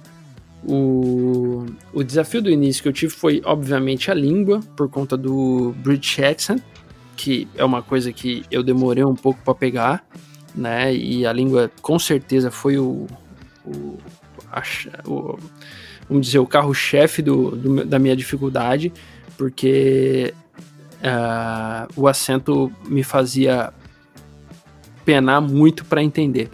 O, 0.64 1.66
o 1.92 2.04
desafio 2.04 2.40
do 2.40 2.50
início 2.50 2.82
que 2.82 2.88
eu 2.88 2.92
tive 2.92 3.12
foi, 3.12 3.42
obviamente, 3.44 4.10
a 4.10 4.14
língua, 4.14 4.60
por 4.76 4.88
conta 4.88 5.16
do 5.16 5.74
British 5.78 6.20
accent, 6.20 6.62
que 7.16 7.48
é 7.56 7.64
uma 7.64 7.82
coisa 7.82 8.12
que 8.12 8.44
eu 8.50 8.62
demorei 8.62 9.04
um 9.04 9.14
pouco 9.14 9.40
para 9.44 9.54
pegar, 9.54 10.06
né? 10.54 10.94
E 10.94 11.26
a 11.26 11.32
língua, 11.32 11.70
com 11.80 11.98
certeza, 11.98 12.50
foi 12.50 12.78
o, 12.78 13.06
o, 13.64 13.98
a, 14.50 14.62
o 15.06 15.38
vamos 16.08 16.26
dizer, 16.26 16.38
o 16.38 16.46
carro-chefe 16.46 17.22
do, 17.22 17.50
do, 17.56 17.84
da 17.84 17.98
minha 17.98 18.14
dificuldade 18.14 18.92
porque 19.42 20.32
uh, 20.98 21.92
o 21.96 22.06
acento 22.06 22.72
me 22.86 23.02
fazia 23.02 23.72
penar 25.04 25.40
muito 25.40 25.84
para 25.84 26.02
entender, 26.02 26.48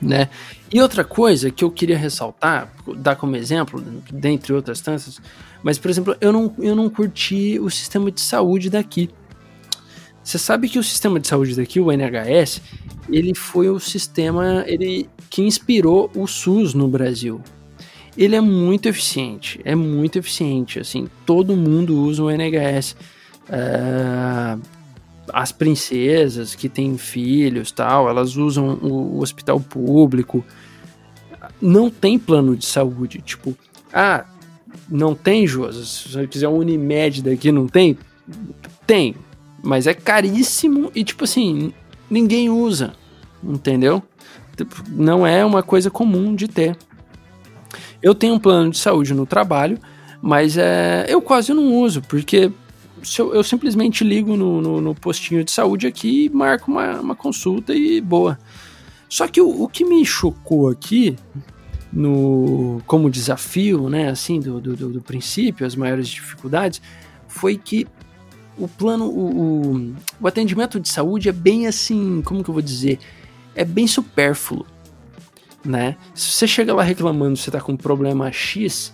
né? 0.00 0.30
E 0.74 0.82
outra 0.82 1.04
coisa 1.04 1.50
que 1.50 1.62
eu 1.62 1.70
queria 1.70 1.96
ressaltar, 1.96 2.68
dar 2.96 3.14
como 3.14 3.36
exemplo, 3.36 3.80
dentre 4.12 4.52
outras 4.52 4.80
tantas, 4.80 5.20
mas 5.62 5.78
por 5.78 5.90
exemplo, 5.90 6.16
eu 6.20 6.32
não, 6.32 6.54
eu 6.58 6.74
não 6.74 6.90
curti 6.90 7.58
o 7.60 7.70
sistema 7.70 8.10
de 8.10 8.20
saúde 8.20 8.68
daqui. 8.68 9.08
Você 10.22 10.36
sabe 10.36 10.68
que 10.68 10.78
o 10.78 10.82
sistema 10.82 11.20
de 11.20 11.28
saúde 11.28 11.54
daqui, 11.54 11.78
o 11.78 11.92
NHS, 11.92 12.60
ele 13.08 13.34
foi 13.34 13.68
o 13.68 13.78
sistema 13.78 14.64
ele, 14.66 15.08
que 15.30 15.42
inspirou 15.42 16.10
o 16.14 16.26
SUS 16.26 16.74
no 16.74 16.88
Brasil 16.88 17.40
ele 18.16 18.36
é 18.36 18.40
muito 18.40 18.88
eficiente, 18.88 19.60
é 19.64 19.74
muito 19.74 20.18
eficiente, 20.18 20.78
assim, 20.78 21.08
todo 21.26 21.56
mundo 21.56 22.00
usa 22.00 22.22
o 22.22 22.30
NHS. 22.30 22.96
É, 23.48 24.56
as 25.32 25.50
princesas 25.52 26.54
que 26.54 26.68
têm 26.68 26.96
filhos 26.96 27.72
tal, 27.72 28.08
elas 28.08 28.36
usam 28.36 28.78
o, 28.80 29.16
o, 29.16 29.20
hospital 29.20 29.58
público. 29.58 30.44
Não 31.66 31.88
tem 31.88 32.18
plano 32.18 32.54
de 32.54 32.66
saúde, 32.66 33.22
tipo, 33.24 33.56
ah, 33.90 34.26
não 34.86 35.14
tem, 35.14 35.46
Josi, 35.46 35.86
se 35.86 36.08
você 36.10 36.26
quiser 36.26 36.46
um 36.46 36.58
Unimed 36.58 37.22
daqui, 37.22 37.50
não 37.50 37.66
tem? 37.66 37.96
Tem, 38.86 39.14
mas 39.62 39.86
é 39.86 39.94
caríssimo 39.94 40.92
e, 40.94 41.02
tipo 41.02 41.24
assim, 41.24 41.72
ninguém 42.10 42.50
usa, 42.50 42.92
entendeu? 43.42 44.02
Não 44.90 45.26
é 45.26 45.42
uma 45.42 45.62
coisa 45.62 45.90
comum 45.90 46.34
de 46.34 46.48
ter. 46.48 46.76
Eu 48.02 48.14
tenho 48.14 48.34
um 48.34 48.38
plano 48.38 48.70
de 48.70 48.76
saúde 48.76 49.14
no 49.14 49.24
trabalho, 49.24 49.78
mas 50.20 50.58
é, 50.58 51.06
eu 51.08 51.22
quase 51.22 51.54
não 51.54 51.72
uso, 51.76 52.02
porque 52.02 52.52
eu, 53.18 53.34
eu, 53.34 53.42
simplesmente 53.42 54.04
ligo 54.04 54.36
no, 54.36 54.60
no, 54.60 54.80
no, 54.82 54.94
postinho 54.94 55.42
de 55.42 55.50
saúde 55.50 55.86
aqui 55.86 56.26
e 56.26 56.28
marco 56.28 56.70
uma, 56.70 57.00
uma 57.00 57.14
consulta 57.14 57.74
e 57.74 58.02
boa. 58.02 58.38
Só 59.08 59.28
que 59.28 59.40
o, 59.40 59.62
o, 59.62 59.68
que 59.68 59.84
me 59.84 60.04
chocou 60.04 60.68
aqui, 60.68 61.16
no 61.94 62.82
como 62.86 63.08
desafio, 63.08 63.88
né, 63.88 64.08
assim, 64.08 64.40
do, 64.40 64.60
do, 64.60 64.74
do 64.74 65.00
princípio, 65.00 65.64
as 65.64 65.76
maiores 65.76 66.08
dificuldades, 66.08 66.82
foi 67.28 67.56
que 67.56 67.86
o 68.58 68.66
plano, 68.68 69.06
o, 69.06 69.76
o, 69.76 69.94
o, 70.20 70.26
atendimento 70.26 70.78
de 70.80 70.88
saúde 70.88 71.28
é 71.28 71.32
bem 71.32 71.66
assim, 71.66 72.20
como 72.24 72.42
que 72.42 72.50
eu 72.50 72.54
vou 72.54 72.62
dizer? 72.62 72.98
É 73.54 73.64
bem 73.64 73.86
supérfluo, 73.86 74.66
né? 75.64 75.96
Se 76.14 76.32
você 76.32 76.46
chega 76.46 76.74
lá 76.74 76.82
reclamando 76.82 77.36
você 77.36 77.50
tá 77.50 77.60
com 77.60 77.72
um 77.72 77.76
problema 77.76 78.30
X, 78.30 78.92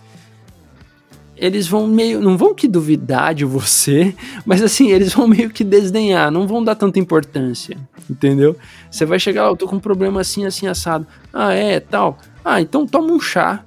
eles 1.37 1.67
vão 1.67 1.87
meio, 1.87 2.21
não 2.21 2.37
vão 2.37 2.55
que 2.55 2.69
duvidar 2.69 3.35
de 3.35 3.45
você, 3.45 4.15
mas 4.45 4.63
assim, 4.63 4.91
eles 4.91 5.15
vão 5.15 5.27
meio 5.27 5.51
que 5.51 5.65
desdenhar, 5.65 6.31
não 6.31 6.47
vão 6.47 6.63
dar 6.63 6.75
tanta 6.75 6.99
importância, 6.99 7.79
entendeu? 8.09 8.57
Você 8.91 9.07
vai 9.07 9.19
chegar 9.19 9.45
lá, 9.45 9.49
eu 9.51 9.57
tô 9.57 9.67
com 9.67 9.77
um 9.77 9.81
problema 9.81 10.21
assim, 10.21 10.45
assim, 10.45 10.67
assado. 10.67 11.07
Ah, 11.33 11.53
é, 11.53 11.81
tal. 11.81 12.19
Ah, 12.45 12.61
então 12.61 12.87
toma 12.87 13.13
um 13.13 13.21
chá. 13.21 13.65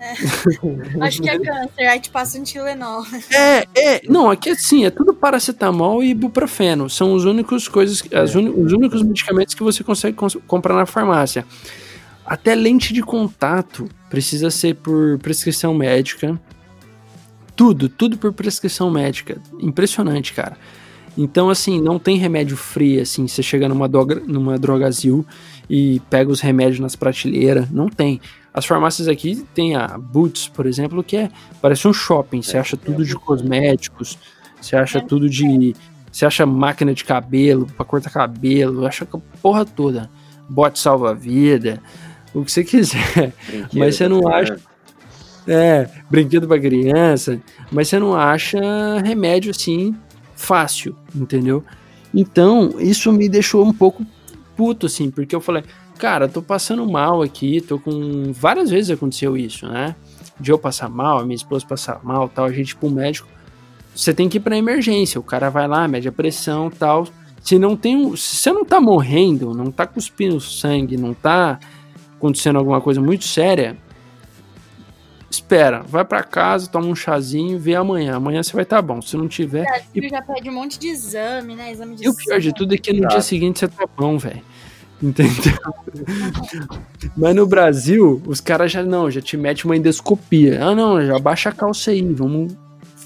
É. 0.00 0.14
Acho 1.04 1.20
que 1.20 1.28
é 1.28 1.38
câncer, 1.38 1.86
aí 1.86 2.00
te 2.00 2.10
passa 2.10 2.38
um 2.38 2.42
Tilenol. 2.42 3.04
É, 3.30 3.66
é. 3.76 4.02
Não, 4.08 4.30
aqui 4.30 4.50
assim, 4.50 4.84
é 4.84 4.90
tudo 4.90 5.12
paracetamol 5.12 6.02
e 6.02 6.10
ibuprofeno. 6.10 6.88
São 6.88 7.12
os 7.12 7.24
únicos 7.24 7.68
coisas, 7.68 8.02
as 8.12 8.34
un, 8.34 8.64
os 8.64 8.72
únicos 8.72 9.02
medicamentos 9.02 9.54
que 9.54 9.62
você 9.62 9.84
consegue 9.84 10.16
comprar 10.46 10.74
na 10.74 10.86
farmácia. 10.86 11.44
Até 12.24 12.54
lente 12.54 12.94
de 12.94 13.02
contato 13.02 13.88
precisa 14.08 14.50
ser 14.50 14.76
por 14.76 15.18
prescrição 15.18 15.74
médica. 15.74 16.40
Tudo, 17.54 17.88
tudo 17.88 18.16
por 18.16 18.32
prescrição 18.32 18.90
médica. 18.90 19.36
Impressionante, 19.60 20.32
cara. 20.32 20.56
Então, 21.18 21.50
assim, 21.50 21.80
não 21.80 21.98
tem 21.98 22.16
remédio 22.16 22.56
free, 22.56 23.00
assim, 23.00 23.26
você 23.26 23.42
chega 23.42 23.68
numa, 23.68 23.88
droga, 23.88 24.14
numa 24.26 24.58
drogazil 24.58 25.26
e 25.70 26.02
pega 26.10 26.32
os 26.32 26.40
remédios 26.40 26.80
nas 26.80 26.96
prateleiras. 26.96 27.70
Não 27.70 27.88
tem. 27.88 28.20
As 28.52 28.66
farmácias 28.66 29.06
aqui 29.06 29.46
tem 29.54 29.76
a 29.76 29.96
Boots, 29.96 30.48
por 30.48 30.66
exemplo, 30.66 31.04
que 31.04 31.16
é 31.16 31.30
parece 31.62 31.86
um 31.86 31.92
shopping. 31.92 32.42
Você 32.42 32.56
é, 32.56 32.60
acha 32.60 32.76
tudo 32.76 33.04
de 33.04 33.14
cosméticos, 33.14 34.18
você 34.60 34.74
acha 34.74 34.98
é. 34.98 35.00
tudo 35.00 35.30
de. 35.30 35.76
Você 36.10 36.26
acha 36.26 36.44
máquina 36.44 36.92
de 36.92 37.04
cabelo 37.04 37.66
para 37.76 37.86
cortar 37.86 38.10
cabelo, 38.10 38.84
acha 38.84 39.04
a 39.04 39.18
porra 39.40 39.64
toda. 39.64 40.10
Bote 40.48 40.80
salva-vida, 40.80 41.80
o 42.34 42.44
que 42.44 42.50
você 42.50 42.64
quiser. 42.64 43.32
Brinquedo 43.46 43.78
mas 43.78 43.94
você 43.94 44.08
não 44.08 44.26
acha. 44.26 44.58
É, 45.46 45.88
brinquedo 46.10 46.48
para 46.48 46.60
criança, 46.60 47.40
mas 47.70 47.88
você 47.88 47.98
não 47.98 48.14
acha 48.14 48.58
remédio 49.04 49.52
assim 49.52 49.96
fácil, 50.34 50.96
entendeu? 51.14 51.64
Então, 52.12 52.74
isso 52.80 53.12
me 53.12 53.28
deixou 53.28 53.64
um 53.64 53.72
pouco 53.72 54.04
puto, 54.60 54.84
assim, 54.84 55.10
porque 55.10 55.34
eu 55.34 55.40
falei, 55.40 55.64
cara, 55.98 56.28
tô 56.28 56.42
passando 56.42 56.86
mal 56.86 57.22
aqui, 57.22 57.62
tô 57.62 57.78
com. 57.78 58.30
Várias 58.30 58.68
vezes 58.68 58.90
aconteceu 58.90 59.34
isso, 59.34 59.66
né? 59.66 59.96
De 60.38 60.52
eu 60.52 60.58
passar 60.58 60.90
mal, 60.90 61.18
a 61.18 61.24
minha 61.24 61.34
esposa 61.34 61.64
passar 61.66 61.98
mal 62.04 62.28
tal, 62.28 62.44
a 62.44 62.52
gente 62.52 62.76
pro 62.76 62.90
médico. 62.90 63.26
Você 63.94 64.12
tem 64.12 64.28
que 64.28 64.36
ir 64.36 64.40
pra 64.40 64.58
emergência, 64.58 65.18
o 65.18 65.22
cara 65.22 65.48
vai 65.48 65.66
lá, 65.66 65.88
mede 65.88 66.08
a 66.08 66.12
pressão 66.12 66.68
tal. 66.68 67.06
Se 67.40 67.58
não 67.58 67.74
tem. 67.74 68.14
Se 68.16 68.36
você 68.36 68.52
não 68.52 68.62
tá 68.62 68.78
morrendo, 68.82 69.54
não 69.54 69.72
tá 69.72 69.86
cuspindo 69.86 70.38
sangue, 70.42 70.98
não 70.98 71.14
tá 71.14 71.58
acontecendo 72.18 72.58
alguma 72.58 72.82
coisa 72.82 73.00
muito 73.00 73.24
séria, 73.24 73.78
espera, 75.30 75.82
vai 75.82 76.04
para 76.04 76.22
casa, 76.22 76.68
toma 76.68 76.86
um 76.86 76.94
chazinho, 76.94 77.58
vê 77.58 77.74
amanhã. 77.74 78.16
Amanhã 78.16 78.42
você 78.42 78.52
vai 78.52 78.64
estar 78.64 78.76
tá 78.76 78.82
bom. 78.82 79.00
Se 79.00 79.16
não 79.16 79.28
tiver. 79.28 79.64
É, 79.64 79.82
e... 79.94 80.08
já 80.08 80.20
pede 80.20 80.50
um 80.50 80.54
monte 80.54 80.78
de 80.78 80.88
exame, 80.88 81.54
né? 81.54 81.70
Exame 81.70 81.96
de 81.96 82.04
e 82.04 82.08
o 82.08 82.14
pior 82.14 82.40
de 82.40 82.52
tudo 82.52 82.74
é 82.74 82.78
que 82.78 82.92
no 82.92 83.06
dia 83.08 83.22
seguinte 83.22 83.60
você 83.60 83.68
tá 83.68 83.86
bom, 83.96 84.18
velho. 84.18 84.42
Entendeu? 85.02 85.54
Mas 87.16 87.34
no 87.34 87.46
Brasil, 87.46 88.20
os 88.26 88.38
caras 88.38 88.70
já 88.70 88.82
não, 88.82 89.10
já 89.10 89.22
te 89.22 89.34
mete 89.34 89.64
uma 89.64 89.76
endoscopia. 89.76 90.62
Ah, 90.62 90.74
não, 90.74 91.02
já 91.02 91.18
baixa 91.18 91.48
a 91.48 91.52
calça 91.52 91.90
aí, 91.90 92.02
vamos 92.12 92.54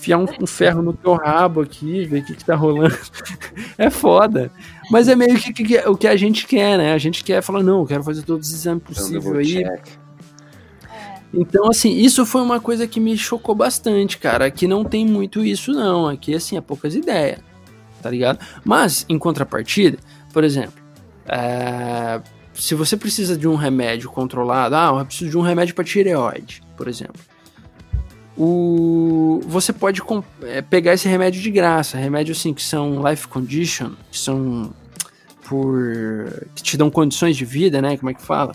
enfiar 0.04 0.18
um, 0.18 0.26
um 0.42 0.46
ferro 0.46 0.82
no 0.82 0.92
teu 0.92 1.14
rabo 1.14 1.60
aqui, 1.60 2.04
ver 2.04 2.22
o 2.22 2.24
que, 2.24 2.34
que 2.34 2.44
tá 2.44 2.56
rolando. 2.56 2.98
é 3.78 3.90
foda. 3.90 4.50
Mas 4.90 5.08
é 5.08 5.14
meio 5.14 5.38
que, 5.38 5.52
que, 5.52 5.64
que, 5.64 5.78
o 5.88 5.96
que 5.96 6.08
a 6.08 6.16
gente 6.16 6.48
quer, 6.48 6.76
né? 6.76 6.92
A 6.92 6.98
gente 6.98 7.22
quer 7.22 7.40
falar, 7.42 7.62
não, 7.62 7.80
eu 7.80 7.86
quero 7.86 8.02
fazer 8.02 8.22
todos 8.22 8.48
os 8.48 8.54
exames 8.54 8.82
possíveis 8.82 9.36
aí. 9.36 9.62
É. 9.62 10.03
Então, 11.36 11.68
assim, 11.68 11.96
isso 11.96 12.24
foi 12.24 12.42
uma 12.42 12.60
coisa 12.60 12.86
que 12.86 13.00
me 13.00 13.16
chocou 13.16 13.54
bastante, 13.54 14.18
cara. 14.18 14.46
Aqui 14.46 14.66
não 14.66 14.84
tem 14.84 15.04
muito 15.04 15.44
isso, 15.44 15.72
não. 15.72 16.06
Aqui, 16.06 16.34
assim, 16.34 16.56
é 16.56 16.60
poucas 16.60 16.94
ideias, 16.94 17.40
tá 18.00 18.10
ligado? 18.10 18.38
Mas, 18.64 19.04
em 19.08 19.18
contrapartida, 19.18 19.98
por 20.32 20.44
exemplo, 20.44 20.82
é, 21.26 22.20
se 22.54 22.74
você 22.74 22.96
precisa 22.96 23.36
de 23.36 23.48
um 23.48 23.56
remédio 23.56 24.10
controlado, 24.10 24.76
ah, 24.76 24.96
eu 24.98 25.06
preciso 25.06 25.30
de 25.30 25.38
um 25.38 25.42
remédio 25.42 25.74
para 25.74 25.84
tireoide, 25.84 26.62
por 26.76 26.86
exemplo. 26.86 27.20
O, 28.36 29.40
você 29.46 29.72
pode 29.72 30.02
é, 30.42 30.60
pegar 30.60 30.94
esse 30.94 31.08
remédio 31.08 31.40
de 31.40 31.50
graça, 31.50 31.96
remédios 31.96 32.38
assim 32.38 32.52
que 32.52 32.62
são 32.62 33.08
life 33.08 33.28
condition, 33.28 33.92
que 34.10 34.18
são 34.18 34.72
por 35.48 36.46
que 36.54 36.62
te 36.62 36.76
dão 36.76 36.90
condições 36.90 37.36
de 37.36 37.44
vida, 37.44 37.80
né? 37.80 37.96
Como 37.96 38.10
é 38.10 38.14
que 38.14 38.22
fala? 38.22 38.54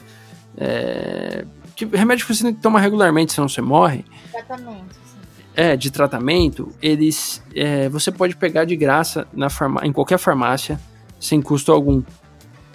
É, 0.58 1.46
que, 1.86 1.98
remédio 1.98 2.26
que 2.26 2.36
você 2.36 2.44
tem 2.44 2.54
que 2.54 2.62
tomar 2.62 2.82
regularmente, 2.82 3.34
senão 3.34 3.48
você 3.48 3.62
morre. 3.62 4.04
Tratamento. 4.32 4.94
Sim. 4.94 5.20
É, 5.56 5.78
de 5.78 5.90
tratamento, 5.90 6.74
eles 6.82 7.42
é, 7.56 7.88
você 7.90 8.12
pode 8.12 8.36
pegar 8.36 8.66
de 8.66 8.76
graça 8.76 9.28
na 9.34 9.50
farma, 9.50 9.82
em 9.86 9.94
qualquer 9.94 10.18
farmácia, 10.18 10.80
sem 11.20 11.42
custo 11.42 11.72
algum. 11.72 12.04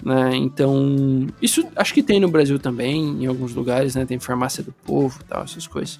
Né? 0.03 0.35
Então, 0.35 1.27
isso 1.41 1.67
acho 1.75 1.93
que 1.93 2.03
tem 2.03 2.19
no 2.19 2.27
Brasil 2.27 2.59
também, 2.59 3.23
em 3.23 3.25
alguns 3.25 3.53
lugares, 3.53 3.95
né? 3.95 4.05
Tem 4.05 4.19
farmácia 4.19 4.63
do 4.63 4.71
povo 4.71 5.23
tal, 5.23 5.43
essas 5.43 5.65
coisas. 5.65 5.99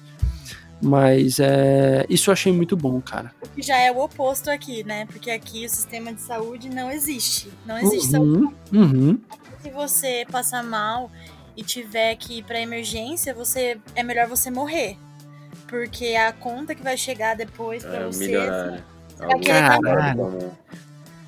Mas 0.80 1.40
é, 1.40 2.04
isso 2.08 2.28
eu 2.28 2.32
achei 2.32 2.52
muito 2.52 2.76
bom, 2.76 3.00
cara. 3.00 3.32
O 3.42 3.48
que 3.48 3.62
já 3.62 3.78
é 3.78 3.90
o 3.90 3.98
oposto 3.98 4.50
aqui, 4.50 4.84
né? 4.84 5.06
Porque 5.06 5.30
aqui 5.30 5.64
o 5.64 5.68
sistema 5.68 6.12
de 6.12 6.20
saúde 6.20 6.68
não 6.68 6.90
existe. 6.90 7.48
Não 7.64 7.78
existe 7.78 8.14
uhum, 8.16 8.42
saúde. 8.42 8.54
Uhum. 8.72 9.18
Se 9.62 9.70
você 9.70 10.26
passar 10.30 10.62
mal 10.62 11.10
e 11.56 11.62
tiver 11.62 12.14
que 12.16 12.38
ir 12.38 12.44
pra 12.44 12.60
emergência, 12.60 13.32
você 13.32 13.78
é 13.94 14.02
melhor 14.02 14.26
você 14.28 14.50
morrer. 14.50 14.96
Porque 15.66 16.14
a 16.14 16.32
conta 16.32 16.74
que 16.74 16.82
vai 16.82 16.96
chegar 16.96 17.34
depois 17.34 17.84
pra 17.84 17.96
é, 17.96 18.06
você. 18.06 18.26
Milionário. 18.26 18.84
Você 19.08 19.26
vai 19.26 19.38
querer 19.40 20.56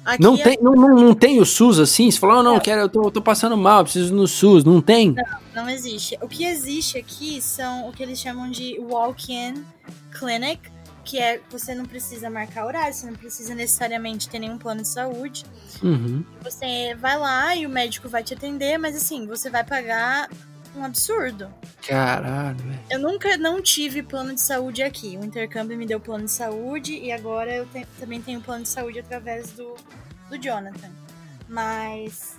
Aqui 0.08 0.22
não, 0.22 0.34
é... 0.36 0.42
tem, 0.42 0.58
não, 0.62 0.72
não, 0.72 0.94
não 0.94 1.14
tem 1.14 1.38
o 1.38 1.44
SUS 1.44 1.78
assim? 1.78 2.10
Você 2.10 2.18
falou, 2.18 2.38
oh, 2.38 2.42
não, 2.42 2.54
não. 2.54 2.60
Quero, 2.60 2.80
eu, 2.80 2.88
tô, 2.88 3.04
eu 3.04 3.10
tô 3.10 3.20
passando 3.20 3.58
mal, 3.58 3.82
preciso 3.84 4.14
no 4.14 4.26
SUS. 4.26 4.64
Não 4.64 4.80
tem? 4.80 5.12
Não, 5.12 5.24
não 5.54 5.68
existe. 5.68 6.18
O 6.22 6.26
que 6.28 6.44
existe 6.44 6.96
aqui 6.96 7.42
são 7.42 7.86
o 7.86 7.92
que 7.92 8.02
eles 8.02 8.18
chamam 8.18 8.50
de 8.50 8.78
walk-in 8.80 9.62
clinic, 10.18 10.62
que 11.08 11.18
é 11.18 11.40
você 11.48 11.74
não 11.74 11.86
precisa 11.86 12.28
marcar 12.28 12.66
horário, 12.66 12.92
você 12.92 13.06
não 13.06 13.14
precisa 13.14 13.54
necessariamente 13.54 14.28
ter 14.28 14.38
nenhum 14.38 14.58
plano 14.58 14.82
de 14.82 14.88
saúde. 14.88 15.42
Uhum. 15.82 16.22
Você 16.42 16.94
vai 16.96 17.18
lá 17.18 17.56
e 17.56 17.64
o 17.64 17.70
médico 17.70 18.10
vai 18.10 18.22
te 18.22 18.34
atender, 18.34 18.76
mas 18.76 18.94
assim, 18.94 19.26
você 19.26 19.48
vai 19.48 19.64
pagar 19.64 20.28
um 20.76 20.84
absurdo. 20.84 21.48
Caralho, 21.86 22.58
velho. 22.58 22.80
Eu 22.90 22.98
nunca 22.98 23.38
não 23.38 23.62
tive 23.62 24.02
plano 24.02 24.34
de 24.34 24.42
saúde 24.42 24.82
aqui. 24.82 25.16
O 25.16 25.24
intercâmbio 25.24 25.78
me 25.78 25.86
deu 25.86 25.98
plano 25.98 26.26
de 26.26 26.30
saúde 26.30 26.92
e 26.92 27.10
agora 27.10 27.54
eu 27.54 27.64
te, 27.64 27.86
também 27.98 28.20
tenho 28.20 28.42
plano 28.42 28.64
de 28.64 28.68
saúde 28.68 28.98
através 28.98 29.52
do, 29.52 29.74
do 30.28 30.36
Jonathan. 30.36 30.90
Mas. 31.48 32.36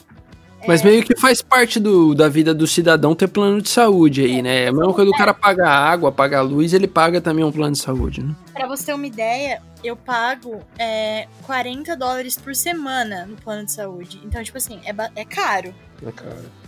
Mas 0.68 0.84
meio 0.84 1.04
que 1.04 1.16
faz 1.16 1.42
parte 1.42 1.80
do, 1.80 2.14
da 2.14 2.28
vida 2.28 2.54
do 2.54 2.68
cidadão 2.68 3.16
ter 3.16 3.28
plano 3.28 3.62
de 3.62 3.70
saúde 3.70 4.24
aí, 4.24 4.42
né? 4.42 4.66
É 4.66 4.68
a 4.68 4.72
mesma 4.72 4.94
coisa 4.94 5.10
do 5.10 5.18
cara 5.18 5.34
pagar 5.34 5.72
água, 5.72 6.12
pagar 6.12 6.42
luz, 6.42 6.74
ele 6.74 6.88
paga 6.88 7.22
também 7.22 7.44
um 7.44 7.52
plano 7.52 7.74
de 7.74 7.80
saúde, 7.80 8.24
né? 8.24 8.36
Pra 8.54 8.68
você 8.68 8.88
ter 8.88 8.94
uma 8.94 9.08
ideia, 9.08 9.62
eu 9.84 9.96
pago 9.96 10.62
é, 10.78 11.28
40 11.44 11.96
dólares 11.96 12.38
por 12.38 12.54
semana 12.56 13.26
no 13.26 13.36
plano 13.38 13.66
de 13.66 13.72
saúde. 13.72 14.22
Então, 14.26 14.44
tipo 14.44 14.58
assim, 14.58 14.82
é, 14.84 14.94
é 15.16 15.26
caro. 15.26 15.74
É 16.06 16.12
caro 16.12 16.60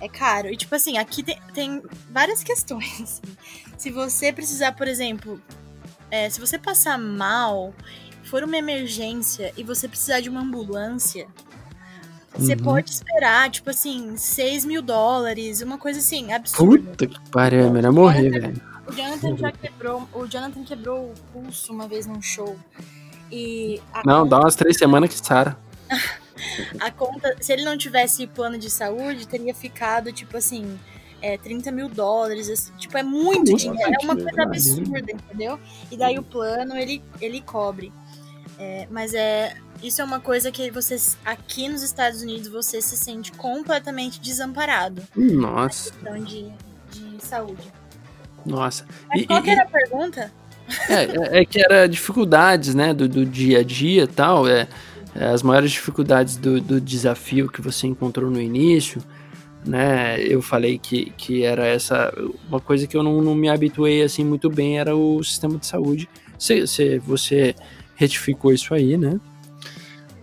é 0.00 0.08
caro. 0.08 0.48
E, 0.48 0.56
tipo 0.56 0.74
assim, 0.74 0.98
aqui 0.98 1.22
tem, 1.22 1.38
tem 1.52 1.82
várias 2.10 2.42
questões. 2.42 3.00
Assim. 3.00 3.22
Se 3.76 3.90
você 3.90 4.32
precisar, 4.32 4.72
por 4.72 4.88
exemplo, 4.88 5.40
é, 6.10 6.28
se 6.28 6.40
você 6.40 6.58
passar 6.58 6.98
mal, 6.98 7.72
for 8.24 8.42
uma 8.42 8.56
emergência 8.56 9.52
e 9.56 9.62
você 9.62 9.86
precisar 9.86 10.20
de 10.20 10.28
uma 10.28 10.40
ambulância, 10.40 11.28
você 12.36 12.52
uhum. 12.52 12.58
pode 12.58 12.90
esperar, 12.90 13.50
tipo 13.50 13.70
assim, 13.70 14.16
6 14.16 14.64
mil 14.64 14.82
dólares, 14.82 15.60
uma 15.62 15.78
coisa 15.78 15.98
assim, 15.98 16.32
absurda. 16.32 16.90
Puta 16.90 17.06
que 17.06 17.30
pariu, 17.30 17.66
é 17.66 17.70
melhor 17.70 17.92
morrer, 17.92 18.30
velho. 18.30 18.62
O 18.86 18.92
Jonathan 18.92 19.36
já 19.36 19.52
quebrou. 19.52 20.08
O 20.12 20.26
Jonathan 20.26 20.64
quebrou 20.64 21.10
o 21.10 21.14
pulso 21.32 21.72
uma 21.72 21.86
vez 21.86 22.06
num 22.06 22.22
show. 22.22 22.56
E 23.30 23.80
Não, 24.04 24.26
dá 24.26 24.38
umas 24.38 24.56
três 24.56 24.76
semanas 24.78 25.10
que 25.10 25.26
sara. 25.26 25.58
a 26.80 26.90
conta, 26.90 27.36
se 27.40 27.52
ele 27.52 27.64
não 27.64 27.76
tivesse 27.76 28.26
plano 28.26 28.58
de 28.58 28.70
saúde, 28.70 29.26
teria 29.26 29.54
ficado, 29.54 30.12
tipo 30.12 30.36
assim, 30.36 30.78
é, 31.20 31.36
30 31.36 31.70
mil 31.70 31.88
dólares, 31.88 32.48
assim, 32.48 32.72
tipo, 32.76 32.96
é 32.96 33.02
muito 33.02 33.54
dinheiro, 33.56 33.92
é 34.00 34.04
uma 34.04 34.16
coisa 34.16 34.42
absurda, 34.42 35.12
entendeu? 35.12 35.58
E 35.90 35.96
daí 35.96 36.18
o 36.18 36.22
plano, 36.22 36.76
ele, 36.76 37.02
ele 37.20 37.40
cobre. 37.40 37.92
É, 38.58 38.88
mas 38.90 39.14
é, 39.14 39.56
isso 39.82 40.00
é 40.00 40.04
uma 40.04 40.20
coisa 40.20 40.50
que 40.50 40.70
você, 40.70 40.96
aqui 41.24 41.68
nos 41.68 41.82
Estados 41.82 42.22
Unidos, 42.22 42.48
você 42.48 42.80
se 42.80 42.96
sente 42.96 43.32
completamente 43.32 44.20
desamparado. 44.20 45.02
Nossa. 45.16 45.92
Questão 45.92 46.18
de, 46.22 46.46
de 46.90 47.24
saúde. 47.24 47.72
Nossa. 48.44 48.84
Mas 49.08 49.22
e, 49.22 49.26
qual 49.26 49.42
que 49.42 49.50
era 49.50 49.62
a 49.62 49.66
pergunta? 49.66 50.32
É, 50.88 50.94
é, 50.94 51.40
é, 51.40 51.44
que 51.44 51.60
era 51.60 51.88
dificuldades, 51.88 52.74
né, 52.74 52.92
do, 52.92 53.08
do 53.08 53.24
dia 53.24 53.60
a 53.60 53.62
dia 53.62 54.02
e 54.02 54.06
tal, 54.06 54.46
é, 54.46 54.68
é, 55.14 55.26
as 55.26 55.42
maiores 55.42 55.70
dificuldades 55.70 56.36
do, 56.36 56.60
do 56.60 56.80
desafio 56.80 57.48
que 57.48 57.62
você 57.62 57.86
encontrou 57.86 58.30
no 58.30 58.40
início, 58.40 59.02
né, 59.64 60.20
eu 60.20 60.42
falei 60.42 60.78
que, 60.78 61.10
que 61.16 61.42
era 61.42 61.66
essa, 61.66 62.12
uma 62.48 62.60
coisa 62.60 62.86
que 62.86 62.96
eu 62.96 63.02
não, 63.02 63.22
não 63.22 63.34
me 63.34 63.48
habituei, 63.48 64.02
assim, 64.02 64.24
muito 64.24 64.50
bem, 64.50 64.78
era 64.78 64.94
o 64.94 65.22
sistema 65.24 65.56
de 65.58 65.66
saúde, 65.66 66.08
você, 66.38 66.66
você, 66.66 66.98
você 66.98 67.54
retificou 67.96 68.52
isso 68.52 68.72
aí, 68.74 68.96
né? 68.96 69.18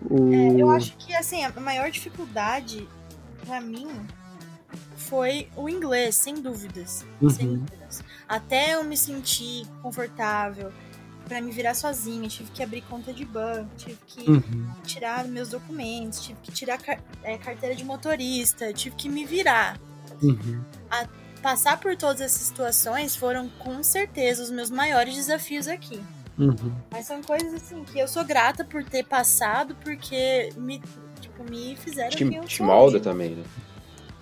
O... 0.10 0.34
É, 0.34 0.62
eu 0.62 0.70
acho 0.70 0.96
que, 0.98 1.14
assim, 1.16 1.44
a 1.44 1.52
maior 1.60 1.90
dificuldade 1.90 2.88
para 3.46 3.62
mim 3.62 3.88
foi 4.96 5.48
o 5.56 5.70
inglês, 5.70 6.16
sem 6.16 6.36
dúvidas. 6.36 7.06
Uhum. 7.22 7.30
Sem 7.30 7.58
dúvidas. 7.58 8.04
Até 8.28 8.76
eu 8.76 8.84
me 8.84 8.98
sentir 8.98 9.68
confortável 9.82 10.72
para 11.28 11.42
me 11.42 11.52
virar 11.52 11.74
sozinha, 11.74 12.28
tive 12.30 12.52
que 12.52 12.62
abrir 12.62 12.82
conta 12.82 13.12
de 13.12 13.26
banco, 13.26 13.70
tive 13.78 13.98
que 14.06 14.30
uhum. 14.30 14.72
tirar 14.84 15.26
meus 15.26 15.50
documentos, 15.50 16.22
tive 16.22 16.40
que 16.42 16.52
tirar 16.52 16.78
car 16.78 17.00
é, 17.24 17.38
carteira 17.38 17.76
de 17.76 17.84
motorista, 17.84 18.72
tive 18.72 18.96
que 18.96 19.10
me 19.10 19.26
virar. 19.26 19.80
Uhum. 20.22 20.64
A 20.90 21.08
passar 21.42 21.80
por 21.80 21.96
todas 21.96 22.22
essas 22.22 22.42
situações 22.42 23.16
foram 23.16 23.50
com 23.60 23.84
certeza 23.84 24.44
os 24.44 24.52
meus 24.52 24.70
maiores 24.70 25.16
desafios 25.16 25.68
aqui. 25.68 26.02
Uhum. 26.38 26.74
Mas 26.92 27.06
são 27.06 27.22
coisas 27.22 27.54
assim 27.54 27.84
que 27.84 27.98
eu 27.98 28.08
sou 28.08 28.24
grata 28.26 28.66
por 28.66 28.84
ter 28.84 29.06
passado, 29.06 29.76
porque 29.84 30.50
me, 30.58 30.82
tipo, 31.22 31.44
me 31.50 31.76
fizeram 31.78 32.10
te, 32.10 32.26
que 32.26 32.36
eu 32.36 32.44
te 32.44 32.62
molda 32.62 33.00
também, 33.00 33.36
né? 33.36 33.44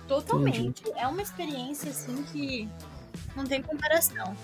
Totalmente. 0.06 0.60
Entendi. 0.60 0.92
É 0.96 1.06
uma 1.08 1.22
experiência 1.22 1.90
assim 1.90 2.22
que 2.32 2.68
não 3.34 3.44
tem 3.44 3.62
comparação. 3.62 4.36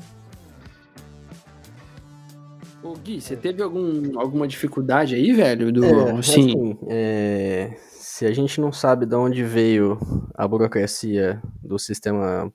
Ô 2.83 2.95
Gui, 2.95 3.21
você 3.21 3.37
teve 3.37 3.63
algum, 3.63 4.19
alguma 4.19 4.49
dificuldade 4.49 5.15
aí, 5.15 5.33
velho? 5.33 5.71
Do, 5.71 5.85
é, 5.85 6.11
assim, 6.13 6.51
assim 6.53 6.79
é, 6.89 7.77
se 7.91 8.27
a 8.27 8.33
gente 8.33 8.61
não 8.61 8.73
sabe 8.73 9.05
de 9.05 9.15
onde 9.15 9.45
veio 9.45 9.99
a 10.35 10.49
burocracia 10.49 11.41
do 11.63 11.79
sistema 11.79 12.51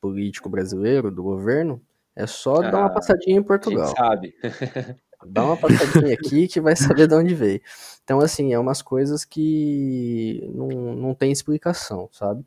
político 0.00 0.48
brasileiro, 0.48 1.10
do 1.10 1.22
governo, 1.22 1.80
é 2.18 2.26
só 2.26 2.56
ah, 2.56 2.70
dar 2.70 2.78
uma 2.78 2.86
ah, 2.86 2.90
passadinha 2.90 3.38
em 3.38 3.42
Portugal. 3.42 3.94
sabe. 3.96 4.34
Dá 5.24 5.44
uma 5.44 5.56
passadinha 5.56 6.14
aqui 6.14 6.48
que 6.48 6.60
vai 6.60 6.74
saber 6.74 7.06
de 7.06 7.14
onde 7.14 7.32
veio. 7.32 7.60
Então, 8.02 8.18
assim, 8.20 8.52
é 8.52 8.58
umas 8.58 8.82
coisas 8.82 9.24
que 9.24 10.48
não, 10.52 10.68
não 10.68 11.14
tem 11.14 11.30
explicação, 11.30 12.08
sabe? 12.12 12.44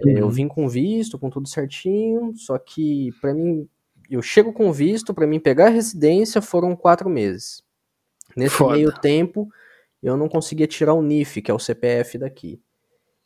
É, 0.00 0.08
uhum. 0.08 0.18
Eu 0.18 0.30
vim 0.30 0.48
com 0.48 0.66
visto, 0.66 1.18
com 1.18 1.28
tudo 1.28 1.46
certinho, 1.46 2.32
só 2.36 2.58
que 2.58 3.10
para 3.20 3.34
mim, 3.34 3.68
eu 4.10 4.22
chego 4.22 4.52
com 4.52 4.72
visto, 4.72 5.12
para 5.12 5.26
mim 5.26 5.38
pegar 5.38 5.66
a 5.66 5.70
residência 5.70 6.40
foram 6.40 6.74
quatro 6.74 7.08
meses. 7.10 7.62
Nesse 8.34 8.56
Foda. 8.56 8.76
meio 8.76 8.92
tempo, 8.92 9.48
eu 10.02 10.16
não 10.16 10.28
conseguia 10.28 10.66
tirar 10.66 10.94
o 10.94 11.02
NIF, 11.02 11.42
que 11.42 11.50
é 11.50 11.54
o 11.54 11.58
CPF 11.58 12.16
daqui. 12.16 12.60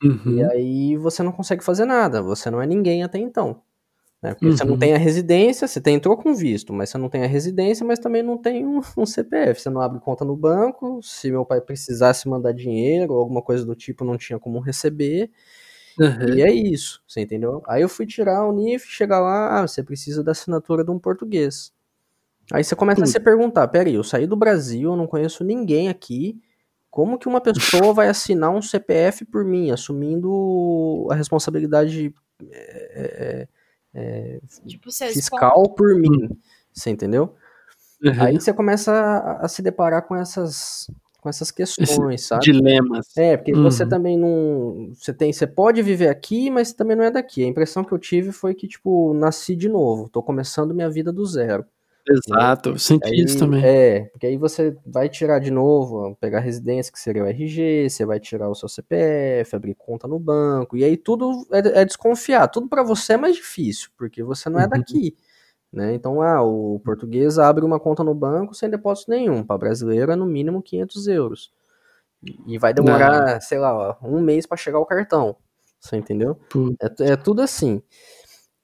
Uhum. 0.03 0.39
E 0.39 0.45
aí 0.45 0.97
você 0.97 1.23
não 1.23 1.33
consegue 1.33 1.63
fazer 1.63 1.85
nada, 1.85 2.23
você 2.23 2.51
não 2.51 2.61
é 2.61 2.67
ninguém 2.67 3.05
até 3.05 3.19
então. 3.19 3.63
Né? 4.27 4.35
Porque 4.35 4.47
uhum. 4.47 4.57
você 4.57 4.65
não 4.65 4.73
uhum. 4.73 4.79
tem 4.79 4.93
a 4.93 4.99
residência, 4.99 5.69
você 5.69 5.81
tem, 5.81 5.95
entrou 5.95 6.17
com 6.17 6.35
visto, 6.35 6.73
mas 6.73 6.91
você 6.91 6.99
não 6.99 7.09
tem 7.09 7.23
a 7.23 7.29
residência, 7.29 7.87
mas 7.87 8.01
também 8.01 8.25
não 8.25 8.37
tem 8.37 8.67
um, 8.67 8.81
um, 8.99 9.07
CPF. 9.07 9.61
Você 9.61 9.71
não 9.71 9.81
abre 9.81 10.01
conta 10.01 10.25
no 10.25 10.37
banco. 10.37 11.01
Se 11.01 11.31
meu 11.31 11.45
pai 11.45 11.61
precisasse 11.61 12.29
mandar 12.29 12.53
dinheiro 12.53 13.15
ou 13.15 13.21
alguma 13.21 13.41
coisa 13.41 13.65
do 13.65 13.77
tipo, 13.77 14.05
não 14.05 14.19
tinha 14.19 14.37
como 14.37 14.59
receber. 14.59 15.31
Uhum. 15.99 16.35
E 16.35 16.43
é 16.43 16.53
isso, 16.53 17.03
você 17.07 17.21
entendeu? 17.21 17.63
Aí 17.67 17.81
eu 17.83 17.89
fui 17.89 18.05
tirar 18.05 18.45
o 18.47 18.53
NIF, 18.53 18.87
chegar 18.89 19.21
lá, 19.21 19.61
ah, 19.61 19.67
você 19.67 19.83
precisa 19.83 20.23
da 20.23 20.33
assinatura 20.33 20.85
de 20.85 20.91
um 20.91 20.99
português. 20.99 21.73
Aí 22.53 22.63
você 22.63 22.75
começa 22.77 23.03
a 23.03 23.07
se 23.07 23.19
perguntar, 23.19 23.67
peraí, 23.69 23.95
eu 23.95 24.05
saí 24.05 24.27
do 24.27 24.37
Brasil, 24.37 24.91
eu 24.91 24.97
não 24.97 25.07
conheço 25.07 25.43
ninguém 25.43 25.89
aqui, 25.89 26.39
como 26.91 27.19
que 27.19 27.29
uma 27.29 27.41
pessoa 27.41 27.95
vai 27.95 28.09
assinar 28.09 28.51
um 28.51 28.61
CPF 28.61 29.25
por 29.25 29.45
mim, 29.45 29.71
assumindo 29.71 31.09
a 31.11 31.15
responsabilidade 31.15 32.13
é, 32.51 33.49
é, 33.97 34.41
tipo, 34.67 34.93
fiscal 34.93 35.75
por 35.75 35.95
mim. 35.95 36.29
Você 36.73 36.91
entendeu? 36.91 37.35
Uhum. 38.05 38.13
Aí 38.21 38.35
você 38.35 38.53
começa 38.53 38.93
a, 38.93 39.47
a, 39.47 39.49
se 39.49 39.63
deparar 39.63 40.07
com 40.07 40.15
essas 40.15 40.91
com 41.19 41.31
essas 41.31 41.51
questões, 41.51 42.21
Esse 42.21 42.29
sabe? 42.29 42.45
Dilemas. 42.45 43.17
É, 43.17 43.37
porque 43.37 43.53
uhum. 43.53 43.63
você 43.63 43.87
também 43.87 44.17
não. 44.19 44.93
Você 44.95 45.15
tem. 45.15 45.33
Você 45.33 45.47
pode 45.47 45.83
viver 45.83 46.09
aqui, 46.09 46.51
mas 46.51 46.75
também 46.75 46.95
não 46.97 47.05
é 47.05 47.11
daqui. 47.11 47.43
A 47.43 47.49
impressão 47.49 47.83
que 47.83 47.93
eu 47.93 47.99
tive 47.99 48.31
foi 48.31 48.55
que, 48.55 48.69
tipo, 48.69 49.15
nasci 49.15 49.57
de 49.57 49.69
novo, 49.69 50.11
tô 50.11 50.23
começando 50.23 50.75
minha 50.75 50.91
vida 50.91 51.11
do 51.11 51.25
zero. 51.25 51.65
Exato, 52.09 52.71
eu 52.71 52.79
senti 52.79 53.09
aí, 53.09 53.25
isso 53.25 53.39
também. 53.39 53.65
É, 53.65 54.05
porque 54.13 54.27
aí 54.27 54.37
você 54.37 54.77
vai 54.87 55.09
tirar 55.09 55.41
de 55.41 55.51
novo, 55.51 56.17
pegar 56.21 56.39
a 56.39 56.41
residência, 56.41 56.93
que 56.93 57.01
seria 57.01 57.25
o 57.25 57.27
RG, 57.27 57.91
você 57.91 58.07
vai 58.07 58.21
tirar 58.21 58.49
o 58.49 58.55
seu 58.55 58.69
CPF, 58.69 59.57
abrir 59.57 59.75
conta 59.75 60.07
no 60.07 60.19
banco, 60.19 60.77
e 60.77 60.85
aí 60.85 60.97
tudo 60.97 61.47
é, 61.51 61.81
é 61.81 61.85
desconfiar, 61.85 62.47
tudo 62.49 62.69
para 62.69 62.85
você 62.85 63.15
é 63.15 63.17
mais 63.17 63.35
difícil, 63.35 63.91
porque 63.97 64.23
você 64.23 64.49
não 64.49 64.61
é 64.61 64.65
uhum. 64.65 64.71
daqui. 64.71 65.17
Né? 65.73 65.95
Então, 65.95 66.23
ah, 66.23 66.43
o 66.43 66.81
português 66.85 67.39
abre 67.39 67.65
uma 67.65 67.81
conta 67.81 68.05
no 68.05 68.15
banco 68.15 68.55
sem 68.55 68.71
depósito 68.71 69.11
nenhum, 69.11 69.43
para 69.43 69.59
brasileiro 69.59 70.13
é 70.13 70.17
no 70.17 70.27
mínimo 70.27 70.63
500 70.63 71.09
euros. 71.09 71.53
E 72.47 72.57
vai 72.57 72.73
demorar, 72.73 73.35
não. 73.35 73.41
sei 73.41 73.59
lá, 73.59 73.99
um 74.03 74.21
mês 74.21 74.47
para 74.47 74.57
chegar 74.57 74.79
o 74.79 74.87
cartão. 74.87 75.37
Você 75.81 75.97
entendeu? 75.97 76.39
É, 76.81 77.13
é 77.13 77.17
tudo 77.17 77.43
assim. 77.43 77.83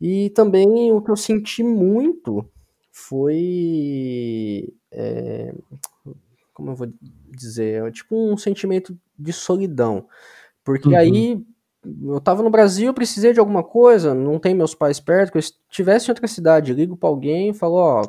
E 0.00 0.30
também 0.30 0.92
o 0.92 1.02
que 1.02 1.10
eu 1.10 1.16
senti 1.16 1.62
muito 1.62 2.48
foi. 2.92 4.72
É, 4.90 5.54
como 6.52 6.70
eu 6.70 6.76
vou 6.76 6.92
dizer? 7.30 7.82
É 7.82 7.90
tipo 7.90 8.14
um 8.14 8.36
sentimento 8.36 8.96
de 9.18 9.32
solidão. 9.32 10.06
Porque 10.62 10.90
uhum. 10.90 10.96
aí 10.96 11.46
eu 12.04 12.20
tava 12.20 12.42
no 12.42 12.50
Brasil, 12.50 12.94
precisei 12.94 13.32
de 13.32 13.40
alguma 13.40 13.64
coisa, 13.64 14.14
não 14.14 14.38
tem 14.38 14.54
meus 14.54 14.74
pais 14.74 15.00
perto, 15.00 15.32
que 15.32 15.38
eu 15.38 15.40
estivesse 15.40 16.06
em 16.06 16.10
outra 16.10 16.28
cidade, 16.28 16.72
ligo 16.72 16.96
pra 16.96 17.08
alguém 17.08 17.50
e 17.50 17.54
falo, 17.54 17.74
ó, 17.74 18.02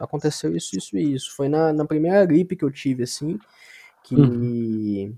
aconteceu 0.00 0.56
isso, 0.56 0.76
isso 0.76 0.96
e 0.96 1.14
isso. 1.14 1.34
Foi 1.36 1.48
na, 1.48 1.72
na 1.72 1.84
primeira 1.84 2.24
gripe 2.24 2.56
que 2.56 2.64
eu 2.64 2.70
tive, 2.70 3.02
assim, 3.02 3.38
que. 4.04 4.14
Uhum. 4.14 5.14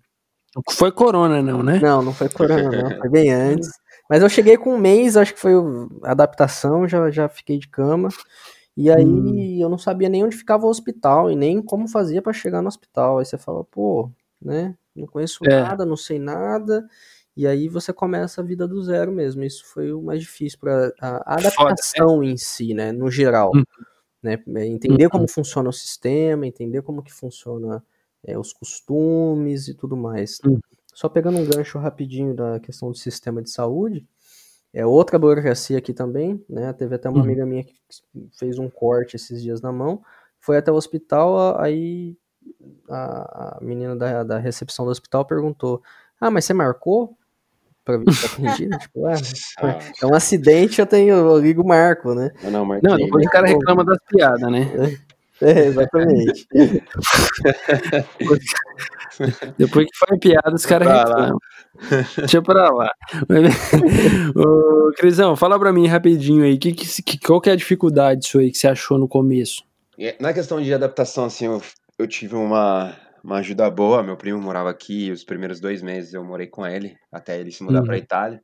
Foi 0.70 0.90
corona, 0.90 1.40
não, 1.40 1.62
né? 1.62 1.78
Não, 1.78 2.02
não 2.02 2.12
foi 2.12 2.28
corona, 2.28 2.70
não. 2.70 2.98
Foi 2.98 3.08
bem 3.08 3.30
antes. 3.32 3.70
Mas 4.08 4.22
eu 4.22 4.28
cheguei 4.28 4.56
com 4.56 4.74
um 4.74 4.78
mês, 4.78 5.16
acho 5.16 5.32
que 5.32 5.38
foi 5.38 5.52
adaptação, 6.02 6.88
já, 6.88 7.08
já 7.12 7.28
fiquei 7.28 7.58
de 7.58 7.68
cama. 7.68 8.08
E 8.76 8.90
aí 8.90 9.04
hum. 9.04 9.60
eu 9.60 9.68
não 9.68 9.78
sabia 9.78 10.08
nem 10.08 10.24
onde 10.24 10.36
ficava 10.36 10.66
o 10.66 10.68
hospital 10.68 11.30
e 11.30 11.36
nem 11.36 11.60
como 11.60 11.88
fazia 11.88 12.22
para 12.22 12.32
chegar 12.32 12.62
no 12.62 12.68
hospital. 12.68 13.18
Aí 13.18 13.24
você 13.24 13.36
fala, 13.36 13.64
pô, 13.64 14.10
né? 14.40 14.76
Não 14.94 15.06
conheço 15.06 15.44
é. 15.44 15.60
nada, 15.60 15.84
não 15.84 15.96
sei 15.96 16.18
nada. 16.18 16.88
E 17.36 17.46
aí 17.46 17.68
você 17.68 17.92
começa 17.92 18.40
a 18.40 18.44
vida 18.44 18.66
do 18.66 18.82
zero 18.82 19.12
mesmo. 19.12 19.42
Isso 19.42 19.64
foi 19.66 19.92
o 19.92 20.02
mais 20.02 20.20
difícil 20.20 20.58
para 20.58 20.92
a 21.00 21.34
adaptação 21.34 22.08
Foda, 22.08 22.26
né? 22.26 22.32
em 22.32 22.36
si, 22.36 22.74
né? 22.74 22.92
No 22.92 23.10
geral. 23.10 23.52
Hum. 23.54 23.62
Né? 24.22 24.42
É 24.56 24.66
entender 24.66 25.06
hum. 25.06 25.10
como 25.10 25.28
funciona 25.28 25.68
o 25.68 25.72
sistema, 25.72 26.46
entender 26.46 26.82
como 26.82 27.02
que 27.02 27.12
funciona 27.12 27.82
é, 28.24 28.38
os 28.38 28.52
costumes 28.52 29.68
e 29.68 29.74
tudo 29.74 29.96
mais. 29.96 30.38
Hum. 30.44 30.58
Só 30.92 31.08
pegando 31.08 31.38
um 31.38 31.46
gancho 31.46 31.78
rapidinho 31.78 32.34
da 32.34 32.60
questão 32.60 32.90
do 32.90 32.96
sistema 32.96 33.40
de 33.42 33.50
saúde, 33.50 34.06
é 34.72 34.86
outra 34.86 35.18
burocracia 35.18 35.78
aqui 35.78 35.92
também, 35.92 36.44
né? 36.48 36.72
Teve 36.72 36.94
até 36.94 37.08
uma 37.08 37.18
uhum. 37.18 37.24
amiga 37.24 37.44
minha 37.44 37.64
que 37.64 37.74
fez 38.38 38.58
um 38.58 38.68
corte 38.68 39.16
esses 39.16 39.42
dias 39.42 39.60
na 39.60 39.72
mão, 39.72 40.02
foi 40.38 40.56
até 40.56 40.70
o 40.70 40.76
hospital, 40.76 41.60
aí 41.60 42.16
a, 42.88 43.56
a 43.56 43.58
menina 43.60 43.96
da, 43.96 44.22
da 44.22 44.38
recepção 44.38 44.84
do 44.84 44.90
hospital 44.90 45.24
perguntou: 45.24 45.82
Ah, 46.20 46.30
mas 46.30 46.44
você 46.44 46.54
marcou? 46.54 47.16
Pra 47.84 47.96
vir 47.96 48.04
pra 48.04 48.12
tipo, 48.78 49.06
ah, 49.06 49.78
é 50.02 50.06
um 50.06 50.14
acidente, 50.14 50.80
eu 50.80 50.86
tenho, 50.86 51.16
eu 51.16 51.38
ligo 51.38 51.62
o 51.62 51.66
Marco, 51.66 52.14
né? 52.14 52.30
Não, 52.44 52.50
não, 52.50 52.64
Marquinhos. 52.64 52.98
não 52.98 53.04
depois 53.04 53.26
o 53.26 53.30
cara 53.30 53.46
reclama 53.46 53.84
das 53.84 53.98
piadas, 54.08 54.50
né? 54.50 54.60
É, 55.42 55.66
exatamente. 55.66 56.46
Depois 59.56 59.86
que 59.86 59.96
foi 59.96 60.18
piada, 60.18 60.54
os 60.54 60.66
caras 60.66 60.88
reclamam. 60.88 61.38
Deixa 62.18 62.42
pra 62.42 62.70
lá. 62.70 62.90
Ô, 64.36 64.92
Crisão, 64.98 65.36
fala 65.36 65.58
pra 65.58 65.72
mim 65.72 65.86
rapidinho 65.86 66.44
aí, 66.44 66.58
que, 66.58 66.72
que, 66.72 67.18
qual 67.18 67.40
que 67.40 67.48
é 67.48 67.54
a 67.54 67.56
dificuldade 67.56 68.20
disso 68.20 68.38
aí 68.38 68.50
que 68.50 68.58
você 68.58 68.68
achou 68.68 68.98
no 68.98 69.08
começo? 69.08 69.64
Na 70.18 70.32
questão 70.32 70.60
de 70.60 70.72
adaptação, 70.72 71.24
assim, 71.24 71.46
eu, 71.46 71.62
eu 71.98 72.06
tive 72.06 72.34
uma, 72.34 72.96
uma 73.22 73.38
ajuda 73.38 73.70
boa. 73.70 74.02
Meu 74.02 74.16
primo 74.16 74.40
morava 74.40 74.70
aqui, 74.70 75.10
os 75.10 75.24
primeiros 75.24 75.60
dois 75.60 75.82
meses 75.82 76.12
eu 76.12 76.24
morei 76.24 76.46
com 76.46 76.66
ele, 76.66 76.96
até 77.12 77.38
ele 77.38 77.50
se 77.50 77.62
mudar 77.62 77.80
uhum. 77.80 77.86
para 77.86 77.98
Itália. 77.98 78.42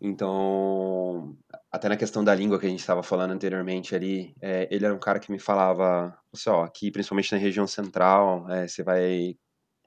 Então, 0.00 1.36
até 1.78 1.88
na 1.88 1.96
questão 1.96 2.22
da 2.22 2.34
língua 2.34 2.58
que 2.58 2.66
a 2.66 2.68
gente 2.68 2.80
estava 2.80 3.02
falando 3.02 3.30
anteriormente 3.30 3.94
ali, 3.94 4.34
é, 4.42 4.68
ele 4.70 4.84
era 4.84 4.94
um 4.94 4.98
cara 4.98 5.18
que 5.18 5.30
me 5.30 5.38
falava, 5.38 6.16
assim, 6.32 6.50
ó, 6.50 6.64
aqui, 6.64 6.90
principalmente 6.90 7.32
na 7.32 7.38
região 7.38 7.66
central, 7.66 8.50
é, 8.50 8.66
você 8.66 8.82
vai 8.82 9.36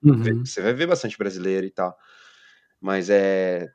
uhum. 0.04 0.24
ver, 0.24 0.34
você 0.36 0.62
vai 0.62 0.74
ver 0.74 0.88
bastante 0.88 1.18
brasileiro 1.18 1.66
e 1.66 1.70
tal, 1.70 1.96
mas 2.80 3.10
é 3.10 3.70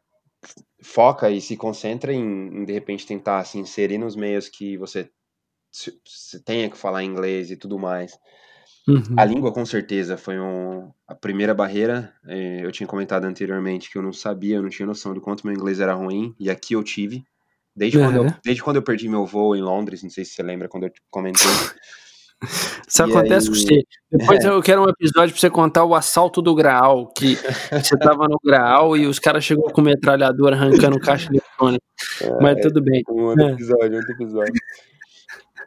foca 0.82 1.30
e 1.30 1.40
se 1.40 1.56
concentra 1.56 2.12
em, 2.12 2.22
em 2.22 2.64
de 2.64 2.72
repente 2.72 3.06
tentar 3.06 3.44
se 3.44 3.58
inserir 3.58 3.98
nos 3.98 4.16
meios 4.16 4.48
que 4.48 4.76
você, 4.76 5.10
você 5.70 6.40
tenha 6.42 6.70
que 6.70 6.76
falar 6.76 7.04
inglês 7.04 7.50
e 7.50 7.56
tudo 7.56 7.78
mais. 7.78 8.18
Uhum. 8.88 9.16
A 9.16 9.24
língua, 9.24 9.52
com 9.52 9.66
certeza, 9.66 10.16
foi 10.16 10.38
um, 10.38 10.92
a 11.08 11.14
primeira 11.14 11.52
barreira. 11.52 12.14
É, 12.24 12.64
eu 12.64 12.70
tinha 12.70 12.86
comentado 12.86 13.24
anteriormente 13.24 13.90
que 13.90 13.98
eu 13.98 14.02
não 14.02 14.12
sabia, 14.12 14.56
eu 14.56 14.62
não 14.62 14.70
tinha 14.70 14.86
noção 14.86 15.12
do 15.12 15.20
quanto 15.20 15.44
meu 15.44 15.54
inglês 15.54 15.80
era 15.80 15.92
ruim, 15.92 16.34
e 16.38 16.48
aqui 16.48 16.74
eu 16.74 16.84
tive. 16.84 17.24
Desde, 17.76 17.98
uhum. 17.98 18.04
quando, 18.04 18.16
eu, 18.16 18.34
desde 18.42 18.62
quando 18.62 18.76
eu 18.76 18.82
perdi 18.82 19.08
meu 19.08 19.26
voo 19.26 19.54
em 19.54 19.60
Londres, 19.60 20.02
não 20.02 20.08
sei 20.08 20.24
se 20.24 20.32
você 20.32 20.42
lembra 20.42 20.68
quando 20.68 20.84
eu 20.84 20.92
comentei. 21.10 21.44
Isso 22.86 23.02
e 23.02 23.04
acontece 23.04 23.48
aí... 23.48 23.52
com 23.52 23.60
você. 23.60 23.82
Depois 24.10 24.44
é. 24.44 24.48
eu 24.48 24.62
quero 24.62 24.82
um 24.82 24.88
episódio 24.88 25.32
pra 25.32 25.40
você 25.40 25.50
contar 25.50 25.84
o 25.84 25.94
assalto 25.94 26.40
do 26.40 26.54
Graal, 26.54 27.12
que 27.12 27.34
você 27.72 27.98
tava 27.98 28.26
no 28.28 28.38
Graal 28.44 28.96
e 28.96 29.06
os 29.06 29.18
caras 29.18 29.44
chegou 29.44 29.70
com 29.70 29.80
metralhadora 29.80 30.56
arrancando 30.56 30.98
caixa 31.00 31.28
eletrônica. 31.30 31.84
É, 32.22 32.42
Mas 32.42 32.60
tudo 32.60 32.82
bem. 32.82 33.02
Um 33.10 33.24
outro 33.24 33.44
é. 33.44 33.52
episódio, 33.52 33.96
outro 33.96 34.12
episódio. 34.12 34.54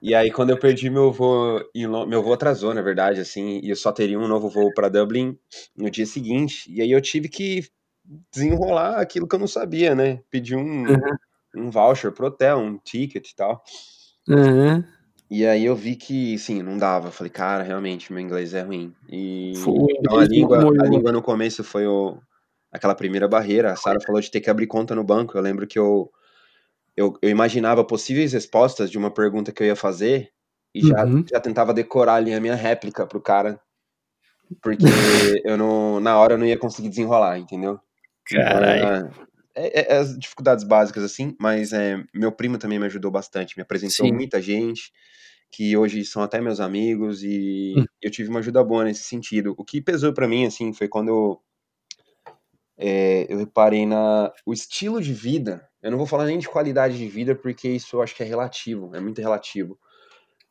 E 0.01 0.15
aí, 0.15 0.31
quando 0.31 0.51
eu 0.51 0.57
perdi 0.57 0.89
meu 0.89 1.11
voo, 1.11 1.61
meu 1.75 2.23
voo 2.23 2.33
atrasou, 2.33 2.73
na 2.73 2.81
verdade, 2.81 3.19
assim, 3.19 3.59
e 3.61 3.69
eu 3.69 3.75
só 3.75 3.91
teria 3.91 4.17
um 4.17 4.27
novo 4.27 4.49
voo 4.49 4.73
para 4.73 4.87
Dublin 4.87 5.37
no 5.75 5.89
dia 5.89 6.05
seguinte. 6.05 6.71
E 6.71 6.81
aí 6.81 6.91
eu 6.91 7.01
tive 7.01 7.27
que 7.27 7.65
desenrolar 8.33 8.99
aquilo 8.99 9.27
que 9.27 9.35
eu 9.35 9.39
não 9.39 9.47
sabia, 9.47 9.93
né? 9.93 10.21
Pedir 10.31 10.55
um, 10.55 10.87
uhum. 10.87 11.15
Um 11.55 11.69
voucher 11.69 12.11
pro 12.11 12.27
hotel, 12.27 12.59
um 12.59 12.77
ticket 12.77 13.29
e 13.29 13.35
tal. 13.35 13.63
Uhum. 14.27 14.83
E 15.29 15.45
aí 15.45 15.65
eu 15.65 15.75
vi 15.75 15.95
que, 15.95 16.37
sim, 16.37 16.63
não 16.63 16.77
dava. 16.77 17.11
Falei, 17.11 17.29
cara, 17.29 17.63
realmente, 17.63 18.11
meu 18.11 18.21
inglês 18.21 18.53
é 18.53 18.61
ruim. 18.61 18.93
E 19.07 19.53
então 19.99 20.17
a 20.17 20.25
língua, 20.25 20.57
a 20.59 20.87
língua 20.87 21.11
no 21.11 21.21
começo 21.21 21.63
foi 21.63 21.85
o, 21.85 22.17
aquela 22.71 22.95
primeira 22.95 23.27
barreira. 23.27 23.71
A 23.71 23.75
Sara 23.75 23.99
falou 24.01 24.19
de 24.19 24.31
ter 24.31 24.41
que 24.41 24.49
abrir 24.49 24.67
conta 24.67 24.95
no 24.95 25.03
banco. 25.03 25.37
Eu 25.37 25.41
lembro 25.41 25.67
que 25.67 25.77
eu 25.77 26.11
eu, 26.99 27.17
eu 27.21 27.29
imaginava 27.29 27.81
possíveis 27.81 28.33
respostas 28.33 28.91
de 28.91 28.97
uma 28.97 29.09
pergunta 29.09 29.53
que 29.53 29.63
eu 29.63 29.67
ia 29.67 29.75
fazer 29.75 30.33
e 30.75 30.85
já, 30.85 31.05
uhum. 31.05 31.23
já 31.25 31.39
tentava 31.39 31.73
decorar 31.73 32.15
ali 32.15 32.33
a 32.33 32.41
minha 32.41 32.55
réplica 32.55 33.07
pro 33.07 33.21
cara, 33.21 33.57
porque 34.61 34.83
eu 35.45 35.55
não, 35.55 36.01
na 36.01 36.19
hora 36.19 36.33
eu 36.33 36.37
não 36.37 36.45
ia 36.45 36.57
conseguir 36.57 36.89
desenrolar, 36.89 37.37
entendeu? 37.39 37.79
Caralho. 38.25 39.11
É, 39.59 39.79
é, 39.79 39.93
é, 39.93 39.97
as 39.97 40.17
dificuldades 40.17 40.63
básicas, 40.63 41.03
assim, 41.03 41.35
mas 41.39 41.73
é, 41.73 42.03
meu 42.13 42.31
primo 42.31 42.57
também 42.57 42.79
me 42.79 42.85
ajudou 42.85 43.11
bastante, 43.11 43.57
me 43.57 43.61
apresentou 43.61 44.05
Sim. 44.05 44.13
muita 44.13 44.41
gente, 44.41 44.91
que 45.51 45.75
hoje 45.75 46.05
são 46.05 46.21
até 46.21 46.39
meus 46.39 46.59
amigos, 46.59 47.23
e 47.23 47.75
hum. 47.77 47.85
eu 48.01 48.09
tive 48.09 48.29
uma 48.29 48.39
ajuda 48.39 48.63
boa 48.63 48.83
nesse 48.83 49.03
sentido. 49.03 49.53
O 49.57 49.65
que 49.65 49.81
pesou 49.81 50.13
para 50.13 50.27
mim, 50.27 50.45
assim, 50.45 50.73
foi 50.73 50.87
quando 50.87 51.09
eu, 51.09 51.41
é, 52.77 53.25
eu 53.29 53.37
reparei 53.37 53.85
na 53.85 54.31
o 54.45 54.53
estilo 54.53 55.01
de 55.01 55.13
vida 55.13 55.69
eu 55.81 55.91
não 55.91 55.97
vou 55.97 56.07
falar 56.07 56.25
nem 56.25 56.37
de 56.37 56.47
qualidade 56.47 56.97
de 56.97 57.07
vida, 57.07 57.33
porque 57.33 57.69
isso 57.69 57.95
eu 57.95 58.01
acho 58.01 58.15
que 58.15 58.23
é 58.23 58.25
relativo, 58.25 58.93
é 58.95 58.99
muito 58.99 59.19
relativo. 59.21 59.79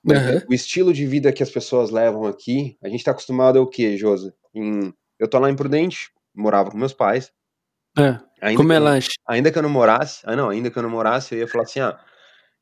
Mas 0.02 0.18
uhum. 0.18 0.40
o 0.48 0.54
estilo 0.54 0.92
de 0.92 1.06
vida 1.06 1.32
que 1.32 1.42
as 1.42 1.50
pessoas 1.50 1.90
levam 1.90 2.24
aqui, 2.24 2.78
a 2.82 2.88
gente 2.88 3.04
tá 3.04 3.10
acostumado 3.10 3.58
ao 3.58 3.66
quê, 3.66 3.96
Josa? 3.96 4.34
Em, 4.54 4.92
eu 5.18 5.28
tô 5.28 5.38
lá 5.38 5.50
em 5.50 5.56
Prudente, 5.56 6.10
morava 6.34 6.70
com 6.70 6.78
meus 6.78 6.94
pais. 6.94 7.30
É, 7.98 8.18
ainda 8.40 8.56
comer 8.56 8.78
lanche. 8.78 9.10
Ainda 9.26 9.50
que 9.50 9.58
eu 9.58 9.62
não 9.62 9.70
morasse, 9.70 10.22
ah 10.24 10.36
não, 10.36 10.48
ainda 10.50 10.70
que 10.70 10.78
eu 10.78 10.82
não 10.82 10.90
morasse, 10.90 11.34
eu 11.34 11.40
ia 11.40 11.48
falar 11.48 11.64
assim, 11.64 11.80
ah, 11.80 11.98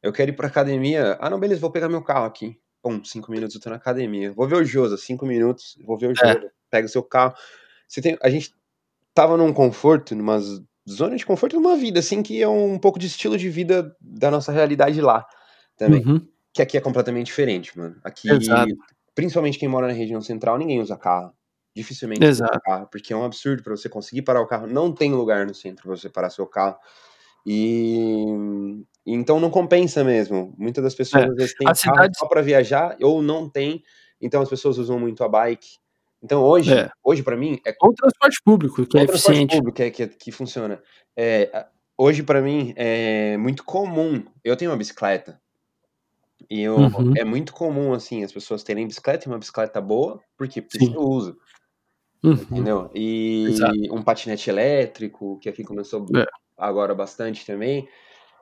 eu 0.03 0.13
quero 0.13 0.31
ir 0.31 0.35
pra 0.35 0.47
academia, 0.47 1.17
ah 1.21 1.31
não, 1.31 1.39
beleza, 1.39 1.61
vou 1.61 1.71
pegar 1.71 1.89
meu 1.89 2.03
carro 2.03 2.27
aqui. 2.27 2.59
Pum, 2.83 3.03
cinco 3.05 3.31
minutos 3.31 3.57
eu 3.57 3.61
tô 3.61 3.71
na 3.71 3.77
academia. 3.77 4.33
Vou 4.33 4.47
ver 4.47 4.57
o 4.57 4.65
Josa, 4.65 4.97
cinco 4.97 5.27
minutos, 5.27 5.77
vou 5.85 5.99
ver 5.99 6.09
o 6.09 6.15
Josa, 6.15 6.39
é. 6.39 6.51
pega 6.71 6.87
o 6.87 6.91
seu 6.91 7.03
carro. 7.03 7.35
Você 7.89 8.01
tem, 8.01 8.17
a 8.23 8.31
gente 8.31 8.53
tava 9.13 9.37
num 9.37 9.53
conforto, 9.53 10.15
numas 10.15 10.63
zona 10.89 11.17
de 11.17 11.27
conforto 11.27 11.57
numa 11.57 11.77
vida, 11.77 11.99
assim, 11.99 12.23
que 12.23 12.41
é 12.41 12.49
um 12.49 12.79
pouco 12.79 12.99
de 12.99 13.07
estilo 13.07 13.37
de 13.37 13.49
vida 13.49 13.95
da 14.01 14.31
nossa 14.31 14.53
realidade 14.53 15.01
lá 15.01 15.27
também. 15.77 16.05
Uhum. 16.07 16.27
Que 16.53 16.63
aqui 16.63 16.77
é 16.77 16.81
completamente 16.81 17.27
diferente, 17.27 17.77
mano. 17.77 17.97
Aqui, 18.05 18.31
Exato. 18.31 18.73
principalmente 19.15 19.59
quem 19.59 19.69
mora 19.69 19.89
na 19.89 19.93
região 19.93 20.21
central, 20.21 20.57
ninguém 20.57 20.81
usa 20.81 20.97
carro. 20.97 21.35
Dificilmente 21.77 22.25
Exato. 22.25 22.59
carro, 22.65 22.89
porque 22.91 23.13
é 23.13 23.17
um 23.17 23.23
absurdo 23.23 23.63
para 23.63 23.77
você 23.77 23.87
conseguir 23.87 24.23
parar 24.23 24.41
o 24.41 24.47
carro. 24.47 24.67
Não 24.67 24.91
tem 24.91 25.13
lugar 25.13 25.45
no 25.45 25.55
centro 25.55 25.83
pra 25.83 25.95
você 25.95 26.09
parar 26.09 26.31
seu 26.31 26.47
carro. 26.47 26.79
E 27.45 28.25
então 29.05 29.39
não 29.39 29.51
compensa 29.51 30.03
mesmo. 30.03 30.55
Muitas 30.57 30.83
das 30.83 30.95
pessoas 30.95 31.25
é. 31.25 31.29
às 31.29 31.35
vezes 31.35 31.55
têm 31.55 31.67
carro 31.67 31.77
cidade... 31.77 32.19
só 32.19 32.27
para 32.27 32.41
viajar 32.41 32.97
ou 33.03 33.21
não 33.21 33.47
tem. 33.47 33.83
Então 34.19 34.41
as 34.41 34.49
pessoas 34.49 34.79
usam 34.79 34.99
muito 34.99 35.23
a 35.23 35.29
bike. 35.29 35.77
Então 36.23 36.43
hoje, 36.43 36.73
é. 36.73 36.89
hoje 37.05 37.23
para 37.23 37.37
mim 37.37 37.61
é 37.67 37.75
o 37.79 37.93
transporte 37.93 38.41
público 38.43 38.87
que 38.87 38.97
é 38.97 39.03
eficiente, 39.03 39.55
público 39.55 39.83
é, 39.83 39.91
que, 39.91 40.07
que 40.07 40.33
funciona. 40.33 40.83
É, 41.15 41.67
hoje 41.95 42.23
para 42.23 42.41
mim 42.41 42.73
é 42.75 43.37
muito 43.37 43.63
comum. 43.65 44.25
Eu 44.43 44.57
tenho 44.57 44.71
uma 44.71 44.79
bicicleta 44.79 45.39
e 46.49 46.63
eu, 46.63 46.77
uhum. 46.77 47.13
é 47.17 47.25
muito 47.25 47.53
comum 47.53 47.93
assim 47.93 48.25
as 48.25 48.33
pessoas 48.33 48.63
terem 48.63 48.87
bicicleta 48.87 49.29
e 49.29 49.31
uma 49.31 49.39
bicicleta 49.39 49.79
boa, 49.79 50.21
porque 50.39 50.63
porque 50.63 50.87
eu 50.87 51.03
uso. 51.03 51.37
Uhum. 52.23 52.33
Entendeu? 52.33 52.91
E 52.95 53.45
Exato. 53.49 53.95
um 53.95 54.03
patinete 54.03 54.51
elétrico, 54.51 55.39
que 55.39 55.49
aqui 55.49 55.63
começou 55.63 56.07
é. 56.17 56.27
agora 56.57 56.95
bastante 56.95 57.47
também. 57.47 57.89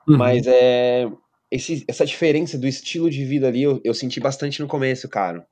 Uhum. 0.08 0.16
Mas 0.16 0.46
é 0.46 1.10
esse, 1.50 1.84
essa 1.86 2.04
diferença 2.04 2.58
do 2.58 2.66
estilo 2.66 3.08
de 3.08 3.24
vida 3.24 3.46
ali 3.48 3.62
eu, 3.62 3.80
eu 3.84 3.94
senti 3.94 4.18
bastante 4.20 4.60
no 4.60 4.68
começo, 4.68 5.08
cara. 5.08 5.46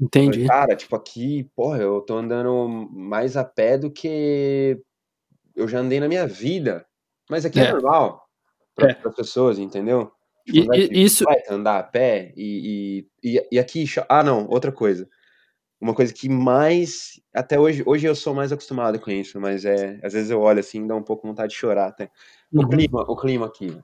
Entendi. 0.00 0.46
cara, 0.46 0.74
tipo, 0.74 0.96
aqui, 0.96 1.50
porra, 1.54 1.78
eu 1.78 2.00
tô 2.00 2.16
andando 2.16 2.68
mais 2.90 3.36
a 3.36 3.44
pé 3.44 3.76
do 3.76 3.90
que 3.90 4.80
eu 5.54 5.68
já 5.68 5.80
andei 5.80 6.00
na 6.00 6.08
minha 6.08 6.26
vida. 6.26 6.86
Mas 7.28 7.44
aqui 7.44 7.60
é, 7.60 7.64
é 7.64 7.72
normal 7.72 8.24
para 8.74 8.92
é. 8.92 8.98
as 9.04 9.14
pessoas, 9.14 9.58
entendeu? 9.58 10.10
Tipo, 10.46 10.74
e, 10.74 10.88
e 10.90 11.04
isso... 11.04 11.24
vai 11.24 11.42
andar 11.50 11.78
a 11.78 11.82
pé 11.82 12.32
e, 12.36 13.06
e, 13.22 13.46
e 13.52 13.58
aqui... 13.58 13.84
Ah, 14.08 14.22
não, 14.22 14.48
outra 14.48 14.72
coisa. 14.72 15.06
Uma 15.80 15.94
coisa 15.94 16.12
que 16.12 16.28
mais... 16.28 17.20
Até 17.34 17.58
hoje, 17.58 17.82
hoje 17.86 18.06
eu 18.06 18.14
sou 18.14 18.34
mais 18.34 18.52
acostumado 18.52 18.98
com 18.98 19.10
isso, 19.10 19.40
mas 19.40 19.64
é... 19.64 19.98
Às 20.02 20.12
vezes 20.12 20.30
eu 20.30 20.40
olho 20.40 20.60
assim 20.60 20.86
dá 20.86 20.94
um 20.94 21.02
pouco 21.02 21.26
vontade 21.26 21.52
de 21.52 21.58
chorar 21.58 21.88
até. 21.88 22.10
O, 22.52 22.62
uhum. 22.62 22.68
clima, 22.68 23.00
o 23.08 23.16
clima 23.16 23.46
aqui. 23.46 23.76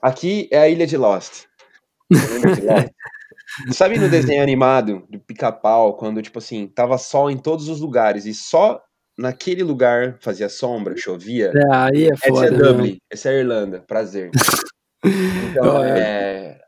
Aqui 0.00 0.48
é 0.50 0.58
a 0.58 0.68
Ilha 0.68 0.86
de 0.86 0.96
Lost. 0.96 1.44
Ilha 2.10 2.54
de 2.54 2.62
Lost. 2.62 2.88
Sabe 3.72 3.98
no 3.98 4.08
desenho 4.08 4.42
animado 4.42 5.06
do 5.08 5.18
pica-pau, 5.18 5.96
quando, 5.96 6.20
tipo 6.20 6.38
assim, 6.38 6.66
tava 6.66 6.98
sol 6.98 7.30
em 7.30 7.36
todos 7.36 7.68
os 7.68 7.80
lugares 7.80 8.26
e 8.26 8.34
só 8.34 8.82
naquele 9.16 9.62
lugar 9.62 10.18
fazia 10.20 10.48
sombra, 10.48 10.96
chovia? 10.96 11.52
É, 11.54 11.74
aí 11.74 12.08
é 12.08 12.16
foda. 12.16 12.46
Essa 12.46 12.54
é 12.54 12.58
Dublin, 12.58 12.98
essa 13.10 13.28
é 13.28 13.32
a 13.32 13.38
Irlanda, 13.38 13.84
prazer. 13.86 14.30
Então, 15.50 15.84
é, 15.84 16.00
é, 16.00 16.60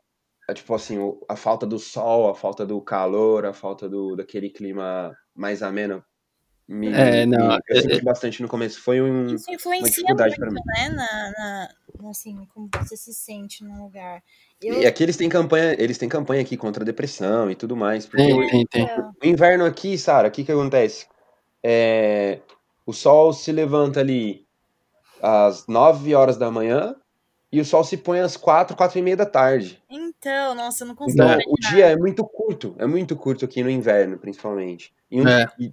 tipo 0.53 0.73
assim, 0.73 0.97
a 1.27 1.35
falta 1.35 1.65
do 1.65 1.79
sol, 1.79 2.29
a 2.29 2.35
falta 2.35 2.65
do 2.65 2.79
calor, 2.81 3.45
a 3.45 3.53
falta 3.53 3.87
do, 3.87 4.15
daquele 4.15 4.49
clima 4.49 5.15
mais 5.35 5.61
ameno. 5.61 6.03
Me, 6.67 6.93
é, 6.93 7.25
não, 7.25 7.47
me, 7.47 7.59
eu 7.67 7.81
senti 7.81 7.95
é, 7.95 8.01
bastante 8.01 8.41
no 8.43 8.47
começo. 8.47 8.79
Foi 8.81 9.01
um, 9.01 9.25
isso 9.33 9.51
influencia 9.51 10.03
muito, 10.07 10.53
né, 10.53 10.89
na, 10.89 11.31
na, 11.31 11.69
assim, 12.11 12.47
como 12.53 12.69
você 12.77 12.95
se 12.95 13.11
sente 13.11 13.63
no 13.63 13.83
lugar. 13.83 14.21
Eu... 14.61 14.79
E 14.79 14.85
aqui 14.85 15.01
eles 15.01 15.17
têm 15.17 15.27
campanha, 15.27 15.75
eles 15.79 15.97
têm 15.97 16.07
campanha 16.07 16.43
aqui 16.43 16.55
contra 16.55 16.83
a 16.83 16.85
depressão 16.85 17.49
e 17.49 17.55
tudo 17.55 17.75
mais. 17.75 18.05
Porque 18.05 18.23
tem, 18.23 18.39
o, 18.39 18.49
tem, 18.49 18.65
tem. 18.67 18.85
o 18.85 19.25
inverno 19.25 19.65
aqui, 19.65 19.97
Sara, 19.97 20.27
o 20.27 20.31
que 20.31 20.43
que 20.43 20.51
acontece? 20.51 21.07
É, 21.63 22.39
o 22.85 22.93
sol 22.93 23.33
se 23.33 23.51
levanta 23.51 23.99
ali 23.99 24.45
às 25.23 25.65
9 25.65 26.13
horas 26.13 26.37
da 26.37 26.51
manhã 26.51 26.95
e 27.51 27.59
o 27.59 27.65
sol 27.65 27.83
se 27.83 27.97
põe 27.97 28.19
às 28.19 28.37
4, 28.37 28.75
4 28.75 28.99
e 28.99 29.01
meia 29.01 29.17
da 29.17 29.25
tarde. 29.25 29.81
Então, 29.89 30.53
nossa, 30.53 30.83
eu 30.83 30.87
não 30.87 30.95
consigo. 30.95 31.23
Então, 31.23 31.39
o 31.47 31.55
dia 31.69 31.87
é 31.87 31.97
muito 31.97 32.23
curto, 32.23 32.75
é 32.77 32.85
muito 32.85 33.15
curto 33.15 33.45
aqui 33.45 33.63
no 33.63 33.69
inverno, 33.69 34.17
principalmente. 34.17 34.93
E 35.09 35.21
um, 35.21 35.27
é. 35.27 35.47
e 35.59 35.71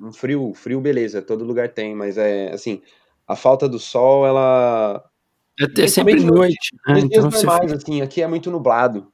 um 0.00 0.12
frio, 0.12 0.52
frio, 0.54 0.80
beleza, 0.80 1.22
todo 1.22 1.44
lugar 1.44 1.70
tem, 1.70 1.94
mas 1.94 2.18
é 2.18 2.52
assim, 2.52 2.82
a 3.26 3.34
falta 3.34 3.68
do 3.68 3.78
sol, 3.78 4.26
ela 4.26 5.02
é, 5.58 5.82
é 5.82 5.88
sempre 5.88 6.20
noite. 6.20 6.76
Nos 6.86 7.02
né? 7.02 7.08
dias 7.08 7.24
então, 7.24 7.30
normais, 7.30 7.72
assim, 7.72 8.02
aqui 8.02 8.20
é 8.20 8.26
muito 8.26 8.50
nublado. 8.50 9.10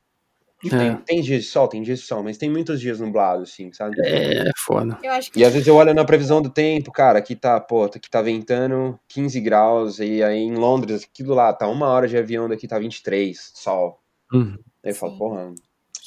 É. 0.66 0.68
Tem, 0.68 0.96
tem, 0.96 1.20
dias 1.20 1.42
de 1.42 1.48
sol, 1.48 1.66
tem 1.66 1.82
dias 1.82 2.00
de 2.00 2.06
sol, 2.06 2.22
mas 2.22 2.38
tem 2.38 2.48
muitos 2.48 2.80
dias 2.80 3.00
nublados, 3.00 3.50
assim, 3.50 3.72
sabe? 3.72 3.96
É, 4.00 4.48
é 4.48 4.52
foda. 4.64 4.96
Que... 4.96 5.40
E 5.40 5.44
às 5.44 5.52
vezes 5.52 5.66
eu 5.66 5.74
olho 5.74 5.92
na 5.92 6.04
previsão 6.04 6.40
do 6.40 6.50
tempo, 6.50 6.92
cara, 6.92 7.18
aqui 7.18 7.34
tá, 7.34 7.58
pô, 7.60 7.84
aqui 7.84 8.08
tá 8.08 8.22
ventando 8.22 8.98
15 9.08 9.40
graus, 9.40 9.98
e 9.98 10.22
aí 10.22 10.38
em 10.38 10.54
Londres, 10.54 11.04
aquilo 11.04 11.34
lá, 11.34 11.52
tá 11.52 11.66
uma 11.66 11.88
hora 11.88 12.06
de 12.06 12.16
avião 12.16 12.48
daqui, 12.48 12.68
tá 12.68 12.78
23, 12.78 13.52
sol. 13.54 13.98
Uhum. 14.32 14.56
Aí 14.84 14.92
eu 14.92 14.94
falo, 14.94 15.18
porra, 15.18 15.52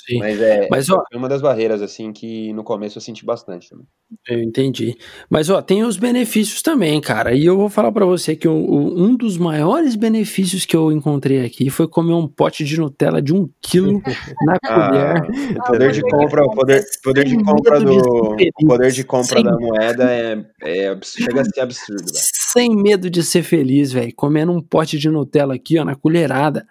Sim. 0.05 0.19
Mas 0.19 0.39
é 0.39 0.67
Mas, 0.69 0.89
ó, 0.89 1.03
uma 1.13 1.27
das 1.27 1.41
barreiras, 1.41 1.81
assim, 1.81 2.13
que 2.13 2.53
no 2.53 2.63
começo 2.63 2.97
eu 2.97 3.01
senti 3.01 3.25
bastante 3.25 3.69
também. 3.69 3.85
Eu 4.29 4.43
entendi. 4.43 4.95
Mas, 5.27 5.49
ó, 5.49 5.61
tem 5.61 5.83
os 5.83 5.97
benefícios 5.97 6.61
também, 6.61 7.01
cara. 7.01 7.33
E 7.33 7.43
eu 7.43 7.57
vou 7.57 7.69
falar 7.69 7.91
para 7.91 8.05
você 8.05 8.35
que 8.35 8.47
o, 8.47 8.53
o, 8.53 9.03
um 9.03 9.15
dos 9.15 9.35
maiores 9.37 9.95
benefícios 9.95 10.63
que 10.63 10.75
eu 10.75 10.91
encontrei 10.91 11.43
aqui 11.43 11.71
foi 11.71 11.87
comer 11.87 12.13
um 12.13 12.27
pote 12.27 12.63
de 12.63 12.79
Nutella 12.79 13.19
de 13.19 13.33
um 13.33 13.49
quilo 13.59 13.99
na 14.45 14.57
ah, 14.65 15.21
colher. 15.21 15.57
O 15.57 15.63
poder 15.63 15.91
de 15.91 16.01
compra, 16.01 16.43
poder, 16.43 16.83
poder 17.03 17.25
de 17.25 17.43
compra 17.43 17.79
do. 17.79 18.35
poder 18.67 18.91
de 18.91 19.03
compra 19.03 19.41
da 19.41 19.57
moeda 19.57 20.03
é, 20.11 20.45
é, 20.61 20.97
chega 21.03 21.41
a 21.41 21.45
ser 21.45 21.61
absurdo, 21.61 22.05
velho. 22.05 22.25
Sem 22.53 22.75
medo 22.75 23.09
de 23.09 23.23
ser 23.23 23.41
feliz, 23.41 23.91
velho. 23.91 24.13
Comendo 24.15 24.51
um 24.51 24.61
pote 24.61 24.99
de 24.99 25.09
Nutella 25.09 25.55
aqui, 25.55 25.79
ó, 25.79 25.83
na 25.83 25.95
colherada 25.95 26.65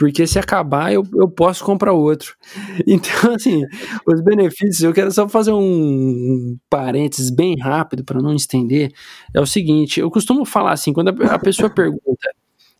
porque 0.00 0.26
se 0.26 0.38
acabar 0.38 0.90
eu, 0.90 1.06
eu 1.14 1.28
posso 1.28 1.62
comprar 1.62 1.92
outro. 1.92 2.34
Então, 2.86 3.34
assim, 3.34 3.62
os 4.06 4.22
benefícios, 4.22 4.82
eu 4.82 4.94
quero 4.94 5.12
só 5.12 5.28
fazer 5.28 5.52
um, 5.52 6.56
parênteses 6.70 7.28
bem 7.28 7.58
rápido 7.58 8.02
para 8.02 8.22
não 8.22 8.34
estender. 8.34 8.90
É 9.34 9.40
o 9.40 9.44
seguinte: 9.44 10.00
eu 10.00 10.10
costumo 10.10 10.46
falar 10.46 10.72
assim, 10.72 10.94
quando 10.94 11.08
a, 11.10 11.34
a 11.34 11.38
pessoa 11.38 11.68
pergunta, 11.70 12.30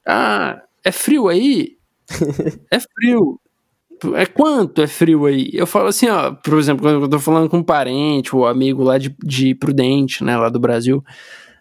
ah, 0.07 0.63
é 0.83 0.91
frio 0.91 1.29
aí? 1.29 1.77
é 2.73 2.81
frio. 2.81 3.39
É 4.15 4.25
quanto 4.25 4.81
é 4.81 4.87
frio 4.87 5.27
aí? 5.27 5.51
Eu 5.53 5.67
falo 5.67 5.89
assim, 5.89 6.09
ó, 6.09 6.33
por 6.33 6.59
exemplo, 6.59 6.83
quando 6.83 7.03
eu 7.03 7.09
tô 7.09 7.19
falando 7.19 7.51
com 7.51 7.59
um 7.59 7.63
parente 7.63 8.35
ou 8.35 8.47
amigo 8.47 8.83
lá 8.83 8.97
de, 8.97 9.15
de 9.23 9.55
Prudente, 9.55 10.25
né, 10.25 10.39
lá 10.39 10.49
do 10.49 10.59
Brasil, 10.59 11.05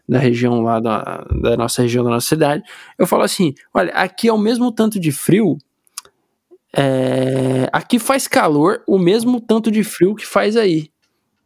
da 0.09 0.17
região 0.17 0.61
lá 0.61 0.79
da, 0.79 1.27
da 1.39 1.55
nossa 1.55 1.83
região, 1.83 2.03
da 2.03 2.09
nossa 2.09 2.27
cidade, 2.27 2.63
eu 2.97 3.05
falo 3.05 3.21
assim: 3.21 3.53
olha, 3.73 3.91
aqui 3.93 4.27
é 4.27 4.33
o 4.33 4.37
mesmo 4.37 4.71
tanto 4.71 4.99
de 4.99 5.11
frio. 5.11 5.57
É, 6.75 7.67
aqui 7.71 7.97
faz 7.97 8.27
calor, 8.27 8.83
o 8.87 8.99
mesmo 8.99 9.39
tanto 9.39 9.71
de 9.71 9.83
frio 9.83 10.15
que 10.15 10.25
faz 10.25 10.55
aí. 10.55 10.89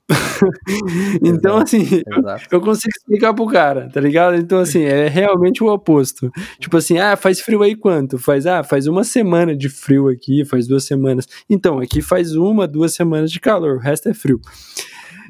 então, 1.24 1.58
assim, 1.58 1.82
Exato. 1.82 2.44
eu 2.52 2.60
consigo 2.60 2.92
explicar 2.96 3.34
pro 3.34 3.48
cara, 3.48 3.90
tá 3.90 4.02
ligado? 4.02 4.36
Então, 4.36 4.60
assim, 4.60 4.84
é 4.84 5.08
realmente 5.08 5.64
o 5.64 5.68
oposto. 5.68 6.30
Tipo 6.60 6.78
assim, 6.78 7.00
ah, 7.00 7.16
faz 7.16 7.40
frio 7.40 7.64
aí 7.64 7.74
quanto? 7.76 8.18
Faz, 8.18 8.46
ah, 8.46 8.64
faz 8.64 8.86
uma 8.86 9.04
semana 9.04 9.56
de 9.56 9.70
frio 9.70 10.10
aqui, 10.10 10.44
faz 10.44 10.68
duas 10.68 10.84
semanas. 10.84 11.26
Então, 11.50 11.80
aqui 11.80 12.02
faz 12.02 12.36
uma, 12.36 12.68
duas 12.68 12.94
semanas 12.94 13.32
de 13.32 13.40
calor, 13.40 13.78
o 13.78 13.80
resto 13.80 14.10
é 14.10 14.14
frio. 14.14 14.42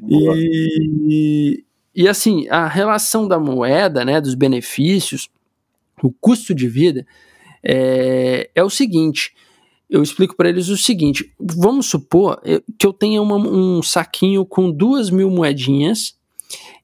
E, 0.08 1.64
e 1.94 2.08
assim, 2.08 2.48
a 2.48 2.66
relação 2.66 3.28
da 3.28 3.38
moeda, 3.38 4.04
né, 4.04 4.20
dos 4.20 4.34
benefícios, 4.34 5.28
o 6.02 6.10
custo 6.10 6.54
de 6.54 6.68
vida, 6.68 7.06
é, 7.62 8.50
é 8.54 8.62
o 8.64 8.70
seguinte. 8.70 9.32
Eu 9.88 10.02
explico 10.02 10.34
para 10.36 10.48
eles 10.48 10.68
o 10.68 10.76
seguinte: 10.76 11.32
vamos 11.38 11.86
supor 11.86 12.40
que 12.78 12.86
eu 12.86 12.92
tenha 12.92 13.22
uma, 13.22 13.36
um 13.36 13.82
saquinho 13.82 14.44
com 14.44 14.70
duas 14.70 15.10
mil 15.10 15.30
moedinhas 15.30 16.16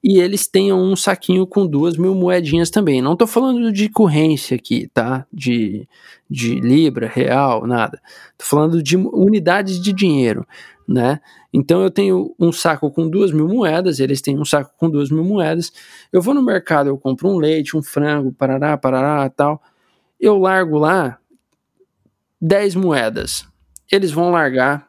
e 0.02 0.18
eles 0.18 0.46
tenham 0.46 0.80
um 0.80 0.96
saquinho 0.96 1.46
com 1.46 1.66
duas 1.66 1.96
mil 1.96 2.14
moedinhas 2.14 2.70
também. 2.70 3.02
Não 3.02 3.12
estou 3.12 3.26
falando 3.26 3.72
de 3.72 3.88
corrência 3.88 4.54
aqui, 4.54 4.88
tá? 4.94 5.26
De, 5.32 5.86
de 6.28 6.54
libra, 6.60 7.06
real, 7.06 7.66
nada. 7.66 8.00
Estou 8.32 8.46
falando 8.46 8.82
de 8.82 8.96
unidades 8.96 9.80
de 9.80 9.92
dinheiro, 9.92 10.46
né? 10.90 11.20
Então 11.52 11.82
eu 11.84 11.90
tenho 11.90 12.34
um 12.36 12.50
saco 12.50 12.90
com 12.90 13.08
duas 13.08 13.30
mil 13.30 13.46
moedas, 13.46 14.00
eles 14.00 14.20
têm 14.20 14.36
um 14.36 14.44
saco 14.44 14.72
com 14.76 14.90
duas 14.90 15.08
mil 15.08 15.22
moedas. 15.22 15.72
Eu 16.12 16.20
vou 16.20 16.34
no 16.34 16.42
mercado, 16.42 16.88
eu 16.88 16.98
compro 16.98 17.28
um 17.28 17.38
leite, 17.38 17.76
um 17.76 17.82
frango, 17.82 18.32
parará, 18.32 18.76
parará, 18.76 19.30
tal. 19.30 19.62
Eu 20.18 20.36
largo 20.36 20.78
lá 20.78 21.18
10 22.40 22.74
moedas. 22.74 23.46
Eles 23.90 24.10
vão 24.10 24.32
largar 24.32 24.88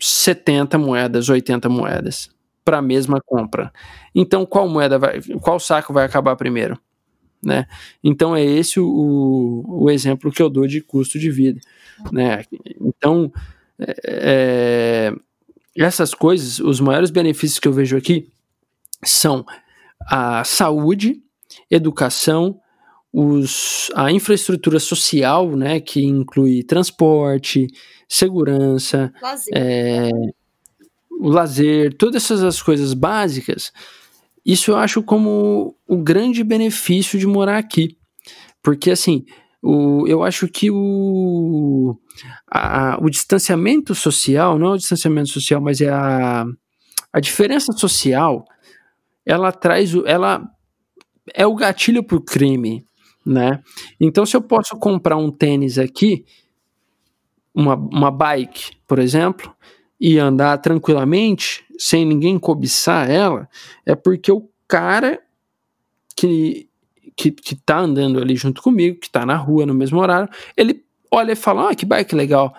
70 0.00 0.78
moedas, 0.78 1.28
80 1.28 1.68
moedas 1.68 2.30
para 2.64 2.78
a 2.78 2.82
mesma 2.82 3.20
compra. 3.20 3.70
Então 4.14 4.46
qual 4.46 4.66
moeda 4.66 4.98
vai, 4.98 5.20
qual 5.42 5.60
saco 5.60 5.92
vai 5.92 6.06
acabar 6.06 6.36
primeiro? 6.36 6.80
Né? 7.42 7.66
Então 8.02 8.34
é 8.34 8.42
esse 8.42 8.80
o, 8.80 9.62
o 9.68 9.90
exemplo 9.90 10.32
que 10.32 10.40
eu 10.40 10.48
dou 10.48 10.66
de 10.66 10.80
custo 10.80 11.18
de 11.18 11.30
vida, 11.30 11.60
né? 12.10 12.42
Então 12.80 13.30
é, 13.78 13.94
é 15.12 15.12
essas 15.76 16.14
coisas, 16.14 16.60
os 16.60 16.80
maiores 16.80 17.10
benefícios 17.10 17.58
que 17.58 17.68
eu 17.68 17.72
vejo 17.72 17.96
aqui 17.96 18.28
são 19.04 19.44
a 20.00 20.44
saúde, 20.44 21.22
educação, 21.70 22.60
os, 23.12 23.90
a 23.94 24.10
infraestrutura 24.10 24.80
social, 24.80 25.56
né, 25.56 25.80
que 25.80 26.04
inclui 26.04 26.62
transporte, 26.62 27.66
segurança, 28.08 29.12
lazer. 29.22 29.52
É, 29.56 30.10
o 31.20 31.28
lazer, 31.28 31.94
todas 31.96 32.30
essas 32.30 32.60
coisas 32.60 32.92
básicas, 32.92 33.72
isso 34.44 34.72
eu 34.72 34.76
acho 34.76 35.02
como 35.02 35.76
o 35.86 35.96
grande 35.96 36.44
benefício 36.44 37.18
de 37.18 37.26
morar 37.26 37.56
aqui. 37.56 37.96
Porque, 38.62 38.90
assim, 38.90 39.24
o, 39.66 40.06
eu 40.06 40.22
acho 40.22 40.46
que 40.46 40.70
o, 40.70 41.98
a, 42.46 42.98
o 43.00 43.08
distanciamento 43.08 43.94
social, 43.94 44.58
não 44.58 44.68
é 44.68 44.70
o 44.74 44.76
distanciamento 44.76 45.30
social, 45.30 45.58
mas 45.58 45.80
é 45.80 45.88
a, 45.88 46.44
a 47.10 47.18
diferença 47.18 47.72
social, 47.72 48.44
ela 49.24 49.50
traz, 49.50 49.94
ela 50.04 50.46
é 51.32 51.46
o 51.46 51.54
gatilho 51.54 52.04
para 52.04 52.18
o 52.18 52.20
crime, 52.20 52.84
né? 53.24 53.62
Então, 53.98 54.26
se 54.26 54.36
eu 54.36 54.42
posso 54.42 54.76
comprar 54.76 55.16
um 55.16 55.30
tênis 55.30 55.78
aqui, 55.78 56.26
uma, 57.54 57.74
uma 57.74 58.10
bike, 58.10 58.72
por 58.86 58.98
exemplo, 58.98 59.50
e 59.98 60.18
andar 60.18 60.58
tranquilamente, 60.58 61.64
sem 61.78 62.04
ninguém 62.04 62.38
cobiçar 62.38 63.10
ela, 63.10 63.48
é 63.86 63.94
porque 63.94 64.30
o 64.30 64.46
cara 64.68 65.22
que 66.14 66.68
que, 67.16 67.30
que 67.30 67.54
tá 67.54 67.78
andando 67.78 68.20
ali 68.20 68.36
junto 68.36 68.62
comigo, 68.62 68.98
que 69.00 69.10
tá 69.10 69.24
na 69.24 69.36
rua 69.36 69.66
no 69.66 69.74
mesmo 69.74 69.98
horário, 70.00 70.28
ele 70.56 70.82
olha 71.10 71.32
e 71.32 71.36
fala: 71.36 71.70
Ah, 71.70 71.74
que 71.74 71.86
bike 71.86 72.14
legal. 72.14 72.54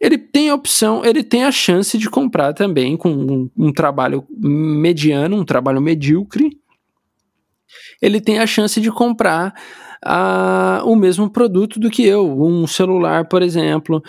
Ele 0.00 0.18
tem 0.18 0.50
a 0.50 0.54
opção, 0.54 1.04
ele 1.04 1.22
tem 1.22 1.44
a 1.44 1.52
chance 1.52 1.96
de 1.96 2.10
comprar 2.10 2.52
também 2.52 2.96
com 2.96 3.08
um, 3.08 3.50
um 3.56 3.72
trabalho 3.72 4.26
mediano, 4.28 5.36
um 5.36 5.44
trabalho 5.44 5.80
medíocre. 5.80 6.58
Ele 8.00 8.20
tem 8.20 8.40
a 8.40 8.46
chance 8.46 8.80
de 8.80 8.90
comprar 8.90 9.54
a, 10.04 10.82
o 10.84 10.96
mesmo 10.96 11.30
produto 11.30 11.78
do 11.78 11.88
que 11.88 12.04
eu, 12.04 12.42
um 12.42 12.66
celular, 12.66 13.28
por 13.28 13.42
exemplo. 13.42 14.02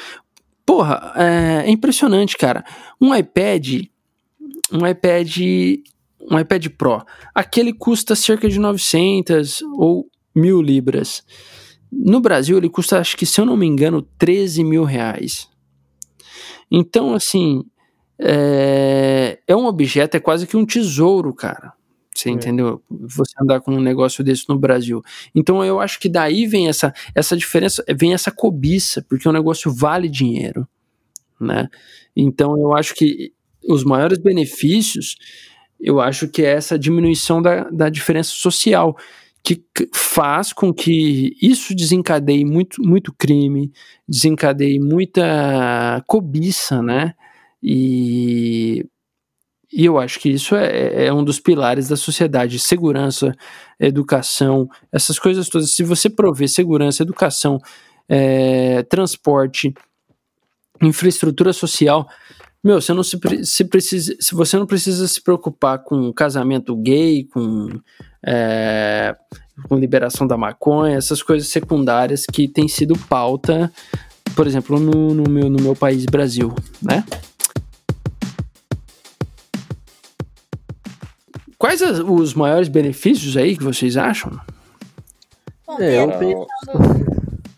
Porra, 0.65 1.13
é, 1.15 1.67
é 1.67 1.69
impressionante, 1.69 2.35
cara. 2.37 2.65
Um 2.99 3.15
iPad, 3.15 3.83
um 4.71 4.87
iPad 4.87 5.37
um 6.31 6.39
iPad 6.39 6.67
Pro, 6.77 7.03
aquele 7.33 7.73
custa 7.73 8.15
cerca 8.15 8.47
de 8.49 8.59
900 8.59 9.61
ou 9.77 10.07
mil 10.35 10.61
libras. 10.61 11.23
No 11.91 12.19
Brasil, 12.19 12.57
ele 12.57 12.69
custa, 12.69 12.99
acho 12.99 13.15
que 13.15 13.25
se 13.25 13.39
eu 13.39 13.45
não 13.45 13.55
me 13.55 13.67
engano, 13.67 14.01
13 14.17 14.63
mil 14.63 14.83
reais. 14.83 15.47
Então, 16.71 17.13
assim, 17.13 17.63
é, 18.19 19.39
é 19.47 19.55
um 19.55 19.65
objeto, 19.65 20.15
é 20.15 20.19
quase 20.19 20.47
que 20.47 20.57
um 20.57 20.65
tesouro, 20.65 21.33
cara. 21.33 21.73
Você 22.13 22.29
é. 22.29 22.31
entendeu? 22.31 22.81
Você 22.89 23.33
andar 23.41 23.59
com 23.61 23.73
um 23.73 23.81
negócio 23.81 24.23
desse 24.23 24.47
no 24.47 24.57
Brasil. 24.57 25.01
Então 25.33 25.63
eu 25.63 25.79
acho 25.79 25.99
que 25.99 26.07
daí 26.07 26.45
vem 26.45 26.67
essa, 26.67 26.93
essa 27.15 27.35
diferença, 27.35 27.83
vem 27.95 28.13
essa 28.13 28.31
cobiça, 28.31 29.03
porque 29.09 29.27
o 29.27 29.31
negócio 29.33 29.73
vale 29.73 30.07
dinheiro, 30.07 30.67
né? 31.39 31.67
Então 32.15 32.57
eu 32.57 32.73
acho 32.73 32.93
que 32.93 33.33
os 33.67 33.83
maiores 33.83 34.19
benefícios 34.19 35.15
eu 35.83 35.99
acho 35.99 36.29
que 36.29 36.41
é 36.41 36.51
essa 36.51 36.79
diminuição 36.79 37.41
da, 37.41 37.65
da 37.69 37.89
diferença 37.89 38.31
social 38.31 38.97
que 39.43 39.61
faz 39.93 40.53
com 40.53 40.73
que 40.73 41.35
isso 41.41 41.75
desencadeie 41.75 42.45
muito, 42.45 42.81
muito 42.81 43.13
crime, 43.13 43.73
desencadeie 44.07 44.79
muita 44.79 46.01
cobiça, 46.07 46.81
né? 46.81 47.13
E, 47.61 48.85
e 49.71 49.83
eu 49.83 49.99
acho 49.99 50.17
que 50.21 50.29
isso 50.29 50.55
é, 50.55 51.07
é 51.07 51.13
um 51.13 51.25
dos 51.25 51.41
pilares 51.41 51.89
da 51.89 51.97
sociedade: 51.97 52.57
segurança, 52.57 53.33
educação, 53.77 54.69
essas 54.89 55.19
coisas 55.19 55.49
todas. 55.49 55.75
Se 55.75 55.83
você 55.83 56.09
prover 56.09 56.47
segurança, 56.47 57.03
educação, 57.03 57.59
é, 58.07 58.83
transporte, 58.83 59.73
infraestrutura 60.81 61.51
social, 61.51 62.07
meu, 62.63 62.79
você 62.79 62.93
não 62.93 63.03
se, 63.03 63.19
se 63.43 63.65
precisa, 63.65 64.15
se 64.19 64.33
você 64.33 64.57
não 64.57 64.65
precisa 64.65 65.05
se 65.05 65.21
preocupar 65.21 65.79
com 65.79 66.13
casamento 66.13 66.73
gay, 66.77 67.25
com, 67.25 67.67
é, 68.25 69.13
com 69.67 69.77
liberação 69.77 70.25
da 70.25 70.37
maconha, 70.37 70.97
essas 70.97 71.21
coisas 71.21 71.49
secundárias 71.49 72.25
que 72.25 72.47
têm 72.47 72.69
sido 72.69 72.97
pauta, 72.97 73.69
por 74.33 74.47
exemplo, 74.47 74.79
no, 74.79 75.13
no, 75.13 75.29
meu, 75.29 75.49
no 75.49 75.61
meu 75.61 75.75
país, 75.75 76.05
Brasil, 76.05 76.55
né? 76.81 77.03
Quais 81.57 81.81
as, 81.81 81.99
os 81.99 82.33
maiores 82.33 82.69
benefícios 82.69 83.35
aí 83.35 83.57
que 83.57 83.63
vocês 83.63 83.97
acham? 83.97 84.39
Bom, 85.67 85.79
é, 85.79 86.01
eu 86.01 86.11
penso... 86.17 87.02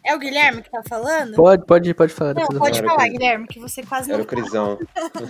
É 0.06 0.16
o 0.16 0.20
Guilherme 0.20 0.62
que 0.62 0.70
tá 0.70 0.84
falando? 0.88 1.36
Pode, 1.36 1.66
pode, 1.66 1.94
pode 1.94 2.14
falar. 2.14 2.36
Não, 2.36 2.48
pode 2.48 2.82
falar, 2.82 3.08
Guilherme, 3.10 3.48
que 3.48 3.60
você 3.60 3.82
quase 3.84 4.10
não. 4.10 4.16
Era 4.16 4.24
o 4.24 4.28
Crisão. 4.28 4.78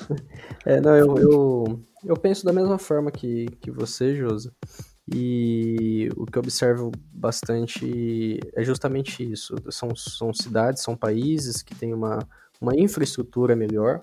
é, 0.66 0.82
não, 0.82 0.96
eu, 0.96 1.18
eu, 1.18 1.80
eu 2.04 2.18
penso 2.18 2.46
da 2.46 2.52
mesma 2.52 2.78
forma 2.78 3.10
que, 3.10 3.46
que 3.62 3.72
você, 3.72 4.14
Josa. 4.16 4.52
E 5.14 6.10
o 6.18 6.26
que 6.26 6.38
eu 6.38 6.42
observo 6.42 6.92
bastante 7.14 8.40
é 8.56 8.64
justamente 8.64 9.24
isso. 9.24 9.56
São, 9.70 9.96
são 9.96 10.34
cidades, 10.34 10.84
são 10.84 10.98
países 10.98 11.62
que 11.62 11.76
têm 11.76 11.94
uma, 11.94 12.20
uma 12.60 12.76
infraestrutura 12.76 13.56
melhor 13.56 14.00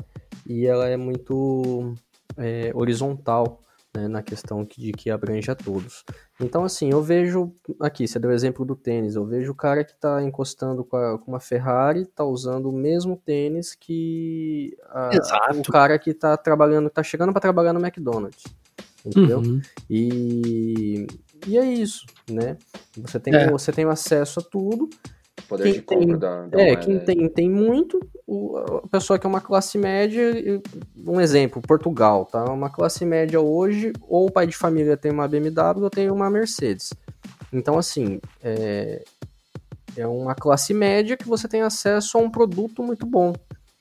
e 0.47 0.67
ela 0.67 0.89
é 0.89 0.97
muito 0.97 1.95
é, 2.37 2.71
horizontal 2.75 3.61
né, 3.95 4.09
na 4.09 4.23
questão 4.23 4.65
de 4.65 4.93
que 4.93 5.11
abrange 5.11 5.51
a 5.51 5.55
todos. 5.55 6.05
Então, 6.41 6.65
assim, 6.65 6.91
eu 6.91 7.03
vejo 7.03 7.55
aqui, 7.81 8.09
você 8.09 8.19
deu 8.19 8.31
o 8.31 8.33
exemplo 8.33 8.65
do 8.65 8.75
tênis, 8.75 9.15
eu 9.15 9.25
vejo 9.25 9.53
o 9.53 9.55
cara 9.55 9.85
que 9.85 9.93
está 9.93 10.23
encostando 10.23 10.85
com, 10.85 10.97
a, 10.97 11.19
com, 11.19 11.33
uma 11.33 11.41
Ferrari, 11.41 12.03
está 12.03 12.25
usando 12.25 12.69
o 12.71 12.73
mesmo 12.73 13.17
tênis 13.17 13.75
que 13.75 14.77
a, 14.89 15.11
o 15.55 15.63
cara 15.71 15.99
que 15.99 16.11
está 16.11 16.37
trabalhando, 16.37 16.89
está 16.89 17.03
chegando 17.03 17.33
para 17.33 17.43
trabalhar 17.43 17.73
no 17.73 17.81
McDonald's. 17.81 18.45
Entendeu? 19.05 19.41
Uhum. 19.41 19.61
E, 19.91 21.07
e 21.47 21.59
é 21.59 21.65
isso, 21.65 22.07
né? 22.31 22.57
Você 22.97 23.19
tem, 23.19 23.35
é. 23.35 23.51
você 23.51 23.73
tem 23.73 23.85
acesso 23.85 24.41
a 24.41 24.43
tudo, 24.43 24.89
poder 25.43 25.65
quem 25.65 25.73
de 25.73 25.83
compra 25.83 26.07
tem, 26.07 26.19
da, 26.19 26.47
da 26.47 26.61
É, 26.61 26.77
quem 26.77 26.99
tem, 26.99 27.29
tem 27.29 27.51
muito, 27.51 28.01
o, 28.27 28.57
a 28.57 28.89
pessoa 28.89 29.19
que 29.19 29.27
é 29.27 29.29
uma 29.29 29.41
classe 29.41 29.77
média, 29.79 30.33
um 31.07 31.21
exemplo, 31.21 31.63
Portugal, 31.63 32.27
tá? 32.27 32.45
Uma 32.45 32.71
classe 32.71 33.05
média 33.05 33.41
hoje, 33.41 33.93
ou 34.03 34.27
o 34.27 34.31
pai 34.31 34.47
de 34.47 34.57
família 34.57 34.97
tem 34.97 35.13
uma 35.13 35.29
BMW 35.29 35.83
ou 35.83 35.91
tem 35.91 36.11
uma 36.11 36.31
Mercedes. 36.31 36.93
Então, 37.53 37.79
assim, 37.79 38.21
é, 38.43 39.05
é 39.97 40.07
uma 40.07 40.35
classe 40.35 40.73
média 40.73 41.17
que 41.17 41.29
você 41.29 41.47
tem 41.47 41.63
acesso 41.63 42.17
a 42.17 42.21
um 42.21 42.31
produto 42.31 42.83
muito 42.83 43.05
bom, 43.05 43.35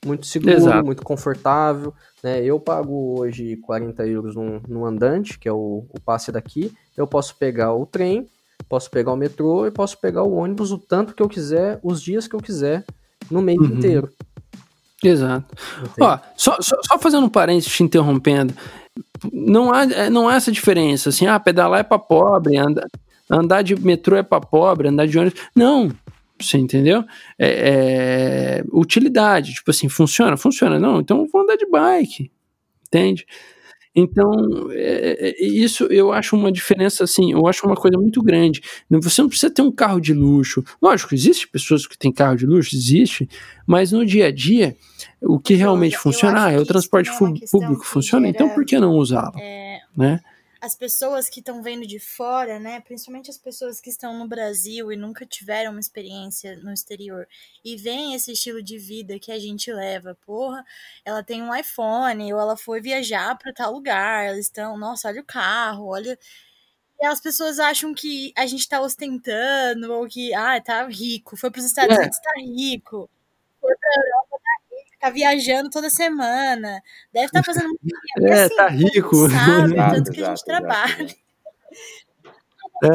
muito 0.05 0.25
seguro, 0.25 0.53
Exato. 0.53 0.85
muito 0.85 1.03
confortável. 1.03 1.93
Né? 2.23 2.43
Eu 2.43 2.59
pago 2.59 3.19
hoje 3.19 3.55
40 3.57 4.05
euros 4.07 4.35
num, 4.35 4.61
num 4.67 4.85
andante, 4.85 5.39
que 5.39 5.47
é 5.47 5.53
o, 5.53 5.85
o 5.89 5.99
passe 5.99 6.31
daqui. 6.31 6.73
Eu 6.97 7.07
posso 7.07 7.35
pegar 7.35 7.73
o 7.73 7.85
trem 7.85 8.27
Posso 8.71 8.89
pegar 8.89 9.11
o 9.11 9.17
metrô 9.17 9.67
e 9.67 9.71
posso 9.71 9.97
pegar 9.97 10.23
o 10.23 10.33
ônibus 10.33 10.71
o 10.71 10.77
tanto 10.77 11.13
que 11.13 11.21
eu 11.21 11.27
quiser, 11.27 11.77
os 11.83 12.01
dias 12.01 12.25
que 12.25 12.33
eu 12.33 12.39
quiser, 12.39 12.85
no 13.29 13.41
mês 13.41 13.59
uhum. 13.59 13.65
inteiro. 13.65 14.09
Exato. 15.03 15.53
Ó, 15.99 16.17
só, 16.37 16.55
só, 16.61 16.77
só, 16.81 16.97
fazendo 16.97 17.25
um 17.25 17.29
parênteses 17.29 17.69
te 17.69 17.83
interrompendo, 17.83 18.53
não 19.29 19.73
há, 19.73 19.83
é, 19.83 20.09
não 20.09 20.29
há 20.29 20.35
essa 20.35 20.53
diferença, 20.53 21.09
assim, 21.09 21.27
ah, 21.27 21.37
pedalar 21.37 21.81
é 21.81 21.83
pra 21.83 21.99
pobre, 21.99 22.55
andar, 22.55 22.87
andar 23.29 23.61
de 23.61 23.75
metrô 23.75 24.15
é 24.15 24.23
pra 24.23 24.39
pobre, 24.39 24.87
andar 24.87 25.05
de 25.05 25.19
ônibus. 25.19 25.41
Não, 25.53 25.91
você 26.39 26.57
entendeu? 26.57 27.03
É, 27.37 28.61
é, 28.61 28.63
utilidade, 28.71 29.53
tipo 29.53 29.69
assim, 29.69 29.89
funciona? 29.89 30.37
Funciona. 30.37 30.79
Não, 30.79 31.01
então 31.01 31.27
vou 31.27 31.41
andar 31.41 31.57
de 31.57 31.69
bike, 31.69 32.31
entende? 32.87 33.25
Então, 33.93 34.69
é, 34.71 35.29
é, 35.29 35.45
isso 35.45 35.83
eu 35.85 36.13
acho 36.13 36.35
uma 36.35 36.51
diferença, 36.51 37.03
assim, 37.03 37.33
eu 37.33 37.45
acho 37.45 37.65
uma 37.65 37.75
coisa 37.75 37.97
muito 37.97 38.21
grande. 38.21 38.61
Você 38.89 39.21
não 39.21 39.29
precisa 39.29 39.53
ter 39.53 39.61
um 39.61 39.71
carro 39.71 39.99
de 39.99 40.13
luxo. 40.13 40.63
Lógico, 40.81 41.13
existe 41.13 41.47
pessoas 41.47 41.85
que 41.85 41.97
têm 41.97 42.11
carro 42.11 42.37
de 42.37 42.45
luxo, 42.45 42.75
existe, 42.75 43.27
mas 43.67 43.91
no 43.91 44.05
dia 44.05 44.27
a 44.27 44.31
dia, 44.31 44.75
o 45.21 45.39
que 45.39 45.55
realmente 45.55 45.95
eu, 45.95 46.01
funciona 46.01 46.51
eu 46.51 46.59
é 46.59 46.61
o 46.61 46.65
transporte 46.65 47.09
é 47.09 47.17
público 47.51 47.85
funciona, 47.85 48.27
então 48.27 48.49
por 48.49 48.63
que 48.65 48.79
não 48.79 48.95
usá-lo? 48.95 49.37
É... 49.37 49.79
Né? 49.95 50.19
As 50.61 50.75
pessoas 50.75 51.27
que 51.27 51.39
estão 51.39 51.63
vendo 51.63 51.87
de 51.87 51.99
fora, 51.99 52.59
né, 52.59 52.79
principalmente 52.81 53.31
as 53.31 53.37
pessoas 53.37 53.81
que 53.81 53.89
estão 53.89 54.17
no 54.19 54.27
Brasil 54.27 54.91
e 54.91 54.95
nunca 54.95 55.25
tiveram 55.25 55.71
uma 55.71 55.79
experiência 55.79 56.55
no 56.57 56.71
exterior 56.71 57.27
e 57.65 57.75
veem 57.75 58.13
esse 58.13 58.31
estilo 58.31 58.61
de 58.61 58.77
vida 58.77 59.19
que 59.19 59.31
a 59.31 59.39
gente 59.39 59.73
leva, 59.73 60.15
porra, 60.23 60.63
ela 61.03 61.23
tem 61.23 61.41
um 61.41 61.55
iPhone 61.55 62.31
ou 62.31 62.39
ela 62.39 62.55
foi 62.55 62.79
viajar 62.79 63.35
para 63.37 63.51
tal 63.51 63.73
lugar, 63.73 64.25
elas 64.25 64.41
estão, 64.41 64.77
nossa, 64.77 65.07
olha 65.07 65.21
o 65.21 65.25
carro, 65.25 65.87
olha 65.87 66.17
e 67.01 67.05
as 67.07 67.19
pessoas 67.19 67.57
acham 67.57 67.95
que 67.95 68.31
a 68.37 68.45
gente 68.45 68.69
tá 68.69 68.79
ostentando 68.79 69.91
ou 69.91 70.07
que, 70.07 70.31
ah, 70.35 70.61
tá 70.61 70.85
rico, 70.87 71.35
foi 71.35 71.49
para 71.49 71.59
os 71.59 71.65
Estados 71.65 71.95
é. 71.95 71.99
Unidos, 71.99 72.19
tá 72.19 72.33
rico. 72.37 73.09
Foi 73.59 73.71
Europa, 73.71 74.37
tá 74.43 74.61
viajando 75.09 75.69
toda 75.69 75.89
semana, 75.89 76.81
deve 77.11 77.25
estar 77.25 77.41
tá 77.41 77.45
fazendo 77.45 77.67
muito 77.67 77.81
dinheiro. 78.15 78.35
É, 78.35 78.43
assim, 78.43 78.55
tá 78.55 78.67
rico. 78.67 79.29
Sabe, 79.29 79.73
exato, 79.73 79.95
tanto 79.95 80.11
que 80.13 80.23
a 80.23 80.29
gente 80.29 80.45
trabalha. 80.45 81.07
É. 82.83 82.87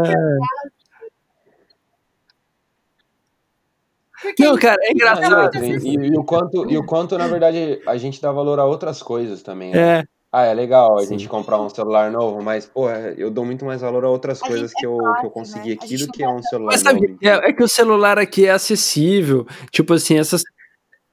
Porque 4.21 4.45
não, 4.45 4.59
cara, 4.59 4.77
é 4.83 4.93
engraçado. 4.93 5.65
E, 5.65 5.77
e, 5.77 5.95
e, 6.09 6.19
o 6.19 6.25
quanto, 6.25 6.69
e 6.69 6.77
o 6.77 6.85
quanto, 6.85 7.17
na 7.17 7.29
verdade, 7.29 7.81
a 7.87 7.97
gente 7.97 8.21
dá 8.21 8.33
valor 8.33 8.59
a 8.59 8.65
outras 8.65 9.03
coisas 9.03 9.43
também. 9.43 9.71
Né? 9.71 10.01
É. 10.01 10.05
Ah, 10.33 10.45
é 10.45 10.53
legal 10.53 10.99
a 10.99 11.03
Sim. 11.03 11.19
gente 11.19 11.29
comprar 11.29 11.61
um 11.61 11.69
celular 11.69 12.11
novo, 12.11 12.43
mas, 12.43 12.67
pô, 12.67 12.91
eu 12.91 13.31
dou 13.31 13.45
muito 13.45 13.65
mais 13.65 13.81
valor 13.81 14.05
a 14.05 14.11
outras 14.11 14.43
a 14.43 14.47
coisas 14.47 14.73
que 14.75 14.85
eu, 14.85 14.99
que 15.21 15.27
eu 15.27 15.31
consegui 15.31 15.71
né? 15.71 15.77
aqui 15.81 15.97
do 15.97 16.09
que 16.09 16.23
a 16.23 16.31
um 16.31 16.43
celular 16.43 16.73
mas, 16.73 16.81
sabe, 16.81 17.01
novo. 17.01 17.19
É, 17.23 17.49
é, 17.49 17.53
que 17.53 17.63
o 17.63 17.69
celular 17.69 18.19
aqui 18.19 18.47
é 18.47 18.51
acessível. 18.51 19.47
Tipo 19.71 19.95
assim, 19.95 20.19
essas, 20.19 20.43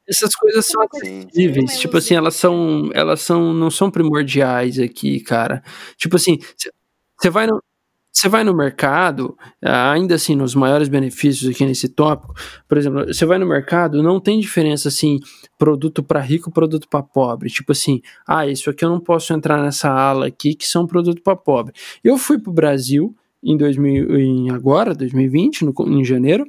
essas 0.08 0.36
coisas 0.36 0.66
são 0.66 0.82
acessíveis, 0.82 1.80
tipo 1.80 1.98
assim, 1.98 2.16
elas 2.16 2.36
são, 2.36 2.90
elas 2.94 3.22
são, 3.22 3.54
não 3.54 3.72
são 3.72 3.90
primordiais 3.90 4.80
aqui, 4.80 5.20
cara. 5.20 5.64
Tipo 5.98 6.18
assim, 6.18 6.38
você 7.18 7.30
vai 7.30 7.48
no, 7.48 7.62
você 8.14 8.30
vai 8.30 8.44
no 8.44 8.56
mercado, 8.56 9.36
ainda 9.62 10.16
assim, 10.16 10.36
nos 10.36 10.54
maiores 10.54 10.88
benefícios 10.88 11.50
aqui 11.50 11.66
nesse 11.66 11.90
tópico, 11.90 12.36
por 12.68 12.78
exemplo, 12.78 13.08
você 13.08 13.26
vai 13.26 13.40
no 13.40 13.46
mercado, 13.46 14.04
não 14.04 14.20
tem 14.20 14.40
diferença 14.40 14.88
assim, 14.88 15.20
produto 15.58 16.04
para 16.04 16.20
rico, 16.20 16.52
produto 16.52 16.88
para 16.88 17.02
pobre. 17.02 17.50
Tipo 17.50 17.72
assim, 17.72 18.02
ah, 18.28 18.46
isso 18.46 18.70
aqui 18.70 18.86
eu 18.86 18.90
não 18.90 19.00
posso 19.00 19.34
entrar 19.34 19.62
nessa 19.64 19.90
ala 19.90 20.28
aqui 20.28 20.54
que 20.54 20.68
são 20.68 20.86
produto 20.86 21.24
para 21.24 21.36
pobre. 21.36 21.74
Eu 22.04 22.18
fui 22.18 22.38
pro 22.38 22.52
Brasil 22.52 23.16
em 23.42 23.58
2000, 23.58 24.20
em 24.20 24.52
agora, 24.52 24.94
2020, 24.94 25.66
no, 25.66 25.74
em 25.88 26.06
janeiro, 26.06 26.46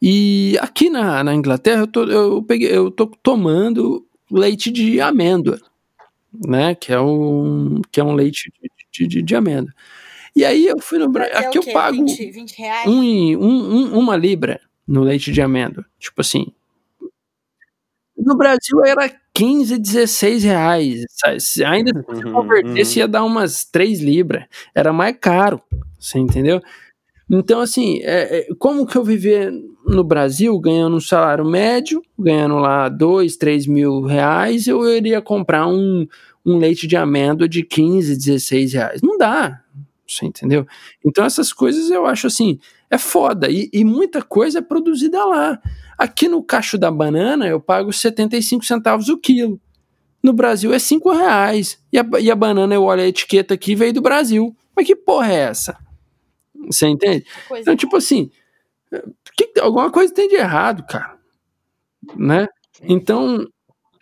e 0.00 0.56
aqui 0.60 0.90
na, 0.90 1.22
na 1.22 1.34
Inglaterra 1.34 1.82
eu 1.82 1.86
tô, 1.86 2.04
eu, 2.04 2.42
peguei, 2.42 2.74
eu 2.74 2.90
tô 2.90 3.06
tomando 3.06 4.06
leite 4.30 4.70
de 4.70 5.00
amêndoa, 5.00 5.60
né? 6.32 6.74
Que 6.74 6.92
é 6.92 7.00
um, 7.00 7.80
que 7.90 8.00
é 8.00 8.04
um 8.04 8.14
leite 8.14 8.52
de, 8.92 9.06
de, 9.06 9.22
de 9.22 9.36
amêndoa. 9.36 9.72
E 10.34 10.44
aí 10.44 10.66
eu 10.66 10.78
fui 10.80 10.98
no 10.98 11.08
Brasil. 11.08 11.36
Aqui 11.36 11.58
eu 11.58 11.72
pago 11.72 11.96
20, 11.96 12.30
20 12.30 12.62
um, 12.86 12.92
um, 12.92 13.74
um, 13.74 13.98
uma 13.98 14.16
libra 14.16 14.60
no 14.86 15.02
leite 15.02 15.32
de 15.32 15.42
amêndoa. 15.42 15.84
Tipo 15.98 16.20
assim. 16.20 16.46
No 18.16 18.36
Brasil 18.36 18.84
era 18.84 19.10
15, 19.34 19.78
16 19.78 20.44
reais. 20.44 21.04
Ainda 21.66 21.92
se 21.92 22.24
uhum, 22.24 22.32
convertesse 22.32 22.98
uhum. 22.98 23.00
ia 23.00 23.08
dar 23.08 23.24
umas 23.24 23.64
3 23.64 24.00
libras. 24.00 24.44
Era 24.74 24.92
mais 24.92 25.16
caro. 25.18 25.60
Você 25.98 26.18
entendeu? 26.18 26.60
Então, 27.30 27.60
assim, 27.60 28.00
é, 28.02 28.38
é, 28.38 28.48
como 28.58 28.84
que 28.84 28.96
eu 28.96 29.04
viver 29.04 29.52
no 29.86 30.02
Brasil 30.02 30.58
ganhando 30.58 30.96
um 30.96 31.00
salário 31.00 31.44
médio, 31.44 32.02
ganhando 32.18 32.56
lá 32.56 32.88
dois, 32.88 33.36
três 33.36 33.68
mil 33.68 34.02
reais, 34.02 34.66
eu 34.66 34.84
iria 34.88 35.22
comprar 35.22 35.68
um, 35.68 36.08
um 36.44 36.58
leite 36.58 36.88
de 36.88 36.96
amêndoa 36.96 37.48
de 37.48 37.62
15, 37.62 38.16
16 38.16 38.72
reais? 38.72 39.00
Não 39.00 39.16
dá, 39.16 39.62
você 40.08 40.26
entendeu? 40.26 40.66
Então, 41.06 41.24
essas 41.24 41.52
coisas 41.52 41.88
eu 41.88 42.04
acho 42.04 42.26
assim, 42.26 42.58
é 42.90 42.98
foda. 42.98 43.48
E, 43.48 43.70
e 43.72 43.84
muita 43.84 44.22
coisa 44.22 44.58
é 44.58 44.62
produzida 44.62 45.24
lá. 45.24 45.60
Aqui 45.96 46.28
no 46.28 46.42
cacho 46.42 46.76
da 46.76 46.90
banana 46.90 47.46
eu 47.46 47.60
pago 47.60 47.92
75 47.92 48.64
centavos 48.64 49.08
o 49.08 49.16
quilo. 49.16 49.60
No 50.20 50.32
Brasil 50.32 50.74
é 50.74 50.80
5 50.80 51.12
reais. 51.12 51.78
E 51.92 51.98
a, 51.98 52.04
e 52.20 52.28
a 52.28 52.34
banana, 52.34 52.74
eu 52.74 52.82
olho 52.82 53.02
a 53.02 53.06
etiqueta 53.06 53.54
aqui, 53.54 53.76
veio 53.76 53.92
do 53.92 54.02
Brasil. 54.02 54.54
Mas 54.74 54.84
que 54.84 54.96
porra 54.96 55.32
é 55.32 55.36
essa? 55.36 55.89
Você 56.66 56.86
entende? 56.86 57.26
Pois 57.48 57.62
então, 57.62 57.76
tipo 57.76 57.96
assim, 57.96 58.30
que, 59.36 59.60
alguma 59.60 59.90
coisa 59.90 60.12
tem 60.12 60.28
de 60.28 60.36
errado, 60.36 60.84
cara. 60.86 61.18
Né? 62.16 62.48
Então, 62.82 63.46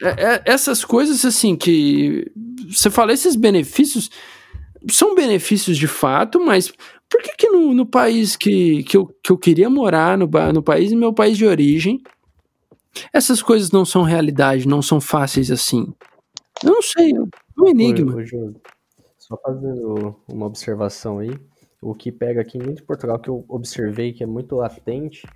é, 0.01 0.09
é, 0.09 0.43
essas 0.47 0.85
coisas 0.85 1.25
assim 1.25 1.57
que 1.57 2.31
você 2.69 2.91
fala, 2.91 3.13
esses 3.13 3.37
benefícios 3.37 4.11
são 4.91 5.15
benefícios 5.15 5.77
de 5.77 5.89
fato, 5.89 6.41
mas 6.41 6.73
por 7.09 7.23
que, 7.23 7.35
que 7.37 7.49
no, 7.49 7.75
no 7.75 7.87
país 7.87 8.37
que, 8.37 8.85
que, 8.85 8.97
eu, 8.97 9.07
que 9.23 9.33
eu 9.33 9.39
queria 9.39 9.69
morar, 9.69 10.17
no, 10.17 10.29
no 10.53 10.63
país, 10.63 10.93
meu 10.93 11.13
país 11.13 11.37
de 11.37 11.47
origem, 11.47 12.01
essas 13.13 13.43
coisas 13.43 13.71
não 13.71 13.85
são 13.85 14.03
realidade, 14.03 14.69
não 14.69 14.83
são 14.83 15.01
fáceis 15.01 15.51
assim? 15.51 15.93
Eu 16.63 16.73
não 16.73 16.83
sei, 16.83 17.13
é 17.13 17.61
um 17.61 17.69
enigma. 17.69 18.15
Oi, 18.15 18.27
oi, 18.33 18.55
só 19.19 19.37
fazendo 19.43 20.17
uma 20.29 20.47
observação 20.47 21.19
aí, 21.19 21.37
o 21.81 21.95
que 21.95 22.11
pega 22.11 22.41
aqui 22.41 22.59
muito 22.59 22.83
em 22.83 22.87
Portugal, 22.87 23.19
que 23.19 23.29
eu 23.29 23.45
observei 23.49 24.13
que 24.13 24.23
é 24.23 24.27
muito 24.27 24.57
latente, 24.57 25.27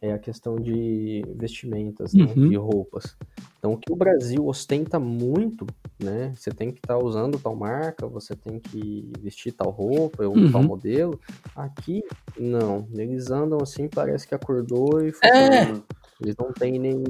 é 0.00 0.12
a 0.12 0.18
questão 0.18 0.56
de 0.56 1.24
vestimentas, 1.36 2.12
né, 2.12 2.24
uhum. 2.24 2.48
de 2.48 2.56
roupas. 2.56 3.16
Então, 3.58 3.72
o 3.72 3.78
que 3.78 3.90
o 3.90 3.96
Brasil 3.96 4.46
ostenta 4.46 4.98
muito, 5.00 5.66
né? 5.98 6.32
Você 6.36 6.50
tem 6.50 6.70
que 6.70 6.78
estar 6.78 6.96
tá 6.96 7.02
usando 7.02 7.38
tal 7.38 7.56
marca, 7.56 8.06
você 8.06 8.36
tem 8.36 8.60
que 8.60 9.10
vestir 9.20 9.52
tal 9.52 9.70
roupa 9.70 10.24
ou 10.24 10.36
uhum. 10.36 10.52
tal 10.52 10.62
modelo. 10.62 11.18
Aqui, 11.54 12.04
não. 12.38 12.86
Eles 12.94 13.30
andam 13.30 13.58
assim, 13.60 13.88
parece 13.88 14.28
que 14.28 14.34
acordou 14.34 15.04
e 15.04 15.12
foi. 15.12 15.28
É. 15.28 15.72
Eles 16.20 16.34
não 16.38 16.52
têm 16.52 16.78
nem. 16.78 17.02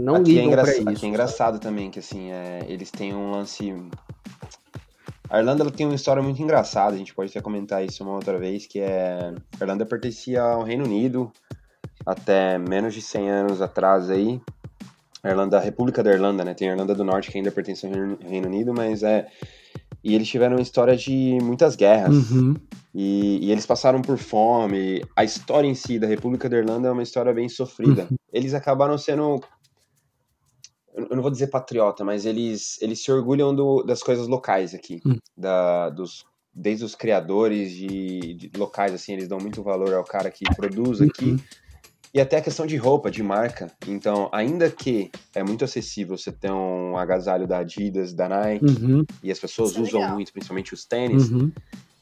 Não 0.00 0.16
aqui 0.16 0.38
é 0.38 0.42
ligam 0.42 0.52
é 0.52 0.62
pra 0.62 0.72
isso. 0.72 0.88
Aqui 0.88 1.06
é 1.06 1.08
engraçado 1.08 1.60
também, 1.60 1.90
que 1.90 1.98
assim, 1.98 2.30
é, 2.30 2.64
eles 2.68 2.90
têm 2.90 3.14
um 3.14 3.30
lance. 3.30 3.72
A 5.30 5.38
Irlanda 5.38 5.62
ela 5.62 5.70
tem 5.70 5.86
uma 5.86 5.94
história 5.94 6.22
muito 6.22 6.42
engraçada, 6.42 6.94
a 6.94 6.98
gente 6.98 7.14
pode 7.14 7.30
até 7.30 7.40
comentar 7.40 7.84
isso 7.84 8.02
uma 8.02 8.14
outra 8.14 8.38
vez, 8.38 8.66
que 8.66 8.80
é. 8.80 9.34
A 9.60 9.64
Irlanda 9.64 9.84
pertencia 9.84 10.42
ao 10.42 10.62
Reino 10.62 10.84
Unido 10.84 11.30
até 12.06 12.56
menos 12.58 12.94
de 12.94 13.02
100 13.02 13.30
anos 13.30 13.62
atrás 13.62 14.08
aí. 14.08 14.40
A 15.22 15.30
Irlanda, 15.30 15.58
a 15.58 15.60
República 15.60 16.02
da 16.02 16.10
Irlanda, 16.12 16.44
né? 16.44 16.54
Tem 16.54 16.68
a 16.68 16.72
Irlanda 16.72 16.94
do 16.94 17.04
Norte 17.04 17.30
que 17.30 17.36
ainda 17.36 17.50
pertence 17.50 17.86
ao 17.86 17.92
Reino 18.26 18.46
Unido, 18.46 18.72
mas 18.72 19.02
é. 19.02 19.26
E 20.02 20.14
eles 20.14 20.28
tiveram 20.28 20.56
uma 20.56 20.62
história 20.62 20.96
de 20.96 21.38
muitas 21.42 21.74
guerras. 21.76 22.30
Uhum. 22.30 22.54
E, 22.94 23.46
e, 23.46 23.52
eles 23.52 23.66
passaram 23.66 24.00
por 24.00 24.16
fome. 24.16 25.04
A 25.14 25.24
história 25.24 25.66
em 25.66 25.74
si 25.74 25.98
da 25.98 26.06
República 26.06 26.48
da 26.48 26.56
Irlanda 26.56 26.88
é 26.88 26.90
uma 26.90 27.02
história 27.02 27.32
bem 27.32 27.48
sofrida. 27.48 28.06
Uhum. 28.10 28.16
Eles 28.32 28.54
acabaram 28.54 28.96
sendo. 28.96 29.40
Eu 30.98 31.16
não 31.16 31.22
vou 31.22 31.30
dizer 31.30 31.46
patriota, 31.48 32.04
mas 32.04 32.26
eles, 32.26 32.80
eles 32.82 33.02
se 33.02 33.10
orgulham 33.12 33.54
do, 33.54 33.82
das 33.82 34.02
coisas 34.02 34.26
locais 34.26 34.74
aqui. 34.74 35.00
Uhum. 35.04 35.18
Da, 35.36 35.90
dos, 35.90 36.24
desde 36.52 36.84
os 36.84 36.94
criadores 36.94 37.72
de, 37.72 38.34
de, 38.34 38.50
locais, 38.58 38.92
assim, 38.92 39.12
eles 39.12 39.28
dão 39.28 39.38
muito 39.38 39.62
valor 39.62 39.94
ao 39.94 40.04
cara 40.04 40.30
que 40.30 40.44
produz 40.56 41.00
aqui. 41.00 41.32
Uhum. 41.32 41.38
E 42.12 42.20
até 42.20 42.38
a 42.38 42.40
questão 42.40 42.66
de 42.66 42.76
roupa, 42.76 43.10
de 43.10 43.22
marca. 43.22 43.70
Então, 43.86 44.28
ainda 44.32 44.70
que 44.70 45.10
é 45.34 45.42
muito 45.42 45.64
acessível 45.64 46.16
você 46.16 46.32
ter 46.32 46.50
um 46.50 46.96
agasalho 46.96 47.46
da 47.46 47.58
Adidas, 47.58 48.12
da 48.14 48.28
Nike, 48.28 48.64
uhum. 48.64 49.04
e 49.22 49.30
as 49.30 49.38
pessoas 49.38 49.70
Isso 49.70 49.80
é 49.80 49.82
usam 49.82 50.02
é 50.02 50.10
muito, 50.10 50.32
principalmente 50.32 50.74
os 50.74 50.84
tênis, 50.84 51.30
uhum. 51.30 51.52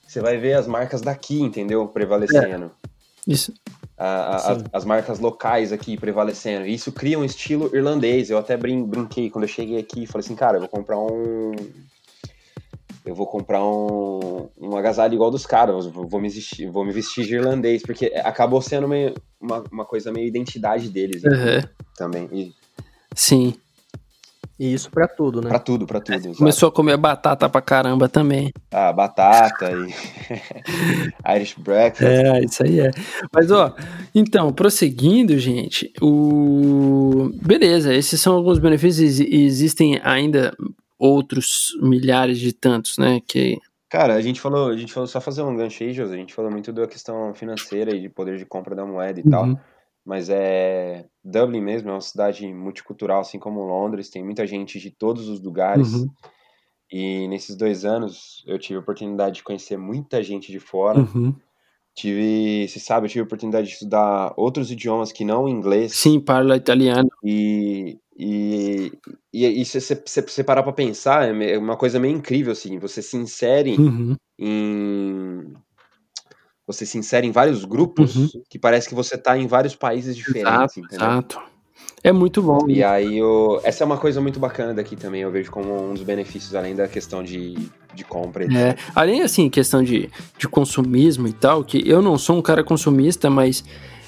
você 0.07 0.21
vai 0.21 0.39
ver 0.39 0.55
as 0.55 0.67
marcas 0.67 1.03
daqui, 1.03 1.41
entendeu? 1.41 1.87
Prevalecendo. 1.89 2.67
É. 2.67 2.89
Isso. 3.27 3.53
A, 3.99 4.53
a, 4.53 4.59
as 4.75 4.85
marcas 4.85 5.19
locais 5.19 5.73
aqui 5.73 5.97
prevalecendo. 5.97 6.67
Isso 6.67 6.93
cria 6.93 7.19
um 7.19 7.25
estilo 7.25 7.75
irlandês. 7.75 8.29
Eu 8.29 8.37
até 8.37 8.57
brin 8.57 8.85
brinquei 8.85 9.31
quando 9.31 9.45
eu 9.45 9.49
cheguei 9.49 9.79
aqui 9.79 10.03
e 10.03 10.07
falei 10.07 10.25
assim, 10.25 10.37
cara, 10.37 10.57
eu 10.57 10.61
vou 10.61 10.69
comprar 10.69 10.99
um, 10.99 11.55
eu 13.07 13.15
vou 13.15 13.27
comprar 13.27 13.65
um, 13.65 14.49
um 14.61 14.77
agasalho 14.77 15.15
igual 15.15 15.31
dos 15.31 15.47
caras, 15.47 15.87
vou 15.87 16.21
me, 16.21 16.29
vestir, 16.29 16.69
vou 16.69 16.85
me 16.85 16.93
vestir 16.93 17.25
de 17.25 17.37
irlandês, 17.37 17.83
porque 17.83 18.07
acabou 18.17 18.61
sendo 18.61 18.89
meio, 18.89 19.15
uma, 19.41 19.63
uma 19.71 19.85
coisa 19.85 20.13
meio 20.13 20.27
identidade 20.27 20.89
deles 20.89 21.23
né? 21.23 21.31
uhum. 21.31 21.69
também. 21.97 22.29
E... 22.33 22.53
Sim. 23.15 23.55
E 24.59 24.73
isso 24.73 24.91
pra 24.91 25.07
tudo, 25.07 25.41
né? 25.41 25.49
Pra 25.49 25.59
tudo, 25.59 25.87
pra 25.87 26.01
tudo. 26.01 26.35
Começou 26.37 26.69
a 26.69 26.73
comer 26.73 26.97
batata 26.97 27.49
pra 27.49 27.61
caramba 27.61 28.09
também. 28.09 28.53
Ah, 28.71 28.93
batata 28.93 29.71
e 29.73 29.95
Irish 31.37 31.55
breakfast. 31.59 32.11
É, 32.11 32.45
isso 32.45 32.63
aí 32.63 32.81
é. 32.81 32.91
Mas, 33.35 33.51
ó, 33.51 33.75
então, 34.15 34.53
prosseguindo, 34.53 35.39
gente, 35.39 35.93
o... 36.01 37.31
Beleza, 37.43 37.95
esses 37.95 38.21
são 38.21 38.35
alguns 38.35 38.59
benefícios 38.59 39.21
e 39.21 39.45
existem 39.45 40.01
ainda 40.03 40.55
outros 40.99 41.69
milhares 41.83 42.39
de 42.39 42.53
tantos, 42.53 42.99
né? 42.99 43.21
Que 43.27 43.59
Cara, 43.89 44.15
a 44.15 44.21
gente 44.21 44.41
falou, 44.41 44.71
a 44.71 44.77
gente 44.77 44.93
falou 44.93 45.07
só 45.07 45.21
fazer 45.21 45.43
um 45.43 45.57
gancho 45.57 45.85
aí, 45.85 45.93
José, 45.93 46.15
a 46.15 46.19
gente 46.19 46.35
falou 46.35 46.51
muito 46.51 46.73
da 46.73 46.89
questão 46.89 47.33
financeira 47.35 47.95
e 47.95 48.01
de 48.01 48.09
poder 48.09 48.37
de 48.37 48.45
compra 48.45 48.75
da 48.75 48.85
moeda 48.85 49.21
e 49.21 49.23
uhum. 49.23 49.31
tal. 49.31 49.61
Mas 50.07 50.31
é 50.31 51.05
Dublin 51.25 51.61
mesmo 51.61 51.91
é 51.91 51.93
uma 51.93 52.01
cidade 52.01 52.47
multicultural, 52.55 53.21
assim 53.21 53.41
como 53.41 53.65
Londres, 53.65 54.09
tem 54.09 54.25
muita 54.25 54.47
gente 54.47 54.79
de 54.79 54.91
todos 54.91 55.29
os 55.29 55.43
lugares. 55.43 55.93
Uhum. 55.93 56.07
E 56.93 57.27
nesses 57.27 57.57
dois 57.57 57.85
anos 57.85 58.45
eu 58.47 58.57
tive 58.57 58.77
a 58.77 58.81
oportunidade 58.81 59.37
de 59.37 59.43
conhecer 59.43 59.77
muita 59.77 60.23
gente 60.23 60.53
de 60.53 60.61
fora. 60.61 61.01
Uhum. 61.01 61.35
Tive, 61.93 62.69
você 62.69 62.79
sabe, 62.79 63.07
eu 63.07 63.11
tive 63.11 63.23
a 63.23 63.25
oportunidade 63.25 63.67
de 63.67 63.73
estudar 63.73 64.33
outros 64.37 64.71
idiomas 64.71 65.11
que 65.11 65.25
não 65.25 65.45
o 65.45 65.49
inglês. 65.49 65.93
Sim, 65.97 66.21
parla 66.21 66.57
italiano. 66.57 67.09
E, 67.25 67.99
e, 68.17 68.93
e, 69.33 69.63
e 69.63 69.65
se 69.65 69.81
você 69.81 70.45
parar 70.45 70.63
pra 70.63 70.73
pensar, 70.73 71.27
é, 71.29 71.55
é 71.55 71.59
uma 71.59 71.77
coisa 71.77 71.99
meio 71.99 72.15
incrível, 72.15 72.53
assim. 72.53 72.79
Você 72.79 73.03
se 73.03 73.17
insere 73.17 73.77
uhum. 73.77 74.15
em. 74.39 75.53
Você 76.67 76.85
se 76.85 76.99
insere 76.99 77.27
em 77.27 77.31
vários 77.31 77.65
grupos 77.65 78.17
uhum. 78.17 78.29
que 78.49 78.59
parece 78.59 78.89
que 78.89 78.95
você 78.95 79.17
tá 79.17 79.39
em 79.39 79.47
vários 79.47 79.77
países 79.77 80.17
diferentes, 80.17 80.77
exato, 80.77 80.81
entendeu? 80.81 81.07
Exato. 81.07 81.41
É 82.03 82.13
muito 82.13 82.41
bom. 82.41 82.69
E 82.69 82.85
aí, 82.85 83.19
eu, 83.19 83.61
essa 83.65 83.83
é 83.83 83.85
uma 83.85 83.99
coisa 83.99 84.21
muito 84.21 84.39
bacana 84.39 84.73
daqui 84.73 84.95
também, 84.97 85.23
eu 85.23 85.31
vejo 85.31 85.51
como 85.51 85.91
um 85.91 85.95
dos 85.95 86.03
benefícios, 86.03 86.55
além 86.55 86.75
da 86.75 86.87
questão 86.87 87.23
de, 87.23 87.57
de 87.95 88.05
compra. 88.05 88.45
É, 88.45 88.77
além, 88.95 89.23
assim, 89.23 89.51
questão 89.51 89.83
de, 89.83 90.09
de 90.39 90.49
consumismo 90.49 91.27
e 91.27 91.33
tal, 91.33 91.65
que 91.65 91.83
eu 91.89 92.01
não 92.01 92.17
sou 92.17 92.37
um 92.37 92.43
cara 92.43 92.63
consumista, 92.63 93.29
mas 93.29 93.65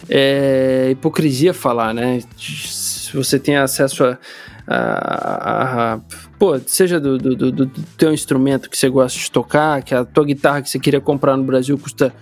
é 0.08 0.90
hipocrisia 0.92 1.52
falar, 1.52 1.92
né? 1.92 2.20
Se 2.36 3.16
você 3.16 3.38
tem 3.38 3.56
acesso 3.56 4.04
a, 4.04 4.18
a, 4.66 4.74
a, 4.76 5.94
a 5.94 6.00
pô, 6.38 6.58
seja 6.66 7.00
do, 7.00 7.18
do, 7.18 7.34
do, 7.34 7.50
do, 7.50 7.66
teu 7.96 8.12
instrumento 8.12 8.70
que 8.70 8.78
você 8.78 8.88
gosta 8.88 9.18
de 9.18 9.30
tocar, 9.30 9.82
que 9.82 9.94
a 9.94 10.04
tua 10.04 10.24
guitarra 10.24 10.62
que 10.62 10.70
você 10.70 10.78
queria 10.78 11.00
comprar 11.00 11.36
no 11.36 11.42
Brasil 11.42 11.76
custa 11.78 12.14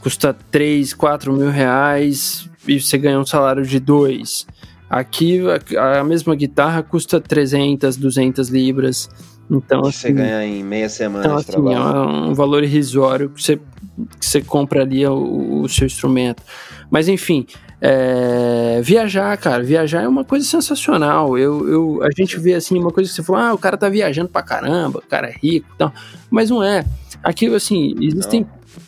custa 0.00 0.34
3, 0.50 0.94
4 0.94 1.32
mil 1.32 1.50
reais 1.50 2.48
e 2.66 2.80
você 2.80 2.98
ganha 2.98 3.18
um 3.18 3.26
salário 3.26 3.64
de 3.64 3.80
2. 3.80 4.46
Aqui 4.88 5.40
a, 5.76 6.00
a 6.00 6.04
mesma 6.04 6.34
guitarra 6.34 6.82
custa 6.82 7.20
300, 7.20 7.96
200 7.96 8.48
libras. 8.48 9.08
Então, 9.50 9.80
assim, 9.80 9.92
você 9.92 10.12
ganha 10.12 10.44
em 10.44 10.62
meia 10.62 10.88
semana 10.88 11.24
então, 11.24 11.36
de 11.36 11.42
assim, 11.42 11.52
trabalho. 11.52 11.76
É 11.76 12.28
um 12.28 12.34
valor 12.34 12.62
irrisório 12.62 13.30
que 13.30 13.42
você, 13.42 13.56
que 13.56 14.26
você 14.26 14.42
compra 14.42 14.82
ali 14.82 15.06
o, 15.06 15.62
o 15.62 15.68
seu 15.68 15.86
instrumento. 15.86 16.42
Mas 16.90 17.08
enfim, 17.08 17.46
é, 17.80 18.80
viajar, 18.82 19.36
cara, 19.36 19.62
viajar 19.62 20.02
é 20.02 20.08
uma 20.08 20.24
coisa 20.24 20.44
sensacional. 20.44 21.38
Eu, 21.38 21.68
eu, 21.68 22.02
a 22.02 22.08
gente 22.16 22.38
vê 22.38 22.54
assim, 22.54 22.78
uma 22.78 22.90
coisa 22.90 23.08
que 23.08 23.16
você 23.16 23.22
falou, 23.22 23.40
ah, 23.40 23.54
o 23.54 23.58
cara 23.58 23.76
tá 23.76 23.88
viajando 23.88 24.28
pra 24.28 24.42
caramba, 24.42 24.98
o 24.98 25.08
cara 25.08 25.28
é 25.28 25.32
rico 25.32 25.68
e 25.74 25.78
tal. 25.78 25.92
Mas 26.30 26.50
não 26.50 26.62
é. 26.62 26.84
Aqui, 27.22 27.46
assim, 27.54 27.94
existem. 28.00 28.46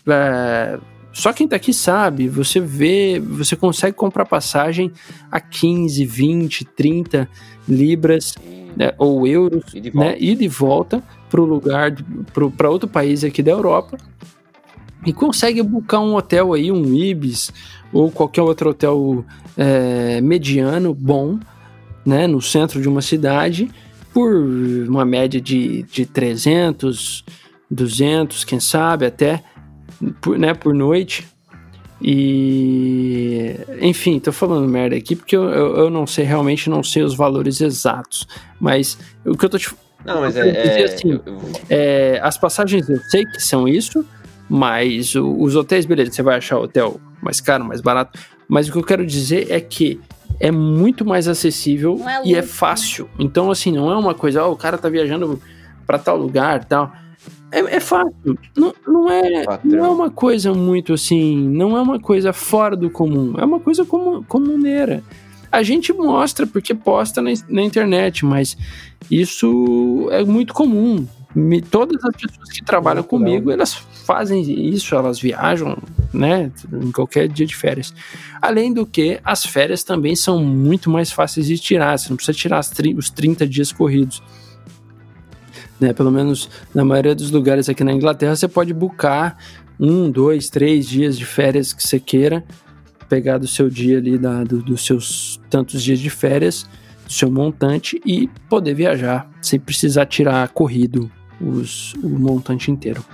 É, 0.09 0.79
só 1.13 1.33
quem 1.33 1.49
tá 1.49 1.57
aqui 1.57 1.73
sabe, 1.73 2.29
você 2.29 2.61
vê, 2.61 3.21
você 3.21 3.57
consegue 3.57 3.97
comprar 3.97 4.25
passagem 4.25 4.93
a 5.31 5.41
15, 5.41 6.05
20, 6.05 6.65
30 6.65 7.29
libras 7.69 8.35
né, 8.77 8.93
ou 8.97 9.27
euros, 9.27 9.65
e 9.75 9.81
de 9.81 9.97
né, 9.97 10.17
e 10.19 10.35
de 10.35 10.49
volta 10.49 11.03
para 11.29 11.41
o 11.41 11.45
lugar, 11.45 11.93
para 12.57 12.71
outro 12.71 12.89
país 12.89 13.25
aqui 13.25 13.43
da 13.43 13.51
Europa. 13.51 13.97
E 15.05 15.13
consegue 15.13 15.63
buscar 15.63 16.01
um 16.01 16.15
hotel 16.15 16.53
aí, 16.53 16.71
um 16.71 16.95
Ibis 16.95 17.53
ou 17.93 18.11
qualquer 18.11 18.43
outro 18.43 18.71
hotel 18.71 19.25
é, 19.57 20.21
mediano, 20.21 20.95
bom, 20.95 21.39
né, 22.05 22.27
no 22.27 22.41
centro 22.41 22.81
de 22.81 22.89
uma 22.89 23.03
cidade, 23.03 23.71
por 24.13 24.33
uma 24.89 25.05
média 25.05 25.41
de, 25.41 25.83
de 25.85 26.07
300, 26.07 27.25
200, 27.71 28.45
quem 28.45 28.61
sabe 28.61 29.07
até 29.07 29.43
por, 30.21 30.39
né, 30.39 30.55
por 30.55 30.75
noite. 30.75 31.29
E 32.03 33.57
enfim, 33.81 34.19
tô 34.19 34.33
falando 34.33 34.67
merda 34.67 34.97
aqui 34.97 35.15
porque 35.15 35.37
eu, 35.37 35.45
eu, 35.51 35.77
eu, 35.77 35.91
não 35.91 36.07
sei, 36.07 36.25
realmente 36.25 36.71
não 36.71 36.83
sei 36.83 37.03
os 37.03 37.15
valores 37.15 37.61
exatos. 37.61 38.27
Mas 38.59 38.99
o 39.25 39.37
que 39.37 39.45
eu 39.45 39.51
tô 39.51 39.59
te 39.59 39.75
Não, 40.05 40.23
mas 40.23 40.35
é, 40.35 40.49
é, 40.49 40.85
assim, 40.85 41.21
é, 41.69 42.21
As 42.23 42.39
passagens 42.39 42.89
eu 42.89 42.99
sei 43.11 43.27
que 43.27 43.41
são 43.41 43.69
isso, 43.69 44.05
mas 44.49 45.15
o, 45.15 45.43
os 45.43 45.55
hotéis, 45.55 45.85
beleza, 45.85 46.11
você 46.11 46.23
vai 46.23 46.39
achar 46.39 46.59
hotel 46.59 46.99
mais 47.23 47.41
caro, 47.41 47.67
mais 47.67 47.83
barato. 47.83 48.19
Mas 48.49 48.69
o 48.69 48.73
que 48.73 48.79
eu 48.79 48.85
quero 48.85 49.05
dizer 49.05 49.51
é 49.51 49.61
que 49.61 50.01
é 50.41 50.51
muito 50.51 51.05
mais 51.05 51.29
acessível 51.29 52.01
é 52.09 52.27
e 52.27 52.35
é 52.35 52.43
fácil. 52.43 53.11
Então, 53.19 53.51
assim, 53.51 53.71
não 53.71 53.91
é 53.93 53.97
uma 53.97 54.15
coisa, 54.15 54.43
ó, 54.43 54.49
oh, 54.49 54.53
o 54.53 54.57
cara 54.57 54.79
tá 54.79 54.89
viajando 54.89 55.41
para 55.87 55.99
tal 55.99 56.17
lugar 56.17 56.65
tal. 56.65 56.91
É, 57.53 57.77
é 57.77 57.81
fácil. 57.81 58.39
Não, 58.57 58.75
não, 58.87 59.11
é, 59.11 59.45
não 59.65 59.85
é 59.85 59.89
uma 59.89 60.11
coisa 60.11 60.53
muito 60.55 60.93
assim. 60.93 61.37
Não 61.37 61.77
é 61.77 61.83
uma 61.83 61.99
coisa 61.99 62.33
fora 62.33 62.77
do 62.77 62.91
comum. 62.91 63.35
É 63.39 63.45
uma 63.45 63.61
coisa 63.61 63.85
comum, 63.85 64.23
comuneira. 64.23 65.03
A 65.51 65.63
gente 65.63 65.93
mostra 65.93 66.47
porque 66.47 66.75
posta 66.75 67.21
na, 67.21 67.31
na 67.49 67.63
internet, 67.63 68.25
mas 68.25 68.57
isso 69.11 70.09
é 70.13 70.23
muito 70.25 70.55
comum. 70.55 71.07
Me, 71.35 71.61
todas 71.61 72.05
as 72.05 72.17
pessoas 72.17 72.51
que 72.51 72.65
trabalham 72.65 73.03
comigo, 73.03 73.51
elas 73.51 73.73
fazem 73.73 74.43
isso, 74.69 74.95
elas 74.95 75.21
viajam, 75.21 75.79
né, 76.13 76.51
em 76.73 76.91
qualquer 76.91 77.29
dia 77.29 77.47
de 77.47 77.55
férias. 77.55 77.95
Além 78.43 78.73
do 78.73 78.85
que, 78.85 79.21
as 79.25 79.45
férias 79.45 79.85
também 79.85 80.17
são 80.17 80.43
muito 80.43 80.91
mais 80.91 81.13
fáceis 81.13 81.47
de 81.47 81.57
tirar, 81.59 81.97
você 81.97 82.09
não 82.09 82.17
precisa 82.17 82.37
tirar 82.37 82.61
os 82.97 83.11
30 83.11 83.47
dias 83.47 83.71
corridos 83.71 84.21
né? 85.81 85.93
Pelo 85.93 86.11
menos 86.11 86.49
na 86.75 86.85
maioria 86.85 87.15
dos 87.15 87.31
lugares 87.31 87.69
aqui 87.69 87.83
na 87.83 87.93
Inglaterra, 87.93 88.37
você 88.37 88.47
pode 88.47 88.75
buscar 88.75 89.39
um, 89.79 90.11
dois, 90.11 90.51
três 90.51 90.87
dias 90.87 91.17
de 91.17 91.25
férias 91.25 91.73
que 91.73 91.83
você 91.83 91.99
queira 91.99 92.45
pegar 93.09 93.39
do 93.39 93.49
seu 93.49 93.69
dia 93.69 93.99
ali, 93.99 94.17
da, 94.17 94.45
do, 94.45 94.63
dos 94.63 94.87
seus 94.87 95.41
tantos 95.51 95.83
dias 95.83 95.99
de 95.99 96.09
férias, 96.09 96.65
do 97.05 97.13
seu 97.13 97.29
montante 97.31 98.01
e 98.07 98.29
poder 98.49 98.75
viajar 98.75 99.29
sem 99.43 99.59
precisar 99.59 100.07
tirar 100.07 100.47
corrido 100.51 101.11
os, 101.41 101.95
o 101.95 102.09
montante 102.09 102.71
inteiro. 102.71 103.05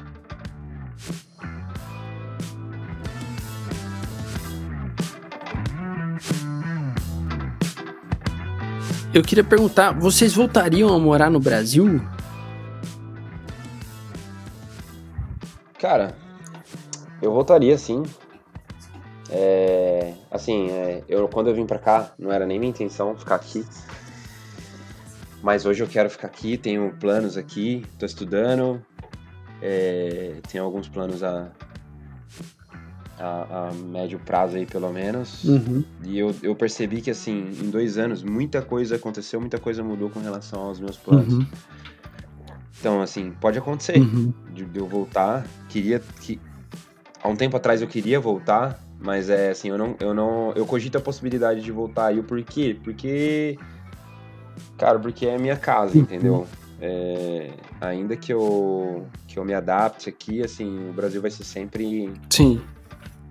Eu 9.15 9.23
queria 9.23 9.43
perguntar, 9.43 9.93
vocês 9.93 10.35
voltariam 10.35 10.95
a 10.95 10.99
morar 10.99 11.31
no 11.31 11.41
Brasil? 11.41 12.03
Cara, 15.87 16.17
eu 17.23 17.33
voltaria 17.33 17.79
sim. 17.79 18.03
É, 19.31 20.15
assim, 20.29 20.69
é, 20.69 21.05
eu 21.09 21.29
quando 21.29 21.47
eu 21.47 21.55
vim 21.55 21.65
pra 21.65 21.79
cá, 21.79 22.13
não 22.19 22.33
era 22.33 22.45
nem 22.45 22.59
minha 22.59 22.71
intenção 22.71 23.17
ficar 23.17 23.37
aqui. 23.37 23.65
Mas 25.41 25.65
hoje 25.65 25.85
eu 25.85 25.87
quero 25.87 26.11
ficar 26.11 26.27
aqui, 26.27 26.59
tenho 26.59 26.93
planos 26.99 27.37
aqui, 27.37 27.87
tô 28.01 28.05
estudando, 28.05 28.85
é, 29.63 30.41
tenho 30.51 30.65
alguns 30.65 30.89
planos 30.89 31.23
a, 31.23 31.53
a, 33.17 33.69
a, 33.69 33.73
médio 33.73 34.19
prazo 34.19 34.57
aí, 34.57 34.67
pelo 34.67 34.93
menos. 34.93 35.45
Uhum. 35.45 35.85
E 36.03 36.19
eu, 36.19 36.35
eu 36.43 36.57
percebi 36.57 37.01
que, 37.01 37.13
assim, 37.13 37.53
em 37.63 37.71
dois 37.71 37.97
anos, 37.97 38.25
muita 38.25 38.61
coisa 38.61 38.97
aconteceu, 38.97 39.41
muita 39.41 39.61
coisa 39.61 39.85
mudou 39.85 40.11
com 40.11 40.19
relação 40.19 40.63
aos 40.63 40.81
meus 40.81 40.97
planos. 40.97 41.33
Uhum. 41.33 41.47
Então, 42.87 43.03
assim, 43.03 43.33
pode 43.41 43.59
acontecer 43.59 43.99
Uhum. 43.99 44.33
de, 44.55 44.65
eu 44.79 44.87
voltar. 44.87 45.45
Queria 45.69 46.01
que. 46.21 46.39
Há 47.21 47.29
um 47.29 47.35
tempo 47.35 47.57
atrás 47.57 47.83
eu 47.83 47.89
queria 47.89 48.21
voltar, 48.21 48.79
mas 49.01 49.29
é 49.29 49.51
assim, 49.51 49.71
eu 49.71 49.77
não. 49.77 49.97
Eu 49.99 50.15
não. 50.15 50.53
Eu 50.55 50.65
cogito 50.65 50.97
a 50.97 51.01
possibilidade 51.01 51.63
de 51.63 51.73
voltar. 51.73 52.15
E 52.15 52.21
o 52.21 52.23
porquê? 52.23 52.79
Porque. 52.85 53.59
Cara, 54.79 55.01
porque 55.01 55.27
é 55.27 55.37
minha 55.37 55.57
casa, 55.57 55.97
Uhum. 55.97 56.03
entendeu? 56.03 56.47
É, 56.81 57.51
ainda 57.81 58.17
que 58.17 58.33
eu, 58.33 59.07
que 59.27 59.37
eu 59.37 59.45
me 59.45 59.53
adapte 59.53 60.09
aqui, 60.09 60.41
assim, 60.45 60.89
o 60.89 60.93
Brasil 60.93 61.21
vai 61.21 61.31
ser 61.33 61.43
sempre 61.43 62.13
Sim. 62.31 62.61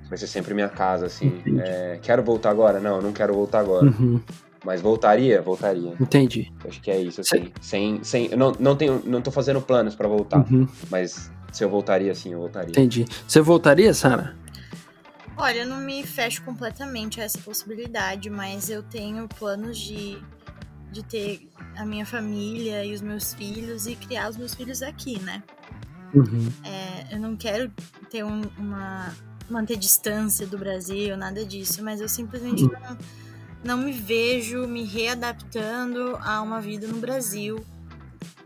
vai 0.09 0.17
ser 0.17 0.27
sempre 0.27 0.53
minha 0.53 0.67
casa, 0.67 1.05
assim. 1.05 1.41
É, 1.59 1.97
quero 2.01 2.21
voltar 2.23 2.49
agora? 2.49 2.81
Não, 2.81 3.01
não 3.01 3.13
quero 3.13 3.33
voltar 3.33 3.59
agora. 3.59 3.85
Uhum. 3.85 4.19
Mas 4.65 4.81
voltaria? 4.81 5.41
Voltaria. 5.43 5.93
Entendi. 5.99 6.51
Acho 6.67 6.81
que 6.81 6.89
é 6.89 6.99
isso, 6.99 7.21
assim. 7.21 7.51
Sem, 7.61 8.03
sem, 8.03 8.25
eu 8.31 8.37
não, 8.37 8.51
não, 8.59 8.75
tenho, 8.75 8.99
não 9.05 9.21
tô 9.21 9.29
fazendo 9.31 9.61
planos 9.61 9.93
pra 9.93 10.07
voltar, 10.07 10.39
Uhum. 10.51 10.67
mas 10.89 11.31
se 11.51 11.63
eu 11.63 11.69
voltaria, 11.69 12.13
sim, 12.15 12.33
eu 12.33 12.39
voltaria. 12.39 12.69
Entendi. 12.71 13.05
Você 13.27 13.39
voltaria, 13.41 13.93
Sara? 13.93 14.35
Olha, 15.37 15.59
eu 15.59 15.67
não 15.67 15.77
me 15.79 16.03
fecho 16.03 16.41
completamente 16.43 17.21
a 17.21 17.25
essa 17.25 17.37
possibilidade, 17.37 18.29
mas 18.29 18.69
eu 18.69 18.81
tenho 18.81 19.27
planos 19.27 19.77
de, 19.77 20.17
de 20.91 21.03
ter 21.03 21.47
a 21.75 21.85
minha 21.85 22.05
família 22.05 22.83
e 22.83 22.93
os 22.93 23.01
meus 23.01 23.33
filhos 23.35 23.85
e 23.85 23.95
criar 23.95 24.29
os 24.29 24.37
meus 24.37 24.55
filhos 24.55 24.81
aqui, 24.81 25.19
né? 25.19 25.43
Uhum. 26.13 26.47
É, 26.63 27.13
eu 27.15 27.19
não 27.19 27.35
quero 27.35 27.71
ter 28.09 28.23
um- 28.23 28.41
uma 28.57 29.13
manter 29.49 29.77
distância 29.77 30.47
do 30.47 30.57
Brasil, 30.57 31.15
nada 31.15 31.45
disso, 31.45 31.83
mas 31.83 32.01
eu 32.01 32.09
simplesmente 32.09 32.63
Uhum. 32.63 32.71
não, 32.81 32.97
não 33.65 33.77
me 33.79 33.91
vejo 33.91 34.67
me 34.67 34.83
readaptando 34.83 36.17
a 36.21 36.39
uma 36.41 36.61
vida 36.61 36.87
no 36.87 36.97
Brasil 36.97 37.65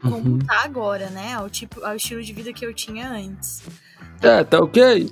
como 0.02 0.16
Uhum. 0.32 0.40
tá 0.40 0.64
agora, 0.64 1.10
né? 1.10 1.34
Ao 1.34 1.50
tipo, 1.50 1.84
ao 1.84 1.96
estilo 1.96 2.24
de 2.24 2.32
vida 2.32 2.54
que 2.54 2.66
eu 2.66 2.74
tinha 2.74 3.12
antes. 3.12 3.62
É, 4.22 4.44
tá 4.46 4.60
ok? 4.60 5.12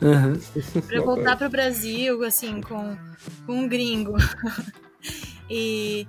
Uhum. 0.00 0.82
Pra 0.82 0.96
eu 0.96 1.04
voltar 1.04 1.36
pro 1.36 1.50
Brasil, 1.50 2.22
assim, 2.22 2.60
com, 2.60 2.96
com 3.44 3.62
um 3.62 3.68
gringo. 3.68 4.14
e 5.50 6.06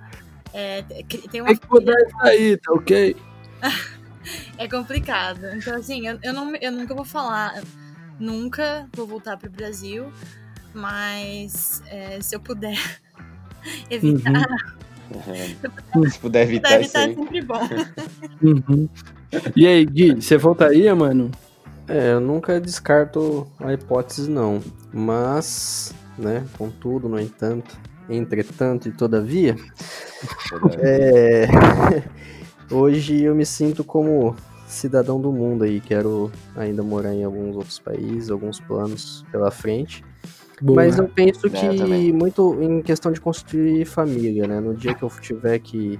é, 0.52 0.82
tem 1.30 1.40
uma 1.40 1.48
Tem 1.48 1.56
que 1.56 1.68
mudar 1.68 2.00
isso 2.00 2.20
aí, 2.20 2.56
tá 2.56 2.72
ok? 2.72 3.16
É 4.58 4.68
complicado. 4.68 5.46
Então, 5.54 5.74
assim, 5.74 6.06
eu, 6.06 6.18
eu, 6.22 6.32
não, 6.34 6.54
eu 6.56 6.70
nunca 6.70 6.94
vou 6.94 7.06
falar, 7.06 7.62
nunca 8.18 8.86
vou 8.94 9.06
voltar 9.06 9.38
pro 9.38 9.50
Brasil, 9.50 10.12
mas 10.74 11.82
é, 11.86 12.20
se 12.20 12.36
eu 12.36 12.40
puder 12.40 12.78
evitar, 13.90 14.46
se 16.08 16.18
puder 16.18 16.42
evitar 16.42 16.68
puder 16.68 16.80
isso 16.82 16.98
evitar 16.98 17.10
é 17.10 17.14
sempre 17.14 17.42
bom. 17.42 17.60
Uhum. 18.42 18.88
E 19.54 19.66
aí, 19.66 19.84
Gui, 19.84 20.20
você 20.20 20.36
voltaria, 20.36 20.94
mano? 20.94 21.30
É, 21.88 22.12
eu 22.12 22.20
nunca 22.20 22.60
descarto 22.60 23.46
a 23.58 23.72
hipótese, 23.72 24.30
não. 24.30 24.62
Mas, 24.92 25.92
né, 26.16 26.44
contudo, 26.56 27.08
no 27.08 27.18
entanto, 27.20 27.76
entretanto 28.08 28.88
e 28.88 28.92
todavia, 28.92 29.56
é, 30.78 31.46
hoje 32.70 33.22
eu 33.22 33.34
me 33.34 33.44
sinto 33.44 33.82
como 33.82 34.36
cidadão 34.66 35.20
do 35.20 35.32
mundo 35.32 35.64
aí. 35.64 35.80
Quero 35.80 36.30
ainda 36.56 36.82
morar 36.82 37.12
em 37.12 37.24
alguns 37.24 37.56
outros 37.56 37.78
países, 37.78 38.30
alguns 38.30 38.60
planos 38.60 39.24
pela 39.30 39.50
frente. 39.50 40.04
Boa. 40.60 40.76
Mas 40.84 40.98
eu 40.98 41.08
penso 41.08 41.46
É, 41.46 41.50
que 41.50 41.66
eu 41.66 42.14
muito 42.14 42.62
em 42.62 42.82
questão 42.82 43.10
de 43.10 43.20
construir 43.20 43.84
família, 43.86 44.46
né? 44.46 44.60
No 44.60 44.74
dia 44.74 44.94
que 44.94 45.02
eu 45.02 45.10
tiver 45.20 45.58
que 45.58 45.98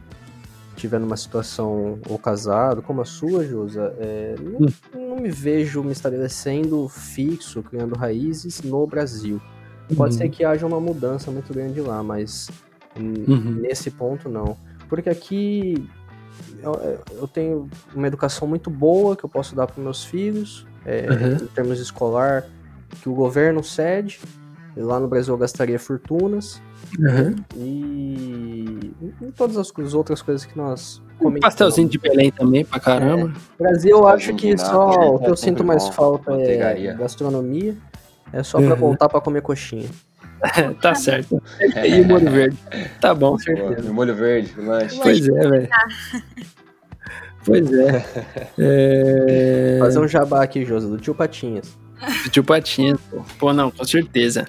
tiver 0.77 0.99
numa 0.99 1.17
situação 1.17 1.99
ou 2.09 2.19
casado, 2.19 2.81
como 2.81 3.03
a 3.03 3.05
sua, 3.05 3.45
Josa, 3.45 3.95
é, 3.99 4.35
não, 4.41 5.09
não 5.09 5.17
me 5.21 5.29
vejo 5.31 5.83
me 5.83 5.93
estabelecendo 5.93 6.89
fixo, 6.89 7.63
criando 7.63 7.95
raízes 7.95 8.63
no 8.63 8.87
Brasil. 8.87 9.41
Pode 9.97 10.15
Uhum. 10.15 10.19
ser 10.21 10.29
que 10.31 10.45
haja 10.45 10.67
uma 10.67 10.81
mudança 10.81 11.31
muito 11.31 11.53
grande 11.53 11.81
lá, 11.81 12.03
mas 12.03 12.49
Uhum. 12.99 13.59
nesse 13.61 13.91
ponto 13.91 14.29
não. 14.29 14.57
Porque 14.89 15.11
aqui 15.11 15.87
eu, 16.63 16.73
eu 17.21 17.29
tenho 17.29 17.69
uma 17.95 18.07
educação 18.07 18.49
muito 18.49 18.71
boa 18.71 19.15
que 19.17 19.25
eu 19.25 19.29
posso 19.29 19.55
dar 19.55 19.67
para 19.67 19.83
meus 19.83 20.05
filhos, 20.05 20.67
é, 20.87 21.09
Uhum. 21.11 21.33
em 21.45 21.47
termos 21.49 21.79
escolar, 21.79 22.47
que 23.03 23.09
o 23.09 23.15
governo 23.15 23.63
cede. 23.63 24.19
E 24.77 24.81
Lá 24.81 25.01
no 25.01 25.09
Brasil 25.09 25.35
eu 25.35 25.39
gastaria 25.39 25.79
fortunas 25.79 26.63
Uhum. 26.99 27.35
e 27.57 28.93
em 29.21 29.31
todas 29.37 29.57
as 29.57 29.71
coisas- 29.71 29.95
outras 29.95 30.23
coisas 30.23 30.45
que 30.47 30.57
nós 30.57 31.03
Um 31.21 31.39
pastelzinho 31.39 31.89
de 31.89 31.99
Belém 31.99 32.31
também, 32.31 32.65
pra 32.65 32.81
caramba. 32.81 33.27
No 33.29 33.35
Brasil 33.59 33.91
eu 33.99 34.09
acho 34.09 34.35
que 34.35 34.57
só 34.57 35.15
o 35.15 35.19
que 35.19 35.27
eu 35.29 35.33
é 35.35 35.37
sinto 35.37 35.63
mais 35.65 35.89
falta 35.89 36.33
é 36.33 36.95
gastronomia. 36.95 37.77
É 38.33 38.43
só 38.43 38.59
pra 38.59 38.71
Uhum. 38.71 38.77
voltar 38.77 39.09
pra 39.09 39.21
comer 39.21 39.43
coxinha. 39.43 39.89
tá 40.81 40.95
certo. 40.95 41.43
E 41.61 42.01
o 42.01 42.07
molho 42.09 42.31
verde. 42.31 42.57
Tá 43.01 43.13
bom. 43.13 43.37
Pô, 43.37 43.83
no 43.83 43.93
molho 43.93 44.15
verde, 44.15 44.55
o 44.59 44.65
lanche. 44.65 44.99
Pois 45.03 45.29
é, 45.29 45.49
velho. 45.49 45.69
Pois 47.45 47.73
é. 47.73 48.05
é... 48.59 49.77
Fazer 49.81 49.99
um 49.99 50.09
jabá 50.09 50.43
aqui, 50.43 50.65
Josa, 50.65 50.89
do 50.89 50.97
tio 50.99 51.15
Patinhas. 51.15 51.77
Tio 52.31 52.45
Patinhas, 52.45 53.01
pô. 53.11 53.25
Pô, 53.39 53.53
não, 53.53 53.71
com 53.71 53.85
certeza. 53.85 54.47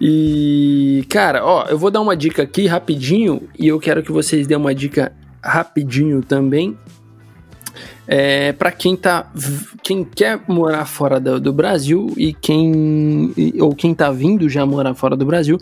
E, 0.00 1.04
cara, 1.10 1.44
ó, 1.44 1.66
eu 1.68 1.78
vou 1.78 1.90
dar 1.90 2.00
uma 2.00 2.16
dica 2.16 2.42
aqui 2.42 2.66
rapidinho 2.66 3.48
e 3.58 3.68
eu 3.68 3.78
quero 3.78 4.02
que 4.02 4.10
vocês 4.10 4.46
dêem 4.46 4.58
uma 4.58 4.74
dica 4.74 5.12
rapidinho 5.42 6.22
também. 6.22 6.76
É, 8.06 8.52
para 8.52 8.72
quem 8.72 8.96
tá 8.96 9.30
quem 9.84 10.02
quer 10.02 10.40
morar 10.48 10.84
fora 10.84 11.20
do, 11.20 11.38
do 11.38 11.52
Brasil 11.52 12.12
e 12.16 12.32
quem 12.32 13.32
ou 13.60 13.72
quem 13.74 13.94
tá 13.94 14.10
vindo 14.10 14.48
já 14.48 14.66
morar 14.66 14.94
fora 14.94 15.16
do 15.16 15.24
Brasil, 15.24 15.58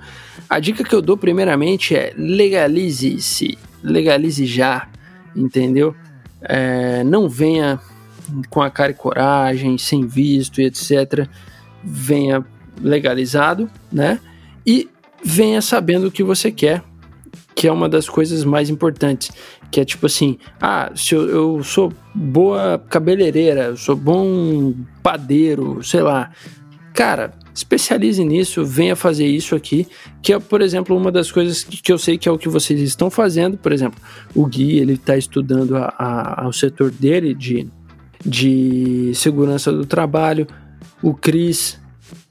a 0.48 0.58
dica 0.58 0.82
que 0.82 0.94
eu 0.94 1.02
dou 1.02 1.16
primeiramente 1.16 1.94
é 1.94 2.14
legalize-se, 2.16 3.58
legalize 3.82 4.46
já, 4.46 4.88
entendeu? 5.36 5.94
É, 6.40 7.04
não 7.04 7.28
venha 7.28 7.80
com 8.48 8.62
a 8.62 8.70
cara 8.70 8.92
e 8.92 8.94
coragem, 8.94 9.78
sem 9.78 10.06
visto 10.06 10.60
e 10.60 10.64
etc. 10.64 11.26
Venha 11.82 12.44
legalizado, 12.80 13.70
né? 13.92 14.20
E 14.66 14.88
venha 15.24 15.60
sabendo 15.60 16.08
o 16.08 16.10
que 16.10 16.22
você 16.22 16.50
quer, 16.50 16.82
que 17.54 17.66
é 17.66 17.72
uma 17.72 17.88
das 17.88 18.08
coisas 18.08 18.44
mais 18.44 18.70
importantes. 18.70 19.30
Que 19.70 19.80
é 19.80 19.84
tipo 19.84 20.06
assim: 20.06 20.38
ah, 20.60 20.90
se 20.94 21.14
eu, 21.14 21.28
eu 21.28 21.62
sou 21.62 21.92
boa 22.14 22.82
cabeleireira, 22.88 23.64
eu 23.64 23.76
sou 23.76 23.96
bom 23.96 24.74
padeiro, 25.02 25.82
sei 25.82 26.02
lá. 26.02 26.30
Cara, 26.94 27.32
especialize 27.54 28.24
nisso, 28.24 28.64
venha 28.64 28.96
fazer 28.96 29.26
isso 29.26 29.54
aqui, 29.54 29.86
que 30.22 30.32
é, 30.32 30.38
por 30.38 30.60
exemplo, 30.60 30.96
uma 30.96 31.12
das 31.12 31.30
coisas 31.30 31.62
que, 31.62 31.92
eu 31.92 31.98
sei 31.98 32.18
que 32.18 32.28
é 32.28 32.32
o 32.32 32.38
que 32.38 32.48
vocês 32.48 32.80
estão 32.80 33.10
fazendo. 33.10 33.56
Por 33.56 33.72
exemplo, 33.72 34.00
o 34.34 34.46
Gui, 34.46 34.78
ele 34.78 34.94
está 34.94 35.16
estudando 35.16 35.76
a, 35.76 35.94
a, 35.98 36.44
ao 36.44 36.52
setor 36.52 36.90
dele 36.90 37.34
de, 37.34 37.68
de 38.24 39.12
segurança 39.14 39.72
do 39.72 39.84
trabalho. 39.86 40.46
O 41.02 41.14
Cris, 41.14 41.78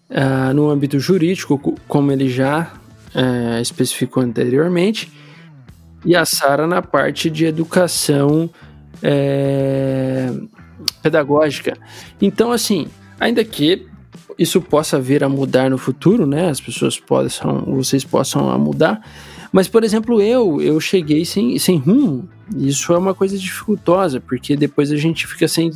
ah, 0.09 0.53
no 0.53 0.69
âmbito 0.69 0.99
jurídico, 0.99 1.57
co- 1.57 1.75
como 1.87 2.11
ele 2.11 2.29
já 2.29 2.73
eh, 3.15 3.61
especificou 3.61 4.21
anteriormente. 4.23 5.11
E 6.05 6.15
a 6.15 6.25
Sara 6.25 6.67
na 6.67 6.81
parte 6.81 7.29
de 7.29 7.45
educação 7.45 8.49
eh, 9.01 10.31
pedagógica. 11.01 11.77
Então, 12.21 12.51
assim, 12.51 12.87
ainda 13.19 13.43
que 13.43 13.85
isso 14.37 14.61
possa 14.61 14.99
vir 14.99 15.23
a 15.23 15.29
mudar 15.29 15.69
no 15.69 15.77
futuro, 15.77 16.25
né? 16.27 16.49
As 16.49 16.61
pessoas 16.61 16.99
possam, 16.99 17.61
vocês 17.75 18.03
possam 18.03 18.57
mudar. 18.59 19.01
Mas, 19.51 19.67
por 19.67 19.83
exemplo, 19.83 20.21
eu, 20.21 20.61
eu 20.61 20.79
cheguei 20.79 21.25
sem, 21.25 21.57
sem 21.57 21.77
rumo. 21.77 22.27
Isso 22.55 22.93
é 22.93 22.97
uma 22.97 23.13
coisa 23.13 23.37
dificultosa, 23.37 24.19
porque 24.19 24.55
depois 24.55 24.91
a 24.91 24.97
gente 24.97 25.27
fica 25.27 25.47
sem, 25.47 25.71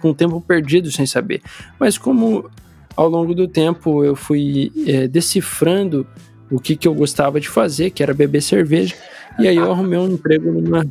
com 0.00 0.14
tempo 0.14 0.40
perdido 0.40 0.90
sem 0.90 1.06
saber. 1.06 1.42
Mas 1.78 1.98
como 1.98 2.50
ao 2.96 3.08
longo 3.08 3.34
do 3.34 3.48
tempo 3.48 4.04
eu 4.04 4.14
fui 4.14 4.70
é, 4.86 5.08
decifrando 5.08 6.06
o 6.50 6.60
que, 6.60 6.76
que 6.76 6.86
eu 6.86 6.94
gostava 6.94 7.40
de 7.40 7.48
fazer, 7.48 7.90
que 7.90 8.02
era 8.02 8.12
beber 8.12 8.42
cerveja, 8.42 8.94
e 9.38 9.48
aí 9.48 9.56
eu 9.56 9.70
arrumei 9.70 9.98
um 9.98 10.12
emprego 10.12 10.52
numa, 10.52 10.86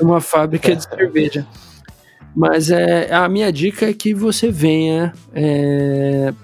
numa 0.00 0.20
fábrica 0.20 0.74
de 0.74 0.82
cerveja. 0.82 1.46
Mas 2.34 2.70
é, 2.70 3.14
a 3.14 3.28
minha 3.28 3.50
dica 3.52 3.88
é 3.88 3.92
que 3.92 4.12
você 4.12 4.50
venha 4.50 5.12
é, 5.32 6.34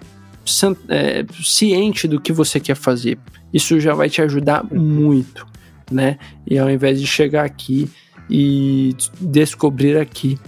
é, 0.89 1.25
ciente 1.43 2.09
do 2.09 2.21
que 2.21 2.33
você 2.33 2.59
quer 2.59 2.75
fazer. 2.75 3.19
Isso 3.53 3.79
já 3.81 3.95
vai 3.95 4.09
te 4.09 4.23
ajudar 4.23 4.65
muito, 4.65 5.47
né? 5.91 6.19
E 6.47 6.59
ao 6.59 6.71
invés 6.71 7.01
de 7.01 7.07
chegar 7.07 7.45
aqui 7.45 7.91
e 8.29 8.95
descobrir 9.21 9.99
aqui 9.99 10.39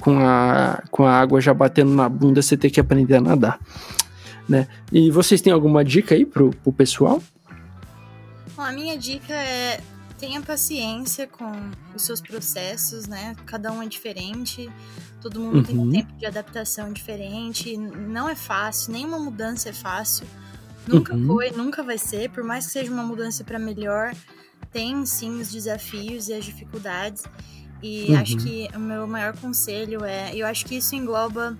com 0.00 0.18
a, 0.18 0.82
com 0.90 1.04
a 1.04 1.12
água 1.12 1.40
já 1.40 1.54
batendo 1.54 1.94
na 1.94 2.08
bunda, 2.08 2.42
você 2.42 2.56
ter 2.56 2.70
que 2.70 2.80
aprender 2.80 3.16
a 3.16 3.20
nadar, 3.20 3.60
né? 4.48 4.66
E 4.90 5.10
vocês 5.10 5.40
têm 5.40 5.52
alguma 5.52 5.84
dica 5.84 6.14
aí 6.14 6.26
pro, 6.26 6.50
pro 6.50 6.72
pessoal? 6.72 7.22
Bom, 8.56 8.62
a 8.62 8.72
minha 8.72 8.98
dica 8.98 9.32
é 9.32 9.80
tenha 10.22 10.40
paciência 10.40 11.26
com 11.26 11.50
os 11.96 12.02
seus 12.04 12.20
processos, 12.20 13.08
né? 13.08 13.34
Cada 13.44 13.72
um 13.72 13.82
é 13.82 13.88
diferente, 13.88 14.70
todo 15.20 15.40
mundo 15.40 15.56
uhum. 15.56 15.62
tem 15.64 15.76
um 15.76 15.80
uhum. 15.80 15.90
tempo 15.90 16.12
de 16.12 16.24
adaptação 16.24 16.92
diferente. 16.92 17.76
Não 17.76 18.28
é 18.28 18.36
fácil, 18.36 18.92
nenhuma 18.92 19.18
mudança 19.18 19.70
é 19.70 19.72
fácil. 19.72 20.24
Nunca 20.86 21.12
uhum. 21.12 21.26
foi, 21.26 21.50
nunca 21.50 21.82
vai 21.82 21.98
ser, 21.98 22.30
por 22.30 22.44
mais 22.44 22.66
que 22.66 22.72
seja 22.72 22.92
uma 22.92 23.02
mudança 23.02 23.42
para 23.42 23.58
melhor, 23.58 24.14
tem 24.70 25.04
sim 25.04 25.40
os 25.40 25.50
desafios 25.50 26.28
e 26.28 26.34
as 26.34 26.44
dificuldades. 26.44 27.24
E 27.82 28.12
uhum. 28.12 28.20
acho 28.20 28.36
que 28.36 28.68
o 28.76 28.78
meu 28.78 29.08
maior 29.08 29.36
conselho 29.36 30.04
é, 30.04 30.32
eu 30.36 30.46
acho 30.46 30.64
que 30.64 30.76
isso 30.76 30.94
engloba 30.94 31.58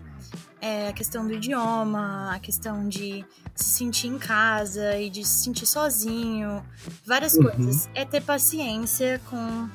é, 0.63 0.89
a 0.89 0.93
questão 0.93 1.27
do 1.27 1.35
idioma, 1.35 2.33
a 2.33 2.39
questão 2.39 2.89
de 2.89 3.25
se 3.53 3.65
sentir 3.65 4.07
em 4.07 4.17
casa 4.17 4.97
e 4.97 5.11
de 5.11 5.25
se 5.25 5.43
sentir 5.43 5.67
sozinho, 5.67 6.65
várias 7.05 7.35
uhum. 7.35 7.51
coisas. 7.51 7.91
É 7.97 8.05
ter 8.05 8.23
paciência 8.23 9.21
com, 9.29 9.69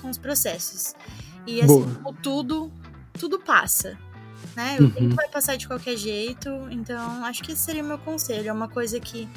com 0.00 0.08
os 0.08 0.16
processos. 0.16 0.94
E 1.44 1.60
assim, 1.60 1.92
como 1.94 2.16
tudo, 2.22 2.72
tudo 3.14 3.40
passa. 3.40 3.98
Né? 4.54 4.76
O 4.78 4.84
uhum. 4.84 4.90
tempo 4.90 5.14
vai 5.16 5.28
passar 5.28 5.56
de 5.56 5.66
qualquer 5.66 5.96
jeito, 5.96 6.48
então 6.70 7.24
acho 7.24 7.42
que 7.42 7.50
esse 7.50 7.62
seria 7.62 7.82
o 7.82 7.86
meu 7.86 7.98
conselho. 7.98 8.48
É 8.48 8.52
uma 8.52 8.68
coisa 8.68 9.00
que 9.00 9.28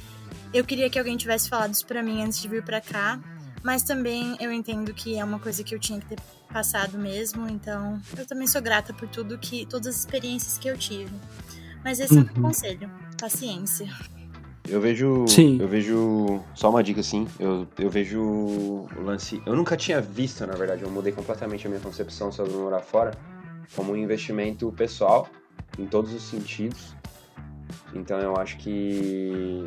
eu 0.53 0.63
queria 0.63 0.87
que 0.87 0.99
alguém 0.99 1.17
tivesse 1.17 1.49
falado 1.49 1.73
isso 1.73 1.85
pra 1.85 2.03
mim 2.03 2.23
antes 2.23 2.39
de 2.39 2.47
vir 2.47 2.63
pra 2.63 2.79
cá, 2.79 3.19
mas 3.63 3.81
também 3.81 4.37
eu 4.39 4.51
entendo 4.51 4.93
que 4.93 5.17
é 5.17 5.23
uma 5.23 5.39
coisa 5.39 5.63
que 5.63 5.73
eu 5.73 5.79
tinha 5.79 5.99
que 5.99 6.05
ter 6.05 6.17
passado 6.51 6.97
mesmo, 6.97 7.49
então 7.49 7.99
eu 8.17 8.25
também 8.25 8.47
sou 8.47 8.61
grata 8.61 8.93
por 8.93 9.07
tudo 9.07 9.37
que, 9.37 9.65
todas 9.65 9.87
as 9.87 9.99
experiências 9.99 10.57
que 10.57 10.67
eu 10.67 10.77
tive. 10.77 11.11
Mas 11.83 11.99
esse 11.99 12.13
uhum. 12.13 12.19
é 12.19 12.21
o 12.21 12.25
meu 12.25 12.35
uhum. 12.35 12.41
conselho, 12.43 12.91
paciência. 13.19 13.87
Eu 14.67 14.79
vejo. 14.79 15.27
Sim. 15.27 15.57
Eu 15.59 15.67
vejo. 15.67 16.41
Só 16.53 16.69
uma 16.69 16.83
dica 16.83 17.01
assim. 17.01 17.27
Eu, 17.39 17.67
eu 17.79 17.89
vejo 17.89 18.21
o 18.21 18.87
lance. 19.01 19.41
Eu 19.45 19.55
nunca 19.55 19.75
tinha 19.75 19.99
visto, 19.99 20.45
na 20.45 20.53
verdade. 20.53 20.83
Eu 20.83 20.89
mudei 20.89 21.11
completamente 21.11 21.65
a 21.65 21.69
minha 21.69 21.81
concepção 21.81 22.31
sobre 22.31 22.53
morar 22.53 22.81
fora. 22.81 23.11
Como 23.75 23.93
um 23.93 23.97
investimento 23.97 24.71
pessoal, 24.71 25.27
em 25.79 25.85
todos 25.85 26.13
os 26.13 26.21
sentidos. 26.21 26.93
Então 27.93 28.19
eu 28.19 28.35
acho 28.37 28.57
que 28.57 29.63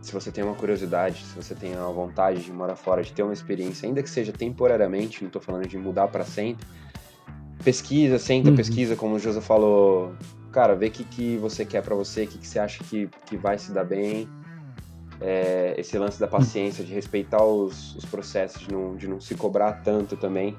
se 0.00 0.12
você 0.12 0.30
tem 0.30 0.44
uma 0.44 0.54
curiosidade, 0.54 1.24
se 1.24 1.34
você 1.34 1.54
tem 1.54 1.76
uma 1.76 1.92
vontade 1.92 2.42
de 2.42 2.52
morar 2.52 2.76
fora, 2.76 3.02
de 3.02 3.12
ter 3.12 3.22
uma 3.22 3.32
experiência, 3.32 3.86
ainda 3.86 4.02
que 4.02 4.10
seja 4.10 4.32
temporariamente, 4.32 5.22
não 5.22 5.28
estou 5.28 5.42
falando 5.42 5.66
de 5.66 5.76
mudar 5.76 6.08
para 6.08 6.24
sempre, 6.24 6.66
pesquisa, 7.64 8.18
senta, 8.18 8.50
uhum. 8.50 8.56
pesquisa, 8.56 8.96
como 8.96 9.16
o 9.16 9.18
José 9.18 9.40
falou, 9.40 10.12
cara, 10.52 10.74
vê 10.74 10.86
o 10.86 10.90
que, 10.90 11.04
que 11.04 11.36
você 11.36 11.64
quer 11.64 11.82
para 11.82 11.94
você, 11.94 12.24
o 12.24 12.26
que, 12.28 12.38
que 12.38 12.46
você 12.46 12.58
acha 12.58 12.82
que, 12.84 13.08
que 13.26 13.36
vai 13.36 13.58
se 13.58 13.72
dar 13.72 13.84
bem, 13.84 14.28
é, 15.20 15.74
esse 15.76 15.98
lance 15.98 16.20
da 16.20 16.28
paciência, 16.28 16.84
de 16.84 16.94
respeitar 16.94 17.44
os, 17.44 17.96
os 17.96 18.04
processos, 18.04 18.62
de 18.62 18.72
não, 18.72 18.96
de 18.96 19.08
não 19.08 19.20
se 19.20 19.34
cobrar 19.34 19.82
tanto 19.82 20.16
também. 20.16 20.56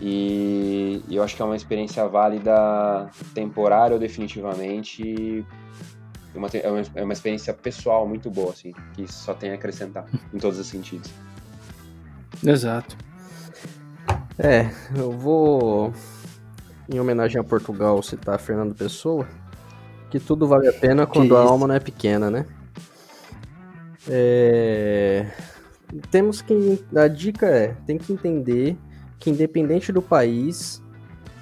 E, 0.00 1.02
e 1.08 1.16
eu 1.16 1.22
acho 1.22 1.36
que 1.36 1.42
é 1.42 1.44
uma 1.44 1.54
experiência 1.54 2.06
válida 2.08 3.08
temporária 3.32 3.94
ou 3.94 4.00
definitivamente 4.00 5.44
uma, 6.38 6.48
é 6.48 6.70
uma, 6.70 6.82
é 6.94 7.04
uma 7.04 7.12
experiência 7.12 7.52
pessoal 7.52 8.06
muito 8.06 8.30
boa, 8.30 8.50
assim, 8.50 8.72
que 8.94 9.10
só 9.10 9.34
tem 9.34 9.50
a 9.50 9.54
acrescentar 9.54 10.06
em 10.32 10.38
todos 10.38 10.58
os 10.58 10.66
sentidos. 10.66 11.10
Exato. 12.44 12.96
É, 14.38 14.68
eu 14.96 15.12
vou, 15.12 15.92
em 16.92 16.98
homenagem 16.98 17.40
a 17.40 17.44
Portugal, 17.44 18.02
citar 18.02 18.38
Fernando 18.38 18.74
Pessoa, 18.74 19.26
que 20.10 20.18
tudo 20.18 20.46
vale 20.46 20.68
a 20.68 20.72
pena 20.72 21.06
quando 21.06 21.36
a 21.36 21.40
alma 21.40 21.66
não 21.66 21.74
é 21.74 21.80
pequena, 21.80 22.30
né? 22.30 22.46
É... 24.08 25.26
Temos 26.10 26.42
que. 26.42 26.84
A 26.94 27.08
dica 27.08 27.46
é: 27.46 27.68
tem 27.86 27.96
que 27.96 28.12
entender 28.12 28.76
que, 29.18 29.30
independente 29.30 29.92
do 29.92 30.02
país 30.02 30.82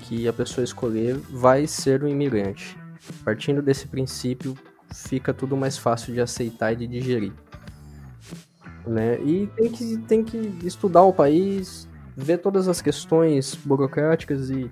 que 0.01 0.29
a 0.29 0.33
pessoa 0.33 0.65
escolher, 0.65 1.17
vai 1.31 1.67
ser 1.67 2.03
um 2.05 2.09
imigrante. 2.09 2.77
Partindo 3.25 3.63
desse 3.63 3.89
princípio, 3.89 4.57
fica 4.93 5.33
tudo 5.33 5.57
mais 5.57 5.79
fácil 5.79 6.13
de 6.13 6.21
aceitar 6.21 6.73
e 6.73 6.77
de 6.77 6.87
digerir. 6.87 7.33
Né? 8.87 9.21
E 9.23 9.49
tem 9.57 9.71
que, 9.71 9.97
tem 9.99 10.25
que 10.25 10.59
estudar 10.65 11.03
o 11.03 11.13
país, 11.13 11.89
ver 12.17 12.39
todas 12.39 12.69
as 12.69 12.81
questões 12.81 13.55
burocráticas 13.65 14.51
e 14.51 14.71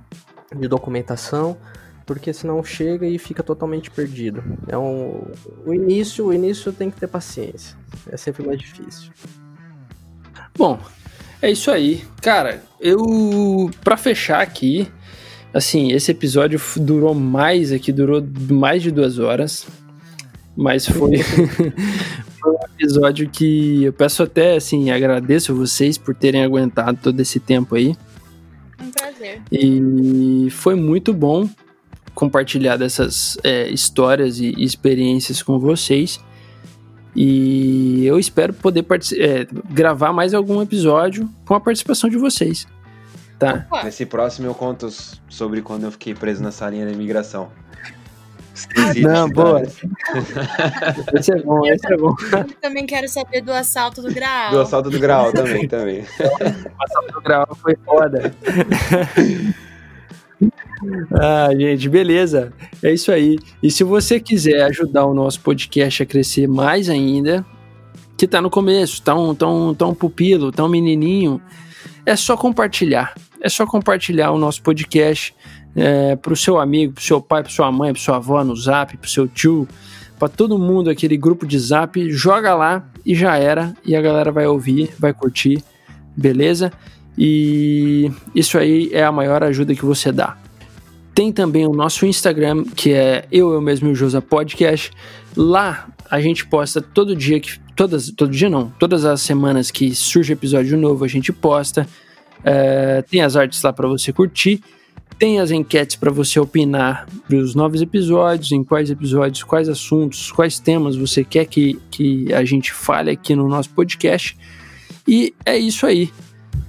de 0.55 0.69
documentação, 0.69 1.57
porque 2.05 2.33
senão 2.33 2.63
chega 2.65 3.07
e 3.07 3.19
fica 3.19 3.43
totalmente 3.43 3.91
perdido. 3.91 4.43
É 4.67 4.77
um, 4.77 5.23
o 5.65 5.73
início, 5.73 6.27
o 6.27 6.35
início 6.35 6.73
tem 6.73 6.91
que 6.91 6.99
ter 6.99 7.07
paciência. 7.07 7.77
É 8.11 8.17
sempre 8.17 8.45
mais 8.45 8.59
difícil. 8.59 9.13
Bom, 10.57 10.79
é 11.41 11.51
isso 11.51 11.71
aí. 11.71 12.05
Cara, 12.21 12.63
eu 12.81 13.71
para 13.85 13.97
fechar 13.97 14.41
aqui, 14.41 14.91
assim, 15.55 15.93
esse 15.93 16.11
episódio 16.11 16.61
durou 16.77 17.15
mais 17.15 17.73
aqui, 17.73 17.93
durou 17.93 18.23
mais 18.51 18.83
de 18.83 18.91
duas 18.91 19.19
horas. 19.19 19.67
Mas 20.57 20.87
foi, 20.87 21.19
foi 21.23 22.53
um 22.53 22.65
episódio 22.75 23.29
que 23.29 23.85
eu 23.85 23.93
peço 23.93 24.23
até, 24.23 24.57
assim, 24.57 24.91
agradeço 24.91 25.55
vocês 25.55 25.97
por 25.97 26.15
terem 26.15 26.43
aguentado 26.43 26.99
todo 27.03 27.19
esse 27.21 27.39
tempo 27.39 27.75
aí. 27.75 27.97
Um 28.81 28.91
prazer. 28.91 29.43
E 29.51 30.49
foi 30.51 30.75
muito 30.75 31.13
bom 31.13 31.49
compartilhar 32.15 32.77
dessas 32.77 33.39
é, 33.43 33.69
histórias 33.69 34.39
e 34.39 34.53
experiências 34.63 35.43
com 35.43 35.59
vocês. 35.59 36.21
E 37.15 38.05
eu 38.05 38.19
espero 38.19 38.53
poder 38.53 38.85
é, 39.19 39.47
gravar 39.71 40.13
mais 40.13 40.33
algum 40.35 40.63
episódio 40.63 41.29
com 41.45 41.55
a 41.55 41.61
participação 41.61 42.09
de 42.09 42.17
vocês. 42.17 42.67
Tá? 43.39 43.67
Nesse 43.83 44.05
próximo 44.05 44.47
eu 44.47 44.55
conto 44.55 44.89
sobre 45.29 45.63
quando 45.63 45.85
eu 45.85 45.91
fiquei 45.91 46.15
preso 46.15 46.43
na 46.43 46.53
salinha 46.53 46.85
da 46.85 46.93
imigração. 46.93 47.51
Não, 48.97 49.29
boa. 49.29 49.63
esse 51.15 51.33
é 51.33 51.43
bom, 51.43 51.67
esse 51.67 51.93
é 51.93 51.97
bom. 51.97 52.15
Eu 52.33 52.55
também 52.61 52.87
quero 52.87 53.09
saber 53.09 53.41
do 53.41 53.53
assalto 53.53 54.03
do 54.03 54.13
grau. 54.13 54.51
Do 54.51 54.61
assalto 54.61 54.91
do 54.91 54.99
grau 54.99 55.33
também, 55.33 55.67
também. 55.69 56.01
o 56.01 56.83
assalto 56.83 57.13
do 57.13 57.21
grau 57.21 57.47
foi 57.63 57.77
foda. 57.85 58.35
Ah, 61.13 61.51
gente, 61.55 61.89
beleza. 61.89 62.53
É 62.83 62.93
isso 62.93 63.13
aí. 63.13 63.39
E 63.63 63.71
se 63.71 63.85
você 63.85 64.19
quiser 64.19 64.63
ajudar 64.63 65.05
o 65.05 65.13
nosso 65.13 65.41
podcast 65.41 66.03
a 66.03 66.07
crescer 66.07 66.49
mais 66.49 66.89
ainda, 66.89 67.45
que 68.17 68.27
tá 68.27 68.41
no 68.41 68.49
começo, 68.49 69.03
tá 69.03 69.15
um, 69.15 69.35
tá 69.35 69.47
um, 69.47 69.75
tá 69.75 69.87
um 69.87 69.95
pupilo, 69.95 70.51
tá 70.51 70.65
um 70.65 70.69
menininho, 70.69 71.41
é 72.07 72.17
só 72.17 72.37
compartilhar. 72.37 73.15
É 73.43 73.49
só 73.49 73.67
compartilhar 73.67 74.31
o 74.31 74.39
nosso 74.39 74.63
podcast 74.63 75.35
é, 75.75 76.17
para 76.17 76.33
o 76.33 76.37
seu 76.37 76.59
amigo, 76.59 76.95
para 76.95 77.01
o 77.01 77.05
seu 77.05 77.21
pai, 77.21 77.43
para 77.43 77.53
sua 77.53 77.71
mãe, 77.71 77.93
para 77.93 78.03
sua 78.03 78.17
avó 78.17 78.43
no 78.45 78.57
zap, 78.57 78.97
para 78.97 79.07
o 79.07 79.11
seu 79.11 79.29
tio, 79.29 79.69
para 80.19 80.29
todo 80.29 80.59
mundo, 80.59 80.91
aquele 80.91 81.17
grupo 81.17 81.47
de 81.47 81.59
zap, 81.59 82.11
joga 82.13 82.55
lá 82.55 82.87
e 83.05 83.15
já 83.15 83.37
era. 83.37 83.75
E 83.85 83.97
a 83.97 84.03
galera 84.03 84.31
vai 84.31 84.47
ouvir, 84.47 84.91
vai 84.99 85.15
curtir, 85.15 85.63
beleza? 86.17 86.73
E 87.17 88.11
isso 88.35 88.59
aí 88.59 88.91
é 88.93 89.05
a 89.05 89.13
maior 89.13 89.43
ajuda 89.43 89.75
que 89.75 89.85
você 89.85 90.13
dá. 90.13 90.37
Tem 91.15 91.33
também 91.33 91.67
o 91.67 91.73
nosso 91.73 92.07
Instagram, 92.07 92.65
que 92.65 92.93
é 92.93 93.27
Eu, 93.31 93.53
Eu 93.53 93.61
Mesmo 93.61 93.89
e 93.89 93.93
o 93.93 93.95
Josa 93.95 94.23
Podcast. 94.23 94.91
Lá 95.37 95.89
a 96.11 96.21
gente 96.21 96.47
posta 96.47 96.81
todo 96.81 97.17
dia, 97.17 97.41
que, 97.41 97.59
todas, 97.77 98.11
todo 98.11 98.31
dia 98.31 98.49
não, 98.49 98.73
todas 98.79 99.05
as 99.05 99.21
semanas 99.21 99.71
que 99.71 99.95
surge 99.95 100.33
episódio 100.33 100.77
novo 100.77 101.05
a 101.05 101.09
gente 101.09 101.33
posta. 101.33 101.87
É, 102.43 103.03
tem 103.03 103.23
as 103.23 103.37
artes 103.37 103.63
lá 103.63 103.73
para 103.73 103.89
você 103.89 104.13
curtir. 104.13 104.63
Tem 105.21 105.39
as 105.39 105.51
enquetes 105.51 105.97
para 105.97 106.11
você 106.11 106.41
opinar 106.41 107.07
dos 107.29 107.55
novos 107.55 107.83
episódios, 107.83 108.53
em 108.53 108.65
quais 108.65 108.91
episódios, 108.91 109.45
quais 109.45 109.69
assuntos, 109.69 110.33
quais 110.33 110.59
temas 110.59 110.97
você 110.97 111.23
quer 111.23 111.45
que, 111.45 111.79
que 111.91 112.33
a 112.33 112.43
gente 112.43 112.73
fale 112.73 113.11
aqui 113.11 113.37
no 113.37 113.47
nosso 113.47 113.69
podcast. 113.69 114.35
E 115.07 115.35
é 115.45 115.59
isso 115.59 115.85
aí, 115.85 116.11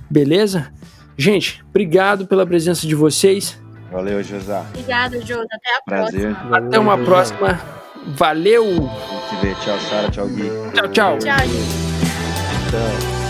beleza? 0.10 0.69
Gente, 1.18 1.64
obrigado 1.69 2.28
pela 2.28 2.45
presença 2.45 2.86
de 2.86 2.94
vocês. 2.94 3.57
Valeu, 3.90 4.22
José. 4.22 4.60
Obrigada, 4.69 5.22
José. 5.22 5.48
Até 5.49 5.78
a 5.78 5.82
Prazer. 5.86 6.36
próxima. 6.36 6.57
Até 6.57 6.80
uma 6.80 6.98
próxima. 6.98 7.61
Valeu! 8.18 8.65
Vamos 8.76 9.30
te 9.30 9.36
ver. 9.45 9.56
Tchau, 9.64 9.80
Sara. 9.80 10.10
Tchau, 10.11 10.28
Gui. 10.28 10.49
Tchau, 10.73 10.88
tchau. 10.90 11.18
Tchau, 11.19 11.38
gente. 11.40 11.52
Tchau. 12.72 13.20